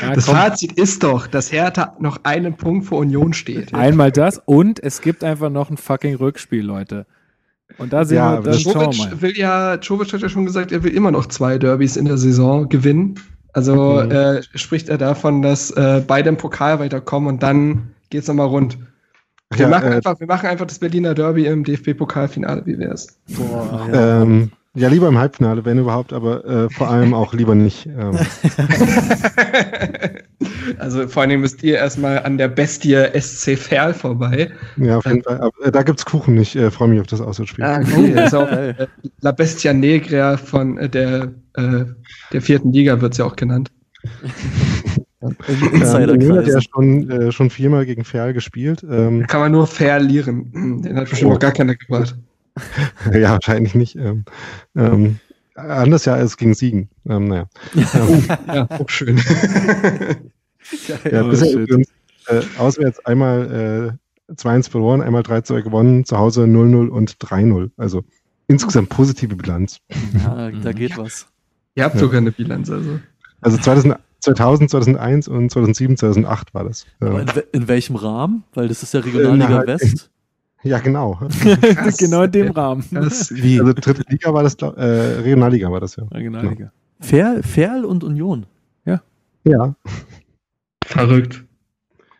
[0.00, 3.74] Ja, das komm, Fazit ist doch, dass Hertha noch einen Punkt vor Union steht.
[3.74, 7.04] einmal das und es gibt einfach noch ein fucking Rückspiel, Leute.
[7.78, 8.54] Und da sehen Ja, wir, dann.
[8.54, 12.04] Jovic will ja, Jovic hat ja schon gesagt, er will immer noch zwei Derbys in
[12.04, 13.16] der Saison gewinnen.
[13.52, 14.10] Also Mhm.
[14.12, 18.78] äh, spricht er davon, dass äh, beide im Pokal weiterkommen und dann geht's nochmal rund.
[19.50, 23.18] Wir, Ja, machen äh, einfach, wir machen einfach das Berliner Derby im DFB-Pokalfinale, wie wär's?
[23.36, 24.22] Boah, ja.
[24.22, 27.86] ähm, ja, lieber im Halbfinale, wenn überhaupt, aber äh, vor allem auch lieber nicht.
[27.86, 28.18] Ähm,
[30.78, 34.50] also vor Dingen müsst ihr erstmal an der Bestie SC Verl vorbei.
[34.76, 35.40] ja, auf jeden Fall.
[35.40, 36.36] Aber, äh, da gibt's Kuchen.
[36.38, 37.64] Ich äh, freue mich auf das Auswärtsspiel.
[37.64, 38.12] Ah, okay.
[38.14, 38.74] Das ist auch, äh,
[39.20, 41.84] La Bestia Negra von äh, der, äh,
[42.32, 43.70] der vierten Liga wird's ja auch genannt.
[45.20, 48.84] In Ähm, hat ja schon, äh, schon viermal gegen Ferl gespielt.
[48.88, 50.82] Ähm, Kann man nur verlieren.
[50.82, 51.34] Den hat bestimmt Oh.
[51.34, 52.16] noch gar keiner gebracht.
[53.12, 53.96] ja, wahrscheinlich nicht.
[53.96, 54.24] Ähm,
[54.76, 55.18] ähm,
[55.54, 56.88] anders ja als gegen Siegen.
[57.08, 57.48] Ähm, naja.
[57.74, 59.20] Ähm, Ja, auch schön.
[61.10, 61.88] ja, Oh, bisher übrigens
[62.26, 63.96] äh, auswärts einmal
[64.30, 67.70] äh, 2-1 verloren, einmal 3-2 gewonnen, zu Hause 0-0 und 3-0.
[67.76, 68.04] Also
[68.46, 69.78] insgesamt positive Bilanz.
[70.22, 71.26] Ja, da geht was.
[71.74, 72.00] Ihr habt Ja.
[72.00, 72.98] sogar eine Bilanz, also.
[73.40, 76.86] Also 2000, 2000, 2001 und 2007, 2008 war das.
[77.00, 77.28] Aber Äh, in,
[77.62, 78.44] in welchem Rahmen?
[78.52, 80.10] Weil das ist ja Regionalliga Äh, na, West.
[80.62, 81.14] Ja, genau.
[81.62, 81.96] Krass.
[81.96, 82.84] genau in dem Rahmen.
[82.90, 83.60] Das, Wie?
[83.60, 84.64] Also dritte Liga war das, äh,
[85.22, 86.04] Regionalliga war das ja.
[86.04, 86.72] Regionalliga.
[87.00, 88.46] Ferl, Ferl und Union.
[89.44, 89.74] Ja,
[90.84, 91.44] verrückt.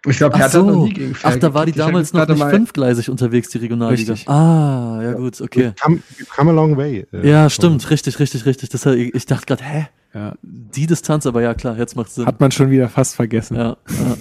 [0.07, 0.85] Ich glaube, Ach Hertha hat noch so.
[0.87, 1.71] nie gegen Ferl Ach, da war die.
[1.73, 4.13] Ich damals noch nicht fünfgleisig unterwegs, die Regionalliga.
[4.13, 4.29] Richtig.
[4.29, 5.73] Ah, ja gut, okay.
[5.83, 5.99] come,
[6.35, 7.07] come a long way.
[7.13, 8.71] äh, Ja, von- stimmt, richtig, richtig, richtig.
[8.71, 9.89] Das, ich ich dachte gerade, hä?
[10.15, 10.35] Ja.
[10.43, 12.25] Die Distanz, aber ja klar, jetzt macht Sinn.
[12.27, 13.57] Hat man schon wieder fast vergessen.
[13.57, 13.77] ja,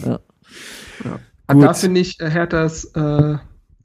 [0.05, 0.19] ja,
[1.05, 1.19] ja.
[1.47, 1.63] Und Gut.
[1.63, 3.37] da finde ich äh, Herthas, äh,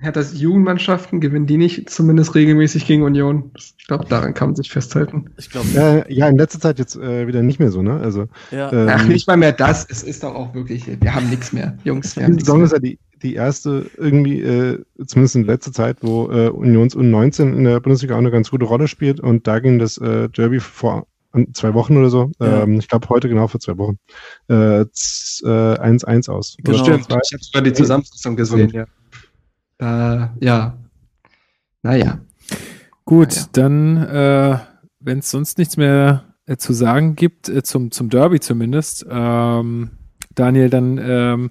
[0.02, 3.52] Herthas Jugendmannschaften, gewinnen die nicht zumindest regelmäßig gegen Union?
[3.56, 5.30] Ich glaube, daran kann man sich festhalten.
[5.38, 8.00] Ich glaube, Ja, ja, in letzter Zeit jetzt äh, wieder nicht mehr so, ne?
[8.00, 8.72] Also ja.
[8.72, 9.86] ähm, Ach, nicht mal mehr das.
[9.88, 11.78] Es ist doch auch wirklich, wir haben nichts mehr.
[11.84, 12.66] Jungs, wir haben Saison mehr.
[12.66, 17.54] ist ja die, die erste irgendwie, äh, zumindest in letzter Zeit, wo äh, Unions U19
[17.56, 20.58] in der Bundesliga auch eine ganz gute Rolle spielt und da ging das äh, Derby
[20.60, 21.06] vor
[21.54, 22.64] zwei Wochen oder so, Ja.
[22.64, 23.96] ähm, ich glaube heute genau vor zwei Wochen,
[24.48, 26.56] äh, z- äh, 1-1 aus.
[26.62, 26.76] Genau.
[26.76, 28.84] Oder Stimmt, ich habe sogar die Zusammenfassung gesehen, ja.
[29.82, 30.78] Äh, ja.
[31.82, 32.18] Naja.
[33.04, 33.42] Gut, Ja.
[33.52, 34.59] dann, äh,
[35.00, 39.90] wenn es sonst nichts mehr äh, zu sagen gibt, äh, zum, zum Derby zumindest, ähm,
[40.34, 41.50] Daniel, dann ähm,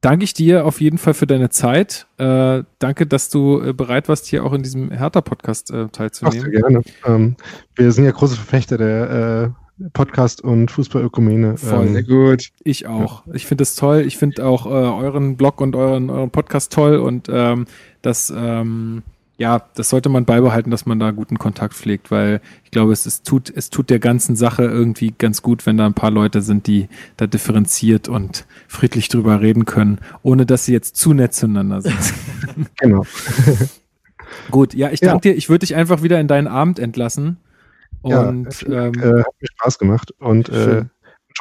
[0.00, 2.06] danke ich dir auf jeden Fall für deine Zeit.
[2.18, 5.92] Äh, danke, dass du äh, bereit warst, hier auch in diesem Hertha-Podcast äh, Ach, sehr
[5.92, 6.50] teilzunehmen.
[6.52, 6.82] gerne.
[7.06, 7.36] Ähm,
[7.74, 9.10] wir sind ja große Verfechter der
[9.56, 11.56] äh, Podcast- und Fußballökumene.
[11.58, 11.88] Voll.
[11.88, 12.48] Sehr Ähm, gut.
[12.64, 13.22] Ich auch.
[13.32, 14.04] Ich finde es toll.
[14.06, 17.66] Ich finde auch äh, euren Blog und euren, euren Podcast toll und ähm,
[18.02, 19.02] das, ähm,
[19.38, 23.04] ja, das sollte man beibehalten, dass man da guten Kontakt pflegt, weil ich glaube, es,
[23.04, 26.40] es tut, es tut der ganzen Sache irgendwie ganz gut, wenn da ein paar Leute
[26.40, 26.88] sind, die
[27.18, 31.98] da differenziert und friedlich drüber reden können, ohne dass sie jetzt zu nett zueinander sind.
[32.78, 33.04] genau.
[34.50, 35.10] gut, ja, ich Ja.
[35.10, 35.36] danke dir.
[35.36, 37.36] Ich würde dich einfach wieder in deinen Abend entlassen.
[38.06, 40.84] Ja, Und vielen ähm, äh, hat mir Spaß gemacht und äh,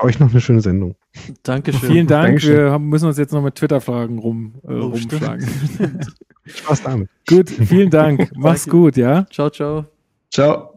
[0.02, 0.96] euch noch eine schöne Sendung.
[1.44, 1.90] Dankeschön.
[1.90, 2.28] vielen Dank.
[2.28, 2.58] Dankeschön.
[2.58, 5.48] Wir haben, müssen uns jetzt noch mit Twitter-Fragen rum, äh, Oh, rumschlagen.
[6.46, 7.10] Spaß damit.
[7.28, 8.30] Gut, vielen Dank.
[8.36, 9.26] Mach's gut, ja?
[9.32, 9.86] Ciao, ciao.
[10.32, 10.74] Ciao.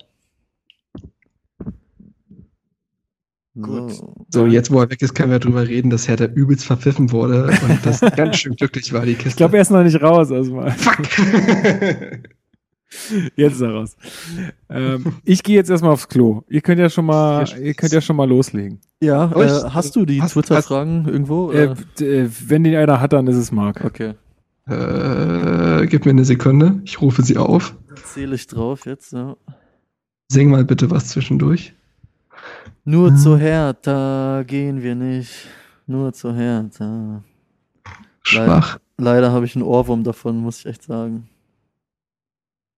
[3.54, 4.14] So.
[4.28, 7.46] So, jetzt, wo er weg ist, können wir drüber reden, dass Hertha übelst verpfiffen wurde
[7.46, 9.30] und das ganz schön glücklich war, die Kiste.
[9.30, 10.30] Ich glaube, er ist noch nicht raus.
[10.30, 10.70] Also mal.
[10.70, 11.08] Fuck!
[13.36, 13.96] Jetzt ist er raus.
[14.70, 16.42] Ähm, ich gehe jetzt erstmal aufs Klo.
[16.48, 18.80] Ihr könnt ja schon mal, ihr könnt ja schon mal loslegen.
[19.02, 21.50] Ja, Oh, äh, hast du die Twitter-Fragen irgendwo?
[21.52, 23.84] Äh, Äh, wenn den einer hat, dann ist es Marc.
[23.84, 24.14] okay.
[24.66, 27.76] äh, gib mir eine Sekunde, ich rufe sie auf.
[28.04, 29.36] Zähle ich drauf jetzt, ja.
[30.30, 31.74] Sing mal bitte was zwischendurch.
[32.84, 35.46] Nur zu Hertha gehen wir nicht.
[35.86, 37.22] Nur zu Hertha.
[38.22, 38.78] Schwach.
[38.98, 41.28] Leider habe ich einen Ohrwurm davon, muss ich echt sagen.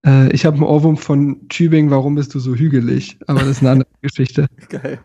[0.07, 3.19] Äh, ich habe einen Ohrwurm von Tübingen, warum bist du so hügelig?
[3.27, 4.47] Aber das ist eine andere Geschichte.
[4.69, 5.01] Geil.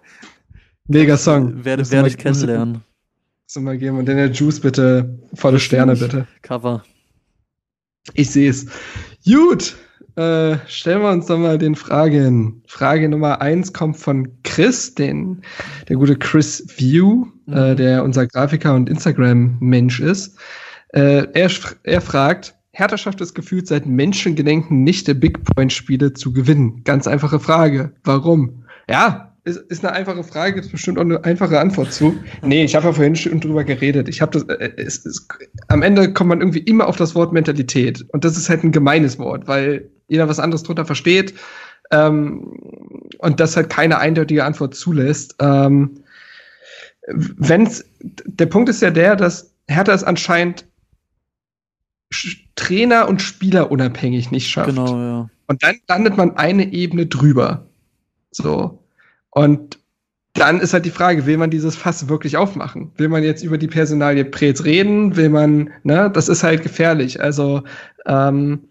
[0.88, 1.66] Mega Song.
[1.66, 2.74] Werde, werde mal- ich kennenlernen.
[3.44, 3.98] Musst du mal geben.
[3.98, 6.28] Und dann der Juice bitte, volle Sterne bitte.
[6.42, 6.84] Cover.
[8.14, 8.68] Ich sehe es.
[9.26, 9.76] Gut,
[10.16, 12.62] äh, stellen wir uns doch mal den Fragen.
[12.68, 15.42] Frage Nummer eins kommt von Chris, den,
[15.90, 17.76] der gute Chris View, äh, Mhm.
[17.78, 20.38] der unser Grafiker und Instagram-Mensch ist.
[20.94, 21.50] Äh, er,
[21.84, 26.84] er fragt, Hertha schafft es gefühlt seit Menschengedenken nicht, der Big Point-Spiele zu gewinnen.
[26.84, 27.94] Ganz einfache Frage.
[28.04, 28.66] Warum?
[28.90, 32.18] Ja, ist, ist eine einfache Frage, gibt bestimmt auch eine einfache Antwort zu.
[32.44, 34.10] Nee, ich habe ja vorhin schon drüber geredet.
[34.10, 35.26] Ich habe das, äh, es, es,
[35.70, 38.06] am Ende kommt man irgendwie immer auf das Wort Mentalität.
[38.12, 41.34] Und das ist halt ein gemeines Wort, weil jeder was anderes drunter versteht
[41.92, 42.60] ähm,
[43.20, 45.36] und das halt keine eindeutige Antwort zulässt.
[45.40, 46.04] Ähm,
[47.08, 50.66] wenn's, der Punkt ist ja der, dass Hertha es anscheinend Sch-
[52.56, 54.70] Trainer und Spieler unabhängig nicht schafft.
[54.70, 55.30] Genau, ja.
[55.48, 57.66] Und dann landet man eine Ebene drüber.
[58.32, 58.84] So.
[59.32, 59.80] Und
[60.34, 62.92] dann ist halt die Frage, will man dieses Fass wirklich aufmachen?
[62.98, 65.16] Will man jetzt über die Personalie Preetz reden?
[65.16, 67.22] Will man, ne, das ist halt gefährlich.
[67.22, 67.64] Also,
[68.06, 68.68] ähm,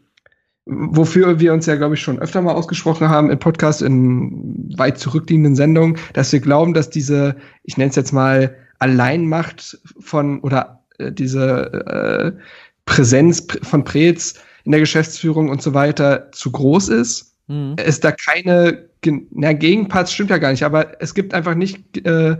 [0.66, 4.98] wofür wir uns ja, glaube ich, schon öfter mal ausgesprochen haben im Podcast, in weit
[4.98, 10.84] zurückliegenden Sendungen, dass wir glauben, dass diese, ich nenne es jetzt mal, Alleinmacht von oder
[10.98, 12.32] äh, diese äh,
[12.86, 14.34] Präsenz pr- von Preetz
[14.64, 17.74] in der Geschäftsführung und so weiter zu groß ist Mhm.
[17.76, 18.88] es da keine,
[19.30, 22.38] na, Gegenparts stimmt ja gar nicht, aber es gibt einfach nicht, äh,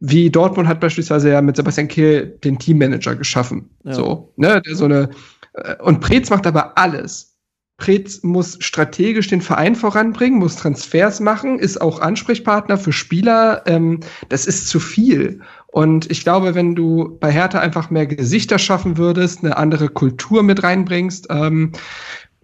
[0.00, 3.70] wie Dortmund hat beispielsweise ja mit Sebastian Kehl den Teammanager geschaffen.
[3.84, 3.92] Ja.
[3.92, 5.10] So, ne, der so eine,
[5.54, 7.36] äh, und Preetz macht aber alles.
[7.76, 13.62] Preetz muss strategisch den Verein voranbringen, muss Transfers machen, ist auch Ansprechpartner für Spieler.
[13.66, 15.40] Ähm, das ist zu viel.
[15.72, 20.42] Und ich glaube, wenn du bei Hertha einfach mehr Gesichter schaffen würdest, eine andere Kultur
[20.42, 21.72] mit reinbringst, ähm,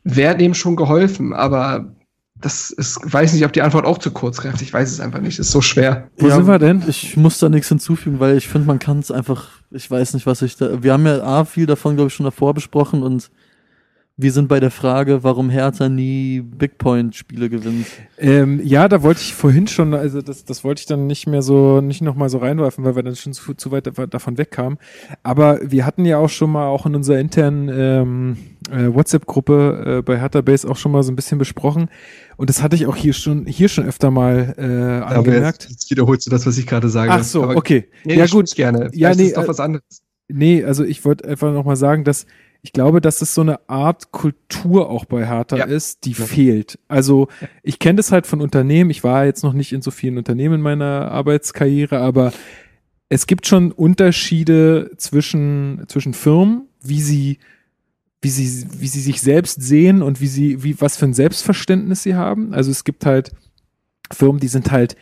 [0.03, 1.35] wäre dem schon geholfen.
[1.35, 1.95] Aber
[2.41, 4.63] das ist, weiß nicht, ob die Antwort auch zu kurz greift.
[4.63, 5.39] Ich weiß es einfach nicht.
[5.39, 6.09] Ist so schwer.
[6.17, 6.83] Wo Ja, sind wir denn?
[6.89, 10.25] Ich muss da nichts hinzufügen, weil ich finde, man kann es einfach, ich weiß nicht,
[10.25, 10.83] was ich da.
[10.83, 13.31] Wir haben ja A, viel davon, glaube ich, schon davor besprochen und
[14.21, 17.87] wir sind bei der Frage, warum Hertha nie Big Point-Spiele gewinnt.
[18.19, 21.41] Ähm, ja, da wollte ich vorhin schon, also das, das wollte ich dann nicht mehr
[21.41, 24.79] so, nicht nochmal so reinwerfen, weil wir dann schon zu, zu weit dav- davon wegkamen.
[25.23, 28.37] Aber wir hatten ja auch schon mal auch in unserer internen ähm,
[28.73, 31.89] äh, WhatsApp-Gruppe äh, bei Hertha Base auch schon mal so ein bisschen besprochen.
[32.37, 35.63] Und das hatte ich auch hier schon, hier schon öfter mal äh, Aber angemerkt.
[35.63, 37.13] jetzt, jetzt wiederholst du das, was ich gerade sage.
[37.13, 37.89] Ach so, Aber, okay.
[38.05, 38.87] Nee, ja gut, gerne.
[38.87, 40.03] Ja, Vielleicht nee, ist doch äh, was anderes.
[40.27, 42.27] Nee, also ich wollte einfach nochmal sagen, dass
[42.63, 45.65] ich glaube, dass es so eine Art Kultur auch bei Hertha Ja.
[45.65, 46.79] ist, die fehlt.
[46.89, 47.29] Also
[47.63, 48.91] ich kenne das halt von Unternehmen.
[48.91, 52.33] Ich war jetzt noch nicht in so vielen Unternehmen in meiner Arbeitskarriere, aber
[53.09, 57.39] es gibt schon Unterschiede zwischen, zwischen Firmen, wie sie,
[58.21, 62.03] wie sie, wie sie sich selbst sehen und wie sie, wie, was für ein Selbstverständnis
[62.03, 62.53] sie haben.
[62.53, 63.31] Also es gibt halt
[64.13, 64.97] Firmen, die sind halt,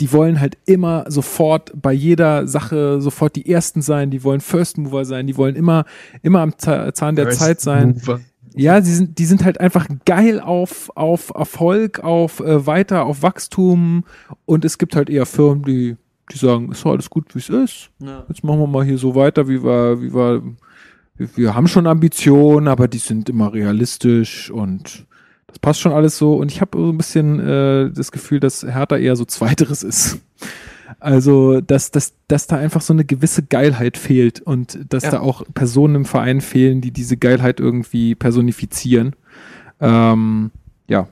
[0.00, 4.78] die wollen halt immer sofort bei jeder Sache sofort die Ersten sein, die wollen First
[4.78, 5.84] Mover sein, die wollen immer,
[6.22, 7.88] immer am Za- Zahn der First Zeit sein.
[7.94, 8.20] Mover.
[8.54, 13.22] Ja, die sind, die sind halt einfach geil auf, auf Erfolg, auf äh, weiter, auf
[13.22, 14.04] Wachstum
[14.46, 15.96] und es gibt halt eher Firmen, die,
[16.32, 17.90] die sagen, ist alles gut, wie es ist.
[18.00, 18.24] Ja.
[18.28, 20.42] Jetzt machen wir mal hier so weiter, wie wir, wie wir,
[21.16, 25.06] wir, wir haben schon Ambitionen, aber die sind immer realistisch und
[25.48, 26.34] das passt schon alles so.
[26.36, 30.20] Und ich habe so ein bisschen äh, das Gefühl, dass Hertha eher so Zweiteres ist.
[31.00, 35.10] Also, dass, dass, dass da einfach so eine gewisse Geilheit fehlt und dass Ja.
[35.12, 39.14] da auch Personen im Verein fehlen, die diese Geilheit irgendwie personifizieren.
[39.80, 40.50] Ähm,
[40.88, 41.08] ja.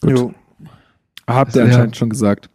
[0.00, 0.10] Gut.
[0.18, 0.34] Jo.
[1.26, 1.70] Habt Also, ihr ja.
[1.72, 2.48] anscheinend schon gesagt.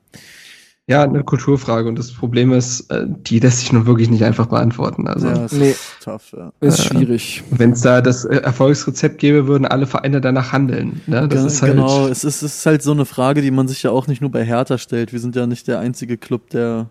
[0.90, 1.90] Ja, eine Kulturfrage.
[1.90, 5.06] Und das Problem ist, äh, die lässt sich nun wirklich nicht einfach beantworten.
[5.08, 5.76] Also, ja, ist nee.
[6.02, 6.54] tough, ja.
[6.62, 7.44] Ist Äh, schwierig.
[7.52, 11.02] wenn es da das äh, Erfolgsrezept gäbe, würden alle Vereine danach handeln.
[11.06, 11.28] Ne?
[11.28, 11.74] Das Gen- ist halt.
[11.74, 14.22] genau, es ist, es ist halt so eine Frage, die man sich ja auch nicht
[14.22, 15.12] nur bei Hertha stellt.
[15.12, 16.90] Wir sind ja nicht der einzige Club, der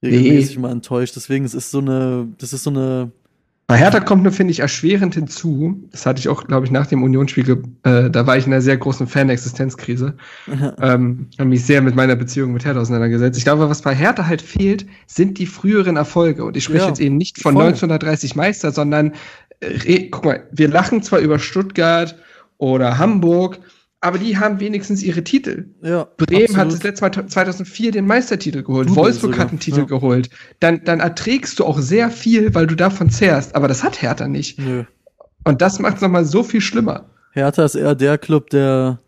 [0.00, 1.16] regelmäßig mal enttäuscht.
[1.16, 3.10] Deswegen, es ist so eine, das ist so eine,
[3.68, 5.86] Bei Hertha kommt nur, finde ich, erschwerend hinzu.
[5.92, 8.62] Das hatte ich auch, glaube ich, nach dem Unionsspiel, äh, da war ich in einer
[8.62, 10.16] sehr großen Fan-Existenzkrise.
[10.80, 13.36] ähm, habe mich sehr mit meiner Beziehung mit Hertha auseinandergesetzt.
[13.36, 16.44] Ich glaube, was bei Hertha halt fehlt, sind die früheren Erfolge.
[16.44, 17.64] Und ich spreche Ja, jetzt eben nicht von voll.
[17.64, 19.12] 1930 Meister, sondern,
[19.60, 22.16] äh, guck mal, wir lachen zwar über Stuttgart
[22.56, 23.58] oder Hamburg,
[24.00, 25.66] aber die haben wenigstens ihre Titel.
[25.82, 26.06] ja.
[26.16, 26.72] Bremen hat absolut.
[26.74, 28.88] das letzte Mal 2004 den Meistertitel geholt.
[28.88, 29.84] Double Wolfsburg sogar, hat einen Titel ja.
[29.86, 30.30] geholt.
[30.60, 33.54] Dann, dann erträgst du auch sehr viel, weil du davon zehrst.
[33.56, 34.58] Aber das hat Hertha nicht.
[34.58, 34.84] Nö.
[35.44, 37.06] Und das macht es nochmal so viel schlimmer.
[37.32, 38.98] Hertha ist eher der Club, der,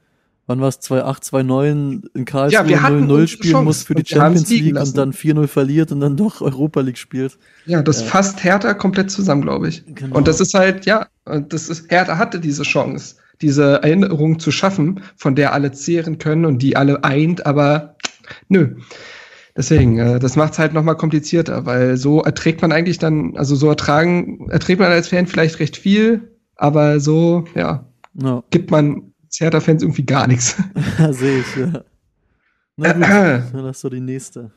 [0.47, 3.83] wann war es, 2-8, 2-9 in Karlsruhe Ja, wir hatten 0-0 unsere spielen Chance muss
[3.85, 4.91] für die Champions League lassen.
[4.91, 7.39] und dann 4-0 verliert und dann doch Europa League spielt.
[7.67, 8.07] Ja, das Ja.
[8.07, 9.85] fasst Hertha komplett zusammen, glaube ich.
[9.87, 10.17] Genau.
[10.17, 14.51] Und das ist halt, ja, und das ist, Hertha hatte diese Chance, diese Erinnerung zu
[14.51, 17.97] schaffen, von der alle zehren können und die alle eint, aber
[18.49, 18.77] nö.
[19.57, 23.57] Deswegen, äh, das macht es halt nochmal komplizierter, weil so erträgt man eigentlich dann, also
[23.57, 29.13] so ertragen, erträgt man als Fan vielleicht recht viel, aber so, ja, Ja, gibt man
[29.25, 30.57] als Hertha-Fans irgendwie gar nichts.
[31.11, 31.85] sehe ich, ja.
[32.77, 33.03] Na gut,
[33.53, 34.51] dann hast du die nächste.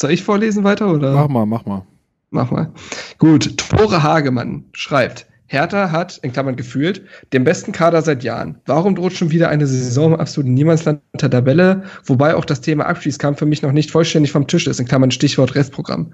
[0.00, 1.14] Soll ich vorlesen weiter oder?
[1.14, 1.86] Mach mal, mach mal.
[2.30, 2.72] Mach mal.
[3.18, 7.02] Gut, Tore Hagemann schreibt, Hertha hat, in Klammern gefühlt,
[7.32, 8.60] den besten Kader seit Jahren.
[8.66, 12.86] Warum droht schon wieder eine Saison im absoluten Niemandsland der Tabelle, wobei auch das Thema
[12.86, 16.12] Abschließkampf für mich noch nicht vollständig vom Tisch ist, in Klammern Stichwort Restprogramm.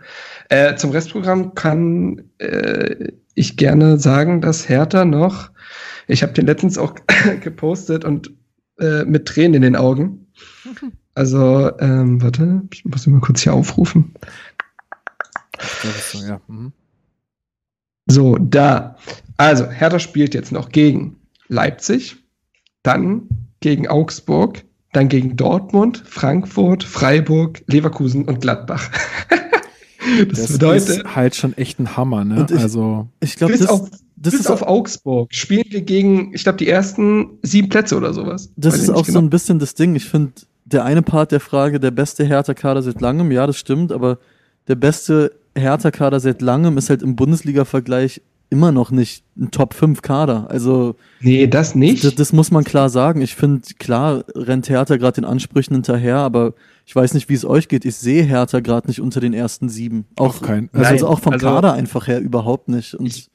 [0.48, 5.50] Äh, zum Restprogramm kann äh, ich gerne sagen, dass Hertha noch,
[6.08, 6.94] ich habe den letztens auch
[7.40, 8.32] gepostet und
[8.78, 10.26] äh, mit Tränen in den Augen.
[11.14, 14.14] Also, ähm, warte, ich muss ihn mal kurz hier aufrufen.
[15.60, 16.40] Ja, das ist so, ja.
[16.48, 16.72] Mhm.
[18.06, 18.96] So, da.
[19.36, 21.16] Also, Hertha spielt jetzt noch gegen
[21.48, 22.16] Leipzig,
[22.82, 23.28] dann
[23.60, 28.90] gegen Augsburg, dann gegen Dortmund, Frankfurt, Freiburg, Leverkusen und Gladbach.
[30.28, 32.46] das, Das bedeutet, ist halt schon echt ein Hammer, ne?
[32.50, 36.34] Ich- also, Ich glaube, bis, das, auf, das bis ist auf Augsburg spielen wir gegen,
[36.34, 38.50] ich glaube, die ersten sieben Plätze oder sowas.
[38.56, 39.26] Das Weiß ist auch nicht so genau.
[39.26, 39.94] ein bisschen das Ding.
[39.94, 40.32] Ich finde,
[40.64, 44.18] der eine Part der Frage, der beste Hertha-Kader seit langem, ja, das stimmt, aber
[44.68, 50.50] der beste Hertha-Kader seit langem ist halt im Bundesliga-Vergleich immer noch nicht ein Top-5-Kader.
[50.50, 52.04] Also, Nee, das nicht.
[52.04, 53.22] das, das muss man klar sagen.
[53.22, 56.52] Ich finde, klar rennt Hertha gerade den Ansprüchen hinterher, aber
[56.84, 57.84] ich weiß nicht, wie es euch geht.
[57.86, 60.04] Ich sehe Hertha gerade nicht unter den ersten sieben.
[60.16, 62.94] Auch, Auf keinen- also, Nein, also auch vom also- Kader einfach her überhaupt nicht.
[62.94, 63.30] Und Ich-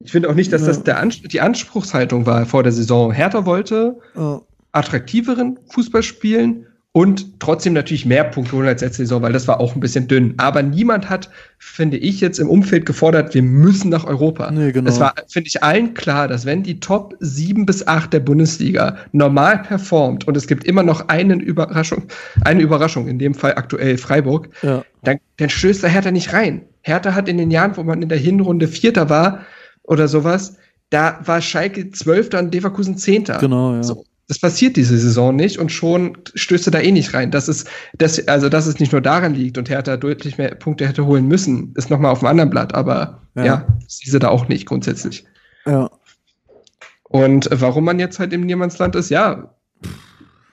[0.00, 0.68] ich finde auch nicht, dass Ja.
[0.68, 3.12] das der Ans die Anspruchshaltung war vor der Saison.
[3.12, 4.36] Hertha wollte äh,
[4.72, 9.60] attraktiveren Fußball spielen und trotzdem natürlich mehr Punkte holen als letzte Saison, weil das war
[9.60, 10.34] auch ein bisschen dünn.
[10.38, 14.50] Aber niemand hat, finde ich, jetzt im Umfeld gefordert, wir müssen nach Europa.
[14.50, 14.90] Nee, genau.
[14.90, 18.96] Es war, finde ich, allen klar, dass wenn die Top 7 bis 8 der Bundesliga
[19.12, 22.08] normal performt und es gibt immer noch einen Überraschung,
[22.40, 24.84] eine Überraschung, in dem Fall aktuell Freiburg, ja.
[25.04, 26.62] dann, dann stößt da Hertha nicht rein.
[26.82, 29.42] Hertha hat in den Jahren, wo man in der Hinrunde Vierter war
[29.84, 30.56] oder sowas,
[30.90, 33.38] da war Schalke Zwölfter und Leverkusen Zehnter.
[33.38, 33.82] Genau, ja.
[33.84, 34.04] So.
[34.30, 37.32] Das passiert diese Saison nicht und schon stößt er da eh nicht rein.
[37.32, 37.66] Das ist,
[37.98, 41.26] das, also, dass es nicht nur daran liegt und Hertha deutlich mehr Punkte hätte holen
[41.26, 43.44] müssen, ist nochmal auf einem anderen Blatt, aber Ja.
[43.44, 43.66] ja,
[44.04, 45.24] diese da auch nicht grundsätzlich.
[45.66, 45.90] ja.
[47.08, 49.50] Und warum man jetzt halt im Niemandsland ist, ja,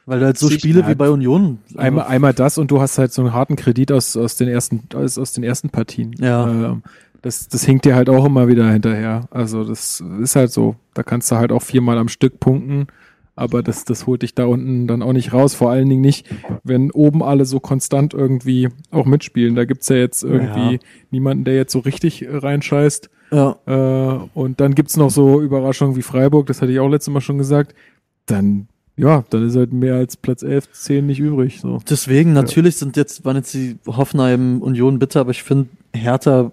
[0.08, 1.60] Weil du halt so Spiele wie halt bei Union.
[1.76, 4.82] einmal, einmal das und du hast halt so einen harten Kredit aus, aus, den, ersten,
[4.96, 6.16] aus, aus den ersten Partien.
[6.18, 6.50] Ja.
[6.50, 6.82] Ähm,
[7.22, 9.28] das, das hinkt dir halt auch immer wieder hinterher.
[9.30, 10.76] Also das ist halt so.
[10.96, 12.88] Da kannst du halt auch viermal am Stück punkten,
[13.38, 15.54] aber das, das holt dich da unten dann auch nicht raus.
[15.54, 16.28] Vor allen Dingen nicht,
[16.64, 19.56] wenn oben alle so konstant irgendwie auch mitspielen.
[19.56, 20.80] Da gibt's ja jetzt irgendwie Ja.
[21.12, 23.10] niemanden, der jetzt so richtig reinscheißt.
[23.32, 23.58] Ja.
[23.66, 27.22] Äh, und dann gibt's noch so Überraschungen wie Freiburg, das hatte ich auch letztes Mal
[27.22, 27.76] schon gesagt.
[28.26, 31.60] Dann, ja, dann ist halt mehr als Platz 11, 10 nicht übrig.
[31.62, 31.80] So.
[31.90, 36.52] Deswegen, natürlich sind jetzt, waren jetzt die Hoffenheim Union bitter, aber ich finde, Hertha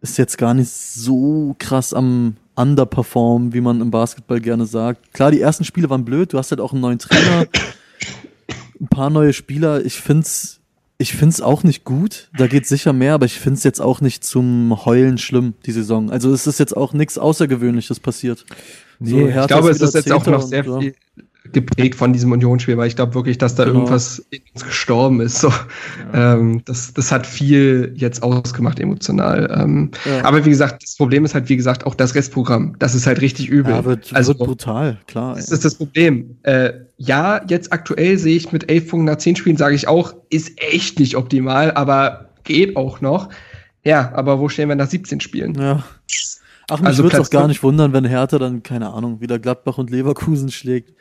[0.00, 5.12] ist jetzt gar nicht so krass am Underperform, wie man im Basketball gerne sagt.
[5.14, 7.46] Klar, die ersten Spiele waren blöd, du hast halt auch einen neuen Trainer,
[8.80, 9.84] ein paar neue Spieler.
[9.84, 10.60] Ich find's,
[10.98, 12.28] ich find's auch nicht gut.
[12.36, 16.10] Da geht sicher mehr, aber ich find's jetzt auch nicht zum Heulen schlimm, die Saison.
[16.10, 18.44] Also es ist jetzt auch nichts Außergewöhnliches passiert.
[18.98, 20.90] Nee, Ich Hertha glaube, es ist jetzt auch noch sehr und, ja.
[21.52, 23.80] Geprägt von diesem Unionsspiel, weil ich glaube wirklich, dass da Genau.
[23.80, 25.40] irgendwas in uns gestorben ist.
[25.40, 25.52] So.
[26.12, 29.50] Ähm, das, das hat viel jetzt ausgemacht emotional.
[29.60, 30.24] Ähm, Ja.
[30.24, 32.76] Aber wie gesagt, das Problem ist halt, wie gesagt, auch das Restprogramm.
[32.78, 33.72] Das ist halt richtig übel.
[33.72, 35.34] Ja, wird, also, wird brutal, klar.
[35.34, 36.36] das ist das Problem.
[36.42, 40.14] Äh, ja, jetzt aktuell sehe ich mit 11 Punkten nach 10 Spielen, sage ich auch,
[40.30, 43.28] ist echt nicht optimal, aber geht auch noch.
[43.84, 45.54] Ja, aber wo stehen wir nach 17 Spielen?
[45.54, 45.82] Ja.
[46.70, 49.38] Ach, mich Also würde es auch gar nicht wundern, wenn Hertha dann, keine Ahnung, wieder
[49.38, 50.92] Gladbach und Leverkusen schlägt.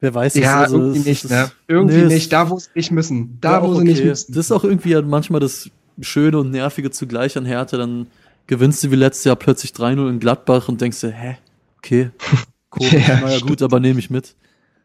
[0.00, 1.50] Wer weiß es, Ja, also, irgendwie nicht, ne?
[1.66, 2.32] Irgendwie nee, nicht.
[2.32, 3.38] Da, wo sie nicht müssen.
[3.40, 4.08] Da, ja, wo auch sie nicht okay.
[4.08, 4.32] müssen.
[4.32, 5.70] Das ist auch irgendwie ja manchmal das
[6.00, 7.76] Schöne und Nervige zugleich an Hertha.
[7.76, 8.06] Dann
[8.46, 11.36] gewinnst du wie letztes Jahr plötzlich 3-0 in Gladbach und denkst dir, hä,
[11.78, 12.10] okay,
[12.70, 14.36] komisch, Ja, naja gut, aber nehme ich mit.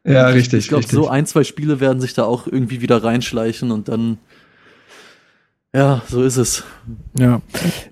[0.04, 0.60] ja, Ich- richtig.
[0.62, 4.18] Ich glaube, so ein, zwei Spiele werden sich da auch irgendwie wieder reinschleichen und dann,
[5.76, 6.64] ja, so ist es.
[7.18, 7.42] Ja,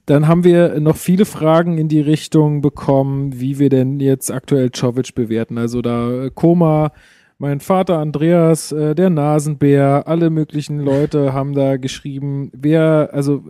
[0.05, 4.71] dann haben wir noch viele Fragen in die Richtung bekommen, wie wir denn jetzt aktuell
[4.71, 5.57] Czovic bewerten.
[5.57, 6.91] Also da äh, Koma,
[7.37, 13.43] mein Vater Andreas, äh, der Nasenbär, alle möglichen Leute haben da geschrieben, wer, also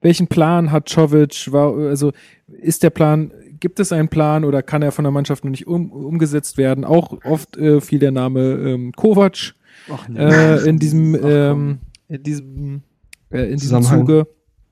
[0.00, 1.52] welchen Plan hat Czovic?
[1.52, 2.12] War, also
[2.46, 5.66] ist der Plan, gibt es einen Plan oder kann er von der Mannschaft noch nicht
[5.66, 6.84] um, umgesetzt werden?
[6.84, 9.54] Auch oft äh, fiel der Name ähm, Kovac
[9.92, 10.18] Ach, nee.
[10.18, 11.78] äh, in diesem, Ach, ähm,
[12.08, 12.82] in diesem,
[13.30, 14.06] äh, in diesem Zusammenhang.
[14.06, 14.26] Zuge.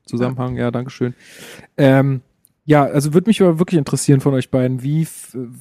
[0.07, 1.15] Zusammenhang, ja, dankeschön.
[1.77, 2.21] Ähm,
[2.67, 5.07] ja, also würde mich aber wirklich interessieren von euch beiden, wie,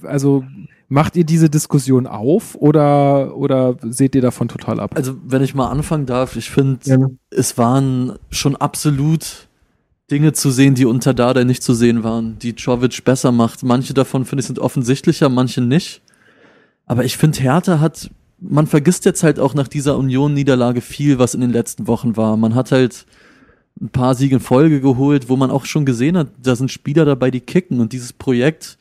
[0.04, 0.44] also
[0.88, 4.92] macht ihr diese Diskussion auf oder, oder seht ihr davon total ab?
[4.96, 7.18] Also, wenn ich mal anfangen darf, ich finde, Gerne.
[7.30, 9.48] es waren schon absolut
[10.12, 13.64] Dinge zu sehen, die unter Dada nicht zu sehen waren, die Czovic besser macht.
[13.64, 16.02] Manche davon, finde ich, sind offensichtlicher, manche nicht.
[16.86, 18.12] Aber ich finde, Hertha hat,
[18.50, 22.36] man vergisst jetzt halt auch nach dieser Union-Niederlage viel, was in den letzten Wochen war.
[22.38, 23.06] Man hat halt
[23.82, 27.06] ein paar Siege in Folge geholt, wo man auch schon gesehen hat, da sind Spieler
[27.06, 27.80] dabei, die kicken.
[27.80, 28.78] Und dieses Projekt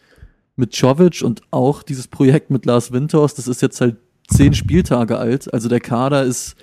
[0.56, 3.96] mit Czovic und auch dieses Projekt mit Lars Winters, das ist jetzt halt
[4.28, 5.52] zehn Spieltage alt.
[5.52, 6.56] Also der Kader ist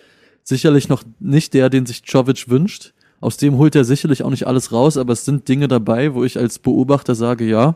[0.44, 2.94] sicherlich noch nicht der, den sich Czovic wünscht.
[3.22, 6.24] Aus dem holt er sicherlich auch nicht alles raus, aber es sind Dinge dabei, wo
[6.24, 7.76] ich als Beobachter sage, ja,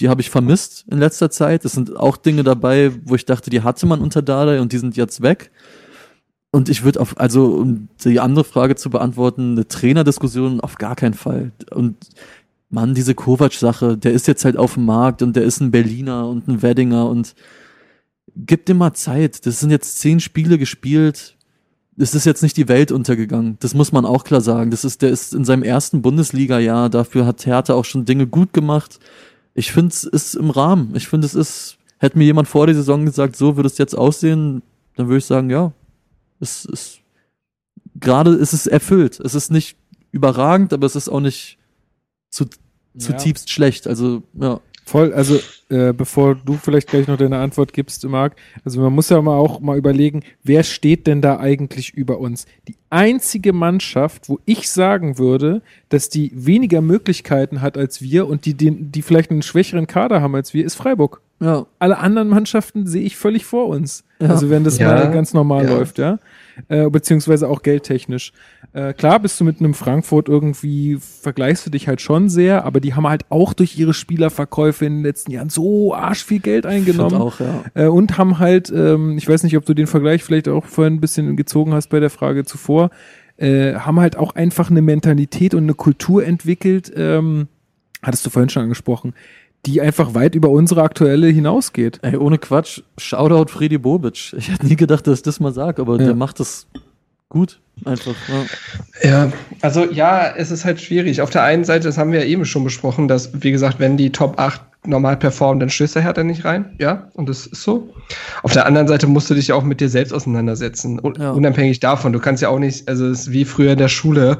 [0.00, 1.64] die habe ich vermisst in letzter Zeit.
[1.64, 4.78] Es sind auch Dinge dabei, wo ich dachte, die hatte man unter Dardai und die
[4.78, 5.50] sind jetzt weg.
[6.50, 10.94] Und ich würde auf, also um die andere Frage zu beantworten, eine Trainerdiskussion auf gar
[10.94, 11.52] keinen Fall.
[11.70, 11.96] Und
[12.70, 16.28] Mann, diese Kovac-Sache, der ist jetzt halt auf dem Markt und der ist ein Berliner
[16.28, 17.34] und ein Weddinger und
[18.36, 19.46] gib dem mal Zeit.
[19.46, 21.36] Das sind jetzt zehn Spiele gespielt.
[21.96, 23.56] Es ist jetzt nicht die Welt untergegangen.
[23.60, 24.70] Das muss man auch klar sagen.
[24.72, 26.90] Das ist, der ist in seinem ersten Bundesliga-Jahr.
[26.90, 28.98] Dafür hat Hertha auch schon Dinge gut gemacht.
[29.54, 30.94] Ich finde, es ist im Rahmen.
[30.94, 33.94] Ich finde, es ist, hätte mir jemand vor der Saison gesagt, so würde es jetzt
[33.96, 34.62] aussehen,
[34.96, 35.72] dann würde ich sagen, ja,
[36.40, 37.00] es ist,
[37.94, 39.20] gerade ist es erfüllt.
[39.20, 39.76] Es ist nicht
[40.10, 41.58] überragend, aber es ist auch nicht
[42.30, 42.46] zu,
[42.98, 43.86] zutiefst schlecht.
[43.86, 44.60] Also, ja.
[44.86, 45.38] Voll, also
[45.70, 49.36] äh, bevor du vielleicht gleich noch deine Antwort gibst, Marc, also man muss ja mal
[49.36, 52.44] auch mal überlegen, wer steht denn da eigentlich über uns?
[52.68, 58.44] Die einzige Mannschaft, wo ich sagen würde, dass die weniger Möglichkeiten hat als wir und
[58.44, 61.22] die, die, die vielleicht einen schwächeren Kader haben als wir, ist Freiburg.
[61.40, 64.04] Ja, Alle anderen Mannschaften sehe ich völlig vor uns.
[64.20, 64.28] Ja.
[64.28, 64.88] Also wenn das Ja.
[64.94, 65.70] mal ganz normal Ja.
[65.76, 66.18] läuft, ja.
[66.68, 68.32] Äh, beziehungsweise auch geldtechnisch.
[68.72, 72.80] Äh, klar bist du mit einem Frankfurt irgendwie, vergleichst du dich halt schon sehr, aber
[72.80, 76.66] die haben halt auch durch ihre Spielerverkäufe in den letzten Jahren so arsch viel Geld
[76.66, 77.16] eingenommen.
[77.16, 77.64] auch, ja.
[77.74, 80.94] Äh, und haben halt, ähm, ich weiß nicht, ob du den Vergleich vielleicht auch vorhin
[80.94, 82.90] ein bisschen gezogen hast bei der Frage zuvor,
[83.36, 87.48] äh, haben halt auch einfach eine Mentalität und eine Kultur entwickelt, ähm,
[88.02, 89.14] hattest du vorhin schon angesprochen,
[89.66, 91.98] die einfach weit über unsere aktuelle hinausgeht.
[92.02, 94.34] Ey, ohne Quatsch, Shoutout Freddy Bobic.
[94.36, 96.06] Ich hätte nie gedacht, dass ich das mal sage, aber Ja.
[96.06, 96.66] der macht das
[97.28, 97.60] gut.
[97.84, 98.14] Einfach.
[99.02, 99.10] Ja.
[99.10, 101.20] Ja, also ja, es ist halt schwierig.
[101.20, 103.96] Auf der einen Seite, das haben wir ja eben schon besprochen, dass, wie gesagt, wenn
[103.96, 106.76] die Top 8 normal performen, dann stößt der Hertha nicht rein.
[106.78, 107.88] Ja, und das ist so.
[108.44, 111.00] Auf der anderen Seite musst du dich ja auch mit dir selbst auseinandersetzen.
[111.02, 111.32] Un Ja.
[111.32, 112.12] Unabhängig davon.
[112.12, 114.38] Du kannst ja auch nicht, also es ist wie früher in der Schule.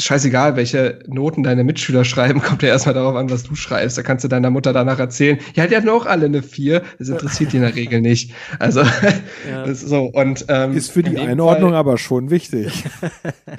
[0.00, 3.98] Scheißegal, welche Noten deine Mitschüler schreiben, kommt ja erstmal darauf an, was du schreibst.
[3.98, 6.82] Da kannst du deiner Mutter danach erzählen, ja, die hatten auch alle eine 4.
[6.98, 8.32] Das interessiert die in der Regel nicht.
[8.58, 9.66] Also, ja.
[9.74, 12.84] so, und, ähm, Ist für die Einordnung Fall, aber schon wichtig.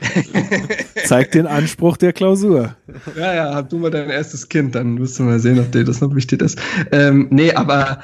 [1.06, 2.76] Zeigt den Anspruch der Klausur.
[3.18, 5.84] Ja, ja, hab du mal dein erstes Kind, dann wirst du mal sehen, ob dir
[5.84, 6.60] das noch wichtig ist.
[6.92, 8.00] Ähm, nee, aber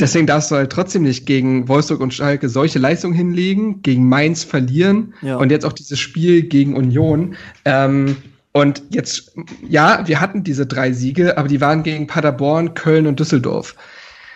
[0.00, 4.42] Deswegen darfst du halt trotzdem nicht gegen Wolfsburg und Schalke solche Leistungen hinlegen, gegen Mainz
[4.44, 5.36] verlieren ja.
[5.36, 7.36] und jetzt auch dieses Spiel gegen Union.
[7.66, 8.16] Ähm,
[8.52, 9.36] und jetzt,
[9.68, 13.76] ja, wir hatten diese drei Siege, aber die waren gegen Paderborn, Köln und Düsseldorf.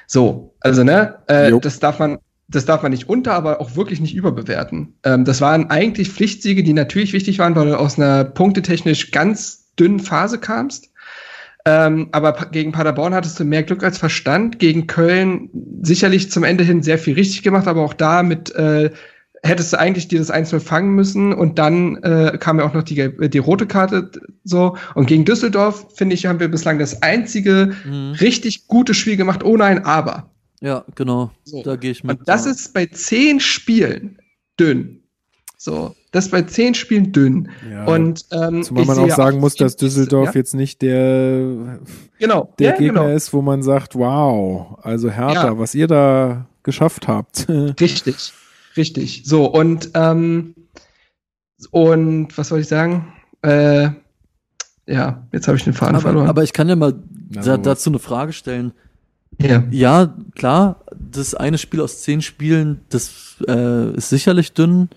[0.07, 2.18] So, also ne, äh, das darf man,
[2.49, 4.94] das darf man nicht unter, aber auch wirklich nicht überbewerten.
[5.02, 9.73] Ähm, das waren eigentlich Pflichtsiege, die natürlich wichtig waren, weil du aus einer punktetechnisch ganz
[9.78, 10.91] dünnen Phase kamst.
[11.67, 14.59] Ähm, aber gegen Paderborn hattest du mehr Glück als Verstand.
[14.59, 15.49] Gegen Köln
[15.83, 18.91] sicherlich zum Ende hin sehr viel richtig gemacht, aber auch da mit äh,
[19.43, 22.83] hättest du eigentlich dir das 1 fangen müssen und dann äh, kam ja auch noch
[22.83, 24.10] die, die rote Karte
[24.43, 24.76] so.
[24.94, 28.12] Und gegen Düsseldorf, finde ich, haben wir bislang das einzige mhm.
[28.20, 30.31] richtig gute Spiel gemacht, ohne ein Aber.
[30.60, 31.31] Ja, genau.
[31.44, 31.62] So.
[31.62, 32.20] Da gehe ich mit.
[32.20, 34.18] Und das ist bei zehn Spielen
[34.59, 35.02] dünn.
[35.59, 37.49] So, das ist bei zehn Spielen dünn.
[37.68, 40.34] Ja, und ähm, zumal man auch sagen muss, dass Düsseldorf ja?
[40.34, 41.81] jetzt nicht der,
[42.20, 42.55] genau.
[42.60, 43.17] der ja, Gegner genau.
[43.17, 47.49] ist, wo man sagt, wow, also Hertha, was ihr da geschafft habt.
[47.81, 48.33] Richtig,
[48.76, 49.23] richtig.
[49.26, 50.55] So, und, ähm,
[51.73, 53.12] und was soll ich sagen?
[53.43, 53.89] Äh,
[54.86, 56.28] ja, jetzt habe ich den Faden aber, verloren.
[56.28, 56.94] Aber ich kann ja mal
[57.31, 58.73] da, dazu eine Frage stellen.
[59.41, 59.65] Ja.
[59.73, 64.91] ja, klar, das eine Spiel aus zehn Spielen, das äh, ist sicherlich dünn.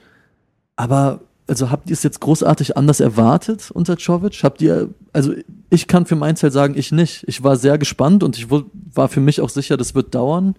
[0.78, 4.44] Aber also habt ihr es jetzt großartig anders erwartet unter Czovic?
[4.44, 5.34] Habt ihr, also
[5.70, 7.24] ich kann für mein Teil sagen, ich nicht.
[7.28, 10.56] Ich war sehr gespannt und ich war für mich auch sicher, das wird dauern.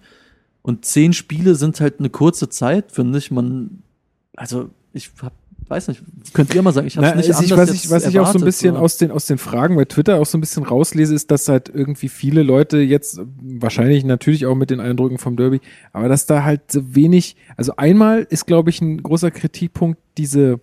[0.61, 3.31] Und zehn Spiele sind halt eine kurze Zeit, finde ich.
[3.31, 3.81] Man,
[4.35, 5.33] also ich hab
[5.69, 6.01] weiß nicht,
[6.33, 8.39] könnt ihr mal sagen, ich habe nicht also ich, was ich, was ich auch so
[8.39, 11.31] ein bisschen aus den, aus den Fragen bei Twitter auch so ein bisschen rauslese, ist,
[11.31, 15.61] dass halt irgendwie viele Leute jetzt, wahrscheinlich natürlich auch mit den Eindrücken vom Derby,
[15.93, 20.59] aber dass da halt so wenig, also einmal ist, glaube ich, ein großer Kritikpunkt diese,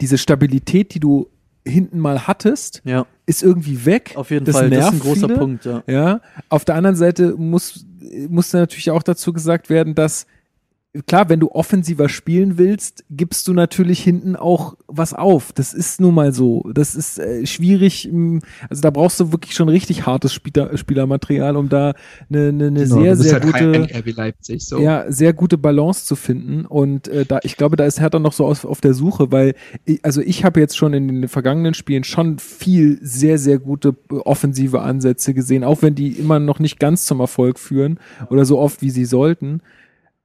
[0.00, 1.28] diese Stabilität, die du
[1.68, 3.06] hinten mal hattest, ja.
[3.26, 4.12] ist irgendwie weg.
[4.14, 5.38] Auf jeden das Fall, das ist ein großer viele.
[5.38, 5.82] Punkt, ja.
[5.86, 6.20] ja.
[6.48, 7.84] Auf der anderen Seite muss,
[8.28, 10.26] muss natürlich auch dazu gesagt werden, dass
[11.06, 15.52] klar, wenn du offensiver spielen willst, gibst du natürlich hinten auch was auf.
[15.52, 16.68] Das ist nun mal so.
[16.72, 18.10] Das ist äh, schwierig.
[18.70, 21.94] Also da brauchst du wirklich schon richtig hartes Spieler, Spielermaterial, um da
[22.30, 24.78] eine, eine, eine genau, sehr, sehr halt gute, Leipzig, so.
[24.78, 26.64] ja, sehr gute Balance zu finden.
[26.64, 29.54] Und äh, da, ich glaube, da ist Hertha noch so auf, auf der Suche, weil,
[29.84, 33.94] ich, also ich habe jetzt schon in den vergangenen Spielen schon viel sehr, sehr gute
[34.08, 38.00] offensive Ansätze gesehen, auch wenn die immer noch nicht ganz zum Erfolg führen
[38.30, 39.60] oder so oft wie sie sollten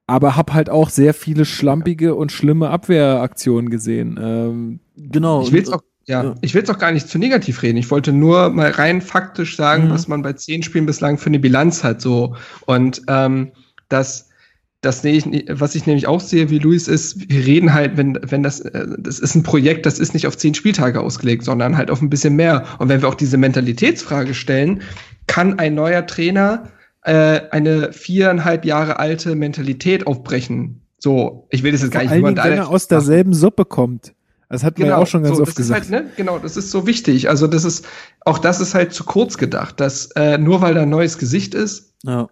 [0.07, 4.19] aber hab halt auch sehr viele schlampige und schlimme Abwehraktionen gesehen.
[4.21, 5.43] Ähm, genau.
[5.43, 6.35] Ich will's auch, ja, ja.
[6.41, 7.77] ich will es auch gar nicht zu negativ reden.
[7.77, 9.89] Ich wollte nur mal rein faktisch sagen, mhm.
[9.91, 12.01] was man bei zehn Spielen bislang für eine Bilanz hat.
[12.01, 13.51] So und ähm,
[13.87, 14.29] das,
[14.81, 18.43] das ich, was ich nämlich auch sehe, wie Luis ist, wir reden halt, wenn, wenn
[18.43, 21.89] das, äh, das ist ein Projekt, das ist nicht auf zehn Spieltage ausgelegt, sondern halt
[21.89, 22.65] auf ein bisschen mehr.
[22.79, 24.81] Und wenn wir auch diese Mentalitätsfrage stellen,
[25.27, 26.67] kann ein neuer Trainer
[27.03, 30.81] äh, eine viereinhalb Jahre alte Mentalität aufbrechen.
[30.97, 34.13] So, ich will das jetzt gar nicht niemand wenn er aus derselben Suppe kommt.
[34.49, 35.89] Das hat man genau, ja auch schon ganz so, oft gesagt.
[35.89, 37.27] Halt, ne, genau, das ist so wichtig.
[37.27, 37.85] Also das ist,
[38.21, 41.55] auch das ist halt zu kurz gedacht, dass äh, nur weil da ein neues Gesicht
[41.55, 42.27] ist, ja.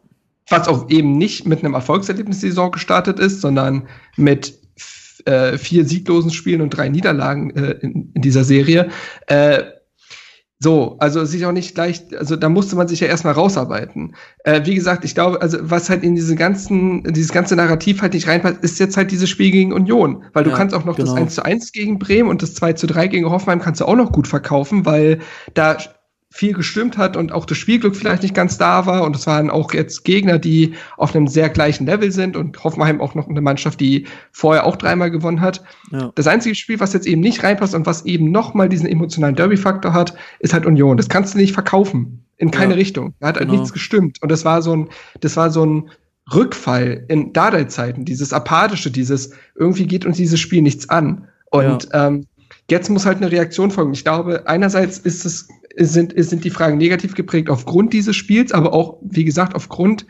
[0.47, 4.59] was auch eben nicht mit einem Erfolgserlebnis die Saison gestartet ist, sondern mit
[5.25, 8.89] äh, vier sieglosen Spielen und drei Niederlagen äh, in, in dieser Serie,
[9.27, 9.63] äh,
[10.63, 14.13] so, also sich auch nicht leicht, also da musste man sich ja erstmal rausarbeiten.
[14.43, 18.13] Äh, wie gesagt, ich glaube, also was halt in diese ganzen, dieses ganze Narrativ halt
[18.13, 20.23] nicht reinpasst, ist jetzt halt dieses Spiel gegen Union.
[20.33, 21.13] Weil du ja, kannst auch noch genau.
[21.13, 23.85] das 1 zu 1 gegen Bremen und das 2 zu 3 gegen Hoffenheim kannst du
[23.85, 25.17] auch noch gut verkaufen, weil
[25.55, 25.77] da
[26.33, 29.03] viel gestimmt hat und auch das Spielglück vielleicht nicht ganz da war.
[29.03, 33.01] Und es waren auch jetzt Gegner, die auf einem sehr gleichen Level sind und Hoffenheim
[33.01, 35.61] auch noch eine Mannschaft, die vorher auch dreimal gewonnen hat.
[35.91, 36.13] Ja.
[36.15, 39.93] Das einzige Spiel, was jetzt eben nicht reinpasst und was eben nochmal diesen emotionalen Derby-Faktor
[39.93, 40.95] hat, ist halt Union.
[40.95, 42.23] Das kannst du nicht verkaufen.
[42.37, 42.77] In keine ja.
[42.77, 43.13] Richtung.
[43.19, 43.59] Da hat halt genau.
[43.59, 44.19] nichts gestimmt.
[44.21, 45.91] Und das war so ein, das war so ein
[46.33, 51.27] Rückfall in Dardai-Zeiten, dieses apathische, dieses irgendwie geht uns dieses Spiel nichts an.
[51.51, 52.07] Und ja.
[52.07, 52.25] ähm,
[52.69, 53.93] jetzt muss halt eine Reaktion folgen.
[53.93, 58.73] Ich glaube, einerseits ist es sind, sind die Fragen negativ geprägt aufgrund dieses Spiels, aber
[58.73, 60.05] auch, wie gesagt, aufgrund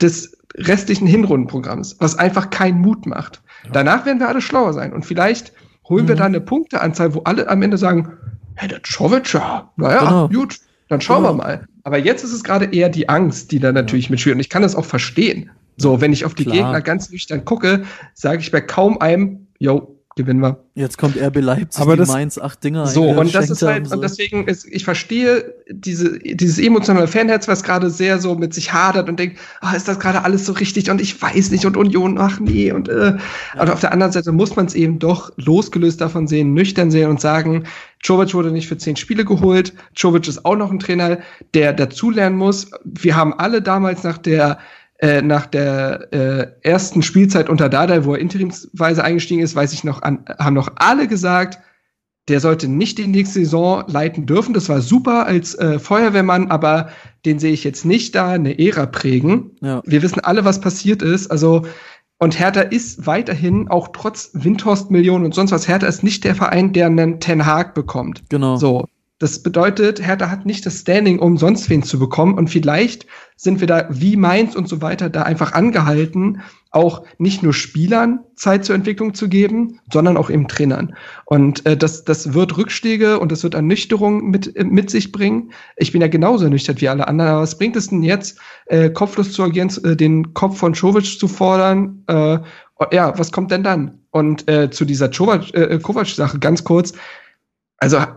[0.00, 3.42] des restlichen Hinrundenprogramms, was einfach keinen Mut macht.
[3.64, 3.70] Ja.
[3.72, 5.52] Danach werden wir alle schlauer sein und vielleicht
[5.88, 6.08] holen mhm.
[6.08, 8.12] wir da eine Punkteanzahl, wo alle am Ende sagen,
[8.54, 10.28] hey, der Czovic, ja, naja, genau.
[10.28, 10.58] gut,
[10.88, 11.34] dann schauen genau.
[11.34, 11.66] wir mal.
[11.84, 14.12] Aber jetzt ist es gerade eher die Angst, die da natürlich ja.
[14.12, 14.36] mitschwirrt.
[14.36, 15.50] Und ich kann das auch verstehen.
[15.78, 16.56] So, wenn ich auf die Klar.
[16.56, 20.58] Gegner ganz nüchtern gucke, sage ich bei kaum einem, yo, gewinnen wir.
[20.74, 23.88] Jetzt kommt RB Leipzig, Aber die das- Mainz acht Dinger So, und das ist halt,
[23.88, 23.94] so.
[23.96, 28.72] und deswegen ist, ich verstehe diese, dieses emotionale Fanherz, was gerade sehr so mit sich
[28.72, 31.76] hadert und denkt, ah, ist das gerade alles so richtig und ich weiß nicht und
[31.76, 33.16] Union, ach nee, und, äh,
[33.58, 37.08] und auf der anderen Seite muss man es eben doch losgelöst davon sehen, nüchtern sehen
[37.10, 37.64] und sagen,
[38.02, 41.18] Jovic wurde nicht für zehn Spiele geholt, Jovic ist auch noch ein Trainer,
[41.54, 42.70] der dazulernen muss.
[42.84, 44.58] Wir haben alle damals nach der
[45.02, 49.82] äh, nach der äh, ersten Spielzeit unter Dardai, wo er interimsweise eingestiegen ist, weiß ich
[49.82, 51.58] noch, an, haben noch alle gesagt,
[52.28, 54.54] der sollte nicht die nächste Saison leiten dürfen.
[54.54, 56.90] Das war super als äh, Feuerwehrmann, aber
[57.26, 59.56] den sehe ich jetzt nicht da eine Ära prägen.
[59.60, 59.82] ja.
[59.84, 61.32] Wir wissen alle, was passiert ist.
[61.32, 61.66] Also,
[62.18, 66.72] und Hertha ist weiterhin, auch trotz Windhorst-Millionen und sonst was, Hertha ist nicht der Verein,
[66.72, 68.22] der einen Ten Hag bekommt.
[68.28, 68.54] Genau.
[68.54, 68.84] So.
[69.22, 72.34] Das bedeutet, Hertha hat nicht das Standing, um sonst wen zu bekommen.
[72.34, 76.40] Und vielleicht sind wir da wie Mainz und so weiter da einfach angehalten,
[76.72, 80.96] auch nicht nur Spielern Zeit zur Entwicklung zu geben, sondern auch eben Trainern.
[81.24, 85.52] Und äh, das, das wird Rückschläge und das wird Ernüchterung mit, äh, mit sich bringen.
[85.76, 87.30] Ich bin ja genauso ernüchtert wie alle anderen.
[87.30, 91.04] Aber was bringt es denn jetzt, äh, kopflos zu agieren, äh, den Kopf von Czovic
[91.04, 92.02] zu fordern?
[92.08, 92.38] Äh,
[92.90, 94.00] ja, was kommt denn dann?
[94.10, 96.92] Und äh, zu dieser äh, Kovac-Sache ganz kurz.
[97.82, 98.14] Also hat,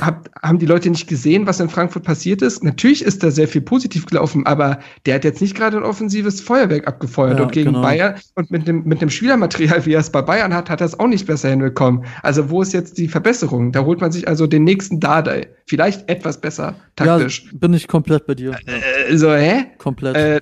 [0.00, 2.62] hat, haben die Leute nicht gesehen, was in Frankfurt passiert ist?
[2.62, 6.40] Natürlich ist da sehr viel positiv gelaufen, aber der hat jetzt nicht gerade ein offensives
[6.40, 7.36] Feuerwerk abgefeuert.
[7.36, 7.82] Ja, und gegen genau.
[7.82, 10.86] Bayern und mit dem, mit dem Spielermaterial, wie er es bei Bayern hat, hat er
[10.86, 12.04] es auch nicht besser hinbekommen.
[12.22, 13.72] Also wo ist jetzt die Verbesserung?
[13.72, 15.48] Da holt man sich also den nächsten Dardai.
[15.66, 17.46] Vielleicht etwas besser taktisch.
[17.46, 18.56] Ja, bin ich komplett bei dir.
[18.66, 19.64] Äh, so, hä?
[19.78, 20.14] Komplett.
[20.14, 20.40] Äh,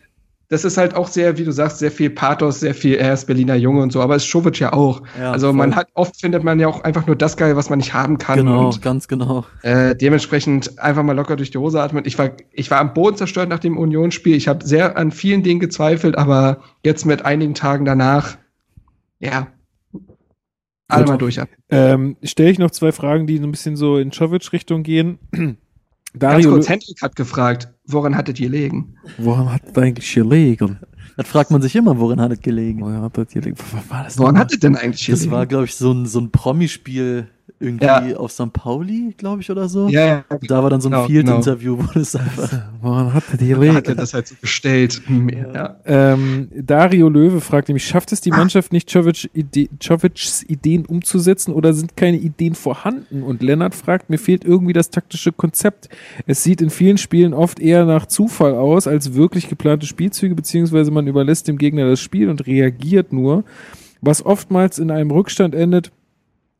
[0.49, 3.26] das ist halt auch sehr, wie du sagst, sehr viel Pathos, sehr viel, er ist
[3.26, 5.02] Berliner Junge und so, aber ist Schovic ja auch.
[5.18, 5.57] Ja, also voll.
[5.57, 8.18] man hat, oft findet man ja auch einfach nur das geil, was man nicht haben
[8.18, 8.39] kann.
[8.39, 9.44] genau, Und ganz genau.
[9.62, 12.05] äh, dementsprechend einfach mal locker durch die Hose atmen.
[12.07, 14.36] Ich war, ich war am Boden zerstört nach dem Unionsspiel.
[14.36, 18.39] Ich habe sehr an vielen Dingen gezweifelt, aber jetzt mit einigen Tagen danach,
[19.18, 19.49] ja,
[20.89, 21.58] alle mal durchatmen.
[21.70, 25.18] Ähm, Stelle ich noch zwei Fragen, die so ein bisschen so in Jovic-Richtung gehen.
[26.19, 28.97] Ganz Dario, kurz, Hendrik hat gefragt, woran hattet ihr gelegen?
[29.19, 30.78] woran hat das eigentlich gelegen?
[31.17, 32.81] Das fragt man sich immer, woran hat es gelegen?
[32.83, 33.57] Woran hat das gelegen?
[34.03, 35.33] Das Woran hattet denn eigentlich Das gelegen?
[35.33, 38.16] war, glaube ich, so ein, so ein Promispiel irgendwie Ja.
[38.16, 38.52] auf St.
[38.52, 39.89] Pauli, glaube ich, oder so.
[39.89, 42.52] ja, ja, Und da war dann so ein Genau, Field-Interview, wo das einfach.
[42.83, 43.75] Woran hat da gelegen?
[43.75, 45.00] hat er das halt so gestellt.
[45.07, 45.76] Hm, Ja.
[45.86, 49.68] Ähm, Dario Löwe fragt nämlich, schafft es die Mannschaft nicht, Jovic Ide
[50.49, 53.23] Ideen umzusetzen oder sind keine Ideen vorhanden?
[53.23, 55.89] Und Lennart fragt, mir fehlt irgendwie das taktische Konzept.
[56.26, 60.91] Es sieht in vielen Spielen oft eher nach Zufall aus, als wirklich geplante Spielzüge, beziehungsweise
[60.91, 63.44] man überlässt dem Gegner das Spiel und reagiert nur,
[64.02, 65.91] was oftmals in einem Rückstand endet,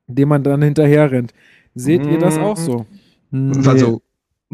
[0.07, 1.33] dem man dann hinterher rennt.
[1.75, 2.87] Seht ihr das auch so?
[3.31, 3.57] Nee.
[3.59, 4.03] Also, Also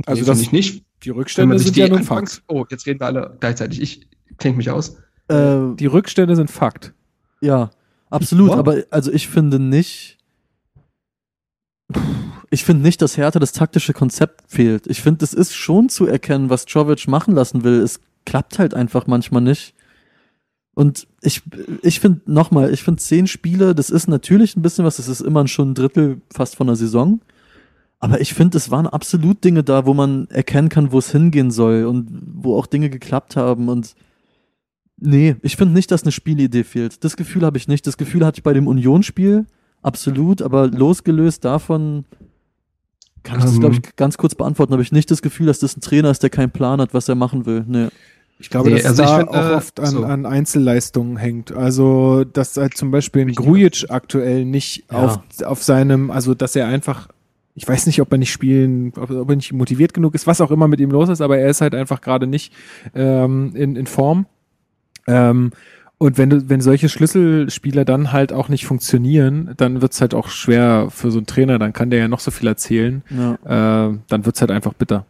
[0.07, 0.85] also das- das nicht.
[1.05, 2.45] Die Wenn man Rückstände sich sind die ja nun Anfangs Fakt.
[2.49, 3.81] Oh, jetzt reden wir alle gleichzeitig.
[3.83, 4.07] Ich
[4.39, 4.97] klinge mich aus.
[5.29, 6.95] äh, Die Rückstände sind Fakt.
[7.41, 7.71] Ja,
[8.09, 8.51] absolut.
[8.51, 8.59] Wow.
[8.59, 10.19] Aber also ich finde nicht.
[12.51, 14.87] Ich finde nicht, dass Hertha das taktische Konzept fehlt.
[14.87, 17.81] Ich finde, es ist schon zu erkennen, was Jovic machen lassen will.
[17.81, 19.75] Es klappt halt einfach manchmal nicht.
[20.75, 21.43] Und ich,
[21.83, 25.21] ich finde, nochmal, ich finde zehn Spiele, das ist natürlich ein bisschen was, das ist
[25.21, 27.21] immer schon ein Drittel fast von der Saison.
[27.99, 31.51] Aber ich finde, es waren absolut Dinge da, wo man erkennen kann, wo es hingehen
[31.51, 33.69] soll und wo auch Dinge geklappt haben.
[33.69, 33.95] Und
[34.97, 37.05] nee, ich finde nicht, dass eine Spielidee fehlt.
[37.05, 37.87] Das Gefühl habe ich nicht.
[37.87, 39.47] Das Gefühl hatte ich bei dem Unionsspiel
[39.83, 42.05] absolut, aber losgelöst davon
[43.23, 43.61] kann ich das, Ähm.
[43.61, 44.73] glaube ich, ganz kurz beantworten.
[44.73, 47.09] Habe ich nicht das Gefühl, dass das ein Trainer ist, der keinen Plan hat, was
[47.09, 47.65] er machen will.
[47.69, 47.89] Nee.
[48.43, 50.05] Ich glaube, Nee, dass also es da find, auch äh, oft an, so.
[50.05, 51.53] an Einzelleistungen hängt.
[51.53, 53.33] Also, dass halt zum Beispiel ein.
[53.35, 54.99] Grujic aktuell nicht Ja.
[54.99, 57.09] auf, auf seinem, also dass er einfach,
[57.55, 60.41] ich weiß nicht, ob er nicht spielen, ob, ob er nicht motiviert genug ist, was
[60.41, 62.53] auch immer mit ihm los ist, aber er ist halt einfach gerade nicht
[62.95, 64.27] ähm, in, in Form.
[65.07, 65.53] Ähm,
[65.99, 70.29] und wenn du, wenn solche Schlüsselspieler dann halt auch nicht funktionieren, dann wird's halt auch
[70.31, 73.89] schwer für so einen Trainer, dann kann der ja noch so viel erzählen, Ja.
[73.91, 75.07] äh, dann wird's halt einfach bitter.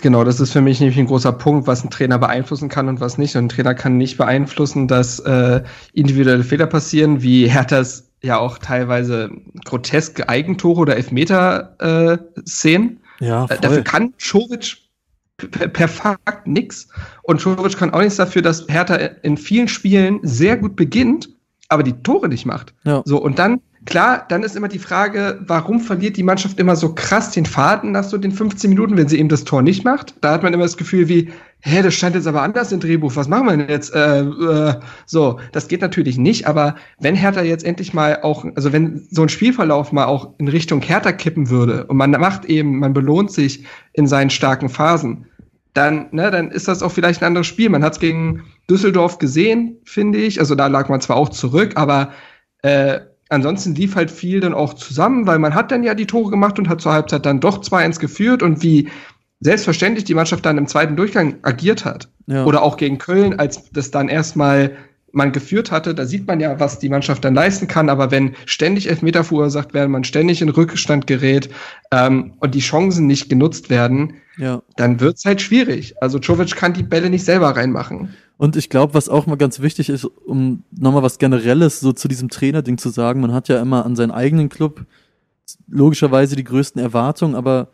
[0.00, 3.00] Genau, das ist für mich nämlich ein großer Punkt, was ein Trainer beeinflussen kann und
[3.00, 3.36] was nicht.
[3.36, 5.62] Und ein Trainer kann nicht beeinflussen, dass äh,
[5.92, 9.30] individuelle Fehler passieren, wie Herthas ja auch teilweise
[9.64, 13.00] groteske Eigentore oder Elfmeter-Szenen.
[13.20, 14.78] Ja, Äh, Dafür kann Czovic
[15.36, 16.88] per, per Fakt nix.
[17.22, 21.28] Und Czovic kann auch nichts dafür, dass Hertha in vielen Spielen sehr gut beginnt,
[21.68, 22.74] aber die Tore nicht macht.
[22.84, 23.02] Ja.
[23.04, 26.94] So, und dann, klar, dann ist immer die Frage, warum verliert die Mannschaft immer so
[26.94, 30.14] krass den Faden nach so den 15 Minuten, wenn sie eben das Tor nicht macht?
[30.20, 31.30] Da hat man immer das Gefühl wie,
[31.60, 33.94] hä, das stand jetzt aber anders im Drehbuch, was machen wir denn jetzt?
[33.94, 34.74] Äh, äh,
[35.06, 39.22] so, das geht natürlich nicht, aber wenn Hertha jetzt endlich mal auch, also wenn so
[39.22, 43.32] ein Spielverlauf mal auch in Richtung Hertha kippen würde und man macht eben, man belohnt
[43.32, 45.26] sich in seinen starken Phasen,
[45.74, 47.70] dann, ne, dann ist das auch vielleicht ein anderes Spiel.
[47.70, 50.38] Man hat es gegen Düsseldorf gesehen, finde ich.
[50.38, 52.12] Also da lag man zwar auch zurück, aber
[52.62, 53.00] äh,
[53.32, 56.58] ansonsten lief halt viel dann auch zusammen, weil man hat dann ja die Tore gemacht
[56.58, 58.88] und hat zur Halbzeit dann doch 2-1 geführt und wie
[59.40, 62.08] selbstverständlich die Mannschaft dann im zweiten Durchgang agiert hat.
[62.26, 62.44] Ja.
[62.44, 64.76] Oder auch gegen Köln, als das dann erstmal
[65.12, 67.90] man geführt hatte, da sieht man ja, was die Mannschaft dann leisten kann.
[67.90, 71.50] Aber wenn ständig Elfmeter verursacht werden, man ständig in Rückstand gerät
[71.90, 74.62] ähm, und die Chancen nicht genutzt werden, ja.
[74.76, 75.94] dann wird's halt schwierig.
[76.00, 78.14] Also Jovic kann die Bälle nicht selber reinmachen.
[78.38, 82.08] Und ich glaube, was auch mal ganz wichtig ist, um nochmal was Generelles so zu
[82.08, 84.84] diesem Trainerding zu sagen, man hat ja immer an seinen eigenen Club
[85.68, 87.68] logischerweise die größten Erwartungen, aber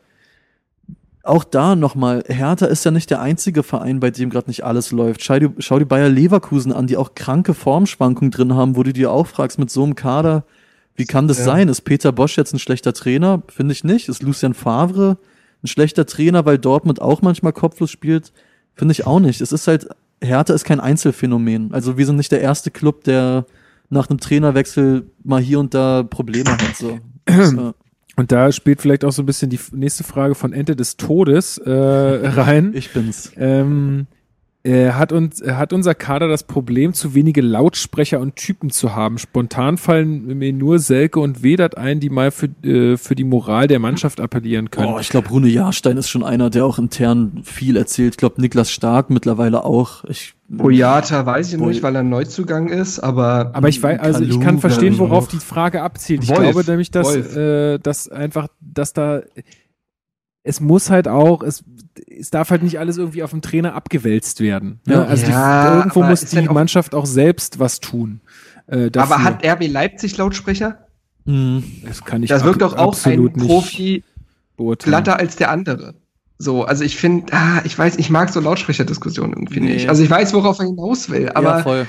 [1.23, 4.93] auch da nochmal, Hertha ist ja nicht der einzige Verein, bei dem gerade nicht alles
[4.93, 5.23] läuft.
[5.23, 8.93] Schau die, schau die Bayer Leverkusen an, die auch kranke Formschwankungen drin haben, wo du
[8.93, 10.45] dir auch fragst, mit so einem Kader,
[10.97, 11.45] wie kann das ja.
[11.45, 11.69] sein?
[11.69, 13.43] Ist Peter Bosch jetzt ein schlechter Trainer?
[13.49, 14.09] Finde ich nicht.
[14.09, 15.19] Ist Lucien Favre
[15.63, 18.33] ein schlechter Trainer, weil Dortmund auch manchmal kopflos spielt?
[18.75, 19.41] Finde ich auch nicht.
[19.41, 19.89] Es ist halt,
[20.23, 21.73] Hertha ist kein Einzelfenomen.
[21.73, 23.47] Also wir sind nicht der erste Club, der
[23.91, 26.77] nach einem Trainerwechsel mal hier und da Probleme hat.
[26.77, 26.99] So.
[27.25, 27.55] Das,
[28.17, 31.59] und da spielt vielleicht auch so ein bisschen die nächste Frage von Ente des Todes
[31.59, 32.73] äh, rein.
[32.75, 33.33] Ich bin's.
[33.37, 34.09] Ähm,
[34.65, 39.19] äh, hat, uns, hat unser Kader das Problem, zu wenige Lautsprecher und Typen zu haben?
[39.19, 43.69] Spontan fallen mir nur Selke und Wedert ein, die mal für, äh, für die Moral
[43.69, 44.95] der Mannschaft appellieren können.
[44.95, 48.15] Oh, ich glaube, Rune Jahrstein ist schon einer, der auch intern viel erzählt.
[48.15, 50.05] Ich glaube, Niklas Stark mittlerweile auch.
[50.05, 53.51] Ich Boyata weiß ich Boy nicht, weil er Neuzugang ist, aber.
[53.53, 56.25] Aber ich weiß, also ich kann verstehen, worauf die Frage abzielt.
[56.25, 59.21] Ich Wolf, glaube nämlich, dass, äh, dass einfach, dass da
[60.49, 61.63] es muss halt auch, es,
[62.07, 64.81] es darf halt nicht alles irgendwie auf den Trainer abgewälzt werden.
[64.87, 65.07] Ne?
[65.07, 68.21] Also ja, die, irgendwo muss die Mannschaft auch selbst was tun.
[68.67, 70.87] Äh, aber hat RB Leipzig Lautsprecher?
[71.27, 71.63] Mhm.
[71.87, 74.03] Das kann ich Das wirkt doch auch ein Profi
[74.79, 75.95] glatter als der andere.
[76.39, 79.75] So, also ich finde, ah, ich weiß, ich mag so Lautsprecherdiskussionen irgendwie nee.
[79.75, 79.89] nicht.
[79.91, 81.87] Also ich weiß, worauf er hinaus will, aber ja,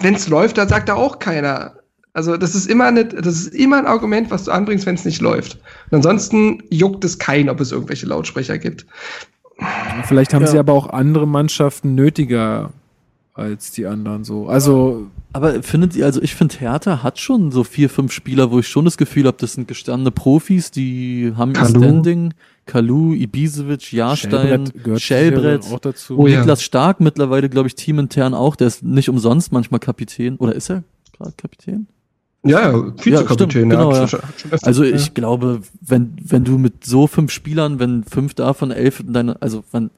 [0.00, 1.74] wenn es läuft, da sagt da auch keiner.
[2.14, 5.04] Also das ist immer eine, das ist immer ein Argument, was du anbringst, wenn es
[5.04, 5.58] nicht läuft.
[5.90, 8.86] Und ansonsten juckt es keinen, ob es irgendwelche Lautsprecher gibt.
[10.04, 10.50] Vielleicht haben ja.
[10.50, 12.70] sie aber auch andere Mannschaften nötiger
[13.34, 14.48] als die anderen so.
[14.48, 15.06] Also.
[15.32, 18.68] Aber findet ihr, also ich finde, Hertha hat schon so vier, fünf Spieler, wo ich
[18.68, 22.34] schon das Gefühl habe, das sind gestandene Profis, die haben ihr Standing.
[22.66, 26.16] Kalu, Ibisevic, Jahrstein, Schellbrett, auch dazu.
[26.18, 26.64] Oh, Niklas ja.
[26.64, 28.54] Stark mittlerweile, glaube ich, teamintern auch.
[28.54, 30.36] Der ist nicht umsonst manchmal Kapitän.
[30.36, 31.88] Oder ist er gerade Kapitän?
[32.44, 33.70] Ja, ja, Vizekapitän.
[33.70, 34.08] Ja, genau, ja.
[34.62, 39.12] Also ich glaube, wenn, wenn du mit so fünf Spielern, wenn fünf davon elf in
[39.12, 39.90] deiner, also wenn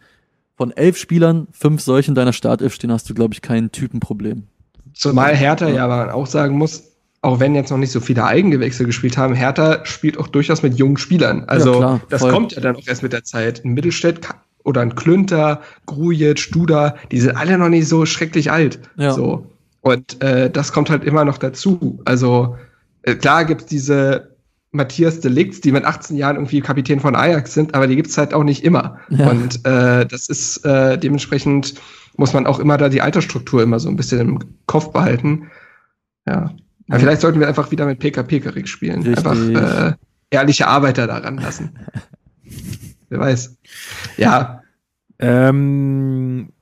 [0.57, 4.45] von elf Spielern fünf solche in deiner Startelf stehen, hast du, glaube ich, kein Typenproblem.
[4.93, 6.85] Zumal Hertha ja, aber man auch sagen muss,
[7.23, 10.79] auch wenn jetzt noch nicht so viele Eigengewächse gespielt haben, Hertha spielt auch durchaus mit
[10.79, 11.45] jungen Spielern.
[11.45, 13.65] Also ja, klar, das kommt ja dann auch erst mit der Zeit.
[13.65, 14.29] Ein Mittelstädt
[14.63, 18.79] oder ein Klünter, Grujic, Studer, die sind alle noch nicht so schrecklich alt.
[18.97, 19.13] Ja.
[19.13, 19.47] So.
[19.85, 22.01] Und äh, das kommt halt immer noch dazu.
[22.07, 22.57] Also
[23.03, 24.35] äh, klar gibt's diese
[24.71, 28.33] Matthias Delicts, die mit 18 Jahren irgendwie Kapitän von Ajax sind, aber die gibt's halt
[28.33, 28.99] auch nicht immer.
[29.11, 29.29] Ja.
[29.29, 31.75] Und äh, das ist äh, dementsprechend
[32.17, 35.51] muss man auch immer da die Altersstruktur immer so ein bisschen im Kopf behalten.
[36.27, 36.55] Ja.
[36.89, 39.03] ja vielleicht sollten wir einfach wieder mit PKP-Karik spielen.
[39.03, 39.19] Richtig.
[39.19, 39.93] Einfach äh,
[40.31, 41.79] ehrliche Arbeiter daran lassen.
[43.11, 43.59] Wer weiß.
[44.17, 44.63] Ja.
[45.19, 46.54] Ähm,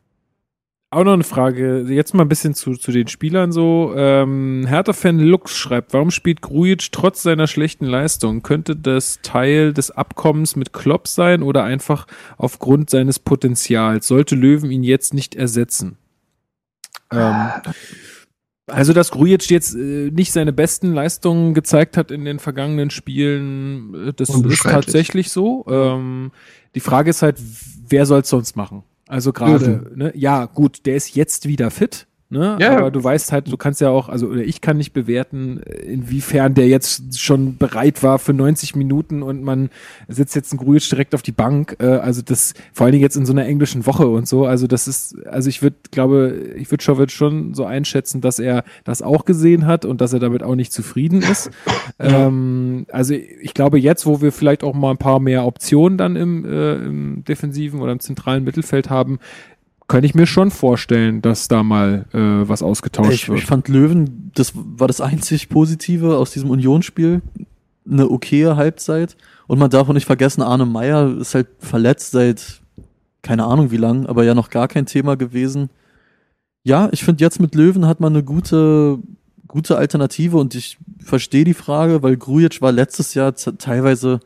[0.92, 3.94] auch noch eine Frage, jetzt mal ein bisschen zu, zu den Spielern so.
[3.96, 8.42] Ähm, Hertha-Fan Lux schreibt, warum spielt Grujic trotz seiner schlechten Leistung?
[8.42, 12.06] Könnte das Teil des Abkommens mit Klopp sein oder einfach
[12.36, 14.06] aufgrund seines Potenzials?
[14.06, 15.96] Sollte Löwen ihn jetzt nicht ersetzen?
[17.10, 17.50] Ähm,
[18.66, 24.08] also, dass Grujic jetzt äh, nicht seine besten Leistungen gezeigt hat in den vergangenen Spielen,
[24.08, 25.64] äh, das ist tatsächlich so.
[25.68, 26.32] Ähm,
[26.74, 27.38] die Frage ist halt,
[27.88, 28.84] wer soll es sonst machen?
[29.12, 32.06] Also gerade, ne, ja, gut, der ist jetzt wieder fit.
[32.32, 32.56] Ne?
[32.58, 32.78] Ja.
[32.78, 36.54] Aber du weißt halt, du kannst ja auch, also oder ich kann nicht bewerten, inwiefern
[36.54, 39.68] der jetzt schon bereit war für 90 Minuten und man
[40.08, 41.76] sitzt jetzt ein Grujic direkt auf die Bank.
[41.78, 44.46] Äh, also das, vor allen Dingen jetzt in so einer englischen Woche und so.
[44.46, 48.64] Also das ist, also ich würde, glaube, ich würde Schowitz schon so einschätzen, dass er
[48.84, 51.50] das auch gesehen hat und dass er damit auch nicht zufrieden ist.
[51.98, 56.16] ähm, also ich glaube jetzt, wo wir vielleicht auch mal ein paar mehr Optionen dann
[56.16, 59.18] im, äh, im defensiven oder im zentralen Mittelfeld haben,
[59.92, 63.40] kann ich mir schon vorstellen, dass da mal äh, was ausgetauscht ich, wird.
[63.40, 67.20] Ich fand Löwen, das war das einzig Positive aus diesem Unionsspiel.
[67.86, 69.18] Eine okaye Halbzeit.
[69.46, 72.62] Und man darf auch nicht vergessen, Arne Meyer ist halt verletzt seit
[73.20, 75.68] keine Ahnung wie lang, aber ja noch gar kein Thema gewesen.
[76.64, 78.98] Ja, ich finde jetzt mit Löwen hat man eine gute,
[79.46, 84.20] gute Alternative und ich verstehe die Frage, weil Grujic war letztes Jahr teilweise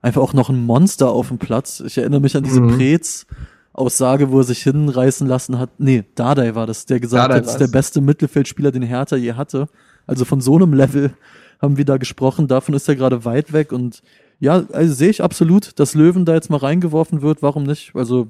[0.00, 1.78] einfach auch noch ein Monster auf dem Platz.
[1.86, 2.76] Ich erinnere mich an diese mhm.
[2.76, 3.26] Prez
[3.72, 5.70] Aussage, wo er sich hinreißen lassen hat.
[5.78, 9.16] Nee, Dardai war das, der gesagt Dardai hat, das ist der beste Mittelfeldspieler, den Hertha
[9.16, 9.68] je hatte.
[10.06, 11.12] Also von so einem Level
[11.60, 12.48] haben wir da gesprochen.
[12.48, 14.02] Davon ist er gerade weit weg und
[14.40, 17.42] ja, also sehe ich absolut, dass Löwen da jetzt mal reingeworfen wird.
[17.42, 17.92] Warum nicht?
[17.94, 18.28] Also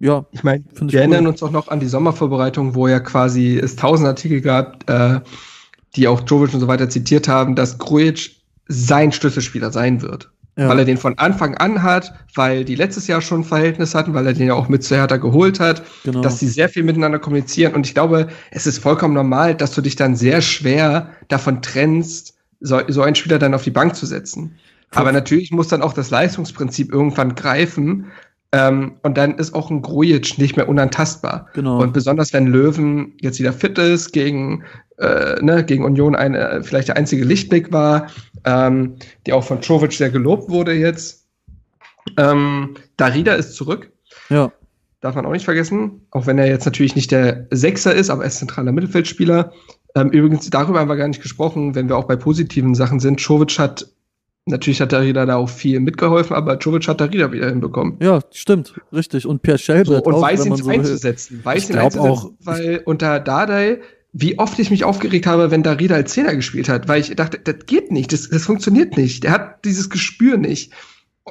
[0.00, 0.94] ja, ich meine, wir cool.
[0.94, 5.20] erinnern uns auch noch an die Sommervorbereitung, wo ja quasi es tausend Artikel gab, äh,
[5.96, 8.36] die auch Jovic und so weiter zitiert haben, dass Grujic
[8.68, 10.30] sein Schlüsselspieler sein wird.
[10.58, 10.68] Ja.
[10.68, 14.12] Weil er den von Anfang an hat, weil die letztes Jahr schon ein Verhältnis hatten,
[14.12, 16.20] weil er den ja auch mit zu Hertha geholt hat, genau.
[16.20, 17.74] dass sie sehr viel miteinander kommunizieren.
[17.74, 22.34] Und ich glaube, es ist vollkommen normal, dass du dich dann sehr schwer davon trennst,
[22.60, 24.58] so, so einen Spieler dann auf die Bank zu setzen.
[24.90, 28.06] Aber natürlich muss dann auch das Leistungsprinzip irgendwann greifen.
[28.50, 31.48] Ähm, und dann ist auch ein Grujic nicht mehr unantastbar.
[31.52, 31.82] Genau.
[31.82, 34.64] Und besonders wenn Löwen jetzt wieder fit ist, gegen,
[34.96, 38.06] äh, ne, gegen Union eine, vielleicht der einzige Lichtblick war,
[38.44, 41.26] ähm, die auch von Trovic sehr gelobt wurde jetzt.
[42.16, 43.90] Ähm, Darida ist zurück.
[44.28, 44.52] Ja.
[45.00, 48.24] Darf man auch nicht vergessen, auch wenn er jetzt natürlich nicht der Sechser ist, aber
[48.24, 49.52] er ist zentraler Mittelfeldspieler.
[49.94, 53.24] Ähm, übrigens, darüber haben wir gar nicht gesprochen, wenn wir auch bei positiven Sachen sind.
[53.24, 53.88] Chovic hat
[54.48, 57.98] Natürlich hat Darida da auch viel mitgeholfen, aber Jovic hat Darida wieder hinbekommen.
[58.00, 59.26] Ja, stimmt, richtig.
[59.26, 61.40] Und Per Schelbrett so, Und auch, weiß ihn so einzusetzen.
[61.44, 63.80] Weiß ihn einzusetzen, auch, weil unter Dardai,
[64.12, 67.38] wie oft ich mich aufgeregt habe, wenn Darida als Zehner gespielt hat, weil ich dachte,
[67.38, 69.24] das geht nicht, das, das funktioniert nicht.
[69.24, 70.72] Der hat dieses Gespür nicht.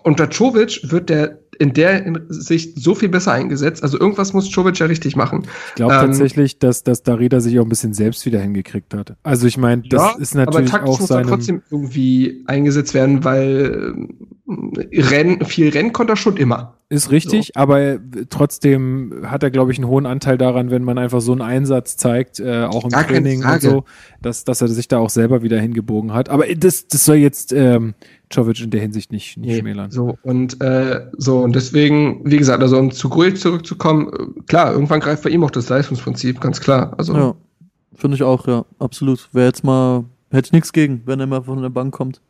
[0.04, 3.84] Unter Jovic wird der in der Sicht so viel besser eingesetzt.
[3.84, 5.44] Also irgendwas muss Jovic ja richtig machen.
[5.70, 9.16] Ich glaube ähm, tatsächlich, dass, dass Darida sich auch ein bisschen selbst wieder hingekriegt hat.
[9.24, 11.28] Also ich meine, das ja, ist natürlich aber auch muss seinem...
[11.28, 13.96] trotzdem irgendwie eingesetzt werden, weil
[14.48, 16.76] äh, Rennen, viel Rennen konnte er schon immer.
[16.90, 17.60] Ist richtig, so.
[17.60, 17.98] aber
[18.30, 21.98] trotzdem hat er, glaube ich, einen hohen Anteil daran, wenn man einfach so einen Einsatz
[21.98, 23.84] zeigt, äh, auch im Gar Training und so,
[24.22, 26.30] dass, dass er sich da auch selber wieder hingebogen hat.
[26.30, 27.94] Aber das, das soll jetzt ähm,
[28.32, 29.92] Jovic in der Hinsicht nicht, nicht nee, schmälern.
[29.92, 34.74] So, und äh, so, und deswegen, wie gesagt, also um zu Grujic zurückzukommen, äh, klar,
[34.74, 36.94] irgendwann greift bei ihm auch das Leistungsprinzip, ganz klar.
[36.98, 37.16] Also.
[37.16, 37.36] Ja,
[37.94, 39.30] finde ich auch, ja, absolut.
[39.34, 42.22] Wäre jetzt mal, hätte ich nichts gegen, wenn er mal von der Bank kommt.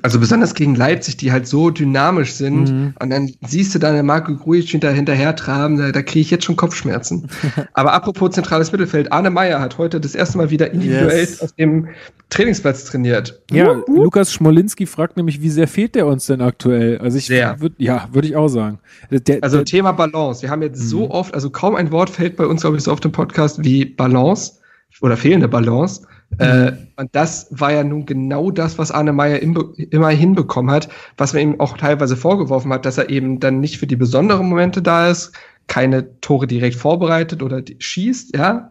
[0.00, 2.70] Also besonders gegen Leipzig, die halt so dynamisch sind.
[2.70, 2.94] Mhm.
[2.98, 6.30] Und dann siehst du da eine Marco Grujic hinter, hinterher traben, da, da kriege ich
[6.30, 7.28] jetzt schon Kopfschmerzen.
[7.74, 11.42] Aber apropos zentrales Mittelfeld, Arne Meyer hat heute das erste Mal wieder individuell yes.
[11.42, 11.88] auf dem
[12.30, 13.42] Trainingsplatz trainiert.
[13.50, 14.04] Ja, uh, uh.
[14.04, 16.96] Lukas Schmolinski fragt nämlich, wie sehr fehlt der uns denn aktuell?
[16.96, 18.78] Also ich würde, ja, würde ich auch sagen.
[19.10, 20.40] Der, also der, Thema Balance.
[20.40, 20.86] Wir haben jetzt mhm.
[20.86, 23.62] so oft, also kaum ein Wort fällt bei uns, glaube ich, so auf dem Podcast
[23.62, 24.54] wie Balance
[25.02, 26.06] oder fehlende Balance.
[26.38, 31.32] Äh, und das war ja nun genau das, was Arne Meyer immer hinbekommen hat, was
[31.34, 34.82] man ihm auch teilweise vorgeworfen hat, dass er eben dann nicht für die besonderen Momente
[34.82, 35.32] da ist,
[35.66, 38.70] keine Tore direkt vorbereitet oder schießt, ja.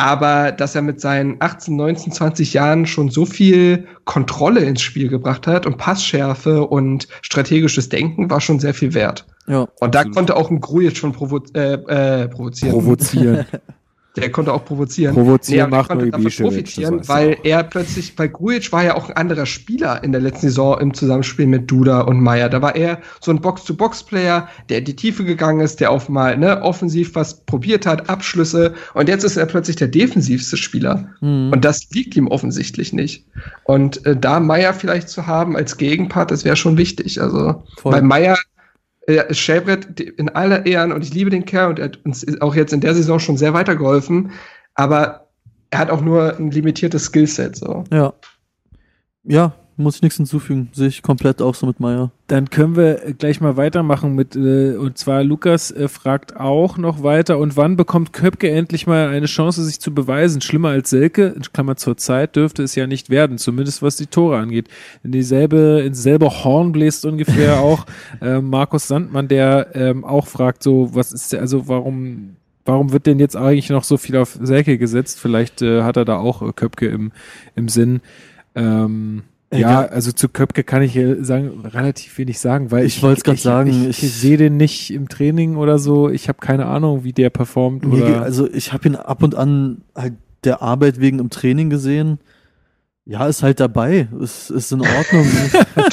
[0.00, 5.08] Aber dass er mit seinen 18, 19, 20 Jahren schon so viel Kontrolle ins Spiel
[5.08, 9.26] gebracht hat und Passschärfe und strategisches Denken war schon sehr viel wert.
[9.48, 12.72] Ja, und da konnte auch ein Grujic schon provo äh, äh, provozieren.
[12.72, 13.46] Provozieren.
[14.20, 15.14] Der konnte auch provozieren.
[15.14, 17.44] Provozieren nee, macht konnte davon profitieren, weil auch.
[17.44, 20.94] er plötzlich, bei Grujic war ja auch ein anderer Spieler in der letzten Saison im
[20.94, 22.48] Zusammenspiel mit Duda und Meier.
[22.48, 26.36] Da war er so ein Box-to-Box-Player, der in die Tiefe gegangen ist, der auf mal
[26.36, 28.74] ne, offensiv was probiert hat, Abschlüsse.
[28.94, 31.08] Und jetzt ist er plötzlich der defensivste Spieler.
[31.20, 31.52] Mhm.
[31.52, 33.24] Und das liegt ihm offensichtlich nicht.
[33.64, 37.20] Und äh, da Meier vielleicht zu haben als Gegenpart, das wäre schon wichtig.
[37.20, 37.92] Also, Voll.
[37.92, 38.36] weil Meier
[39.08, 42.54] äh, Shelbrett in aller Ehren und ich liebe den Kerl und er hat uns auch
[42.54, 44.32] jetzt in der Saison schon sehr weitergeholfen,
[44.74, 45.28] aber
[45.70, 47.56] er hat auch nur ein limitiertes Skillset.
[47.56, 47.84] So.
[47.90, 48.12] Ja.
[49.24, 50.68] Ja, muss ich nichts hinzufügen.
[50.72, 52.10] Sehe ich komplett auch so mit Meier.
[52.26, 57.02] Dann können wir gleich mal weitermachen mit, äh, und zwar Lukas äh, fragt auch noch
[57.02, 60.40] weiter, und wann bekommt Köpke endlich mal eine Chance, sich zu beweisen?
[60.40, 64.06] Schlimmer als Selke, in Klammer zur Zeit, dürfte es ja nicht werden, zumindest was die
[64.06, 64.68] Tore angeht.
[65.02, 67.86] In dieselbe, ins selbe Horn bläst ungefähr auch
[68.20, 72.36] äh, Markus Sandmann, der ähm, auch fragt so, was ist, also warum
[72.68, 75.18] warum wird denn jetzt eigentlich noch so viel auf Selke gesetzt?
[75.18, 77.12] Vielleicht äh, hat er da auch äh, Köpke im,
[77.56, 78.02] im Sinn.
[78.54, 83.18] Ähm, ja, also zu Köpke kann ich sagen, relativ wenig sagen, weil ich, ich wollte
[83.18, 86.10] es gerade sagen, ich, ich, sehe den nicht im Training oder so.
[86.10, 87.86] Ich habe keine Ahnung, wie der performt.
[87.86, 91.70] Nee, oder also ich habe ihn ab und an halt der Arbeit wegen im Training
[91.70, 92.18] gesehen.
[93.06, 94.08] Ja, ist halt dabei.
[94.20, 95.26] Ist, ist in Ordnung.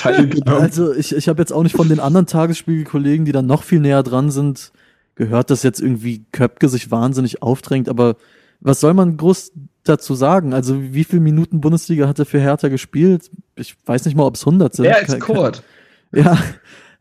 [0.46, 3.80] also ich, ich habe jetzt auch nicht von den anderen Tagesspiegelkollegen, die dann noch viel
[3.80, 4.74] näher dran sind,
[5.16, 8.18] gehört, dass jetzt irgendwie Köpke sich wahnsinnig aufdrängt, aber
[8.60, 9.54] was soll man groß
[9.90, 10.54] dazu sagen?
[10.54, 13.30] Also wie viele Minuten Bundesliga hat er für Hertha gespielt?
[13.56, 14.86] Ich weiß nicht mal, ob es 100 sind.
[14.86, 15.64] Er ist Kurt.
[16.14, 16.38] Ja,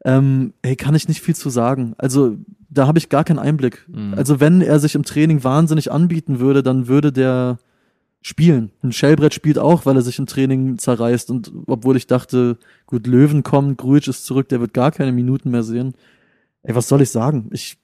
[0.04, 1.94] ähm, hey, kann ich nicht viel zu sagen.
[1.98, 2.36] Also
[2.68, 3.86] da habe ich gar keinen Einblick.
[3.86, 4.14] Mhm.
[4.14, 7.58] Also wenn er sich im Training wahnsinnig anbieten würde, dann würde der
[8.20, 8.70] spielen.
[8.82, 11.30] Ein Shellbrett spielt auch, weil er sich im Training zerreißt.
[11.30, 15.50] Und obwohl ich dachte, gut, Löwen kommt, Grujic ist zurück, der wird gar keine Minuten
[15.50, 15.94] mehr sehen.
[16.62, 17.50] Ey, was soll ich sagen?
[17.52, 17.76] Ich,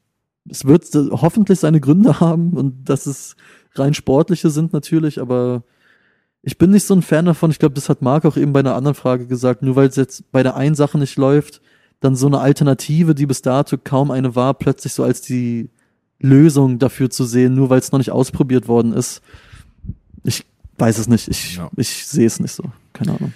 [0.49, 3.37] es wird hoffentlich seine Gründe haben und das ist
[3.75, 5.63] rein sportliche sind natürlich, aber
[6.43, 7.51] ich bin nicht so ein Fan davon.
[7.51, 9.63] Ich glaube, das hat Marc auch eben bei einer anderen Frage gesagt.
[9.63, 11.61] Nur weil es jetzt bei der einen Sache nicht läuft,
[12.01, 15.69] dann so eine Alternative, die bis dato kaum eine war, plötzlich so als die
[16.19, 19.21] Lösung dafür zu sehen, nur weil es noch nicht ausprobiert worden ist.
[20.25, 20.45] Ich
[20.79, 21.29] weiß es nicht.
[21.29, 21.71] Ich, Ja.
[21.77, 22.65] ich sehe es nicht so.
[22.95, 23.33] Keine Ahnung.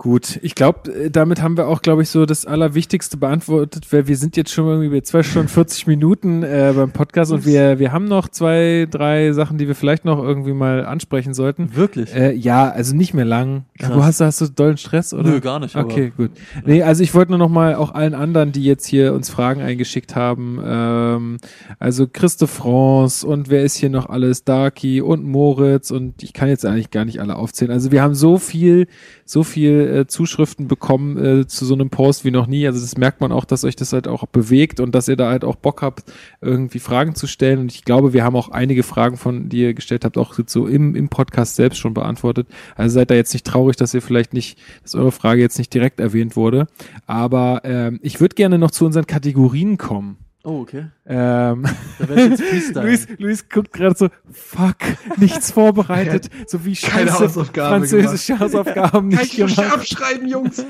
[0.00, 4.16] Gut, ich glaube, damit haben wir auch, glaube ich, so das Allerwichtigste beantwortet, weil wir
[4.16, 7.92] sind jetzt schon irgendwie bei zwei Stunden 40 Minuten äh, beim Podcast und wir, wir
[7.92, 11.76] haben noch zwei, drei Sachen, die wir vielleicht noch irgendwie mal ansprechen sollten.
[11.76, 12.14] Wirklich?
[12.14, 13.66] Äh, ja, also nicht mehr lang.
[13.78, 13.92] Krass.
[13.92, 15.28] Du hast, hast du dollen Stress, oder?
[15.28, 15.76] Nö, gar nicht.
[15.76, 16.30] Okay, gut.
[16.64, 19.60] Nee, also ich wollte nur noch mal auch allen anderen, die jetzt hier uns Fragen
[19.60, 21.36] eingeschickt haben, ähm,
[21.78, 26.48] also Christe France und wer ist hier noch alles, Darky und Moritz und ich kann
[26.48, 27.70] jetzt eigentlich gar nicht alle aufzählen.
[27.70, 28.86] Also wir haben so viel,
[29.26, 32.66] so viel äh, Zuschriften bekommen äh, zu so einem Post wie noch nie.
[32.66, 35.30] Also das merkt man auch, dass euch das halt auch bewegt und dass ihr da
[35.30, 36.04] halt auch Bock habt,
[36.40, 37.58] irgendwie Fragen zu stellen.
[37.58, 40.66] Und ich glaube, wir haben auch einige Fragen von, die ihr gestellt habt, auch so
[40.66, 42.48] im, im Podcast selbst schon beantwortet.
[42.76, 45.72] Also seid da jetzt nicht traurig, dass ihr vielleicht nicht, dass eure Frage jetzt nicht
[45.74, 46.66] direkt erwähnt wurde.
[47.06, 50.18] Aber ähm, ich würde gerne noch zu unseren Kategorien kommen.
[50.42, 50.86] Oh, okay.
[51.06, 51.66] Ähm,
[51.98, 52.86] Da werde ich jetzt Freestyle.
[52.86, 54.76] Luis, Luis guckt gerade so, fuck,
[55.18, 59.58] nichts vorbereitet, so wie Keine scheiße Hausaufgaben französische Hausaufgaben nicht gemacht.
[59.58, 60.64] abschreiben, Jungs.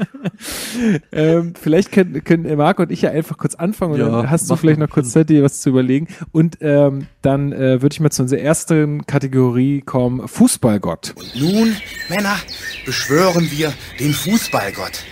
[1.13, 4.51] ähm, vielleicht können, können Marco und ich ja einfach kurz anfangen und Ja, dann hast
[4.51, 6.09] du vielleicht noch kurz Zeit, dir was zu überlegen.
[6.33, 11.15] Und ähm, dann äh, würde ich mal zu unserer ersten Kategorie kommen, Fußballgott.
[11.17, 11.77] Und nun,
[12.09, 12.37] Männer,
[12.85, 15.05] beschwören wir den Fußballgott.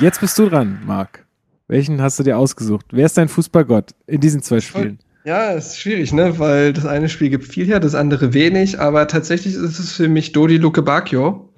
[0.00, 1.26] Jetzt bist du dran, Marc.
[1.66, 2.86] Welchen hast du dir ausgesucht?
[2.92, 4.98] Wer ist dein Fußballgott in diesen zwei Spielen?
[5.24, 6.38] Ja, ist schwierig, ne?
[6.38, 10.08] Weil das eine Spiel gibt viel her, das andere wenig, aber tatsächlich ist es für
[10.08, 11.52] mich Dodi Luke Bacchio,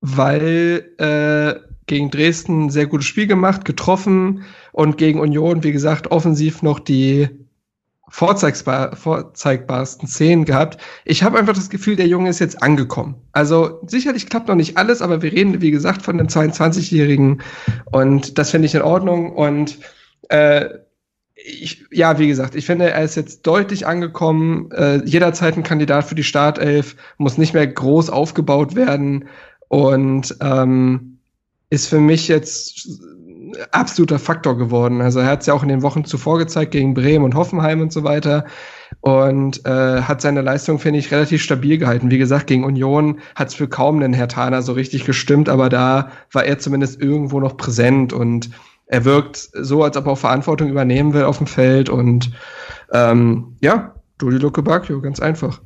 [0.00, 1.54] weil äh,
[1.86, 6.78] gegen Dresden ein sehr gutes Spiel gemacht, getroffen und gegen Union, wie gesagt, offensiv noch
[6.78, 7.28] die
[8.12, 10.78] vorzeigbar, vorzeigbarsten Szenen gehabt.
[11.06, 13.14] Ich habe einfach das Gefühl, der Junge ist jetzt angekommen.
[13.32, 17.40] Also sicherlich klappt noch nicht alles, aber wir reden, wie gesagt, von einem 22-Jährigen
[17.86, 19.78] und das finde ich in Ordnung und
[20.28, 20.68] äh,
[21.34, 26.04] ich, ja, wie gesagt, ich finde, er ist jetzt deutlich angekommen, äh, jederzeit ein Kandidat
[26.04, 29.24] für die Startelf, muss nicht mehr groß aufgebaut werden
[29.68, 31.18] und ähm,
[31.70, 32.90] ist für mich jetzt
[33.70, 35.00] absoluter Faktor geworden.
[35.00, 37.80] Also er hat es ja auch in den Wochen zuvor gezeigt gegen Bremen und Hoffenheim
[37.80, 38.44] und so weiter
[39.00, 42.10] und äh, hat seine Leistung, finde ich, relativ stabil gehalten.
[42.10, 45.68] Wie gesagt, gegen Union hat es für kaum einen Herr Thaner so richtig gestimmt, aber
[45.68, 48.50] da war er zumindest irgendwo noch präsent und
[48.86, 52.30] er wirkt so, als ob er auch Verantwortung übernehmen will auf dem Feld und
[52.92, 55.60] ähm, ja, Dodi Luke Bacchio, ganz einfach.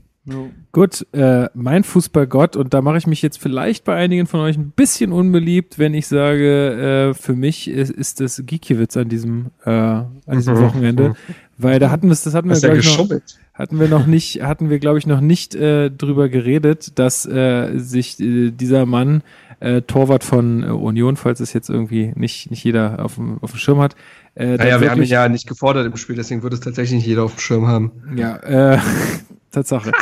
[0.73, 4.57] Gut, äh, mein Fußballgott, und da mache ich mich jetzt vielleicht bei einigen von euch
[4.57, 9.47] ein bisschen unbeliebt, wenn ich sage, äh, für mich ist, ist das Gikiewicz an diesem,
[9.65, 10.61] äh, an diesem Mhm.
[10.63, 11.15] Wochenende.
[11.59, 13.09] Weil da hatten wir das hatten wir, glaube ich, noch,
[13.55, 17.79] hatten wir noch nicht, hatten wir, glaube ich, noch nicht äh, drüber geredet, dass äh,
[17.79, 19.23] sich äh, dieser Mann,
[19.61, 23.53] äh, Torwart von äh, Union, falls es jetzt irgendwie nicht, nicht jeder auf dem, auf
[23.53, 23.97] dem Schirm hat,
[24.35, 27.07] äh, Naja, wir haben ihn ja nicht gefordert im Spiel, deswegen wird es tatsächlich nicht
[27.07, 27.91] jeder auf dem Schirm haben.
[28.17, 28.79] Ja, äh,
[29.57, 29.93] Tatsache.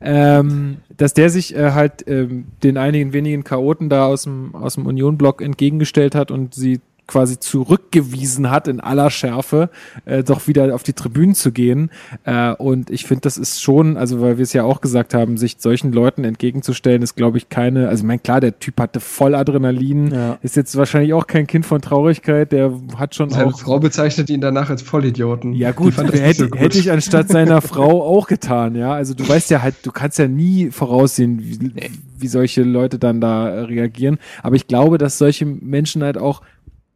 [0.00, 4.74] ähm, dass der sich äh, halt ähm, den einigen wenigen Chaoten da aus dem, aus
[4.74, 6.80] dem Union-Block entgegengestellt hat und sie
[7.12, 9.68] quasi zurückgewiesen hat in aller Schärfe,
[10.06, 11.90] äh, doch wieder auf die Tribünen zu gehen.
[12.24, 15.36] Äh, und ich finde, das ist schon, also weil wir es ja auch gesagt haben,
[15.36, 18.98] sich solchen Leuten entgegenzustellen, ist, glaube ich, keine, also ich meine, klar, der Typ hatte
[19.00, 20.38] voll Adrenalin, Ja.
[20.42, 24.30] ist jetzt wahrscheinlich auch kein Kind von Traurigkeit, der hat schon Seine auch Frau bezeichnet
[24.30, 25.52] ihn danach als Vollidioten.
[25.52, 26.58] ja gut, hätte, so gut.
[26.58, 28.92] hätte ich anstatt seiner Frau auch getan, ja.
[28.94, 31.72] Also du weißt ja halt, du kannst ja nie voraussehen, wie,
[32.18, 34.18] wie solche Leute dann da reagieren.
[34.42, 36.40] Aber ich glaube, dass solche Menschen halt auch,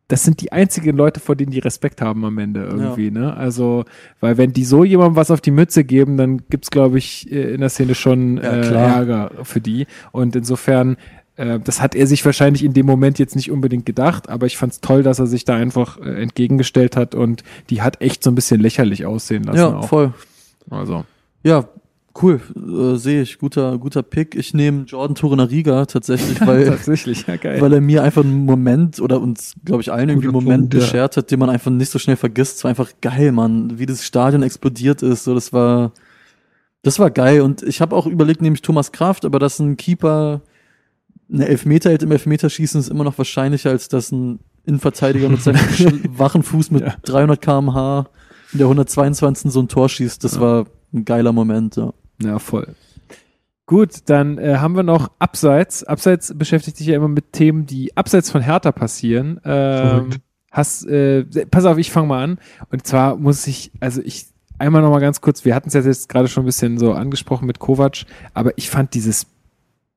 [0.09, 3.37] das sind die einzigen Leute, vor denen die Respekt haben am Ende irgendwie, ne?
[3.37, 3.85] Also,
[4.21, 7.55] weil wenn die so jemandem was auf die Mütze geben, dann gibt's, glaube ich, äh,
[7.55, 8.73] in der Szene schon Ja, äh.
[8.73, 9.87] Ärger für die.
[10.13, 10.97] Und insofern,
[11.35, 14.57] äh, das hat er sich wahrscheinlich in dem Moment jetzt nicht unbedingt gedacht, aber ich
[14.57, 18.31] fand's toll, dass er sich da einfach äh, entgegengestellt hat und die hat echt so
[18.31, 19.89] ein bisschen lächerlich aussehen lassen Ja, auch.
[19.89, 20.15] voll.
[20.71, 21.05] Also.
[21.43, 21.65] Ja,
[22.23, 22.41] cool.
[22.57, 23.39] Äh, Sehe ich.
[23.39, 24.35] Guter, guter Pick.
[24.35, 29.21] Ich nehme Jordan Torunariga tatsächlich, weil, Tatsächlich, ja weil er mir einfach einen Moment oder
[29.21, 30.81] uns, glaube ich, allen irgendwie einen Moment Punkt, ja.
[30.81, 32.59] beschert hat, den man einfach nicht so schnell vergisst.
[32.59, 33.79] Es war einfach geil, Mann.
[33.79, 35.25] Wie das Stadion explodiert ist.
[35.25, 35.93] So, das war,
[36.83, 37.41] das war geil.
[37.41, 40.43] Und ich habe auch überlegt, nämlich Thomas Kraft, aber dass ein Keeper
[41.33, 45.59] eine Elfmeter hält im Elfmeterschießen ist immer noch wahrscheinlicher, als dass ein Innenverteidiger mit seinem
[46.19, 46.95] wachen Fuß mit Ja.
[47.03, 48.07] 300 kmh
[48.53, 49.51] in der 122.
[49.51, 50.23] so ein Tor schießt.
[50.23, 50.41] Das Ja.
[50.41, 51.93] war ein geiler Moment, ja.
[52.23, 52.75] Ja, voll.
[53.67, 55.83] Gut, dann äh, haben wir noch Abseits.
[55.83, 59.41] Abseits beschäftigt sich ja immer mit Themen, die abseits von Hertha passieren.
[59.45, 60.11] Ähm,
[60.53, 62.39] hast, äh, pass auf, ich fange mal an.
[62.71, 64.27] Und zwar muss ich, also ich
[64.59, 66.93] einmal noch mal ganz kurz, wir hatten es ja jetzt gerade schon ein bisschen so
[66.93, 68.05] angesprochen mit Kovac,
[68.35, 69.27] aber ich fand dieses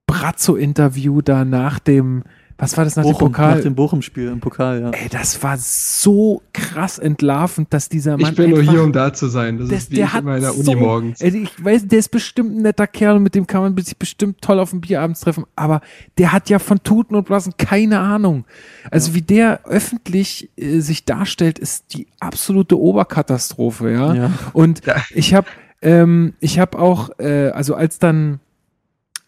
[0.08, 2.24] Brazzo-Interview da nach dem,
[2.60, 3.56] was war das nach Bochum, dem Pokal?
[3.56, 4.90] nach dem Bochum-Spiel im Pokal, ja.
[4.92, 9.14] Ey, das war so krass entlarvend, dass dieser Mann Ich bin nur hier, um da
[9.14, 9.58] zu sein.
[9.58, 11.22] Das das, ist wie der ich hat in der Uni so, morgens.
[11.22, 13.98] Ey, ich weiß, der ist bestimmt ein netter Kerl und mit dem kann man sich
[13.98, 15.82] bestimmt toll auf dem Bierabend treffen, aber
[16.18, 18.46] der hat ja von Tuten und Blasen keine Ahnung.
[18.92, 24.14] Also wie der öffentlich äh, sich darstellt, ist die absolute Oberkatastrophe, ja.
[24.14, 24.32] Ja.
[24.54, 24.96] Und Ja.
[25.12, 25.48] ich habe
[25.82, 28.40] ähm, ich habe auch, äh, also als dann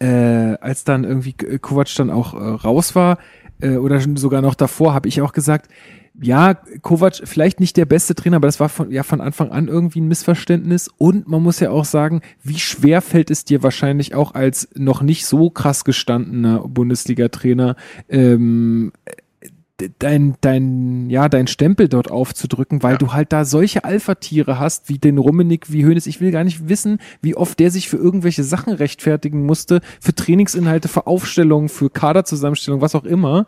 [0.02, 3.20] äh, als dann irgendwie Kovac dann auch äh, raus war
[3.62, 5.70] äh, oder sogar noch davor, habe ich auch gesagt,
[6.20, 9.68] ja, Kovac vielleicht nicht der beste Trainer, aber das war von, ja von Anfang an
[9.68, 10.90] irgendwie ein Missverständnis.
[10.98, 15.02] Und man muss ja auch sagen, wie schwer fällt es dir wahrscheinlich auch als noch
[15.02, 17.76] nicht so krass gestandener Bundesliga-Trainer,
[18.10, 18.92] ähm,
[20.00, 22.98] dein, dein, ja, dein Stempel dort aufzudrücken, weil Ja.
[22.98, 26.08] du halt da solche Alpha-Tiere hast, wie den Rummenig, wie Hönes.
[26.08, 30.14] Ich will gar nicht wissen, wie oft der sich für irgendwelche Sachen rechtfertigen musste, für
[30.14, 33.46] Trainingsinhalte, für Aufstellungen, für Kaderzusammenstellung, was auch immer,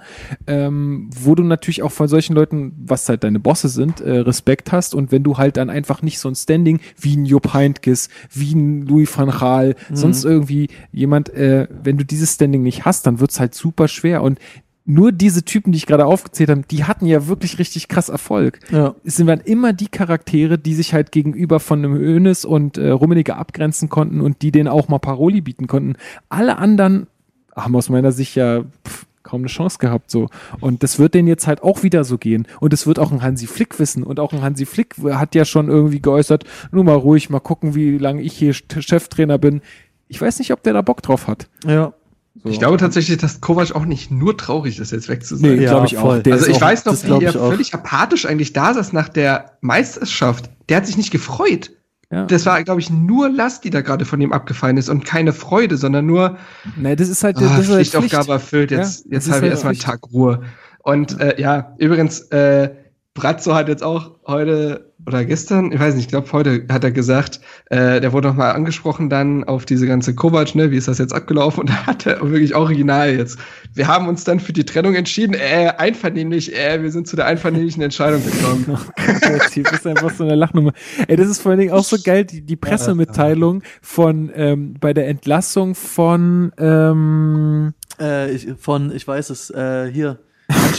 [0.47, 4.71] ähm, wo du natürlich auch von solchen Leuten, was halt deine Bosse sind, äh, Respekt
[4.71, 8.09] hast und wenn du halt dann einfach nicht so ein Standing wie ein Jupp Heynckes,
[8.31, 13.05] wie ein Louis van Gaal, sonst irgendwie jemand, äh, wenn du dieses Standing nicht hast,
[13.07, 14.39] dann wird's halt super schwer und
[14.85, 18.59] nur diese Typen, die ich gerade aufgezählt habe, die hatten ja wirklich richtig krass Erfolg.
[18.69, 18.95] Ja.
[19.03, 22.89] Es sind dann immer die Charaktere, die sich halt gegenüber von einem Hönes und äh,
[22.89, 25.95] Rummenigge abgrenzen konnten und die denen auch mal Paroli bieten konnten.
[26.29, 27.07] Alle anderen
[27.55, 30.27] haben aus meiner Sicht ja pff, kaum eine Chance gehabt so.
[30.59, 32.45] Und das wird denen jetzt halt auch wieder so gehen.
[32.59, 34.03] Und es wird auch ein Hansi Flick wissen.
[34.03, 37.73] Und auch ein Hansi Flick hat ja schon irgendwie geäußert, nur mal ruhig, mal gucken,
[37.73, 39.61] wie lange ich hier Cheftrainer bin.
[40.09, 41.47] Ich weiß nicht, ob der da Bock drauf hat.
[41.65, 41.93] Ja.
[42.35, 42.49] So.
[42.49, 45.55] Ich glaube tatsächlich, dass Kovac auch nicht nur traurig ist, jetzt weg zu sein.
[45.55, 46.01] Nee, Ja, glaube ich auch.
[46.01, 46.23] voll.
[46.23, 47.49] Der also ich auch, weiß noch, wie er auch.
[47.51, 50.49] völlig apathisch eigentlich da saß nach der Meisterschaft.
[50.67, 51.71] Der hat sich nicht gefreut.
[52.11, 52.25] ja.
[52.25, 55.31] Das war, glaube ich, nur Last, die da gerade von ihm abgefallen ist und keine
[55.31, 56.37] Freude, sondern nur
[56.75, 58.29] Nee, das ist halt, ah, das ist halt Pflichtaufgabe Pflicht.
[58.31, 58.71] erfüllt.
[58.71, 59.79] Jetzt, Ja, jetzt habe ich halt erstmal einen.
[59.81, 60.41] Tag Ruhe.
[60.79, 62.71] Und äh, ja, übrigens, äh,
[63.13, 66.91] Brazzo hat jetzt auch heute oder gestern, ich weiß nicht, ich glaube heute hat er
[66.91, 70.97] gesagt, äh, der wurde nochmal angesprochen dann auf diese ganze Kovac, ne, wie ist das
[70.97, 71.61] jetzt abgelaufen?
[71.61, 73.37] Und da hat er wirklich original jetzt.
[73.73, 77.25] Wir haben uns dann für die Trennung entschieden, äh, einvernehmlich, äh, wir sind zu der
[77.25, 78.77] einvernehmlichen Entscheidung gekommen.
[79.21, 80.73] Das ist einfach so eine Lachnummer.
[81.07, 84.93] Ey, das ist vor allen Dingen auch so geil, die, die Pressemitteilung von ähm, bei
[84.93, 90.19] der Entlassung von ähm, Äh, ich, von, ich weiß es, äh, hier,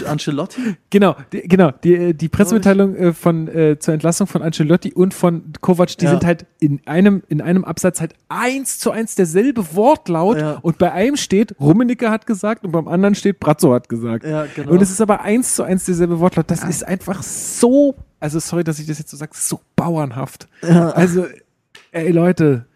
[0.07, 0.77] Ancelotti?
[0.91, 5.53] genau, die, genau, die, die Pressemitteilung äh, von äh, zur Entlassung von Ancelotti und von
[5.61, 6.11] Kovac, die Ja.
[6.11, 10.59] sind halt in einem in einem Absatz halt eins zu eins derselbe Wortlaut Ja.
[10.63, 14.25] und bei einem steht Rummenigge hat gesagt und beim anderen steht Brazzo hat gesagt.
[14.25, 14.73] Ja, genau.
[14.73, 16.51] Und es ist aber eins zu eins derselbe Wortlaut.
[16.51, 20.49] Das ist einfach so, also sorry, dass ich das jetzt so sage, so bauernhaft.
[20.63, 21.27] Also,
[21.93, 22.67] ey Leute,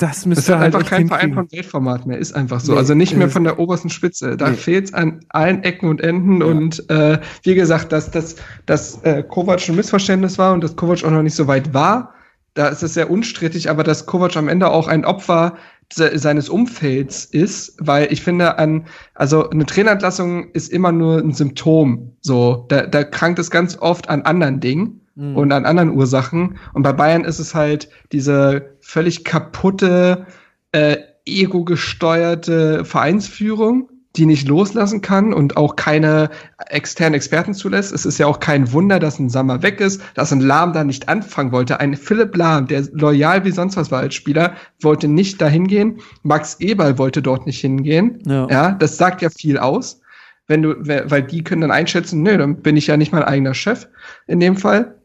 [0.00, 2.72] das müsst Das ist halt einfach kein Verein von Weltformat mehr, ist einfach so.
[2.72, 4.36] Nee, also nicht mehr von der obersten Spitze.
[4.36, 4.56] Da Nee.
[4.56, 6.40] fehlt's an allen Ecken und Enden.
[6.40, 6.46] Ja.
[6.46, 11.04] Und äh, wie gesagt, dass, dass, dass äh, Kovac ein Missverständnis war und dass Kovac
[11.04, 12.14] auch noch nicht so weit war,
[12.54, 15.56] da ist es sehr unstrittig, aber dass Kovac am Ende auch ein Opfer
[15.92, 21.32] se seines Umfelds ist, weil ich finde, an, also eine Trainerentlassung ist immer nur ein
[21.32, 22.12] Symptom.
[22.20, 25.36] So, da, da krankt es ganz oft an anderen Dingen Mhm.
[25.36, 26.58] und an anderen Ursachen.
[26.72, 30.26] Und bei Bayern ist es halt diese völlig kaputte,
[30.72, 36.30] äh, ego-gesteuerte Vereinsführung, die nicht loslassen kann und auch keine
[36.66, 37.92] externen Experten zulässt.
[37.92, 40.82] Es ist ja auch kein Wunder, dass ein Sammer weg ist, dass ein Lahm da
[40.82, 41.78] nicht anfangen wollte.
[41.78, 46.00] Ein Philipp Lahm, der loyal wie sonst was war als Spieler, wollte nicht dahin gehen.
[46.22, 48.18] Max Eberl wollte dort nicht hingehen.
[48.26, 48.48] Ja.
[48.50, 50.00] Ja, das sagt ja viel aus.
[50.48, 53.54] Wenn du, weil die können dann einschätzen, nö, dann bin ich ja nicht mein eigener
[53.54, 53.86] Chef
[54.26, 54.99] in dem Fall.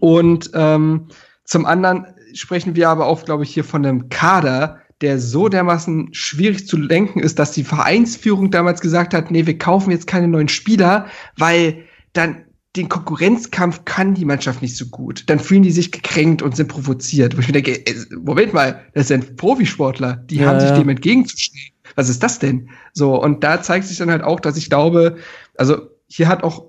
[0.00, 1.08] Und ähm,
[1.44, 6.12] zum anderen sprechen wir aber auch, glaube ich, hier von einem Kader, der so dermaßen
[6.12, 10.28] schwierig zu lenken ist, dass die Vereinsführung damals gesagt hat, nee, wir kaufen jetzt keine
[10.28, 11.06] neuen Spieler,
[11.36, 12.44] weil dann
[12.76, 15.24] den Konkurrenzkampf kann die Mannschaft nicht so gut.
[15.28, 17.36] Dann fühlen die sich gekränkt und sind provoziert.
[17.36, 17.82] Wo ich mir denke,
[18.22, 20.78] Moment mal, das sind Profisportler, die Ja, haben sich ja.
[20.78, 21.72] dem entgegenzustehen.
[21.94, 22.68] Was ist das denn?
[22.92, 25.16] So, und da zeigt sich dann halt auch, dass ich glaube,
[25.56, 26.66] also hier hat auch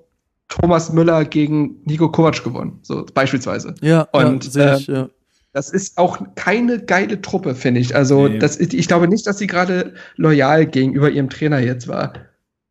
[0.50, 3.76] Thomas Müller gegen Nico Kovac gewonnen, so beispielsweise.
[3.82, 5.09] Ja, Und, ja, sehe ich, ja.
[5.53, 7.95] Das ist auch keine geile Truppe, finde ich.
[7.95, 8.38] Also, Nee.
[8.40, 12.14] das ich glaube nicht, dass sie gerade loyal gegenüber ihrem Trainer jetzt war.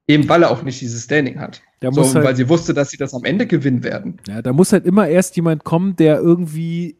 [0.08, 1.62] Eben weil er auch nicht dieses Standing hat.
[1.82, 4.18] So, muss halt- weil sie wusste, dass sie das am Ende gewinnen werden.
[4.28, 6.96] Ja, da muss halt immer erst jemand kommen, der irgendwie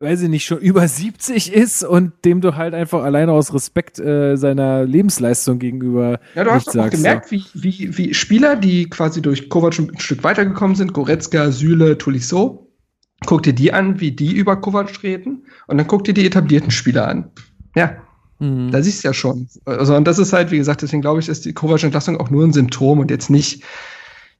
[0.00, 3.98] weiß ich nicht, schon über 70 ist und dem du halt einfach alleine aus Respekt
[3.98, 6.92] äh, seiner Lebensleistung gegenüber Ja, du hast doch auch sagst.
[6.96, 11.98] gemerkt, wie, wie, wie Spieler, die quasi durch Kovac ein Stück weitergekommen sind, Goretzka, Süle,
[11.98, 12.66] Tolisso,
[13.26, 16.70] guck dir die an, wie die über Kovac reden und dann guck dir die etablierten
[16.70, 17.30] Spieler an.
[17.76, 17.96] Ja,
[18.42, 18.70] Mhm.
[18.70, 19.48] da siehst du ja schon.
[19.66, 22.42] Also, und das ist halt, wie gesagt, deswegen glaube ich, ist die Kovac-Entlassung auch nur
[22.46, 23.62] ein Symptom und jetzt nicht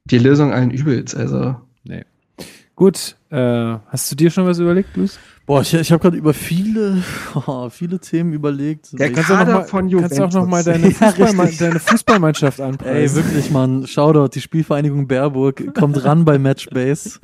[0.05, 1.13] die Lösung allen Übels.
[1.13, 2.03] Also, Nee.
[2.81, 5.19] Gut, äh, hast du dir schon was überlegt, Luis?
[5.45, 7.03] Boah, ich, ich habe gerade über viele,
[7.45, 8.99] oh, viele Themen überlegt.
[8.99, 11.59] Der Kannst Kader mal, von kannst du auch noch mal deine, Ja, Fußballma richtig.
[11.59, 13.19] deine Fußballmannschaft anpreisen?
[13.19, 13.85] Ey, wirklich, Mann.
[13.85, 15.75] Shoutout, die Spielvereinigung Baerburg.
[15.75, 17.19] Kommt ran bei Matchbase.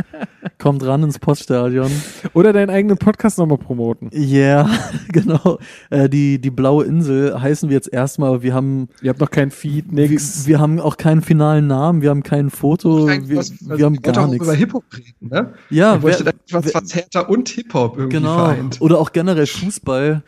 [0.59, 1.91] Kommt ran ins Poststadion.
[2.33, 4.09] Oder deinen eigenen Podcast nochmal promoten.
[4.11, 4.79] Ja, yeah,
[5.09, 5.59] genau.
[5.91, 8.41] Äh, die, die blaue Insel heißen wir jetzt erstmal.
[8.41, 10.47] Wir haben, Ihr habt noch kein Feed, wir, nix.
[10.47, 12.01] wir haben auch keinen finalen Namen.
[12.01, 13.07] Wir haben kein Foto.
[13.07, 14.43] Wir, was- wir haben ich gar auch nichts.
[14.45, 15.53] über Hip-Hop reden, ne?
[15.69, 18.35] Ja, ich wollte wer- etwas, wer- was härter und Hip-Hop irgendwie Genau.
[18.35, 18.81] vereint.
[18.81, 20.23] Oder auch generell Fußball.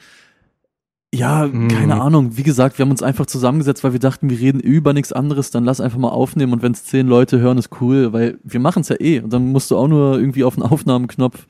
[1.14, 1.70] Ja, Mhm.
[1.70, 2.38] keine Ahnung.
[2.38, 5.50] Wie gesagt, wir haben uns einfach zusammengesetzt, weil wir dachten, wir reden über nichts anderes,
[5.50, 8.60] dann lass einfach mal aufnehmen und wenn es zehn Leute hören, ist cool, weil wir
[8.60, 9.20] machen es ja eh.
[9.20, 11.48] Und dann musst du auch nur irgendwie auf den Aufnahmenknopf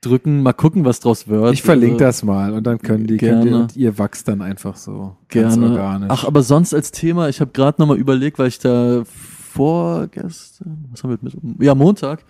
[0.00, 1.54] drücken, mal gucken, was draus wird.
[1.54, 3.62] Ich verlinke Also, das mal und dann können die, können die Gerne.
[3.62, 5.70] und ihr wachst dann einfach so Gerne.
[5.70, 6.08] organisch.
[6.10, 11.02] Ach, aber sonst als Thema, ich habe gerade nochmal überlegt, weil ich da vorgestern, was
[11.02, 12.24] haben wir mit, ja, Montag,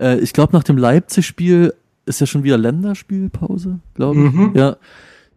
[0.00, 1.74] äh, ich glaube nach dem Leipzig-Spiel
[2.06, 4.32] ist ja schon wieder Länderspielpause, glaube ich.
[4.32, 4.52] Mhm.
[4.54, 4.76] Ja,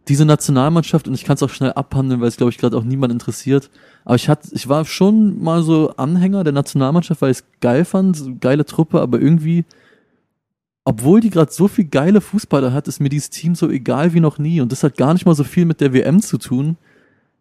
[0.08, 2.82] diese Nationalmannschaft, und ich kann es auch schnell abhandeln, weil es, glaube ich, gerade auch
[2.84, 3.70] niemand interessiert.
[4.04, 7.84] Aber ich hatte, ich war schon mal so Anhänger der Nationalmannschaft, weil ich es geil
[7.84, 9.64] fand, so geile Truppe, aber irgendwie,
[10.84, 14.20] obwohl die gerade so viel geile Fußballer hat, ist mir dieses Team so egal wie
[14.20, 14.60] noch nie.
[14.60, 16.76] Und das hat gar nicht mal so viel mit der WM zu tun.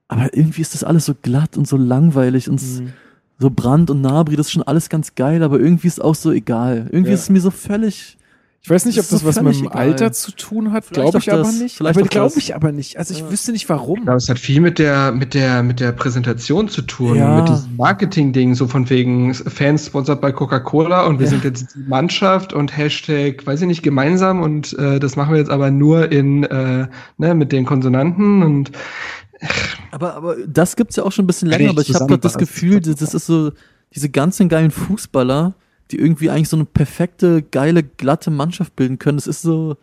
[0.08, 2.94] Aber irgendwie ist das alles so glatt und so langweilig und Mhm.
[3.40, 6.32] so Brand und Nabri, das ist schon alles ganz geil, aber irgendwie ist auch so
[6.32, 6.88] egal.
[6.92, 7.16] Irgendwie Ja.
[7.16, 8.18] ist es mir so völlig.
[8.64, 9.76] Ich weiß nicht, ob das so was mit dem egal.
[9.78, 11.78] Alter zu tun hat, glaube ich aber das, nicht.
[11.78, 12.38] vielleicht aber glaube das.
[12.44, 12.98] ich aber nicht.
[12.98, 13.32] Also ich Ja.
[13.32, 13.98] wüsste nicht warum.
[13.98, 17.38] Ich glaube, es hat viel mit der, mit der, mit der Präsentation zu tun, Ja.
[17.42, 21.32] mit diesem Marketing-Ding, so von wegen Fans sponsert bei Coca-Cola und wir Ja.
[21.32, 25.40] sind jetzt die Mannschaft und Hashtag, weiß ich nicht, gemeinsam und äh, das machen wir
[25.40, 28.72] jetzt aber nur in, äh, ne, mit den Konsonanten und
[29.90, 32.38] Aber, aber das gibt's ja auch schon ein bisschen länger, aber ich habe das.
[32.38, 33.52] Gefühl, das, das ist so,
[33.96, 35.56] diese ganzen geilen Fußballer,
[35.92, 39.78] die irgendwie eigentlich so eine perfekte, geile, glatte Mannschaft bilden können, das ist so,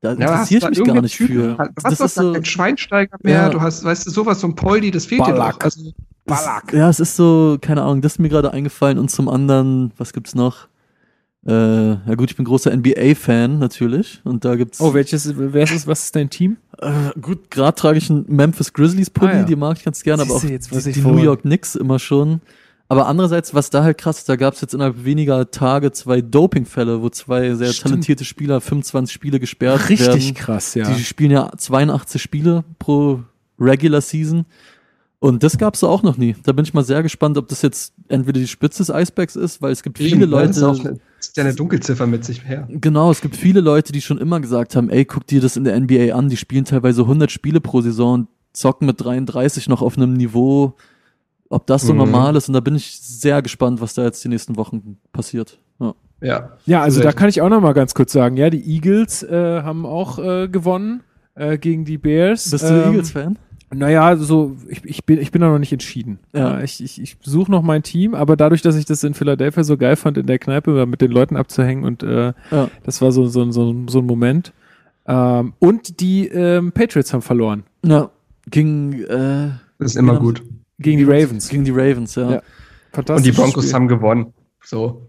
[0.00, 1.56] da Ja, interessiere ich mich gar nicht Typen, für.
[1.74, 3.48] Du hast Das so, keinen Schweinsteiger mehr, Ja.
[3.48, 5.54] du hast, weißt du, sowas, so ein Poldi, das fehlt dir Ballack.
[5.58, 5.64] doch.
[5.64, 5.92] Also,
[6.26, 9.92] das, ja, es ist so, keine Ahnung, das ist mir gerade eingefallen und zum anderen,
[9.96, 10.68] was gibt's noch?
[11.46, 15.72] Äh, ja gut, ich bin großer NBA-Fan natürlich und da gibt's Oh, welches, wer ist
[15.72, 16.58] es, was ist dein Team?
[16.78, 19.42] Äh, gut, gerade trage ich einen Memphis Grizzlies Pulli, Ah, ja.
[19.44, 22.40] die mag ich ganz gerne, aber auch jetzt die, die New York Knicks immer schon.
[22.90, 26.22] Aber andererseits, was da halt krass ist, da gab es jetzt innerhalb weniger Tage zwei
[26.22, 27.90] Dopingfälle, wo zwei sehr Stimmt.
[27.90, 30.34] talentierte Spieler 25 Spiele gesperrt Richtig werden.
[30.34, 30.90] krass, ja.
[30.90, 33.20] Die spielen ja 82 Spiele pro
[33.60, 34.46] Regular Season.
[35.20, 36.36] Und das gab's auch noch nie.
[36.44, 39.60] Da bin ich mal sehr gespannt, ob das jetzt entweder die Spitze des Eisbergs ist,
[39.60, 42.06] weil es gibt viele eben, das ist Leute, auch eine, das ist ja eine Dunkelziffer
[42.06, 42.68] mit sich her.
[42.70, 45.64] Genau, es gibt viele Leute, die schon immer gesagt haben, ey, guck dir das in
[45.64, 49.82] der NBA an, die spielen teilweise 100 Spiele pro Saison und zocken mit 33 noch
[49.82, 50.74] auf einem Niveau,
[51.50, 51.98] ob das so Mhm.
[51.98, 52.48] normal ist.
[52.48, 55.58] Und da bin ich sehr gespannt, was da jetzt die nächsten Wochen passiert.
[55.80, 55.94] Ja.
[56.20, 56.52] Ja.
[56.66, 59.62] Ja, also da kann ich auch noch mal ganz kurz sagen, ja, die Eagles äh,
[59.62, 61.02] haben auch äh, gewonnen
[61.34, 62.50] äh, gegen die Bears.
[62.50, 63.38] Bist du Ähm, Eagles-Fan?
[63.70, 66.20] Naja, so, ich, ich, bin, ich bin da noch nicht entschieden.
[66.32, 66.60] Ja.
[66.62, 69.76] Ich ich, ich suche noch mein Team, aber dadurch, dass ich das in Philadelphia so
[69.76, 72.70] geil fand, in der Kneipe mit den Leuten abzuhängen und äh, Ja.
[72.84, 74.52] das war so, so, so, so ein Moment.
[75.06, 78.10] Ähm, und die ähm, Patriots haben verloren Ja,
[78.50, 80.24] gegen, äh, Das ist immer Genau.
[80.24, 80.42] gut.
[80.78, 81.48] Gegen die Ravens.
[81.48, 82.30] gegen die Ravens, ja.
[82.30, 82.36] Ja.
[82.36, 83.36] Und die Fantastisch.
[83.36, 84.32] Broncos haben gewonnen.
[84.62, 85.08] So.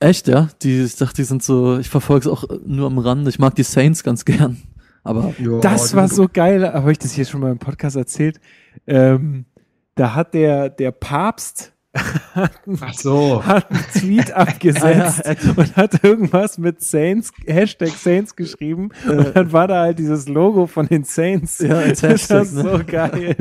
[0.00, 0.48] Echt, ja?
[0.62, 3.30] Die, ich dachte, die sind so, ich verfolge es auch nur am Rande.
[3.30, 4.56] Ich mag die Saints ganz gern.
[5.02, 8.40] Aber Ja, Das war so geil, habe ich das hier schon mal im Podcast erzählt.
[8.86, 9.46] Ähm,
[9.94, 13.44] da hat der, der Papst Ach so.
[13.44, 15.52] hat einen Tweet abgesetzt Ah, ja.
[15.56, 20.66] und hat irgendwas mit Saints, Hashtag Saints geschrieben und dann war da halt dieses Logo
[20.68, 21.58] von den Saints.
[21.58, 22.62] Ja, das Hashtag, ist ne?
[22.62, 23.34] so geil.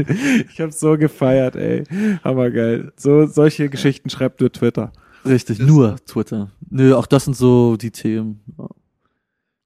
[0.52, 1.84] Ich habe so gefeiert, ey.
[2.24, 2.92] Hammergeil.
[2.96, 4.92] So, solche Geschichten schreibt nur Twitter.
[5.26, 6.50] richtig, Das- nur Twitter.
[6.72, 8.68] Nö, auch das sind so die Themen, ja,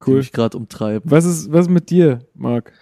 [0.05, 0.17] die Cool.
[0.17, 1.09] mich gerade umtreiben.
[1.09, 2.73] Was ist, was ist mit dir, Marc?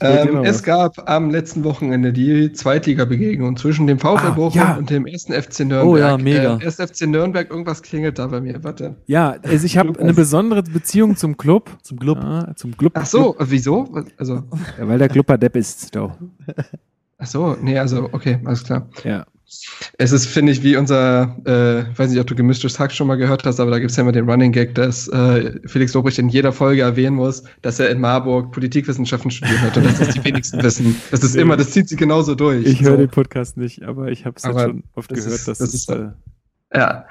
[0.00, 0.62] Ähm, es was?
[0.62, 4.76] gab am letzten Wochenende die Zweitliga-Begegnung zwischen dem VfL Ah, Bochum ja.
[4.76, 5.86] und dem ersten FC Nürnberg.
[5.86, 6.56] Oh ja, mega.
[6.58, 8.64] Äh, FC Nürnberg, irgendwas klingelt da bei mir.
[8.64, 8.96] Warte.
[9.06, 11.70] Ja, also ich habe eine besondere Beziehung zum Club.
[11.82, 12.18] Zum Club.
[12.22, 12.92] Ja, zum Club.
[12.96, 13.88] Ach so, äh, wieso?
[14.16, 14.42] Also,
[14.78, 16.12] Ja, weil der Club Depp ist, doch.
[17.18, 18.88] ach so, nee, also, okay, alles klar.
[19.04, 19.26] Ja.
[19.98, 23.16] Es ist, finde ich, wie unser, äh, weiß nicht, ob du gemischtes Hack schon mal
[23.16, 26.18] gehört hast, aber da gibt es ja immer den Running Gag, dass äh, Felix Lobrecht
[26.18, 30.14] in jeder Folge erwähnen muss, dass er in Marburg Politikwissenschaften studiert hat und dass das
[30.14, 30.96] die wenigsten wissen.
[31.10, 32.64] Das ist immer, das zieht sich genauso durch.
[32.66, 32.96] Ich höre so.
[32.98, 35.68] den Podcast nicht, aber ich habe es Aber schon oft das gehört, ist- dass das
[35.68, 36.08] es, ist- äh,
[36.74, 37.06] Ja.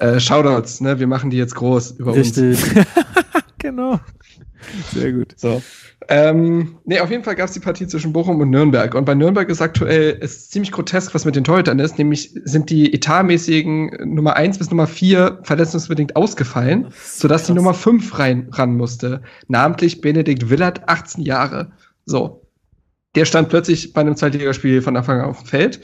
[0.00, 0.98] Äh, Shoutouts, ne?
[0.98, 2.38] Wir machen die jetzt groß über uns.
[2.38, 2.58] Richtig.
[3.58, 4.00] genau.
[4.92, 5.34] Sehr gut.
[5.36, 5.62] So.
[6.08, 8.94] Ähm, nee, auf jeden Fall gab es die Partie zwischen Bochum und Nürnberg.
[8.94, 11.98] Und bei Nürnberg ist aktuell ist ziemlich grotesk, was mit den Torhütern ist.
[11.98, 17.56] Nämlich sind die etatmäßigen Nummer 1 bis Nummer 4 verletzungsbedingt ausgefallen, sodass die krass.
[17.56, 19.22] Nummer 5 rein, ran musste.
[19.48, 21.72] Namentlich Benedikt Willert, 18 Jahre.
[22.06, 22.46] So.
[23.14, 25.80] Der stand plötzlich bei einem Zweitligaspiel von Anfang an auf dem Feld.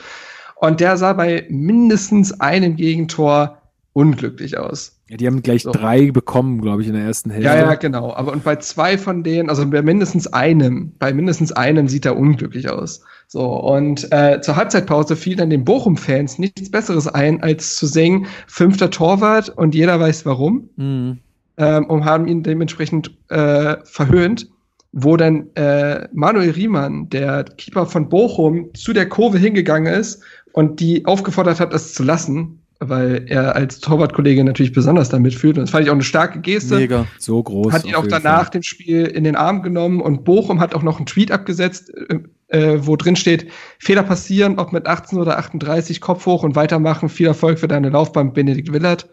[0.57, 3.56] Und der sah bei mindestens einem Gegentor
[3.97, 5.01] unglücklich aus.
[5.09, 5.73] Ja, die haben gleich So.
[5.73, 7.49] drei bekommen, glaube ich, in der ersten Hälfte.
[7.49, 8.13] Ja, ja, genau.
[8.13, 12.19] Aber und bei zwei von denen, also bei mindestens einem, bei mindestens einem sieht er
[12.19, 13.01] unglücklich aus.
[13.27, 18.27] So, und äh, zur Halbzeitpause fiel dann den Bochum-Fans nichts Besseres ein, als zu singen,
[18.47, 21.19] fünfter Torwart und jeder weiß warum, Mhm.
[21.57, 24.51] ähm, und haben ihn dementsprechend äh, verhöhnt,
[24.93, 30.81] wo dann äh, Manuel Riemann, der Keeper von Bochum, zu der Kurve hingegangen ist und
[30.81, 35.57] die aufgefordert hat, es zu lassen, weil er als Torwartkollege natürlich besonders damit fühlt.
[35.57, 37.07] Und das fand ich auch eine starke Geste Mega.
[37.19, 37.73] So groß.
[37.73, 38.51] hat ihn auch danach Fall.
[38.51, 42.19] dem Spiel in den Arm genommen und Bochum hat auch noch einen Tweet abgesetzt, äh,
[42.49, 47.09] äh, wo drin steht, Fehler passieren, ob mit 18 oder 38, Kopf hoch und weitermachen,
[47.09, 49.09] viel Erfolg für deine Laufbahn, Benedikt Willert.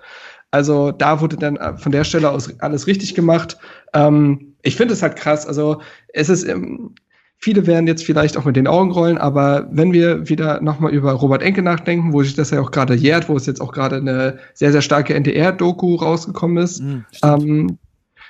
[0.51, 3.57] Also da wurde dann von der Stelle aus alles richtig gemacht.
[3.93, 5.47] Ähm, ich finde es halt krass.
[5.47, 6.93] Also es ist, ähm,
[7.43, 11.11] viele werden jetzt vielleicht auch mit den Augen rollen, aber wenn wir wieder nochmal über
[11.11, 13.97] Robert Enke nachdenken, wo sich das ja auch gerade jährt, wo es jetzt auch gerade
[13.97, 17.77] eine sehr, sehr starke NDR-Doku rausgekommen ist, Mhm, ähm,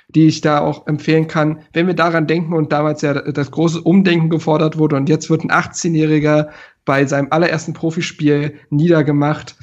[0.08, 1.60] die ich da auch empfehlen kann.
[1.72, 5.44] Wenn wir daran denken und damals ja das große Umdenken gefordert wurde und jetzt wird
[5.44, 6.48] ein 18-Jähriger
[6.84, 9.54] bei seinem allerersten Profispiel niedergemacht.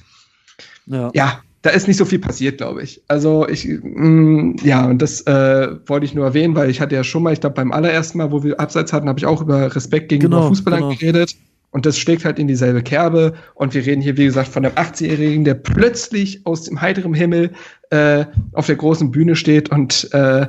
[0.86, 1.12] ja.
[1.14, 3.02] Ja, da ist nicht so viel passiert, glaube ich.
[3.08, 7.04] Also ich, mh, ja, und das äh, wollte ich nur erwähnen, weil ich hatte ja
[7.04, 9.76] schon mal, ich glaube beim allerersten Mal, wo wir Abseits hatten, habe ich auch über
[9.76, 10.96] Respekt gegenüber Genau, Fußballern genau.
[10.96, 11.36] geredet.
[11.72, 13.34] Und das schlägt halt in dieselbe Kerbe.
[13.54, 17.52] Und wir reden hier, wie gesagt, von einem 18-Jährigen, der plötzlich aus dem heiteren Himmel
[17.92, 19.70] äh, auf der großen Bühne steht.
[19.70, 20.48] Und äh,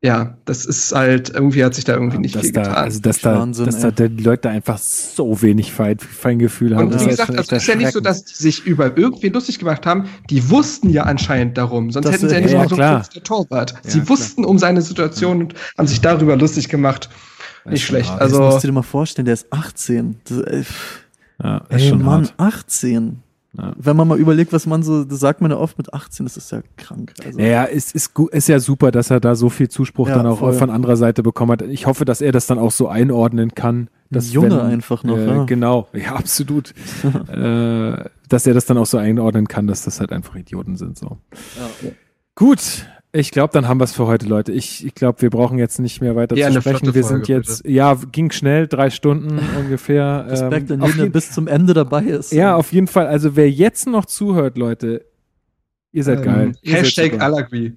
[0.00, 2.76] ja, das ist halt, irgendwie hat sich da irgendwie nicht dass viel da, getan.
[2.76, 6.84] Also, dass da, Wahnsinn, dass da die Leute einfach so wenig Fein, Feingefühl haben.
[6.86, 8.96] Und Das wie ist gesagt, also es ist ja nicht so, dass die sich über
[8.96, 10.04] irgendwie lustig gemacht haben.
[10.30, 11.90] Die wussten ja anscheinend darum.
[11.90, 12.94] Sonst Das hätten sie ja nicht ja, mal so klar.
[13.00, 13.72] kurz der Torwart.
[13.72, 14.08] Ja, sie klar.
[14.10, 17.08] wussten um seine Situation und haben sich darüber lustig gemacht.
[17.64, 18.08] Das Nicht schlecht.
[18.10, 18.20] hart.
[18.20, 20.20] Also, das musst Also, du dir mal vorstellen, der ist 18.
[20.28, 20.64] Das, ey,
[21.42, 22.54] Ja, ist ey schon Mann, hart.
[22.54, 23.22] 18.
[23.58, 23.74] Ja.
[23.76, 26.36] Wenn man mal überlegt, was man so, das sagt man ja oft mit 18, das
[26.36, 27.12] ist ja krank.
[27.24, 30.26] Also, Naja, es ist, ist ja super, dass er da so viel Zuspruch Ja, dann
[30.26, 30.52] auch voll.
[30.52, 31.62] von anderer Seite bekommen hat.
[31.62, 33.90] Ich hoffe, dass er das dann auch so einordnen kann.
[34.10, 35.44] Dass Junge wenn, einfach noch, Äh, ja.
[35.44, 36.72] Genau, ja, absolut.
[37.28, 40.96] äh, dass er das dann auch so einordnen kann, dass das halt einfach Idioten sind.
[40.96, 41.18] So.
[41.82, 41.90] Ja.
[42.36, 44.52] Gut, ich glaube, dann haben wir es für heute, Leute.
[44.52, 46.94] Ich, ich glaube, wir brauchen jetzt nicht mehr weiter Ja, zu sprechen.
[46.94, 50.26] Wir Folge, sind jetzt, ja, ging schnell, drei Stunden ungefähr.
[50.28, 52.32] Respekt Ähm, an auf jeden, bis zum Ende dabei ist.
[52.32, 53.06] ja, auf jeden Fall.
[53.06, 55.04] Also wer jetzt noch zuhört, Leute,
[55.92, 56.48] ihr seid geil.
[56.48, 57.24] ähm, Ihr seid Hashtag super.
[57.24, 57.76] Allergy.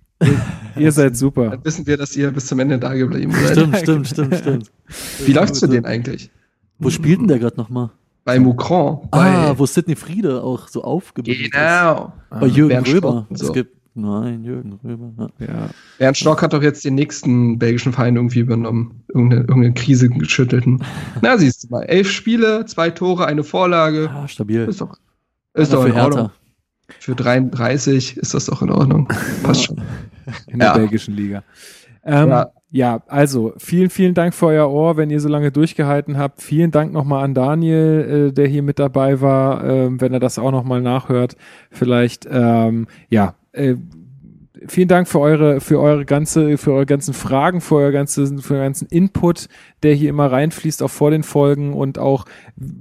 [0.75, 1.49] Ihr seid super.
[1.49, 3.51] Dann wissen wir, dass ihr bis zum Ende da geblieben seid.
[3.57, 4.71] Stimmt, stimmt, stimmt, stimmt.
[5.25, 6.29] Wie läuft's für den eigentlich?
[6.77, 7.89] Wo spielt denn der gerade nochmal?
[8.23, 9.07] Bei Mukron.
[9.11, 11.51] Ah, Bei, wo Sidney Friede auch so aufgebildet ist.
[11.51, 12.13] genau.
[12.29, 13.27] Bei Jürgen Bernd Röber.
[13.31, 13.51] Es so.
[13.51, 15.29] gibt, nein, Jürgen Röber.
[15.39, 15.45] Ja.
[15.47, 15.69] Ja.
[15.99, 19.03] Bernd Stock hat doch jetzt den nächsten belgischen Verein irgendwie übernommen.
[19.09, 20.83] Irgendeine, irgendeine Krise geschüttelten.
[21.21, 21.83] Na, siehst du mal.
[21.83, 24.09] Elf Spiele, zwei Tore, eine Vorlage.
[24.13, 24.61] Ah, stabil.
[24.65, 24.95] Ist doch,
[25.53, 26.19] ist doch in für Ordnung.
[26.19, 26.33] Hertha.
[26.99, 29.07] Für 33 ist das doch in Ordnung.
[29.43, 29.81] Passt schon.
[30.47, 30.77] in der Ja.
[30.77, 31.43] belgischen Liga.
[32.03, 32.51] Ähm, ja.
[32.71, 33.03] Ja.
[33.07, 36.41] also vielen, vielen Dank für euer Ohr, wenn ihr so lange durchgehalten habt.
[36.41, 40.39] Vielen Dank nochmal an Daniel, äh, der hier mit dabei war, ähm, wenn er das
[40.39, 41.35] auch nochmal nachhört.
[41.69, 43.75] Vielleicht, ähm, ja, äh,
[44.67, 48.55] vielen Dank für eure, für eure ganze, für eure ganzen Fragen, für euer ganzen, für
[48.55, 49.47] euren ganzen Input,
[49.83, 52.25] der hier immer reinfließt, auch vor den Folgen und auch,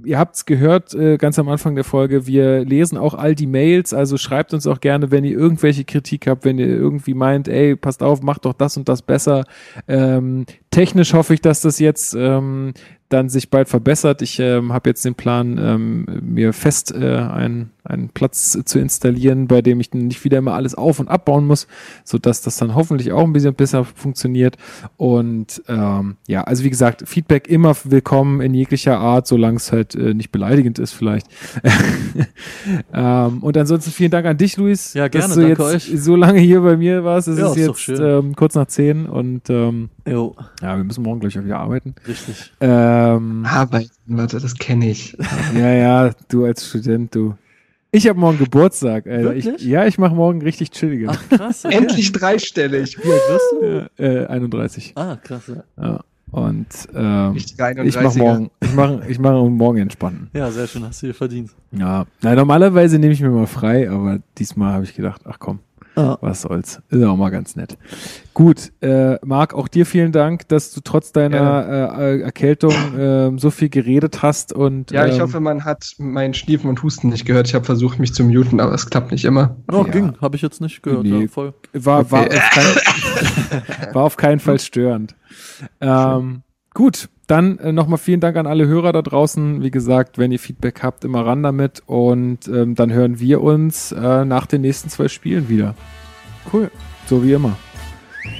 [0.05, 3.93] ihr habt's gehört, äh, ganz am Anfang der Folge, wir lesen auch all die Mails,
[3.93, 7.75] also schreibt uns auch gerne, wenn ihr irgendwelche Kritik habt, wenn ihr irgendwie meint, ey,
[7.75, 9.45] passt auf, macht doch das und das besser.
[9.87, 12.73] Ähm, technisch hoffe ich, dass das jetzt ähm,
[13.13, 14.21] dann sich bald verbessert.
[14.21, 19.47] Ich ähm, habe jetzt den Plan, ähm, mir fest äh, ein, einen Platz zu installieren,
[19.47, 21.67] bei dem ich nicht wieder immer alles auf- und abbauen muss,
[22.03, 24.57] so dass das dann hoffentlich auch ein bisschen besser funktioniert.
[24.97, 29.95] Und ähm, ja, also wie gesagt, Feedback immer willkommen in jeglicher Art, solange es halt
[29.95, 31.27] äh, nicht beleidigend ist vielleicht.
[32.93, 36.01] ähm, und ansonsten vielen Dank an dich, Luis, Ja, gerne, dass du danke jetzt euch.
[36.01, 37.27] so lange hier bei mir warst.
[37.27, 41.03] Es Ja, ist ist jetzt ähm, kurz nach zehn und ähm, Jo, ja, wir müssen
[41.03, 41.93] morgen gleich wieder arbeiten.
[42.07, 42.51] richtig.
[42.59, 45.15] Ähm, Arbeiten, warte, das kenne ich.
[45.55, 47.35] ja, ja, du als Student, du.
[47.91, 49.35] Ich habe morgen Geburtstag, Alter.
[49.35, 49.67] Ich, Wirklich?
[49.67, 51.07] ja, ich mache morgen richtig chillige.
[51.09, 51.65] Ach, krass.
[51.65, 51.75] Okay.
[51.75, 52.97] Endlich dreistellig.
[53.03, 53.89] Wie alt wirst du?
[54.03, 54.93] Ja, äh, 31.
[54.95, 55.43] Ah, krass.
[55.47, 55.63] Ja.
[55.83, 55.99] Ja.
[56.31, 58.17] Und ähm, ich mache 31er.
[58.19, 60.29] morgen, ich mache, ich mache morgen entspannen.
[60.33, 61.51] ja, sehr schön, hast du dir verdient.
[61.73, 65.59] Ja, na, normalerweise nehme ich mir mal frei, aber diesmal habe ich gedacht, ach komm,
[66.01, 66.17] Ah.
[66.21, 66.81] was soll's.
[66.89, 67.77] Ist ja auch mal ganz nett.
[68.33, 73.39] Gut, äh, Marc, auch dir vielen Dank, dass du trotz deiner äh, äh, Erkältung ähm,
[73.39, 77.09] so viel geredet hast und Ja, ich ähm, hoffe, man hat meinen Schniefen und Husten
[77.09, 77.47] nicht gehört.
[77.47, 79.57] Ich habe versucht, mich zu muten, aber es klappt nicht immer.
[79.71, 79.91] Oh, Ja.
[79.91, 81.03] ging, habe ich jetzt nicht gehört.
[81.03, 81.21] Nee.
[81.23, 81.53] Ja, voll.
[81.73, 82.37] war, war, Okay.
[82.37, 85.15] auf kein, war auf keinen Fall störend.
[85.79, 89.63] Ähm, gut, dann äh, nochmal vielen Dank an alle Hörer da draußen.
[89.63, 93.93] Wie gesagt, wenn ihr Feedback habt, immer ran damit und ähm, dann hören wir uns
[93.93, 95.73] äh, nach den nächsten zwei Spielen wieder.
[96.51, 96.69] Cool,
[97.05, 97.55] so wie immer.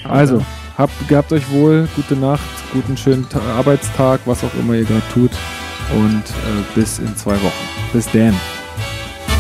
[0.04, 0.44] Also,
[0.78, 5.02] habt, gehabt euch wohl, gute Nacht, guten schönen Ta Arbeitstag, was auch immer ihr gerade
[5.14, 5.32] tut
[5.96, 7.68] und äh, bis in zwei Wochen.
[7.94, 8.36] Bis dann.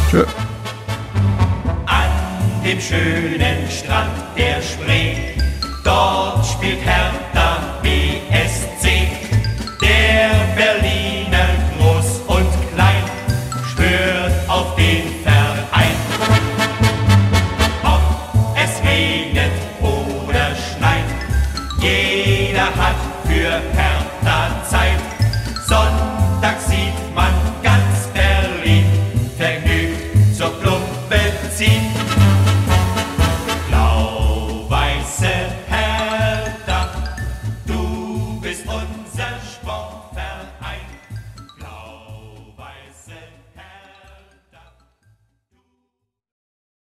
[0.10, 0.24] Tschö.
[1.88, 2.10] An
[2.64, 5.16] dem schönen Strand der Spree,
[5.84, 8.60] dort spielt Hertha BSC.